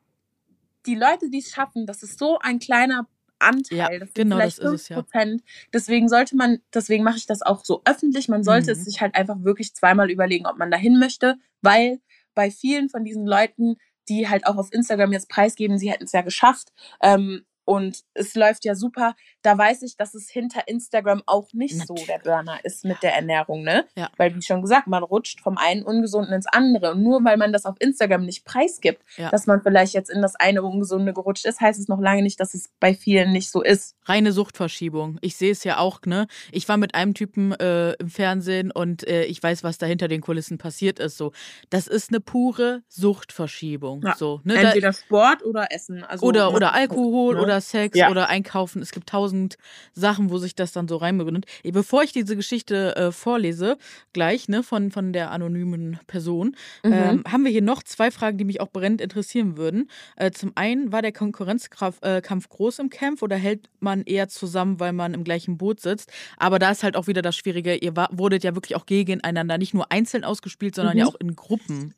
die 0.86 0.96
Leute, 0.96 1.30
die 1.30 1.40
es 1.40 1.50
schaffen, 1.52 1.86
das 1.86 2.04
ist 2.04 2.20
so 2.20 2.40
ein 2.40 2.60
kleiner 2.60 3.08
Anteil, 3.40 3.78
Ja, 3.78 4.00
das 4.00 4.14
genau, 4.14 4.38
vielleicht 4.38 4.60
das 4.64 4.74
ist 4.74 4.82
es, 4.84 4.90
ja. 4.90 4.96
5%. 4.98 5.44
Deswegen 5.74 6.08
sollte 6.10 6.36
man, 6.36 6.60
deswegen 6.74 7.04
mache 7.04 7.18
ich 7.18 7.26
das 7.26 7.42
auch 7.42 7.66
so 7.66 7.82
öffentlich, 7.86 8.30
man 8.30 8.44
sollte 8.44 8.72
Mhm. 8.74 8.80
es 8.80 8.86
sich 8.86 9.02
halt 9.02 9.14
einfach 9.16 9.36
wirklich 9.44 9.76
zweimal 9.76 10.10
überlegen, 10.10 10.46
ob 10.48 10.58
man 10.58 10.72
dahin 10.72 10.98
möchte, 11.00 11.36
weil 11.62 12.00
bei 12.36 12.52
vielen 12.52 12.90
von 12.90 13.04
diesen 13.04 13.26
Leuten, 13.26 13.78
die 14.08 14.30
halt 14.30 14.46
auch 14.46 14.58
auf 14.58 14.72
Instagram 14.72 15.14
jetzt 15.14 15.30
preisgeben, 15.30 15.78
sie 15.78 15.92
hätten 15.92 16.04
es 16.04 16.12
ja 16.12 16.22
geschafft, 16.22 16.72
ähm, 17.02 17.46
und 17.66 18.02
es 18.14 18.36
läuft 18.36 18.64
ja 18.66 18.76
super. 18.76 19.16
Da 19.42 19.58
weiß 19.58 19.82
ich, 19.82 19.98
dass 19.98 20.14
es 20.14 20.30
hinter 20.30 20.68
Instagram 20.68 21.22
auch 21.26 21.50
nicht 21.54 21.86
so 21.86 21.96
der 22.08 22.20
Burner 22.20 22.60
ist 22.64 22.86
mit 22.86 23.02
der 23.04 23.14
Ernährung, 23.16 23.64
ne? 23.64 23.86
Ja. 23.96 24.10
Weil, 24.18 24.36
wie 24.36 24.42
schon 24.42 24.62
gesagt, 24.62 24.88
man 24.88 25.04
rutscht 25.04 25.42
vom 25.42 25.58
einen 25.58 25.84
Ungesunden 25.84 26.34
ins 26.34 26.48
andere. 26.48 26.92
Und 26.94 27.04
nur 27.04 27.24
weil 27.24 27.38
man 27.38 27.52
das 27.54 27.66
auf 27.66 27.76
Instagram 27.80 28.26
nicht 28.26 28.46
preisgibt, 28.46 29.02
Ja. 29.18 29.30
dass 29.30 29.46
man 29.48 29.62
vielleicht 29.62 29.94
jetzt 29.94 30.10
in 30.10 30.22
das 30.22 30.36
eine 30.36 30.64
Ungesunde 30.64 31.14
gerutscht 31.14 31.46
ist, 31.46 31.60
heißt 31.60 31.80
es 31.80 31.88
noch 31.88 32.00
lange 32.00 32.22
nicht, 32.22 32.40
dass 32.40 32.54
es 32.54 32.70
bei 32.80 32.94
vielen 32.94 33.32
nicht 33.32 33.50
so 33.52 33.62
ist. 33.62 33.96
Reine 34.06 34.32
Suchtverschiebung. 34.32 35.18
Ich 35.22 35.36
sehe 35.36 35.52
es 35.52 35.64
ja 35.64 35.78
auch, 35.80 36.02
ne? 36.06 36.28
Ich 36.52 36.70
war 36.70 36.78
mit 36.78 36.94
einem 36.96 37.14
Typen 37.14 37.52
äh, 37.54 37.94
im 37.94 38.10
Fernsehen 38.10 38.72
und 38.72 39.08
äh, 39.08 39.24
ich 39.26 39.42
weiß, 39.42 39.64
was 39.64 39.78
da 39.78 39.86
hinter 39.86 40.08
den 40.08 40.22
Kulissen 40.22 40.58
passiert 40.58 41.00
ist. 41.00 41.18
So, 41.18 41.32
das 41.70 41.88
ist 41.88 42.10
eine 42.10 42.20
pure 42.20 42.84
Suchtverschiebung. 43.26 44.02
Ja. 44.06 44.16
So, 44.16 44.42
ne? 44.44 44.56
Entweder 44.56 44.94
Sport 44.94 45.44
oder 45.44 45.68
Essen. 45.72 46.04
Also, 46.04 46.26
oder, 46.26 46.50
ne? 46.50 46.56
oder 46.56 46.74
Alkohol 46.74 47.36
Ne? 47.36 47.42
oder 47.42 47.55
Sex 47.62 47.98
Ja. 47.98 48.10
oder 48.10 48.30
Einkaufen. 48.30 48.82
Es 48.82 48.92
gibt 48.92 49.10
tausend 49.10 49.58
Sachen, 49.94 50.30
wo 50.30 50.38
sich 50.38 50.56
das 50.56 50.72
dann 50.72 50.88
so 50.88 50.98
reinbegründet. 50.98 51.46
Bevor 51.64 52.04
ich 52.04 52.12
diese 52.12 52.36
Geschichte 52.36 52.96
äh, 52.96 53.12
vorlese, 53.12 53.78
gleich, 54.14 54.48
ne, 54.50 54.64
von, 54.64 54.92
von 54.92 55.14
der 55.14 55.32
anonymen 55.32 56.00
Person, 56.08 56.56
Mhm. 56.84 56.94
ähm, 56.94 57.24
haben 57.30 57.44
wir 57.44 57.52
hier 57.52 57.62
noch 57.62 57.84
zwei 57.84 58.12
Fragen, 58.12 58.38
die 58.38 58.46
mich 58.46 58.62
auch 58.62 58.70
brennend 58.70 59.02
interessieren 59.02 59.58
würden. 59.58 59.90
Äh, 60.16 60.32
zum 60.32 60.52
einen, 60.56 60.92
war 60.92 61.02
der 61.02 61.12
Konkurrenzkampf 61.12 62.00
äh, 62.02 62.22
Kampf 62.22 62.50
groß 62.50 62.80
im 62.80 62.90
Camp 62.90 63.22
oder 63.22 63.36
hält 63.36 63.70
man 63.80 64.04
eher 64.04 64.28
zusammen, 64.30 64.80
weil 64.80 64.94
man 64.94 65.14
im 65.14 65.24
gleichen 65.24 65.58
Boot 65.58 65.80
sitzt? 65.82 66.12
Aber 66.38 66.60
da 66.60 66.72
ist 66.72 66.84
halt 66.84 66.96
auch 66.96 67.08
wieder 67.08 67.22
das 67.22 67.36
Schwierige, 67.36 67.76
ihr 67.76 67.96
war, 67.96 68.10
wurdet 68.12 68.44
ja 68.44 68.56
wirklich 68.56 68.76
auch 68.76 68.86
gegeneinander, 68.86 69.58
nicht 69.58 69.74
nur 69.74 69.92
einzeln 69.92 70.24
ausgespielt, 70.24 70.76
sondern 70.76 70.96
Mhm. 70.96 71.00
ja 71.00 71.06
auch 71.08 71.16
in 71.16 71.36
Gruppen. 71.36 71.94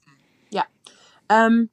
Ähm, 1.29 1.69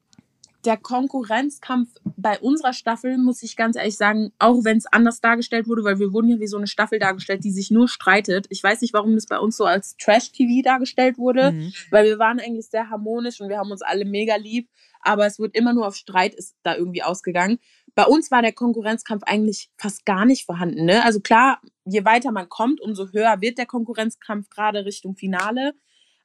der 0.64 0.76
Konkurrenzkampf 0.76 1.90
bei 2.16 2.38
unserer 2.38 2.72
Staffel, 2.72 3.18
muss 3.18 3.42
ich 3.42 3.56
ganz 3.56 3.76
ehrlich 3.76 3.96
sagen, 3.96 4.32
auch 4.38 4.64
wenn 4.64 4.78
es 4.78 4.86
anders 4.86 5.20
dargestellt 5.20 5.68
wurde, 5.68 5.84
weil 5.84 5.98
wir 5.98 6.12
wurden 6.12 6.28
ja 6.28 6.40
wie 6.40 6.46
so 6.46 6.56
eine 6.56 6.66
Staffel 6.66 6.98
dargestellt, 6.98 7.44
die 7.44 7.50
sich 7.50 7.70
nur 7.70 7.88
streitet. 7.88 8.46
Ich 8.48 8.62
weiß 8.62 8.80
nicht, 8.80 8.94
warum 8.94 9.14
das 9.14 9.26
bei 9.26 9.38
uns 9.38 9.56
so 9.56 9.64
als 9.64 9.96
Trash-TV 9.96 10.62
dargestellt 10.62 11.18
wurde, 11.18 11.52
mhm. 11.52 11.72
weil 11.90 12.06
wir 12.06 12.18
waren 12.18 12.40
eigentlich 12.40 12.66
sehr 12.68 12.88
harmonisch 12.90 13.40
und 13.40 13.48
wir 13.48 13.58
haben 13.58 13.70
uns 13.70 13.82
alle 13.82 14.04
mega 14.04 14.36
lieb, 14.36 14.68
aber 15.00 15.26
es 15.26 15.38
wird 15.38 15.54
immer 15.54 15.74
nur 15.74 15.86
auf 15.86 15.96
Streit 15.96 16.34
ist 16.34 16.56
da 16.62 16.74
irgendwie 16.76 17.02
ausgegangen. 17.02 17.58
Bei 17.94 18.04
uns 18.04 18.30
war 18.30 18.42
der 18.42 18.52
Konkurrenzkampf 18.52 19.22
eigentlich 19.24 19.70
fast 19.76 20.06
gar 20.06 20.24
nicht 20.24 20.46
vorhanden. 20.46 20.86
Ne? 20.86 21.04
Also 21.04 21.20
klar, 21.20 21.60
je 21.84 22.04
weiter 22.04 22.32
man 22.32 22.48
kommt, 22.48 22.80
umso 22.80 23.12
höher 23.12 23.40
wird 23.40 23.58
der 23.58 23.66
Konkurrenzkampf 23.66 24.48
gerade 24.48 24.84
Richtung 24.84 25.14
Finale 25.14 25.74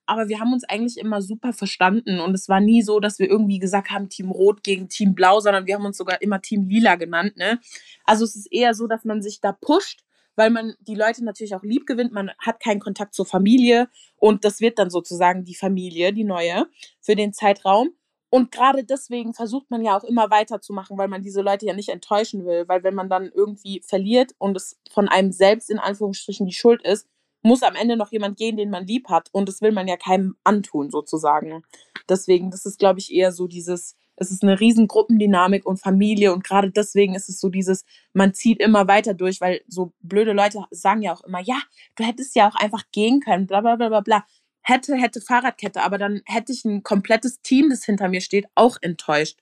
aber 0.09 0.27
wir 0.27 0.39
haben 0.39 0.53
uns 0.53 0.63
eigentlich 0.63 0.97
immer 0.97 1.21
super 1.21 1.53
verstanden 1.53 2.19
und 2.19 2.33
es 2.33 2.49
war 2.49 2.59
nie 2.59 2.81
so, 2.81 2.99
dass 2.99 3.19
wir 3.19 3.29
irgendwie 3.29 3.59
gesagt 3.59 3.91
haben, 3.91 4.09
Team 4.09 4.31
Rot 4.31 4.63
gegen 4.63 4.89
Team 4.89 5.13
Blau, 5.13 5.39
sondern 5.39 5.67
wir 5.67 5.75
haben 5.75 5.85
uns 5.85 5.97
sogar 5.97 6.21
immer 6.21 6.41
Team 6.41 6.67
Lila 6.67 6.95
genannt. 6.95 7.37
Ne? 7.37 7.59
Also 8.05 8.25
es 8.25 8.35
ist 8.35 8.51
eher 8.51 8.73
so, 8.73 8.87
dass 8.87 9.05
man 9.05 9.21
sich 9.21 9.39
da 9.39 9.51
pusht, 9.51 10.03
weil 10.35 10.49
man 10.49 10.73
die 10.79 10.95
Leute 10.95 11.23
natürlich 11.23 11.53
auch 11.53 11.61
lieb 11.61 11.85
gewinnt. 11.85 12.11
Man 12.11 12.31
hat 12.39 12.59
keinen 12.59 12.79
Kontakt 12.79 13.13
zur 13.13 13.27
Familie 13.27 13.87
und 14.15 14.45
das 14.45 14.61
wird 14.61 14.79
dann 14.79 14.89
sozusagen 14.89 15.45
die 15.45 15.55
Familie, 15.55 16.11
die 16.11 16.23
neue, 16.23 16.65
für 17.01 17.15
den 17.15 17.31
Zeitraum. 17.31 17.89
Und 18.31 18.51
gerade 18.51 18.83
deswegen 18.83 19.35
versucht 19.35 19.69
man 19.69 19.83
ja 19.83 19.95
auch 19.95 20.03
immer 20.03 20.31
weiterzumachen, 20.31 20.97
weil 20.97 21.07
man 21.07 21.21
diese 21.21 21.41
Leute 21.41 21.67
ja 21.67 21.73
nicht 21.73 21.89
enttäuschen 21.89 22.45
will. 22.45 22.67
Weil 22.67 22.83
wenn 22.83 22.95
man 22.95 23.09
dann 23.09 23.31
irgendwie 23.33 23.81
verliert 23.85 24.33
und 24.39 24.57
es 24.57 24.79
von 24.91 25.07
einem 25.07 25.31
selbst 25.31 25.69
in 25.69 25.79
Anführungsstrichen 25.79 26.47
die 26.47 26.53
Schuld 26.53 26.83
ist, 26.83 27.07
muss 27.41 27.63
am 27.63 27.75
Ende 27.75 27.97
noch 27.97 28.11
jemand 28.11 28.37
gehen, 28.37 28.57
den 28.57 28.69
man 28.69 28.85
lieb 28.85 29.09
hat. 29.09 29.29
Und 29.31 29.47
das 29.47 29.61
will 29.61 29.71
man 29.71 29.87
ja 29.87 29.97
keinem 29.97 30.35
antun, 30.43 30.89
sozusagen. 30.89 31.63
Deswegen, 32.07 32.51
das 32.51 32.65
ist, 32.65 32.79
glaube 32.79 32.99
ich, 32.99 33.13
eher 33.13 33.31
so 33.31 33.47
dieses, 33.47 33.95
es 34.15 34.31
ist 34.31 34.43
eine 34.43 34.59
riesen 34.59 34.87
Gruppendynamik 34.87 35.65
und 35.65 35.79
Familie. 35.79 36.33
Und 36.33 36.43
gerade 36.43 36.71
deswegen 36.71 37.15
ist 37.15 37.29
es 37.29 37.39
so 37.39 37.49
dieses, 37.49 37.85
man 38.13 38.33
zieht 38.33 38.59
immer 38.59 38.87
weiter 38.87 39.13
durch, 39.13 39.39
weil 39.41 39.61
so 39.67 39.93
blöde 40.01 40.33
Leute 40.33 40.63
sagen 40.71 41.01
ja 41.01 41.13
auch 41.13 41.23
immer, 41.23 41.39
ja, 41.39 41.59
du 41.95 42.03
hättest 42.03 42.35
ja 42.35 42.49
auch 42.49 42.55
einfach 42.55 42.83
gehen 42.91 43.21
können, 43.21 43.47
bla 43.47 43.61
bla 43.61 43.75
bla 43.75 43.89
bla 43.89 44.01
bla. 44.01 44.25
Hätte, 44.61 44.95
hätte 44.95 45.21
Fahrradkette, 45.21 45.81
aber 45.81 45.97
dann 45.97 46.21
hätte 46.25 46.51
ich 46.51 46.65
ein 46.65 46.83
komplettes 46.83 47.41
Team, 47.41 47.69
das 47.69 47.85
hinter 47.85 48.09
mir 48.09 48.21
steht, 48.21 48.47
auch 48.55 48.77
enttäuscht. 48.81 49.39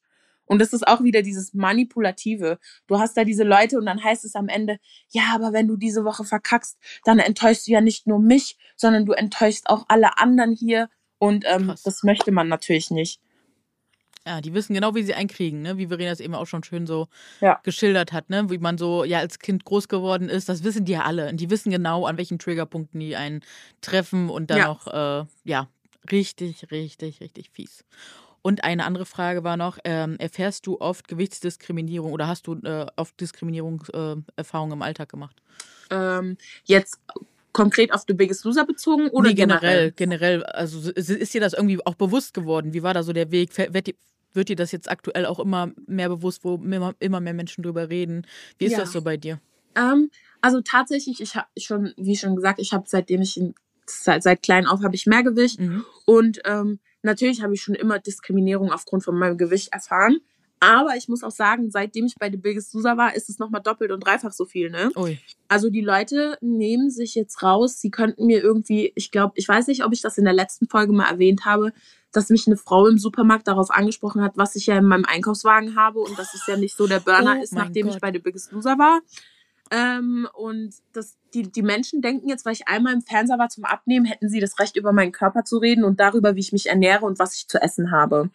Und 0.47 0.59
das 0.59 0.73
ist 0.73 0.87
auch 0.87 1.03
wieder 1.03 1.21
dieses 1.21 1.53
Manipulative. 1.53 2.57
Du 2.87 2.99
hast 2.99 3.15
da 3.15 3.23
diese 3.23 3.43
Leute 3.43 3.77
und 3.77 3.85
dann 3.85 4.03
heißt 4.03 4.25
es 4.25 4.35
am 4.35 4.47
Ende, 4.47 4.79
ja, 5.09 5.23
aber 5.35 5.53
wenn 5.53 5.67
du 5.67 5.77
diese 5.77 6.03
Woche 6.03 6.23
verkackst, 6.23 6.77
dann 7.03 7.19
enttäuschst 7.19 7.67
du 7.67 7.71
ja 7.71 7.81
nicht 7.81 8.07
nur 8.07 8.19
mich, 8.19 8.57
sondern 8.75 9.05
du 9.05 9.13
enttäuschst 9.13 9.69
auch 9.69 9.85
alle 9.87 10.17
anderen 10.17 10.53
hier. 10.53 10.89
Und 11.19 11.45
ähm, 11.47 11.73
das 11.83 12.03
möchte 12.03 12.31
man 12.31 12.47
natürlich 12.47 12.91
nicht. 12.91 13.19
Ja, 14.27 14.41
die 14.41 14.53
wissen 14.53 14.73
genau, 14.73 14.93
wie 14.93 15.03
sie 15.03 15.13
einkriegen, 15.13 15.61
ne? 15.61 15.77
Wie 15.77 15.87
Verena 15.87 16.11
es 16.11 16.19
eben 16.19 16.35
auch 16.35 16.45
schon 16.45 16.61
schön 16.61 16.85
so 16.85 17.07
ja. 17.39 17.61
geschildert 17.63 18.11
hat, 18.11 18.29
ne? 18.29 18.49
Wie 18.49 18.57
man 18.57 18.77
so 18.77 19.05
ja 19.05 19.19
als 19.19 19.39
Kind 19.39 19.63
groß 19.63 19.87
geworden 19.87 20.27
ist, 20.27 20.49
das 20.49 20.65
wissen 20.65 20.83
die 20.83 20.91
ja 20.91 21.03
alle. 21.03 21.29
Und 21.29 21.39
die 21.39 21.49
wissen 21.49 21.71
genau, 21.71 22.05
an 22.05 22.17
welchen 22.17 22.37
Triggerpunkten 22.37 22.99
die 22.99 23.15
einen 23.15 23.41
treffen 23.79 24.29
und 24.29 24.51
dann 24.51 24.57
ja. 24.57 24.69
auch, 24.69 24.87
äh, 24.87 25.25
ja, 25.45 25.69
richtig, 26.11 26.69
richtig, 26.71 27.21
richtig 27.21 27.51
fies. 27.51 27.85
Und 28.47 28.63
eine 28.63 28.85
andere 28.85 29.05
Frage 29.05 29.43
war 29.43 29.57
noch, 29.57 29.77
ähm, 29.83 30.15
erfährst 30.19 30.67
du 30.67 30.79
oft 30.79 31.09
Gewichtsdiskriminierung 31.09 32.13
oder 32.13 32.29
hast 32.29 32.47
du 32.47 32.53
äh, 32.63 32.85
oft 32.95 33.19
Diskriminierungserfahrungen 33.19 34.71
äh, 34.71 34.77
im 34.77 34.81
Alltag 34.81 35.09
gemacht? 35.09 35.35
Ähm, 35.89 36.37
jetzt 36.63 36.97
konkret 37.51 37.91
auf 37.91 38.05
The 38.07 38.13
Biggest 38.13 38.45
Loser 38.45 38.65
bezogen 38.65 39.09
oder 39.09 39.27
nee, 39.27 39.35
generell? 39.35 39.91
Generell, 39.91 40.45
also 40.45 40.89
ist 40.91 41.33
dir 41.33 41.41
das 41.41 41.51
irgendwie 41.51 41.85
auch 41.85 41.95
bewusst 41.95 42.33
geworden? 42.33 42.73
Wie 42.73 42.83
war 42.83 42.93
da 42.93 43.03
so 43.03 43.11
der 43.11 43.31
Weg? 43.31 43.49
Wird 43.57 43.87
dir, 43.87 43.95
wird 44.31 44.47
dir 44.47 44.55
das 44.55 44.71
jetzt 44.71 44.89
aktuell 44.89 45.25
auch 45.25 45.39
immer 45.39 45.73
mehr 45.85 46.07
bewusst, 46.07 46.45
wo 46.45 46.55
immer, 46.55 46.95
immer 46.99 47.19
mehr 47.19 47.33
Menschen 47.33 47.63
drüber 47.63 47.89
reden? 47.89 48.25
Wie 48.59 48.67
ist 48.67 48.71
ja. 48.71 48.79
das 48.79 48.93
so 48.93 49.01
bei 49.01 49.17
dir? 49.17 49.41
Ähm, 49.75 50.09
also 50.39 50.61
tatsächlich, 50.61 51.19
ich 51.19 51.35
habe 51.35 51.47
schon, 51.57 51.93
wie 51.97 52.15
schon 52.15 52.37
gesagt, 52.37 52.61
ich 52.61 52.71
habe 52.71 52.85
seitdem 52.87 53.21
ich 53.21 53.37
seit, 53.87 54.23
seit 54.23 54.41
klein 54.41 54.67
auf 54.67 54.83
habe 54.83 54.95
ich 54.95 55.05
mehr 55.05 55.23
Gewicht 55.23 55.59
mhm. 55.59 55.83
und 56.05 56.39
ähm, 56.45 56.79
Natürlich 57.07 57.41
habe 57.41 57.53
ich 57.53 57.61
schon 57.61 57.73
immer 57.73 57.99
Diskriminierung 57.99 58.69
aufgrund 58.69 59.05
von 59.05 59.17
meinem 59.17 59.37
Gewicht 59.37 59.71
erfahren. 59.71 60.17
Aber 60.59 60.97
ich 60.97 61.07
muss 61.07 61.23
auch 61.23 61.31
sagen, 61.31 61.71
seitdem 61.71 62.05
ich 62.05 62.15
bei 62.15 62.29
The 62.29 62.35
Biggest 62.35 62.73
Loser 62.73 62.97
war, 62.97 63.15
ist 63.15 63.29
es 63.29 63.39
nochmal 63.39 63.61
doppelt 63.61 63.91
und 63.91 64.01
dreifach 64.01 64.33
so 64.33 64.43
viel, 64.43 64.69
ne? 64.69 64.91
Ui. 64.97 65.17
Also 65.47 65.69
die 65.69 65.81
Leute 65.81 66.37
nehmen 66.41 66.89
sich 66.89 67.15
jetzt 67.15 67.41
raus, 67.43 67.79
sie 67.79 67.91
könnten 67.91 68.25
mir 68.25 68.43
irgendwie, 68.43 68.91
ich 68.95 69.09
glaube, 69.11 69.33
ich 69.37 69.47
weiß 69.47 69.67
nicht, 69.67 69.85
ob 69.85 69.93
ich 69.93 70.01
das 70.01 70.17
in 70.17 70.25
der 70.25 70.33
letzten 70.33 70.67
Folge 70.67 70.91
mal 70.91 71.09
erwähnt 71.09 71.45
habe, 71.45 71.71
dass 72.11 72.29
mich 72.29 72.45
eine 72.45 72.57
Frau 72.57 72.87
im 72.87 72.97
Supermarkt 72.97 73.47
darauf 73.47 73.71
angesprochen 73.71 74.21
hat, 74.21 74.33
was 74.35 74.57
ich 74.57 74.65
ja 74.65 74.77
in 74.77 74.85
meinem 74.85 75.05
Einkaufswagen 75.05 75.77
habe 75.77 75.99
und 75.99 76.19
dass 76.19 76.33
es 76.33 76.45
ja 76.45 76.57
nicht 76.57 76.75
so 76.75 76.87
der 76.87 76.99
Burner 76.99 77.37
oh 77.39 77.41
ist, 77.41 77.53
nachdem 77.53 77.85
Gott. 77.85 77.95
ich 77.95 78.01
bei 78.01 78.11
The 78.11 78.19
Biggest 78.19 78.51
Loser 78.51 78.77
war. 78.77 78.99
Ähm, 79.71 80.27
und 80.33 80.75
das, 80.93 81.17
die, 81.33 81.43
die 81.43 81.61
Menschen 81.61 82.01
denken 82.01 82.29
jetzt, 82.29 82.45
weil 82.45 82.53
ich 82.53 82.67
einmal 82.67 82.93
im 82.93 83.01
Fernseher 83.01 83.37
war 83.37 83.49
zum 83.49 83.65
Abnehmen, 83.65 84.05
hätten 84.05 84.29
sie 84.29 84.39
das 84.39 84.59
Recht, 84.59 84.77
über 84.77 84.93
meinen 84.93 85.11
Körper 85.11 85.43
zu 85.43 85.57
reden 85.57 85.83
und 85.83 85.99
darüber, 85.99 86.35
wie 86.35 86.39
ich 86.39 86.53
mich 86.53 86.67
ernähre 86.67 87.05
und 87.05 87.19
was 87.19 87.35
ich 87.35 87.47
zu 87.47 87.61
essen 87.61 87.91
habe. 87.91 88.29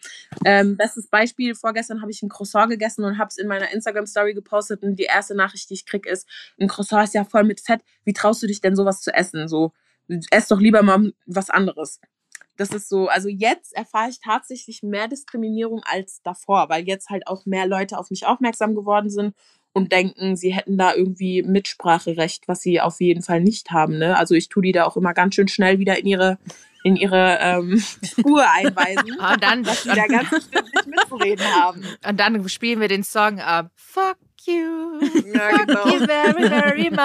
Ähm, 0.45 0.77
bestes 0.77 1.07
Beispiel, 1.07 1.55
vorgestern 1.55 2.03
habe 2.03 2.11
ich 2.11 2.23
ein 2.23 2.29
Croissant 2.29 2.71
gegessen 2.71 3.05
und 3.05 3.19
habe 3.19 3.29
es 3.29 3.39
in 3.39 3.49
meiner 3.49 3.73
Instagram-Story 3.73 4.35
gepostet 4.35 4.83
und 4.83 4.97
die 4.97 5.05
erste 5.05 5.35
Nachricht, 5.35 5.71
die 5.71 5.75
ich 5.75 5.87
krieg, 5.87 6.07
ist, 6.07 6.29
ein 6.61 6.69
Croissant 6.69 7.05
ist 7.05 7.15
ja 7.15 7.25
voll 7.25 7.45
mit 7.45 7.61
Fett, 7.61 7.81
wie 8.05 8.13
traust 8.13 8.43
du 8.43 8.47
dich 8.47 8.61
denn 8.61 8.77
sowas 8.77 9.01
zu 9.01 9.13
essen? 9.15 9.49
So, 9.49 9.73
ess 10.31 10.49
doch 10.49 10.61
lieber 10.61 10.83
mal 10.83 11.13
was 11.27 11.51
anderes. 11.51 12.01
Das 12.59 12.71
ist 12.71 12.89
so, 12.89 13.09
also 13.09 13.29
jetzt 13.29 13.75
erfahre 13.75 14.11
ich 14.11 14.21
tatsächlich 14.21 14.83
mehr 14.83 15.09
Diskriminierung 15.09 15.81
als 15.85 16.21
davor, 16.23 16.69
weil 16.69 16.87
jetzt 16.87 17.09
halt 17.09 17.27
auch 17.27 17.47
mehr 17.47 17.67
Leute 17.67 17.99
auf 17.99 18.11
mich 18.11 18.27
aufmerksam 18.27 18.75
geworden 18.75 19.09
sind 19.09 19.35
und 19.73 19.93
denken, 19.93 20.37
sie 20.37 20.55
hätten 20.55 20.77
da 20.77 20.95
irgendwie 20.95 21.43
Mitspracherecht, 21.43 22.49
was 22.49 22.61
sie 22.61 22.81
auf 22.81 23.01
jeden 23.01 23.23
Fall 23.23 23.41
nicht 23.41 23.71
haben. 23.71 23.99
Ne? 23.99 24.17
Also 24.17 24.35
ich 24.35 24.49
tue 24.49 24.63
die 24.63 24.73
da 24.73 24.85
auch 24.85 24.97
immer 24.97 25.15
ganz 25.15 25.35
schön 25.35 25.49
schnell 25.49 25.79
wieder 25.79 25.99
in 25.99 26.07
ihre 26.07 26.39
in 26.85 26.97
ihre 26.97 27.39
ähm, 27.41 27.83
Spur 28.05 28.45
einweisen, 28.51 29.13
und 29.13 29.43
dann, 29.43 29.63
dass 29.63 29.85
sie 29.85 29.91
da 29.91 30.07
ganz 30.07 30.31
bestimmt 30.31 30.75
nicht 30.75 30.87
mitzureden 30.87 31.47
haben. 31.55 31.85
Und 32.07 32.19
dann 32.19 32.49
spielen 32.49 32.81
wir 32.81 32.89
den 32.89 33.05
Song 33.05 33.41
ab. 33.41 33.71
Fuck 33.77 34.17
you. 34.47 35.01
Ja, 35.33 35.57
genau. 35.59 35.83
Fuck 35.83 35.93
you 35.93 36.07
very, 36.07 36.49
very 36.49 36.91
much. 36.91 36.99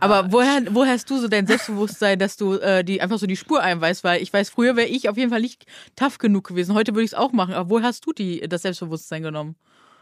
Aber 0.00 0.30
woher, 0.30 0.62
woher 0.70 0.92
hast 0.92 1.08
du 1.08 1.18
so 1.18 1.28
dein 1.28 1.46
Selbstbewusstsein, 1.46 2.18
dass 2.18 2.36
du 2.36 2.54
äh, 2.54 2.84
die 2.84 3.00
einfach 3.00 3.18
so 3.18 3.26
die 3.26 3.36
Spur 3.36 3.62
einweist? 3.62 4.04
Weil 4.04 4.22
ich 4.22 4.32
weiß, 4.32 4.50
früher 4.50 4.76
wäre 4.76 4.88
ich 4.88 5.08
auf 5.08 5.16
jeden 5.16 5.30
Fall 5.30 5.40
nicht 5.40 5.64
tough 5.96 6.18
genug 6.18 6.48
gewesen. 6.48 6.74
Heute 6.74 6.92
würde 6.92 7.04
ich 7.04 7.12
es 7.12 7.18
auch 7.18 7.32
machen. 7.32 7.54
Aber 7.54 7.70
woher 7.70 7.86
hast 7.86 8.04
du 8.06 8.12
die, 8.12 8.40
das 8.48 8.62
Selbstbewusstsein 8.62 9.22
genommen? 9.22 9.56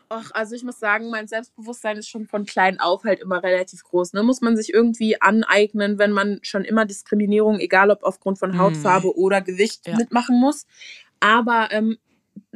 Ach, 0.08 0.30
also 0.34 0.54
ich 0.54 0.62
muss 0.62 0.78
sagen, 0.78 1.10
mein 1.10 1.26
Selbstbewusstsein 1.26 1.96
ist 1.96 2.08
schon 2.08 2.26
von 2.26 2.44
klein 2.44 2.78
auf 2.78 3.04
halt 3.04 3.20
immer 3.20 3.42
relativ 3.42 3.82
groß. 3.82 4.12
Ne? 4.12 4.22
Muss 4.22 4.40
man 4.40 4.56
sich 4.56 4.72
irgendwie 4.72 5.20
aneignen, 5.20 5.98
wenn 5.98 6.12
man 6.12 6.38
schon 6.42 6.64
immer 6.64 6.84
Diskriminierung, 6.84 7.58
egal 7.58 7.90
ob 7.90 8.04
aufgrund 8.04 8.38
von 8.38 8.58
Hautfarbe 8.58 9.08
hm. 9.08 9.14
oder 9.16 9.40
Gewicht, 9.40 9.86
ja. 9.86 9.96
mitmachen 9.96 10.38
muss. 10.38 10.66
Aber 11.18 11.68
ähm, 11.72 11.98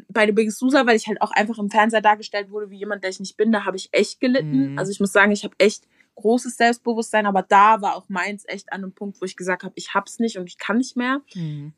bei 0.08 0.26
The 0.26 0.32
Biggest 0.32 0.60
Loser, 0.60 0.86
weil 0.86 0.96
ich 0.96 1.06
halt 1.08 1.20
auch 1.22 1.32
einfach 1.32 1.58
im 1.58 1.70
Fernseher 1.70 2.00
dargestellt 2.00 2.50
wurde 2.50 2.70
wie 2.70 2.78
jemand, 2.78 3.02
der 3.02 3.10
ich 3.10 3.20
nicht 3.20 3.36
bin, 3.36 3.52
da 3.52 3.64
habe 3.64 3.76
ich 3.76 3.88
echt 3.92 4.20
gelitten. 4.20 4.72
Mhm. 4.72 4.78
Also 4.78 4.92
ich 4.92 5.00
muss 5.00 5.12
sagen, 5.12 5.32
ich 5.32 5.44
habe 5.44 5.54
echt 5.58 5.84
großes 6.16 6.56
Selbstbewusstsein, 6.56 7.26
aber 7.26 7.42
da 7.42 7.80
war 7.80 7.96
auch 7.96 8.08
meins 8.08 8.44
echt 8.46 8.72
an 8.72 8.82
einem 8.82 8.92
Punkt, 8.92 9.20
wo 9.20 9.24
ich 9.24 9.36
gesagt 9.36 9.62
habe, 9.62 9.72
ich 9.76 9.94
hab's 9.94 10.18
nicht 10.18 10.36
und 10.38 10.46
ich 10.46 10.58
kann 10.58 10.78
nicht 10.78 10.96
mehr. 10.96 11.20
Mhm. 11.34 11.72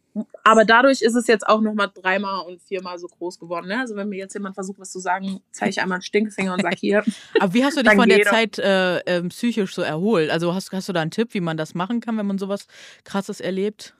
Aber 0.44 0.64
dadurch 0.64 1.00
ist 1.00 1.14
es 1.14 1.26
jetzt 1.26 1.46
auch 1.46 1.60
nochmal 1.60 1.90
dreimal 1.92 2.44
und 2.44 2.60
viermal 2.60 2.98
so 2.98 3.06
groß 3.06 3.38
geworden. 3.38 3.68
Ne? 3.68 3.78
Also 3.78 3.96
wenn 3.96 4.08
mir 4.08 4.18
jetzt 4.18 4.34
jemand 4.34 4.54
versucht, 4.54 4.78
was 4.78 4.90
zu 4.90 4.98
sagen, 4.98 5.40
zeige 5.52 5.70
ich 5.70 5.80
einmal 5.80 5.96
einen 5.96 6.02
Stinkefinger 6.02 6.52
und 6.52 6.62
sage 6.62 6.76
hier. 6.78 7.04
aber 7.40 7.54
wie 7.54 7.64
hast 7.64 7.76
du 7.76 7.82
dich 7.82 7.94
von 7.94 8.08
der 8.08 8.22
Zeit 8.24 8.58
äh, 8.58 8.98
äh, 8.98 9.22
psychisch 9.28 9.74
so 9.74 9.82
erholt? 9.82 10.30
Also 10.30 10.54
hast, 10.54 10.70
hast 10.72 10.88
du 10.88 10.92
da 10.92 11.00
einen 11.00 11.10
Tipp, 11.10 11.32
wie 11.32 11.40
man 11.40 11.56
das 11.56 11.74
machen 11.74 12.00
kann, 12.00 12.18
wenn 12.18 12.26
man 12.26 12.38
sowas 12.38 12.66
Krasses 13.04 13.40
erlebt? 13.40 13.94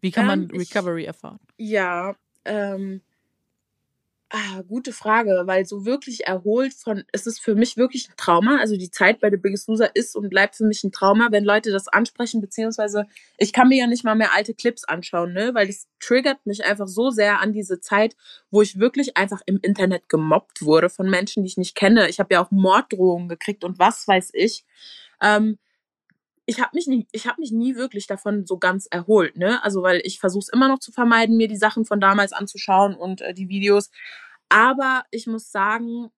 Wie 0.00 0.10
kann 0.10 0.24
ähm, 0.24 0.48
man 0.48 0.58
Recovery 0.58 1.02
ich, 1.02 1.06
erfahren? 1.06 1.38
Ja, 1.58 2.16
ähm, 2.44 3.02
Ah, 4.34 4.62
gute 4.66 4.94
Frage, 4.94 5.42
weil 5.44 5.66
so 5.66 5.84
wirklich 5.84 6.26
erholt 6.26 6.72
von, 6.72 7.04
es 7.12 7.26
ist 7.26 7.38
für 7.42 7.54
mich 7.54 7.76
wirklich 7.76 8.08
ein 8.08 8.14
Trauma. 8.16 8.56
Also 8.60 8.78
die 8.78 8.90
Zeit 8.90 9.20
bei 9.20 9.28
The 9.28 9.36
Biggest 9.36 9.68
Loser 9.68 9.94
ist 9.94 10.16
und 10.16 10.30
bleibt 10.30 10.56
für 10.56 10.64
mich 10.64 10.82
ein 10.84 10.90
Trauma, 10.90 11.28
wenn 11.32 11.44
Leute 11.44 11.70
das 11.70 11.86
ansprechen, 11.86 12.40
beziehungsweise 12.40 13.04
ich 13.36 13.52
kann 13.52 13.68
mir 13.68 13.76
ja 13.80 13.86
nicht 13.86 14.04
mal 14.04 14.14
mehr 14.14 14.32
alte 14.32 14.54
Clips 14.54 14.84
anschauen, 14.84 15.34
ne, 15.34 15.50
weil 15.52 15.66
das 15.66 15.86
triggert 16.00 16.46
mich 16.46 16.64
einfach 16.64 16.88
so 16.88 17.10
sehr 17.10 17.40
an 17.40 17.52
diese 17.52 17.80
Zeit, 17.80 18.16
wo 18.50 18.62
ich 18.62 18.78
wirklich 18.78 19.18
einfach 19.18 19.42
im 19.44 19.58
Internet 19.60 20.08
gemobbt 20.08 20.62
wurde 20.62 20.88
von 20.88 21.10
Menschen, 21.10 21.42
die 21.42 21.48
ich 21.48 21.58
nicht 21.58 21.74
kenne. 21.74 22.08
Ich 22.08 22.18
habe 22.18 22.32
ja 22.32 22.42
auch 22.42 22.50
Morddrohungen 22.50 23.28
gekriegt 23.28 23.64
und 23.64 23.78
was 23.78 24.08
weiß 24.08 24.30
ich. 24.32 24.64
Ähm, 25.20 25.58
ich 26.46 26.60
habe 26.60 26.70
mich 26.74 26.86
nie, 26.86 27.06
ich 27.12 27.26
habe 27.26 27.40
mich 27.40 27.52
nie 27.52 27.76
wirklich 27.76 28.06
davon 28.06 28.46
so 28.46 28.58
ganz 28.58 28.86
erholt, 28.86 29.36
ne? 29.36 29.62
Also 29.64 29.82
weil 29.82 30.00
ich 30.04 30.18
versuche 30.18 30.42
es 30.42 30.48
immer 30.48 30.68
noch 30.68 30.80
zu 30.80 30.92
vermeiden, 30.92 31.36
mir 31.36 31.48
die 31.48 31.56
Sachen 31.56 31.84
von 31.84 32.00
damals 32.00 32.32
anzuschauen 32.32 32.94
und 32.94 33.20
äh, 33.20 33.34
die 33.34 33.48
Videos. 33.48 33.90
Aber 34.48 35.04
ich 35.10 35.26
muss 35.26 35.50
sagen, 35.50 36.10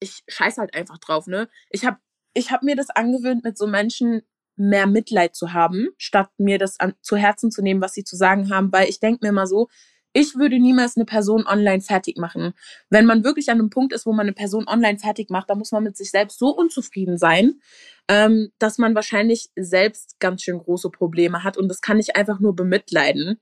ich 0.00 0.22
scheiß 0.28 0.58
halt 0.58 0.74
einfach 0.74 0.98
drauf, 0.98 1.26
ne? 1.26 1.48
Ich 1.70 1.84
habe 1.84 1.98
ich 2.34 2.52
hab 2.52 2.62
mir 2.62 2.76
das 2.76 2.90
angewöhnt, 2.90 3.44
mit 3.44 3.58
so 3.58 3.66
Menschen 3.66 4.22
mehr 4.56 4.86
Mitleid 4.86 5.34
zu 5.34 5.52
haben, 5.52 5.88
statt 5.98 6.30
mir 6.38 6.58
das 6.58 6.78
an, 6.80 6.94
zu 7.02 7.16
Herzen 7.16 7.50
zu 7.50 7.62
nehmen, 7.62 7.80
was 7.80 7.94
sie 7.94 8.04
zu 8.04 8.16
sagen 8.16 8.50
haben, 8.50 8.72
weil 8.72 8.88
ich 8.88 9.00
denke 9.00 9.20
mir 9.22 9.30
immer 9.30 9.46
so, 9.46 9.68
ich 10.14 10.36
würde 10.36 10.60
niemals 10.60 10.96
eine 10.96 11.04
Person 11.04 11.44
online 11.46 11.82
fertig 11.82 12.16
machen. 12.16 12.54
Wenn 12.88 13.04
man 13.04 13.24
wirklich 13.24 13.50
an 13.50 13.58
einem 13.58 13.68
Punkt 13.68 13.92
ist, 13.92 14.06
wo 14.06 14.12
man 14.12 14.26
eine 14.26 14.32
Person 14.32 14.68
online 14.68 14.98
fertig 14.98 15.28
macht, 15.28 15.50
dann 15.50 15.58
muss 15.58 15.72
man 15.72 15.82
mit 15.82 15.96
sich 15.96 16.10
selbst 16.10 16.38
so 16.38 16.56
unzufrieden 16.56 17.18
sein, 17.18 17.60
ähm, 18.08 18.50
dass 18.58 18.78
man 18.78 18.94
wahrscheinlich 18.94 19.50
selbst 19.56 20.20
ganz 20.20 20.42
schön 20.42 20.58
große 20.58 20.88
Probleme 20.90 21.42
hat. 21.42 21.56
Und 21.58 21.68
das 21.68 21.80
kann 21.80 21.98
ich 21.98 22.16
einfach 22.16 22.38
nur 22.38 22.54
bemitleiden. 22.54 23.40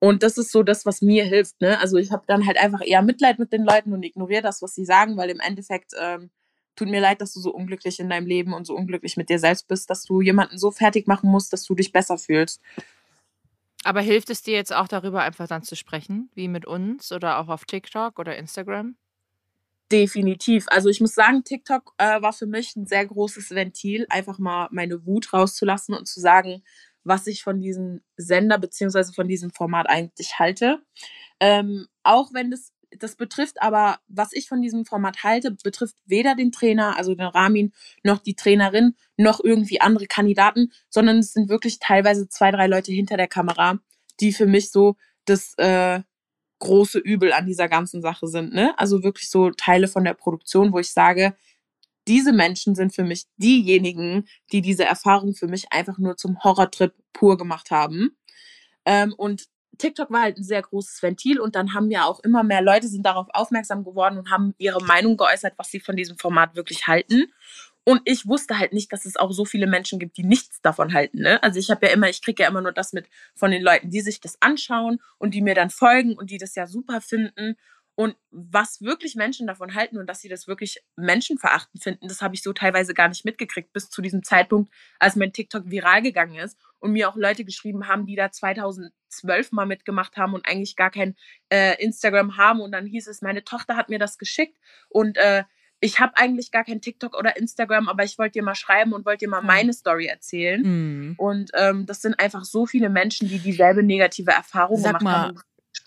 Und 0.00 0.24
das 0.24 0.36
ist 0.36 0.50
so 0.50 0.64
das, 0.64 0.84
was 0.84 1.00
mir 1.00 1.24
hilft. 1.24 1.60
Ne? 1.60 1.78
Also 1.78 1.96
ich 1.96 2.10
habe 2.10 2.24
dann 2.26 2.44
halt 2.46 2.58
einfach 2.58 2.80
eher 2.84 3.02
Mitleid 3.02 3.38
mit 3.38 3.52
den 3.52 3.64
Leuten 3.64 3.92
und 3.92 4.02
ignoriere 4.02 4.42
das, 4.42 4.62
was 4.62 4.74
sie 4.74 4.84
sagen, 4.84 5.16
weil 5.16 5.30
im 5.30 5.40
Endeffekt 5.40 5.92
ähm, 5.96 6.30
tut 6.74 6.88
mir 6.88 7.00
leid, 7.00 7.20
dass 7.20 7.34
du 7.34 7.40
so 7.40 7.52
unglücklich 7.52 8.00
in 8.00 8.08
deinem 8.08 8.26
Leben 8.26 8.52
und 8.52 8.66
so 8.66 8.74
unglücklich 8.74 9.16
mit 9.16 9.28
dir 9.28 9.38
selbst 9.38 9.68
bist, 9.68 9.90
dass 9.90 10.02
du 10.04 10.22
jemanden 10.22 10.58
so 10.58 10.70
fertig 10.70 11.06
machen 11.06 11.30
musst, 11.30 11.52
dass 11.52 11.64
du 11.64 11.74
dich 11.74 11.92
besser 11.92 12.18
fühlst. 12.18 12.60
Aber 13.84 14.00
hilft 14.00 14.30
es 14.30 14.42
dir 14.42 14.54
jetzt 14.54 14.74
auch 14.74 14.88
darüber 14.88 15.22
einfach 15.22 15.46
dann 15.46 15.62
zu 15.62 15.74
sprechen, 15.74 16.30
wie 16.34 16.48
mit 16.48 16.66
uns 16.66 17.12
oder 17.12 17.38
auch 17.38 17.48
auf 17.48 17.64
TikTok 17.64 18.18
oder 18.18 18.36
Instagram? 18.36 18.96
Definitiv. 19.90 20.66
Also 20.68 20.88
ich 20.88 21.00
muss 21.00 21.14
sagen, 21.14 21.42
TikTok 21.42 21.94
äh, 21.98 22.22
war 22.22 22.32
für 22.32 22.46
mich 22.46 22.76
ein 22.76 22.86
sehr 22.86 23.04
großes 23.06 23.50
Ventil, 23.50 24.06
einfach 24.08 24.38
mal 24.38 24.68
meine 24.70 25.04
Wut 25.04 25.32
rauszulassen 25.32 25.94
und 25.94 26.06
zu 26.06 26.20
sagen, 26.20 26.62
was 27.02 27.26
ich 27.26 27.42
von 27.42 27.60
diesem 27.60 28.02
Sender 28.16 28.58
beziehungsweise 28.58 29.12
von 29.12 29.26
diesem 29.26 29.50
Format 29.50 29.88
eigentlich 29.88 30.38
halte. 30.38 30.80
Ähm, 31.40 31.86
auch 32.04 32.32
wenn 32.32 32.50
das, 32.52 32.72
das 32.98 33.16
betrifft 33.16 33.62
aber, 33.62 33.98
was 34.08 34.32
ich 34.32 34.48
von 34.48 34.62
diesem 34.62 34.84
Format 34.84 35.22
halte, 35.22 35.52
betrifft 35.52 35.96
weder 36.06 36.34
den 36.34 36.52
Trainer, 36.52 36.96
also 36.96 37.14
den 37.14 37.26
Ramin, 37.26 37.72
noch 38.02 38.18
die 38.18 38.34
Trainerin, 38.34 38.94
noch 39.16 39.40
irgendwie 39.42 39.80
andere 39.80 40.06
Kandidaten, 40.06 40.72
sondern 40.88 41.18
es 41.18 41.32
sind 41.32 41.48
wirklich 41.48 41.78
teilweise 41.78 42.28
zwei, 42.28 42.50
drei 42.50 42.66
Leute 42.66 42.92
hinter 42.92 43.16
der 43.16 43.28
Kamera, 43.28 43.78
die 44.20 44.32
für 44.32 44.46
mich 44.46 44.70
so 44.70 44.96
das 45.24 45.54
äh, 45.58 46.00
große 46.58 46.98
Übel 46.98 47.32
an 47.32 47.46
dieser 47.46 47.68
ganzen 47.68 48.02
Sache 48.02 48.26
sind. 48.26 48.52
Ne? 48.52 48.78
Also 48.78 49.02
wirklich 49.02 49.30
so 49.30 49.50
Teile 49.50 49.88
von 49.88 50.04
der 50.04 50.14
Produktion, 50.14 50.72
wo 50.72 50.78
ich 50.78 50.92
sage, 50.92 51.34
diese 52.06 52.32
Menschen 52.32 52.74
sind 52.74 52.94
für 52.94 53.04
mich 53.04 53.24
diejenigen, 53.36 54.26
die 54.52 54.62
diese 54.62 54.84
Erfahrung 54.84 55.34
für 55.34 55.48
mich 55.48 55.72
einfach 55.72 55.98
nur 55.98 56.16
zum 56.16 56.42
Horrortrip 56.42 56.94
pur 57.12 57.36
gemacht 57.36 57.70
haben. 57.70 58.16
Ähm, 58.84 59.14
und 59.16 59.46
TikTok 59.80 60.10
war 60.10 60.22
halt 60.22 60.38
ein 60.38 60.44
sehr 60.44 60.62
großes 60.62 61.02
Ventil 61.02 61.40
und 61.40 61.56
dann 61.56 61.74
haben 61.74 61.90
ja 61.90 62.04
auch 62.04 62.20
immer 62.20 62.42
mehr 62.42 62.62
Leute 62.62 62.86
sind 62.88 63.04
darauf 63.04 63.26
aufmerksam 63.30 63.84
geworden 63.84 64.18
und 64.18 64.30
haben 64.30 64.54
ihre 64.58 64.84
Meinung 64.84 65.16
geäußert, 65.16 65.54
was 65.56 65.70
sie 65.70 65.80
von 65.80 65.96
diesem 65.96 66.18
Format 66.18 66.54
wirklich 66.54 66.86
halten. 66.86 67.32
Und 67.84 68.02
ich 68.04 68.26
wusste 68.26 68.58
halt 68.58 68.72
nicht, 68.72 68.92
dass 68.92 69.06
es 69.06 69.16
auch 69.16 69.32
so 69.32 69.44
viele 69.44 69.66
Menschen 69.66 69.98
gibt, 69.98 70.16
die 70.18 70.22
nichts 70.22 70.60
davon 70.60 70.92
halten. 70.92 71.20
Ne? 71.22 71.42
Also 71.42 71.58
ich 71.58 71.70
habe 71.70 71.86
ja 71.86 71.92
immer, 71.92 72.08
ich 72.08 72.22
kriege 72.22 72.42
ja 72.42 72.48
immer 72.48 72.60
nur 72.60 72.72
das 72.72 72.92
mit 72.92 73.08
von 73.34 73.50
den 73.50 73.62
Leuten, 73.62 73.90
die 73.90 74.02
sich 74.02 74.20
das 74.20 74.40
anschauen 74.40 75.00
und 75.18 75.34
die 75.34 75.40
mir 75.40 75.54
dann 75.54 75.70
folgen 75.70 76.16
und 76.16 76.30
die 76.30 76.38
das 76.38 76.54
ja 76.54 76.66
super 76.66 77.00
finden. 77.00 77.56
Und 77.94 78.16
was 78.30 78.80
wirklich 78.80 79.14
Menschen 79.14 79.46
davon 79.46 79.74
halten 79.74 79.98
und 79.98 80.06
dass 80.06 80.20
sie 80.20 80.28
das 80.28 80.46
wirklich 80.46 80.82
menschenverachtend 80.96 81.82
finden, 81.82 82.08
das 82.08 82.22
habe 82.22 82.34
ich 82.34 82.42
so 82.42 82.52
teilweise 82.52 82.94
gar 82.94 83.08
nicht 83.08 83.24
mitgekriegt, 83.24 83.72
bis 83.72 83.90
zu 83.90 84.02
diesem 84.02 84.22
Zeitpunkt, 84.22 84.72
als 84.98 85.16
mein 85.16 85.32
TikTok 85.32 85.70
viral 85.70 86.00
gegangen 86.00 86.36
ist 86.36 86.56
und 86.80 86.92
mir 86.92 87.08
auch 87.08 87.16
Leute 87.16 87.44
geschrieben 87.44 87.88
haben, 87.88 88.06
die 88.06 88.16
da 88.16 88.30
2012 88.32 89.52
mal 89.52 89.66
mitgemacht 89.66 90.16
haben 90.16 90.34
und 90.34 90.46
eigentlich 90.48 90.76
gar 90.76 90.90
kein 90.90 91.14
äh, 91.50 91.80
Instagram 91.82 92.36
haben. 92.36 92.60
Und 92.60 92.72
dann 92.72 92.86
hieß 92.86 93.06
es, 93.06 93.22
meine 93.22 93.44
Tochter 93.44 93.76
hat 93.76 93.88
mir 93.88 93.98
das 93.98 94.18
geschickt 94.18 94.58
und 94.88 95.16
äh, 95.16 95.44
ich 95.82 95.98
habe 95.98 96.16
eigentlich 96.16 96.50
gar 96.50 96.64
kein 96.64 96.82
TikTok 96.82 97.18
oder 97.18 97.36
Instagram, 97.38 97.88
aber 97.88 98.04
ich 98.04 98.18
wollte 98.18 98.32
dir 98.32 98.42
mal 98.42 98.54
schreiben 98.54 98.92
und 98.92 99.06
wollte 99.06 99.24
dir 99.24 99.30
mal 99.30 99.40
meine 99.40 99.72
Story 99.72 100.06
erzählen. 100.06 100.60
Mhm. 100.62 101.14
Und 101.16 101.50
ähm, 101.54 101.86
das 101.86 102.02
sind 102.02 102.20
einfach 102.20 102.44
so 102.44 102.66
viele 102.66 102.90
Menschen, 102.90 103.28
die 103.28 103.38
dieselbe 103.38 103.82
negative 103.82 104.30
Erfahrung 104.30 104.76
Sag 104.76 104.98
gemacht 104.98 105.02
mal, 105.02 105.28
haben 105.28 105.40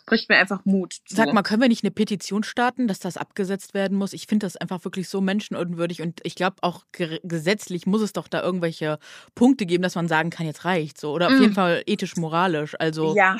spricht 0.03 0.29
mir 0.29 0.37
einfach 0.37 0.65
Mut. 0.65 0.99
So. 1.07 1.15
Sag 1.15 1.33
mal, 1.33 1.43
können 1.43 1.61
wir 1.61 1.69
nicht 1.69 1.83
eine 1.83 1.91
Petition 1.91 2.43
starten, 2.43 2.87
dass 2.87 2.99
das 2.99 3.17
abgesetzt 3.17 3.73
werden 3.73 3.97
muss? 3.97 4.13
Ich 4.13 4.27
finde 4.27 4.45
das 4.45 4.57
einfach 4.57 4.83
wirklich 4.83 5.07
so 5.07 5.21
menschenunwürdig 5.21 6.01
und 6.01 6.19
ich 6.23 6.35
glaube 6.35 6.57
auch 6.61 6.85
gesetzlich 6.91 7.87
muss 7.87 8.01
es 8.01 8.13
doch 8.13 8.27
da 8.27 8.41
irgendwelche 8.41 8.99
Punkte 9.33 9.65
geben, 9.65 9.81
dass 9.81 9.95
man 9.95 10.07
sagen 10.07 10.29
kann, 10.29 10.45
jetzt 10.45 10.65
reicht 10.65 10.99
so 10.99 11.11
oder 11.11 11.27
auf 11.27 11.33
mm. 11.33 11.41
jeden 11.41 11.53
Fall 11.53 11.83
ethisch 11.85 12.17
moralisch. 12.17 12.75
Also 12.79 13.15
ja. 13.15 13.37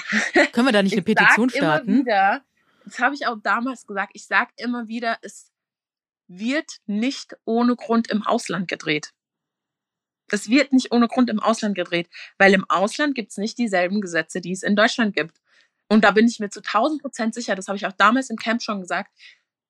können 0.54 0.68
wir 0.68 0.72
da 0.72 0.84
nicht 0.84 0.94
eine 0.94 1.02
Petition 1.02 1.50
starten? 1.50 1.90
Immer 1.90 2.00
wieder, 2.00 2.42
das 2.86 3.00
habe 3.00 3.16
ich 3.16 3.28
auch 3.28 3.38
damals 3.44 3.86
gesagt. 3.86 4.12
Ich 4.14 4.26
sage 4.26 4.52
immer 4.58 4.88
wieder, 4.88 5.18
es 5.22 5.52
wird 6.28 6.78
nicht 6.86 7.36
ohne 7.44 7.76
Grund 7.76 8.10
im 8.10 8.26
Ausland 8.26 8.70
gedreht. 8.70 9.12
Es 10.32 10.50
wird 10.50 10.72
nicht 10.72 10.92
ohne 10.92 11.08
Grund 11.10 11.30
im 11.30 11.40
Ausland 11.40 11.76
gedreht, 11.76 12.10
weil 12.38 12.54
im 12.54 12.66
Ausland 12.70 13.14
gibt 13.14 13.32
es 13.32 13.38
nicht 13.38 13.58
dieselben 13.58 14.00
Gesetze, 14.00 14.40
die 14.40 14.54
es 14.54 14.64
in 14.64 14.76
Deutschland 14.76 15.16
gibt. 15.16 15.40
Und 15.94 16.04
da 16.04 16.12
bin 16.12 16.28
ich 16.28 16.40
mir 16.40 16.50
zu 16.50 16.62
1000 16.62 17.02
Prozent 17.02 17.34
sicher, 17.34 17.56
das 17.56 17.68
habe 17.68 17.78
ich 17.78 17.86
auch 17.86 17.92
damals 17.94 18.30
im 18.30 18.38
Camp 18.38 18.62
schon 18.62 18.82
gesagt, 18.82 19.12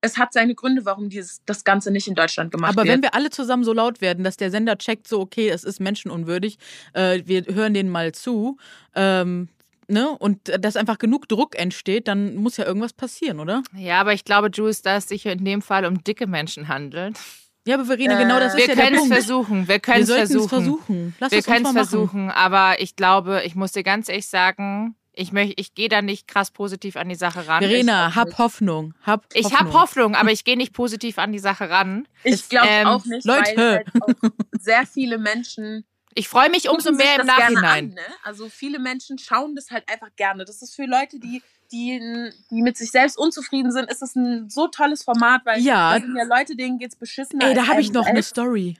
es 0.01 0.17
hat 0.17 0.34
seine 0.34 0.53
Gründe, 0.53 0.86
warum 0.86 1.09
dieses, 1.09 1.41
das 1.45 1.63
Ganze 1.63 1.89
nicht 1.89 2.07
in 2.07 2.15
Deutschland 2.15 2.51
gemacht 2.51 2.71
Aber 2.71 2.84
wird. 2.84 2.89
Aber 2.89 2.93
wenn 2.93 3.03
wir 3.03 3.15
alle 3.15 3.30
zusammen 3.30 3.63
so 3.63 3.71
laut 3.71 4.01
werden, 4.01 4.24
dass 4.24 4.36
der 4.36 4.51
Sender 4.51 4.78
checkt, 4.78 5.07
so, 5.07 5.21
okay, 5.21 5.49
es 5.49 5.63
ist 5.63 5.80
menschenunwürdig, 5.80 6.57
äh, 6.93 7.21
wir 7.26 7.45
hören 7.45 7.74
denen 7.74 7.89
mal 7.89 8.11
zu, 8.11 8.57
ähm, 8.95 9.47
ne, 9.88 10.09
und 10.09 10.51
dass 10.59 10.76
einfach 10.76 10.97
genug 10.97 11.30
Druck 11.30 11.57
entsteht, 11.57 12.09
dann 12.09 12.36
muss 12.36 12.57
ja 12.57 12.65
irgendwas 12.65 12.91
passieren, 12.91 13.39
oder? 13.39 13.63
Ja, 13.78 14.01
aber 14.01 14.13
ich 14.13 14.26
glaube, 14.26 14.49
Jules, 14.53 14.82
da 14.82 14.97
es 14.97 15.07
sich 15.07 15.26
in 15.26 15.45
dem 15.45 15.61
Fall 15.61 15.86
um 15.86 16.03
dicke 16.03 16.28
Menschen 16.28 16.67
handelt. 16.67 17.17
Ja, 17.65 17.76
aber 17.76 17.86
Verena, 17.86 18.21
genau 18.21 18.39
das 18.39 18.55
äh, 18.55 18.59
ist 18.59 18.67
ja 18.67 18.76
der 18.76 18.97
Punkt. 18.97 19.09
Wir 19.09 19.09
können 19.09 19.11
es 19.11 19.26
versuchen. 19.26 19.67
Wir 19.69 19.80
können 19.80 20.03
es 20.03 20.11
versuchen. 20.11 20.49
versuchen. 20.49 21.15
Lass 21.19 21.32
wir 21.32 21.41
können 21.41 21.65
es 21.65 21.71
versuchen. 21.71 22.30
Aber 22.30 22.82
ich 22.82 22.97
glaube, 22.97 23.43
ich 23.45 23.55
muss 23.55 23.71
dir 23.71 23.84
ganz 23.84 24.09
ehrlich 24.09 24.28
sagen, 24.28 24.95
ich, 25.16 25.32
möchte, 25.32 25.53
ich 25.57 25.76
gehe 25.76 25.89
da 25.89 26.01
nicht 26.01 26.28
krass 26.28 26.51
positiv 26.51 26.95
an 26.95 27.09
die 27.09 27.16
Sache 27.16 27.47
ran. 27.47 27.61
Verena, 27.61 28.09
ich, 28.09 28.16
hab 28.16 28.38
Hoffnung. 28.38 28.93
Hab 29.03 29.26
ich 29.34 29.45
Hoffnung. 29.45 29.59
habe 29.59 29.74
Hoffnung, 29.74 30.16
aber 30.16 30.32
ich 30.32 30.43
gehe 30.43 30.57
nicht 30.57 30.74
positiv 30.74 31.18
an 31.18 31.32
die 31.32 31.39
Sache 31.39 31.70
ran. 31.70 32.07
Ich 32.24 32.49
glaube 32.49 32.68
ähm, 32.70 32.88
auch 32.88 33.05
nicht, 33.05 33.26
Leute. 33.26 33.55
weil 33.55 33.76
halt 33.78 33.88
auch 34.01 34.30
sehr 34.59 34.86
viele 34.86 35.18
Menschen. 35.18 35.86
Ich 36.16 36.28
freue 36.28 36.49
mich 36.49 36.70
umso 36.70 36.91
mehr 36.91 37.20
im 37.20 37.28
Nachhinein. 37.28 37.86
An, 37.86 37.93
ne? 37.95 38.01
Also 38.24 38.49
viele 38.49 38.80
Menschen 38.80 39.18
schauen 39.18 39.55
das 39.55 39.72
halt 39.72 39.88
einfach 39.89 40.09
gerne. 40.16 40.45
Das 40.45 40.61
ist 40.61 40.76
für 40.76 40.86
Leute, 40.86 41.20
die 41.20 41.41
die, 41.72 42.32
die 42.51 42.61
mit 42.61 42.78
sich 42.78 42.91
selbst 42.91 43.18
unzufrieden 43.18 43.72
sind, 43.72 43.89
ist 43.89 44.03
es 44.03 44.16
ein 44.16 44.49
so 44.49 44.68
tolles 44.68 45.03
Format, 45.03 45.41
weil 45.43 45.59
ja. 45.59 45.97
ja 45.97 46.24
Leute, 46.24 46.55
denen 46.55 46.78
geht's 46.78 46.95
beschissen. 46.95 47.41
Ey, 47.41 47.55
da 47.55 47.68
habe 47.68 47.82
ich 47.82 47.91
noch 47.91 48.05
eine 48.05 48.22
Story. 48.22 48.78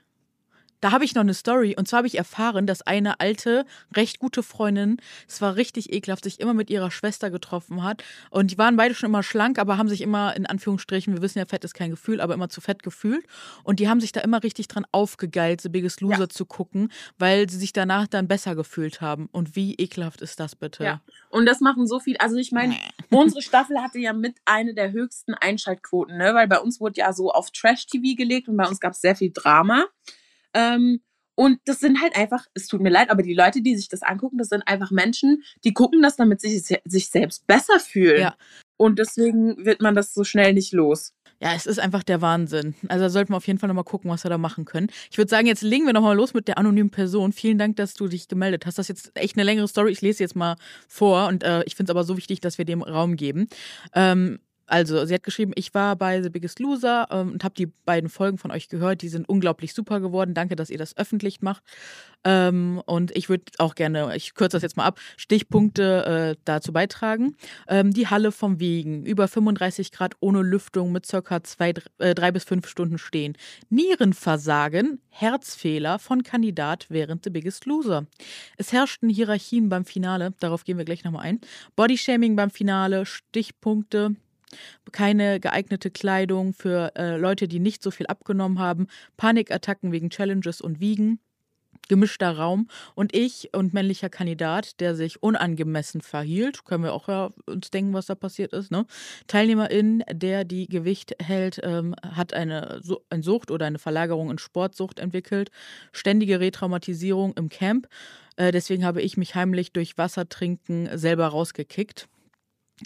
Da 0.84 0.92
habe 0.92 1.06
ich 1.06 1.16
noch 1.16 1.22
eine 1.22 1.34
Story. 1.34 1.76
Und 1.78 1.88
zwar 1.88 2.00
habe 2.00 2.08
ich 2.08 2.18
erfahren, 2.18 2.68
dass 2.68 2.82
eine 2.82 3.22
alte, 3.22 3.66
recht 3.96 4.20
gute 4.20 4.44
Freundin, 4.44 4.98
es 5.30 5.42
war 5.42 5.56
richtig 5.56 5.94
ekelhaft, 5.94 6.26
sich 6.26 6.42
immer 6.42 6.54
mit 6.54 6.70
ihrer 6.70 6.92
Schwester 6.92 7.30
getroffen 7.30 7.84
hat. 7.86 8.04
Und 8.32 8.52
die 8.52 8.58
waren 8.58 8.76
beide 8.76 8.94
schon 8.94 9.08
immer 9.08 9.24
schlank, 9.24 9.60
aber 9.60 9.78
haben 9.78 9.88
sich 9.88 10.02
immer, 10.02 10.36
in 10.36 10.46
Anführungsstrichen, 10.46 11.14
wir 11.14 11.22
wissen 11.22 11.40
ja, 11.40 11.46
Fett 11.46 11.64
ist 11.64 11.74
kein 11.74 11.90
Gefühl, 11.90 12.20
aber 12.20 12.34
immer 12.34 12.50
zu 12.50 12.60
fett 12.60 12.84
gefühlt. 12.84 13.26
Und 13.64 13.80
die 13.80 13.88
haben 13.88 14.02
sich 14.02 14.12
da 14.12 14.20
immer 14.20 14.44
richtig 14.44 14.68
dran 14.68 14.86
aufgegeilt, 14.92 15.62
The 15.62 15.70
Biggest 15.70 16.02
Loser 16.02 16.20
ja. 16.20 16.28
zu 16.30 16.46
gucken, 16.46 16.92
weil 17.18 17.50
sie 17.50 17.60
sich 17.60 17.72
danach 17.72 18.08
dann 18.08 18.28
besser 18.28 18.54
gefühlt 18.54 19.00
haben. 19.00 19.30
Und 19.32 19.56
wie 19.56 19.76
ekelhaft 19.76 20.20
ist 20.20 20.42
das 20.42 20.54
bitte? 20.54 20.84
Ja. 20.84 21.02
Und 21.30 21.46
das 21.46 21.62
machen 21.62 21.88
so 21.88 22.02
viel. 22.02 22.18
Also 22.18 22.36
ich 22.36 22.52
meine, 22.52 22.76
unsere 23.10 23.42
Staffel 23.42 23.82
hatte 23.82 24.00
ja 24.00 24.12
mit 24.12 24.36
eine 24.44 24.74
der 24.74 24.92
höchsten 24.92 25.34
Einschaltquoten, 25.34 26.18
ne? 26.18 26.36
Weil 26.36 26.50
bei 26.50 26.60
uns 26.60 26.82
wurde 26.82 26.96
ja 26.98 27.14
so 27.14 27.32
auf 27.32 27.52
Trash-TV 27.52 28.18
gelegt 28.18 28.50
und 28.50 28.58
bei 28.58 28.68
uns 28.68 28.82
gab 28.82 28.92
es 28.92 29.00
sehr 29.00 29.16
viel 29.16 29.32
Drama. 29.34 29.86
Ähm, 30.54 31.02
und 31.36 31.60
das 31.66 31.80
sind 31.80 32.02
halt 32.02 32.16
einfach, 32.16 32.46
es 32.54 32.68
tut 32.68 32.82
mir 32.82 32.90
leid, 32.90 33.10
aber 33.10 33.24
die 33.24 33.34
Leute, 33.34 33.62
die 33.62 33.76
sich 33.76 33.88
das 33.88 34.04
angucken, 34.04 34.38
das 34.38 34.50
sind 34.50 34.68
einfach 34.68 34.92
Menschen, 34.92 35.44
die 35.64 35.74
gucken 35.74 36.02
das, 36.02 36.16
damit 36.16 36.42
sie 36.42 36.60
sich 36.60 37.10
selbst 37.10 37.48
besser 37.48 37.80
fühlen. 37.80 38.22
Ja. 38.22 38.36
Und 38.78 39.00
deswegen 39.00 39.66
wird 39.66 39.82
man 39.82 39.96
das 39.96 40.14
so 40.14 40.24
schnell 40.24 40.54
nicht 40.54 40.74
los. 40.74 41.14
Ja, 41.40 41.54
es 41.56 41.66
ist 41.66 41.80
einfach 41.80 42.04
der 42.04 42.22
Wahnsinn. 42.22 42.76
Also 42.88 43.04
da 43.04 43.10
sollten 43.10 43.34
wir 43.34 43.38
auf 43.38 43.48
jeden 43.48 43.60
Fall 43.60 43.68
nochmal 43.68 43.84
gucken, 43.84 44.10
was 44.10 44.24
wir 44.24 44.30
da 44.30 44.38
machen 44.38 44.66
können. 44.66 44.88
Ich 45.12 45.18
würde 45.18 45.30
sagen, 45.30 45.48
jetzt 45.48 45.62
legen 45.62 45.86
wir 45.86 45.94
nochmal 45.94 46.16
los 46.16 46.34
mit 46.34 46.48
der 46.48 46.58
anonymen 46.58 46.90
Person. 46.90 47.34
Vielen 47.34 47.58
Dank, 47.58 47.76
dass 47.76 47.96
du 47.96 48.08
dich 48.08 48.28
gemeldet 48.28 48.66
hast. 48.66 48.78
Das 48.78 48.90
ist 48.90 48.90
jetzt 48.90 49.20
echt 49.20 49.36
eine 49.36 49.44
längere 49.44 49.68
Story. 49.68 49.92
Ich 49.92 50.02
lese 50.02 50.24
jetzt 50.24 50.36
mal 50.36 50.56
vor 50.88 51.28
und 51.28 51.44
äh, 51.44 51.64
ich 51.66 51.76
finde 51.76 51.92
es 51.92 51.96
aber 51.96 52.06
so 52.06 52.16
wichtig, 52.16 52.40
dass 52.40 52.58
wir 52.58 52.66
dem 52.66 52.82
Raum 52.82 53.18
geben. 53.18 53.48
Ähm, 53.94 54.40
also, 54.74 55.06
sie 55.06 55.14
hat 55.14 55.22
geschrieben, 55.22 55.52
ich 55.54 55.76
war 55.76 55.96
bei 55.96 56.24
The 56.24 56.32
Biggest 56.32 56.60
Loser 56.60 57.08
ähm, 57.12 57.34
und 57.34 57.44
habe 57.44 57.54
die 57.54 57.68
beiden 57.68 58.10
Folgen 58.10 58.40
von 58.40 58.50
euch 58.50 58.70
gehört. 58.70 59.04
Die 59.04 59.08
sind 59.08 59.30
unglaublich 59.30 59.72
super 59.76 60.00
geworden. 60.00 60.34
Danke, 60.34 60.56
dass 60.56 60.72
ihr 60.72 60.80
das 60.80 60.98
öffentlich 60.98 61.44
macht. 61.44 61.62
Ähm, 62.24 62.82
und 62.88 63.16
ich 63.16 63.30
würde 63.30 63.44
auch 63.60 63.76
gerne, 63.76 64.16
ich 64.16 64.34
kürze 64.34 64.56
das 64.56 64.64
jetzt 64.64 64.76
mal 64.76 64.86
ab, 64.86 65.00
Stichpunkte 65.16 66.34
äh, 66.34 66.42
dazu 66.44 66.74
beitragen. 66.74 67.36
Ähm, 67.68 67.94
die 67.94 68.08
Halle 68.08 68.32
vom 68.32 68.60
Wegen, 68.60 69.06
über 69.06 69.28
35 69.28 69.92
Grad 69.92 70.16
ohne 70.22 70.42
Lüftung 70.42 70.92
mit 70.92 71.06
circa 71.06 71.44
zwei, 71.44 71.76
äh, 72.00 72.16
drei 72.16 72.32
bis 72.32 72.44
fünf 72.44 72.68
Stunden 72.68 72.98
stehen. 72.98 73.38
Nierenversagen, 73.70 75.00
Herzfehler 75.10 76.00
von 76.00 76.24
Kandidat 76.24 76.88
während 76.90 77.24
The 77.26 77.30
Biggest 77.30 77.68
Loser. 77.68 78.08
Es 78.58 78.74
herrschten 78.74 79.10
Hierarchien 79.10 79.70
beim 79.70 79.86
Finale, 79.86 80.34
darauf 80.40 80.64
gehen 80.64 80.80
wir 80.80 80.86
gleich 80.86 81.04
nochmal 81.04 81.28
ein. 81.28 81.42
Bodyshaming 81.76 82.36
beim 82.36 82.50
Finale, 82.50 83.06
Stichpunkte 83.06 84.16
keine 84.92 85.40
geeignete 85.40 85.92
Kleidung 85.92 86.54
für 86.54 86.92
äh, 86.96 87.18
Leute, 87.18 87.48
die 87.48 87.60
nicht 87.60 87.84
so 87.84 87.92
viel 87.92 88.08
abgenommen 88.08 88.60
haben, 88.60 88.88
Panikattacken 89.18 89.92
wegen 89.92 90.10
Challenges 90.10 90.62
und 90.62 90.80
Wiegen. 90.80 91.20
gemischter 91.90 92.38
Raum 92.38 92.70
und 92.96 93.14
ich 93.14 93.50
und 93.54 93.74
männlicher 93.74 94.10
Kandidat, 94.10 94.80
der 94.80 94.96
sich 94.96 95.22
unangemessen 95.22 96.00
verhielt, 96.00 96.64
können 96.64 96.84
wir 96.84 96.94
auch 96.94 97.10
ja 97.10 97.32
uns 97.46 97.72
denken, 97.72 97.94
was 97.94 98.06
da 98.06 98.16
passiert 98.16 98.54
ist. 98.54 98.72
Ne? 98.72 98.86
Teilnehmerin, 99.28 100.02
der 100.10 100.46
die 100.46 100.68
Gewicht 100.68 101.16
hält, 101.22 101.60
ähm, 101.62 101.94
hat 102.02 102.34
eine, 102.34 102.82
eine 103.10 103.24
Sucht 103.24 103.52
oder 103.52 103.66
eine 103.66 103.80
Verlagerung 103.80 104.32
in 104.32 104.38
Sportsucht 104.38 105.00
entwickelt, 105.00 105.52
ständige 105.92 106.40
Retraumatisierung 106.40 107.34
im 107.34 107.50
Camp. 107.50 107.88
Äh, 108.38 108.52
deswegen 108.52 108.86
habe 108.86 109.02
ich 109.02 109.18
mich 109.18 109.36
heimlich 109.36 109.74
durch 109.74 109.98
Wassertrinken 109.98 110.98
selber 110.98 111.28
rausgekickt. 111.28 112.08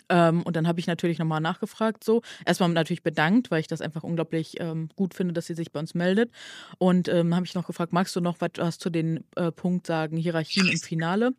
Ähm, 0.09 0.43
und 0.43 0.55
dann 0.55 0.67
habe 0.67 0.79
ich 0.79 0.87
natürlich 0.87 1.19
nochmal 1.19 1.41
nachgefragt, 1.41 2.03
so. 2.03 2.21
Erstmal 2.45 2.69
natürlich 2.69 3.03
bedankt, 3.03 3.51
weil 3.51 3.61
ich 3.61 3.67
das 3.67 3.81
einfach 3.81 4.03
unglaublich 4.03 4.59
ähm, 4.59 4.89
gut 4.95 5.13
finde, 5.13 5.33
dass 5.33 5.45
sie 5.47 5.53
sich 5.53 5.71
bei 5.71 5.79
uns 5.79 5.93
meldet. 5.95 6.31
Und 6.77 7.07
ähm, 7.07 7.35
habe 7.35 7.45
ich 7.45 7.55
noch 7.55 7.67
gefragt, 7.67 7.93
magst 7.93 8.15
du 8.15 8.21
noch 8.21 8.37
was 8.39 8.77
zu 8.77 8.89
den 8.89 9.23
äh, 9.35 9.51
Punkt 9.51 9.87
sagen, 9.87 10.17
Hierarchien 10.17 10.67
im 10.67 10.79
Finale? 10.79 11.31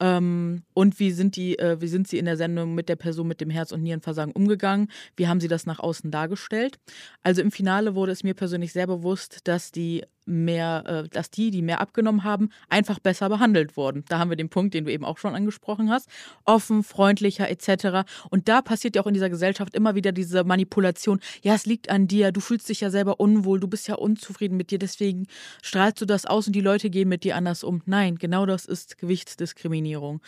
Ähm, 0.00 0.62
und 0.74 0.98
wie 0.98 1.10
sind 1.12 1.36
die, 1.36 1.58
äh, 1.58 1.80
wie 1.80 1.88
sind 1.88 2.08
Sie 2.08 2.18
in 2.18 2.24
der 2.24 2.36
Sendung 2.36 2.74
mit 2.74 2.88
der 2.88 2.96
Person 2.96 3.28
mit 3.28 3.40
dem 3.40 3.50
Herz- 3.50 3.72
und 3.72 3.82
Nierenversagen 3.82 4.32
umgegangen? 4.32 4.88
Wie 5.16 5.28
haben 5.28 5.40
Sie 5.40 5.48
das 5.48 5.66
nach 5.66 5.78
außen 5.78 6.10
dargestellt? 6.10 6.78
Also 7.22 7.42
im 7.42 7.50
Finale 7.50 7.94
wurde 7.94 8.12
es 8.12 8.24
mir 8.24 8.34
persönlich 8.34 8.72
sehr 8.72 8.86
bewusst, 8.86 9.40
dass 9.44 9.72
die 9.72 10.02
mehr, 10.26 10.84
äh, 10.86 11.08
dass 11.08 11.30
die, 11.30 11.50
die 11.50 11.62
mehr 11.62 11.80
abgenommen 11.80 12.24
haben, 12.24 12.48
einfach 12.68 12.98
besser 12.98 13.28
behandelt 13.28 13.76
wurden. 13.76 14.04
Da 14.08 14.18
haben 14.18 14.30
wir 14.30 14.36
den 14.36 14.48
Punkt, 14.48 14.74
den 14.74 14.84
du 14.84 14.92
eben 14.92 15.04
auch 15.04 15.18
schon 15.18 15.34
angesprochen 15.34 15.90
hast. 15.90 16.08
Offen, 16.44 16.82
freundlicher 16.82 17.48
etc. 17.50 18.08
Und 18.30 18.48
da 18.48 18.62
passiert 18.62 18.96
ja 18.96 19.02
auch 19.02 19.06
in 19.06 19.14
dieser 19.14 19.30
Gesellschaft 19.30 19.74
immer 19.74 19.94
wieder 19.94 20.12
diese 20.12 20.44
Manipulation. 20.44 21.20
Ja, 21.42 21.54
es 21.54 21.66
liegt 21.66 21.90
an 21.90 22.08
dir, 22.08 22.32
du 22.32 22.40
fühlst 22.40 22.68
dich 22.68 22.80
ja 22.80 22.90
selber 22.90 23.20
unwohl, 23.20 23.60
du 23.60 23.68
bist 23.68 23.88
ja 23.88 23.96
unzufrieden 23.96 24.56
mit 24.56 24.70
dir, 24.70 24.78
deswegen 24.78 25.26
strahlst 25.62 26.00
du 26.00 26.06
das 26.06 26.26
aus 26.26 26.46
und 26.46 26.54
die 26.54 26.60
Leute 26.60 26.90
gehen 26.90 27.08
mit 27.08 27.24
dir 27.24 27.36
anders 27.36 27.64
um. 27.64 27.82
Nein, 27.86 28.16
genau 28.16 28.46
das 28.46 28.64
ist 28.64 28.98
Gewichtsdiskriminierung. 28.98 29.83
Nominierung. 29.84 30.20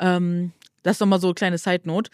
Ähm, 0.00 0.52
das 0.82 0.96
ist 0.96 1.00
nochmal 1.00 1.20
so 1.20 1.28
eine 1.28 1.34
kleine 1.34 1.58
Side-Note. 1.58 2.10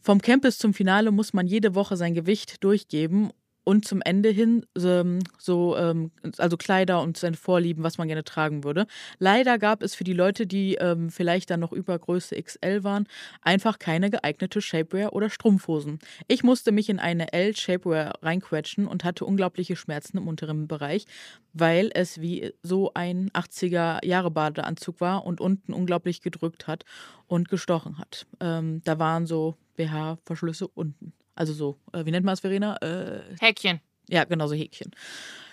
Vom 0.00 0.20
Campus 0.20 0.58
zum 0.58 0.74
Finale 0.74 1.10
muss 1.10 1.32
man 1.32 1.46
jede 1.46 1.74
Woche 1.74 1.96
sein 1.96 2.14
Gewicht 2.14 2.64
durchgeben 2.64 3.30
und 3.68 3.84
zum 3.84 4.00
Ende 4.00 4.30
hin 4.30 4.64
ähm, 4.82 5.18
so, 5.36 5.76
ähm, 5.76 6.10
also 6.38 6.56
Kleider 6.56 7.02
und 7.02 7.18
seine 7.18 7.36
Vorlieben, 7.36 7.84
was 7.84 7.98
man 7.98 8.08
gerne 8.08 8.24
tragen 8.24 8.64
würde. 8.64 8.86
Leider 9.18 9.58
gab 9.58 9.82
es 9.82 9.94
für 9.94 10.04
die 10.04 10.14
Leute, 10.14 10.46
die 10.46 10.76
ähm, 10.76 11.10
vielleicht 11.10 11.50
dann 11.50 11.60
noch 11.60 11.72
über 11.72 11.98
Größe 11.98 12.42
XL 12.42 12.82
waren, 12.82 13.06
einfach 13.42 13.78
keine 13.78 14.08
geeignete 14.08 14.62
Shapewear 14.62 15.12
oder 15.12 15.28
Strumpfhosen. 15.28 15.98
Ich 16.28 16.42
musste 16.42 16.72
mich 16.72 16.88
in 16.88 16.98
eine 16.98 17.34
L-Shapewear 17.34 18.14
reinquetschen 18.22 18.86
und 18.86 19.04
hatte 19.04 19.26
unglaubliche 19.26 19.76
Schmerzen 19.76 20.16
im 20.16 20.28
unteren 20.28 20.66
Bereich, 20.66 21.04
weil 21.52 21.90
es 21.92 22.22
wie 22.22 22.54
so 22.62 22.92
ein 22.94 23.28
80er-Jahre-Badeanzug 23.32 25.02
war 25.02 25.26
und 25.26 25.42
unten 25.42 25.74
unglaublich 25.74 26.22
gedrückt 26.22 26.68
hat 26.68 26.86
und 27.26 27.50
gestochen 27.50 27.98
hat. 27.98 28.26
Da 28.38 28.98
waren 28.98 29.26
so 29.26 29.56
BH-Verschlüsse 29.76 30.68
unten. 30.68 31.12
Also 31.38 31.52
so, 31.52 31.78
äh, 31.92 32.04
wie 32.04 32.10
nennt 32.10 32.26
man 32.26 32.32
es, 32.34 32.40
Verena? 32.40 32.76
Äh, 32.78 33.20
Häkchen. 33.40 33.80
Ja, 34.08 34.24
genau 34.24 34.48
so 34.48 34.54
Häkchen. 34.54 34.90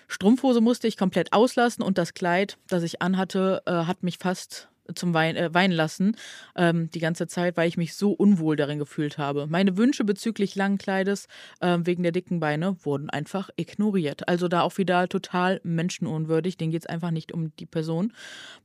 Strumpfhose 0.08 0.60
musste 0.60 0.88
ich 0.88 0.98
komplett 0.98 1.32
auslassen 1.32 1.84
und 1.84 2.00
das 2.00 2.16
Kleid, 2.16 2.58
das 2.68 2.82
ich 2.82 3.04
anhatte, 3.04 3.62
äh, 3.68 3.72
hat 3.72 4.02
mich 4.02 4.18
fast 4.18 4.70
zum 4.96 5.14
Wein, 5.14 5.36
äh, 5.36 5.54
weinen 5.54 5.74
lassen 5.74 6.16
ähm, 6.56 6.90
die 6.92 7.00
ganze 7.00 7.28
Zeit, 7.28 7.58
weil 7.58 7.68
ich 7.68 7.78
mich 7.78 7.96
so 7.96 8.12
unwohl 8.12 8.56
darin 8.56 8.80
gefühlt 8.80 9.18
habe. 9.20 9.46
Meine 9.48 9.78
Wünsche 9.78 10.04
bezüglich 10.04 10.56
langen 10.56 10.78
Kleides 10.80 11.28
äh, 11.60 11.78
wegen 11.82 12.02
der 12.04 12.12
dicken 12.12 12.40
Beine 12.40 12.78
wurden 12.84 13.10
einfach 13.10 13.50
ignoriert. 13.56 14.28
Also 14.28 14.48
da 14.48 14.62
auch 14.62 14.78
wieder 14.78 15.08
total 15.08 15.60
menschenunwürdig. 15.64 16.58
Denen 16.58 16.72
geht 16.72 16.84
es 16.84 16.88
einfach 16.88 17.12
nicht 17.12 17.32
um 17.32 17.56
die 17.58 17.66
Person. 17.66 18.14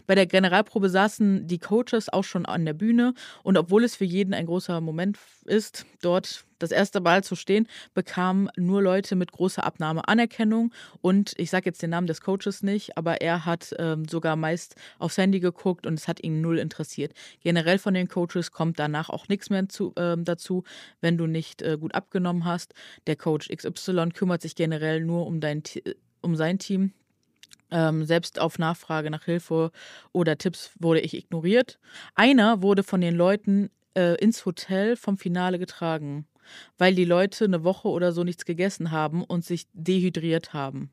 Bei 0.06 0.14
der 0.14 0.26
Generalprobe 0.26 0.88
saßen 0.88 1.46
die 1.46 1.58
Coaches 1.58 2.10
auch 2.10 2.24
schon 2.24 2.46
an 2.46 2.64
der 2.64 2.74
Bühne 2.74 3.14
und 3.42 3.56
obwohl 3.56 3.84
es 3.84 3.96
für 3.96 4.04
jeden 4.04 4.34
ein 4.34 4.46
großer 4.46 4.80
Moment 4.80 5.18
ist, 5.44 5.86
dort 6.02 6.44
das 6.60 6.70
erste 6.70 7.00
Mal 7.00 7.24
zu 7.24 7.34
stehen, 7.34 7.66
bekamen 7.94 8.48
nur 8.56 8.82
Leute 8.82 9.16
mit 9.16 9.32
großer 9.32 9.64
Abnahme 9.64 10.06
Anerkennung. 10.06 10.72
Und 11.00 11.32
ich 11.36 11.50
sage 11.50 11.66
jetzt 11.66 11.82
den 11.82 11.90
Namen 11.90 12.06
des 12.06 12.20
Coaches 12.20 12.62
nicht, 12.62 12.96
aber 12.96 13.20
er 13.20 13.44
hat 13.44 13.74
ähm, 13.78 14.06
sogar 14.08 14.36
meist 14.36 14.76
aufs 14.98 15.18
Handy 15.18 15.40
geguckt 15.40 15.86
und 15.86 15.94
es 15.94 16.06
hat 16.06 16.22
ihn 16.22 16.40
null 16.40 16.58
interessiert. 16.58 17.12
Generell 17.40 17.78
von 17.78 17.94
den 17.94 18.08
Coaches 18.08 18.52
kommt 18.52 18.78
danach 18.78 19.10
auch 19.10 19.28
nichts 19.28 19.50
mehr 19.50 19.68
zu, 19.68 19.92
äh, 19.96 20.16
dazu, 20.18 20.64
wenn 21.00 21.18
du 21.18 21.26
nicht 21.26 21.62
äh, 21.62 21.76
gut 21.78 21.94
abgenommen 21.94 22.44
hast. 22.44 22.74
Der 23.06 23.16
Coach 23.16 23.48
XY 23.48 24.10
kümmert 24.10 24.42
sich 24.42 24.54
generell 24.54 25.00
nur 25.00 25.26
um, 25.26 25.40
dein, 25.40 25.62
um 26.20 26.36
sein 26.36 26.58
Team. 26.58 26.92
Ähm, 27.72 28.04
selbst 28.04 28.40
auf 28.40 28.58
Nachfrage 28.58 29.10
nach 29.10 29.24
Hilfe 29.24 29.70
oder 30.12 30.36
Tipps 30.36 30.72
wurde 30.80 31.00
ich 31.00 31.14
ignoriert. 31.14 31.78
Einer 32.16 32.62
wurde 32.62 32.82
von 32.82 33.00
den 33.00 33.14
Leuten 33.14 33.70
äh, 33.94 34.16
ins 34.16 34.44
Hotel 34.44 34.96
vom 34.96 35.16
Finale 35.16 35.58
getragen 35.58 36.26
weil 36.78 36.94
die 36.94 37.04
Leute 37.04 37.44
eine 37.44 37.64
Woche 37.64 37.88
oder 37.88 38.12
so 38.12 38.24
nichts 38.24 38.44
gegessen 38.44 38.90
haben 38.90 39.22
und 39.24 39.44
sich 39.44 39.66
dehydriert 39.72 40.52
haben. 40.52 40.90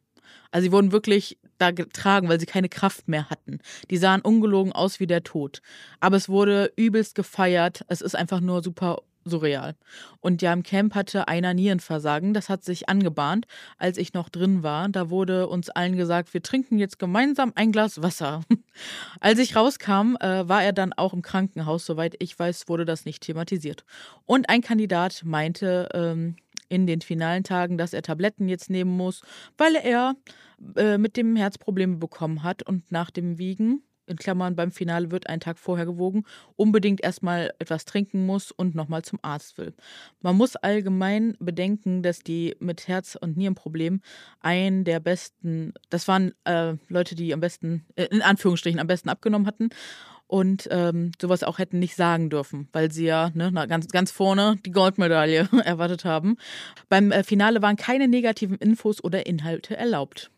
Also 0.51 0.65
sie 0.65 0.71
wurden 0.71 0.91
wirklich 0.91 1.37
da 1.57 1.71
getragen, 1.71 2.29
weil 2.29 2.39
sie 2.39 2.45
keine 2.45 2.69
Kraft 2.69 3.07
mehr 3.07 3.29
hatten. 3.29 3.59
Die 3.89 3.97
sahen 3.97 4.21
ungelogen 4.21 4.73
aus 4.73 4.99
wie 4.99 5.07
der 5.07 5.23
Tod. 5.23 5.61
Aber 5.99 6.17
es 6.17 6.29
wurde 6.29 6.71
übelst 6.75 7.15
gefeiert. 7.15 7.85
Es 7.87 8.01
ist 8.01 8.15
einfach 8.15 8.41
nur 8.41 8.63
super 8.63 9.01
surreal. 9.29 9.75
Und 10.19 10.41
ja, 10.41 10.53
im 10.53 10.63
Camp 10.63 10.95
hatte 10.95 11.27
einer 11.27 11.53
Nierenversagen. 11.53 12.33
Das 12.33 12.49
hat 12.49 12.63
sich 12.63 12.89
angebahnt, 12.89 13.45
als 13.77 13.97
ich 13.97 14.13
noch 14.13 14.29
drin 14.29 14.63
war. 14.63 14.89
Da 14.89 15.09
wurde 15.09 15.47
uns 15.47 15.69
allen 15.69 15.95
gesagt, 15.97 16.33
wir 16.33 16.41
trinken 16.41 16.77
jetzt 16.77 16.99
gemeinsam 16.99 17.51
ein 17.55 17.71
Glas 17.71 18.01
Wasser. 18.01 18.41
als 19.19 19.39
ich 19.39 19.55
rauskam, 19.55 20.15
äh, 20.19 20.47
war 20.47 20.63
er 20.63 20.73
dann 20.73 20.93
auch 20.93 21.13
im 21.13 21.21
Krankenhaus. 21.21 21.85
Soweit 21.85 22.15
ich 22.19 22.37
weiß, 22.37 22.67
wurde 22.67 22.85
das 22.85 23.05
nicht 23.05 23.23
thematisiert. 23.23 23.83
Und 24.25 24.49
ein 24.49 24.61
Kandidat 24.61 25.21
meinte 25.23 25.89
ähm, 25.93 26.35
in 26.69 26.87
den 26.87 27.01
finalen 27.01 27.43
Tagen, 27.43 27.77
dass 27.77 27.93
er 27.93 28.01
Tabletten 28.01 28.49
jetzt 28.49 28.69
nehmen 28.69 28.91
muss, 28.91 29.21
weil 29.57 29.75
er 29.75 30.15
äh, 30.75 30.97
mit 30.97 31.17
dem 31.17 31.35
Herz 31.35 31.57
Probleme 31.57 31.97
bekommen 31.97 32.43
hat 32.43 32.63
und 32.63 32.91
nach 32.91 33.11
dem 33.11 33.37
Wiegen 33.37 33.83
in 34.07 34.17
Klammern 34.17 34.55
beim 34.55 34.71
Finale 34.71 35.11
wird 35.11 35.27
ein 35.27 35.39
Tag 35.39 35.59
vorher 35.59 35.85
gewogen, 35.85 36.23
unbedingt 36.55 37.01
erstmal 37.01 37.53
etwas 37.59 37.85
trinken 37.85 38.25
muss 38.25 38.51
und 38.51 38.75
nochmal 38.75 39.03
zum 39.03 39.19
Arzt 39.21 39.57
will. 39.57 39.73
Man 40.21 40.35
muss 40.35 40.55
allgemein 40.55 41.35
bedenken, 41.39 42.03
dass 42.03 42.19
die 42.19 42.55
mit 42.59 42.87
Herz- 42.87 43.17
und 43.19 43.37
Nierenproblemen 43.37 44.01
einen 44.39 44.83
der 44.83 44.99
besten, 44.99 45.73
das 45.89 46.07
waren 46.07 46.33
äh, 46.45 46.75
Leute, 46.87 47.15
die 47.15 47.33
am 47.33 47.39
besten, 47.39 47.85
äh, 47.95 48.05
in 48.05 48.21
Anführungsstrichen, 48.21 48.79
am 48.79 48.87
besten 48.87 49.09
abgenommen 49.09 49.47
hatten 49.47 49.69
und 50.27 50.67
ähm, 50.71 51.11
sowas 51.19 51.43
auch 51.43 51.57
hätten 51.57 51.79
nicht 51.79 51.95
sagen 51.95 52.29
dürfen, 52.29 52.67
weil 52.73 52.91
sie 52.91 53.05
ja 53.05 53.31
ne, 53.33 53.49
na, 53.51 53.65
ganz, 53.65 53.87
ganz 53.87 54.11
vorne 54.11 54.57
die 54.65 54.71
Goldmedaille 54.71 55.49
erwartet 55.65 56.05
haben. 56.05 56.37
Beim 56.89 57.11
äh, 57.11 57.23
Finale 57.23 57.61
waren 57.61 57.77
keine 57.77 58.07
negativen 58.07 58.57
Infos 58.57 59.03
oder 59.03 59.25
Inhalte 59.25 59.75
erlaubt. 59.75 60.29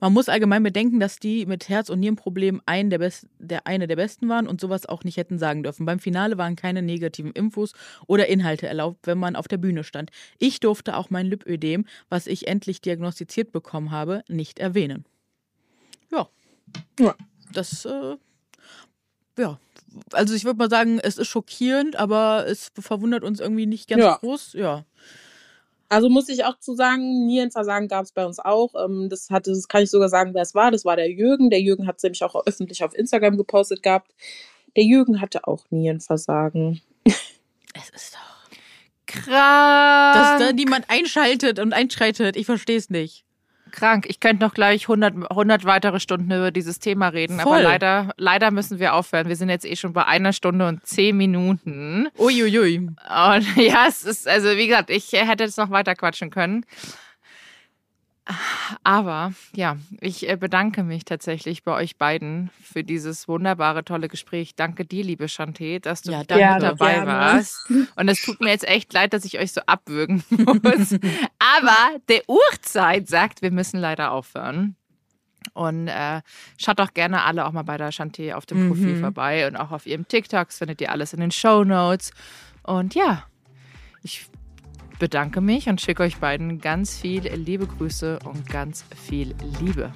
Man 0.00 0.12
muss 0.12 0.28
allgemein 0.28 0.62
bedenken, 0.62 1.00
dass 1.00 1.18
die 1.18 1.46
mit 1.46 1.68
Herz- 1.68 1.90
und 1.90 2.00
Nierenproblemen 2.00 2.62
ein 2.66 2.90
der 2.90 2.98
Best, 2.98 3.26
der, 3.38 3.66
eine 3.66 3.86
der 3.86 3.96
besten 3.96 4.28
waren 4.28 4.46
und 4.46 4.60
sowas 4.60 4.86
auch 4.86 5.04
nicht 5.04 5.16
hätten 5.16 5.38
sagen 5.38 5.62
dürfen. 5.62 5.86
Beim 5.86 5.98
Finale 5.98 6.38
waren 6.38 6.56
keine 6.56 6.82
negativen 6.82 7.32
Infos 7.32 7.72
oder 8.06 8.28
Inhalte 8.28 8.66
erlaubt, 8.66 9.06
wenn 9.06 9.18
man 9.18 9.36
auf 9.36 9.48
der 9.48 9.58
Bühne 9.58 9.84
stand. 9.84 10.10
Ich 10.38 10.60
durfte 10.60 10.96
auch 10.96 11.10
mein 11.10 11.26
Lipödem, 11.26 11.86
was 12.08 12.26
ich 12.26 12.48
endlich 12.48 12.80
diagnostiziert 12.80 13.52
bekommen 13.52 13.90
habe, 13.90 14.22
nicht 14.28 14.58
erwähnen. 14.58 15.04
Ja. 16.10 16.28
Ja. 16.98 17.14
Das, 17.52 17.84
äh, 17.84 18.16
ja. 19.38 19.58
Also 20.12 20.34
ich 20.34 20.44
würde 20.44 20.58
mal 20.58 20.70
sagen, 20.70 20.98
es 20.98 21.18
ist 21.18 21.28
schockierend, 21.28 21.96
aber 21.96 22.46
es 22.46 22.70
verwundert 22.78 23.24
uns 23.24 23.40
irgendwie 23.40 23.66
nicht 23.66 23.88
ganz 23.88 24.02
ja. 24.02 24.16
groß. 24.16 24.52
Ja. 24.54 24.84
Also 25.88 26.08
muss 26.08 26.28
ich 26.28 26.44
auch 26.44 26.58
zu 26.58 26.74
sagen, 26.74 27.26
Nierenversagen 27.26 27.88
gab 27.88 28.04
es 28.04 28.12
bei 28.12 28.26
uns 28.26 28.38
auch. 28.38 28.74
Ähm, 28.74 29.08
das 29.08 29.30
hatte, 29.30 29.50
das 29.50 29.68
kann 29.68 29.82
ich 29.82 29.90
sogar 29.90 30.08
sagen, 30.08 30.34
wer 30.34 30.42
es 30.42 30.54
war. 30.54 30.70
Das 30.70 30.84
war 30.84 30.96
der 30.96 31.10
Jürgen. 31.10 31.50
Der 31.50 31.60
Jürgen 31.60 31.86
hat 31.86 31.96
es 31.96 32.02
nämlich 32.02 32.22
auch 32.22 32.34
öffentlich 32.46 32.84
auf 32.84 32.94
Instagram 32.94 33.36
gepostet 33.36 33.82
gehabt. 33.82 34.12
Der 34.76 34.84
Jürgen 34.84 35.20
hatte 35.20 35.46
auch 35.46 35.64
Nierenversagen. 35.70 36.80
Es 37.74 37.90
ist 37.90 38.14
doch 38.14 38.58
krass. 39.06 39.28
Dass 40.16 40.40
da 40.40 40.52
niemand 40.52 40.86
einschaltet 40.88 41.58
und 41.58 41.72
einschreitet. 41.72 42.36
Ich 42.36 42.46
verstehe 42.46 42.76
es 42.76 42.90
nicht 42.90 43.24
krank. 43.68 44.06
Ich 44.08 44.20
könnte 44.20 44.44
noch 44.44 44.54
gleich 44.54 44.82
100, 44.82 45.30
100 45.30 45.64
weitere 45.64 46.00
Stunden 46.00 46.30
über 46.30 46.50
dieses 46.50 46.78
Thema 46.78 47.08
reden, 47.08 47.40
Voll. 47.40 47.54
aber 47.54 47.62
leider, 47.62 48.10
leider 48.16 48.50
müssen 48.50 48.78
wir 48.78 48.94
aufhören. 48.94 49.28
Wir 49.28 49.36
sind 49.36 49.48
jetzt 49.48 49.64
eh 49.64 49.76
schon 49.76 49.92
bei 49.92 50.04
einer 50.06 50.32
Stunde 50.32 50.66
und 50.68 50.86
zehn 50.86 51.16
Minuten. 51.16 52.08
Uiuiui. 52.18 52.78
Und 52.78 52.96
ja, 53.56 53.86
es 53.88 54.04
ist, 54.04 54.28
also 54.28 54.56
wie 54.56 54.66
gesagt, 54.66 54.90
ich 54.90 55.12
hätte 55.12 55.44
jetzt 55.44 55.58
noch 55.58 55.70
weiter 55.70 55.94
quatschen 55.94 56.30
können. 56.30 56.64
Aber 58.84 59.32
ja, 59.54 59.76
ich 60.00 60.28
äh, 60.28 60.36
bedanke 60.36 60.82
mich 60.82 61.04
tatsächlich 61.04 61.62
bei 61.64 61.72
euch 61.72 61.96
beiden 61.96 62.50
für 62.62 62.84
dieses 62.84 63.28
wunderbare, 63.28 63.84
tolle 63.84 64.08
Gespräch. 64.08 64.54
Danke 64.54 64.84
dir, 64.84 65.04
liebe 65.04 65.26
Chanté, 65.26 65.80
dass 65.80 66.02
du 66.02 66.12
ja, 66.12 66.22
gerne, 66.24 66.60
dabei 66.60 66.94
gerne. 66.94 67.10
warst. 67.10 67.70
Und 67.96 68.08
es 68.08 68.20
tut 68.22 68.40
mir 68.40 68.50
jetzt 68.50 68.68
echt 68.68 68.92
leid, 68.92 69.12
dass 69.12 69.24
ich 69.24 69.38
euch 69.38 69.52
so 69.52 69.62
abwürgen 69.66 70.22
muss. 70.30 70.92
Aber 71.38 71.76
der 72.08 72.22
Uhrzeit 72.28 73.08
sagt, 73.08 73.42
wir 73.42 73.50
müssen 73.50 73.80
leider 73.80 74.12
aufhören. 74.12 74.76
Und 75.54 75.88
äh, 75.88 76.20
schaut 76.58 76.78
doch 76.78 76.92
gerne 76.92 77.22
alle 77.24 77.46
auch 77.46 77.52
mal 77.52 77.62
bei 77.62 77.78
der 77.78 77.92
Chanté 77.92 78.34
auf 78.34 78.44
dem 78.44 78.68
Profil 78.68 78.96
Mhm. 78.96 79.00
vorbei 79.00 79.46
und 79.46 79.56
auch 79.56 79.70
auf 79.70 79.86
ihrem 79.86 80.06
TikToks 80.06 80.58
findet 80.58 80.80
ihr 80.80 80.90
alles 80.92 81.12
in 81.14 81.20
den 81.20 81.30
Show 81.30 81.64
Notes. 81.64 82.12
Und 82.62 82.94
ja, 82.94 83.24
ich 84.02 84.26
bedanke 84.98 85.40
mich 85.40 85.68
und 85.68 85.80
schicke 85.80 86.02
euch 86.02 86.18
beiden 86.18 86.60
ganz 86.60 86.96
viel 86.96 87.22
liebe 87.34 87.66
Grüße 87.66 88.18
und 88.24 88.48
ganz 88.48 88.84
viel 88.94 89.34
Liebe. 89.60 89.92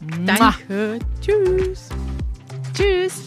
Mua. 0.00 0.54
Danke. 0.66 0.98
Tschüss. 1.20 1.88
Tschüss. 2.74 3.24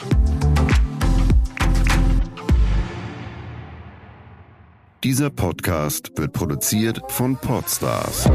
Dieser 5.04 5.30
Podcast 5.30 6.12
wird 6.18 6.34
produziert 6.34 7.00
von 7.10 7.38
Podstars 7.38 8.28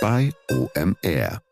bei 0.00 0.30
OMR. 0.50 1.47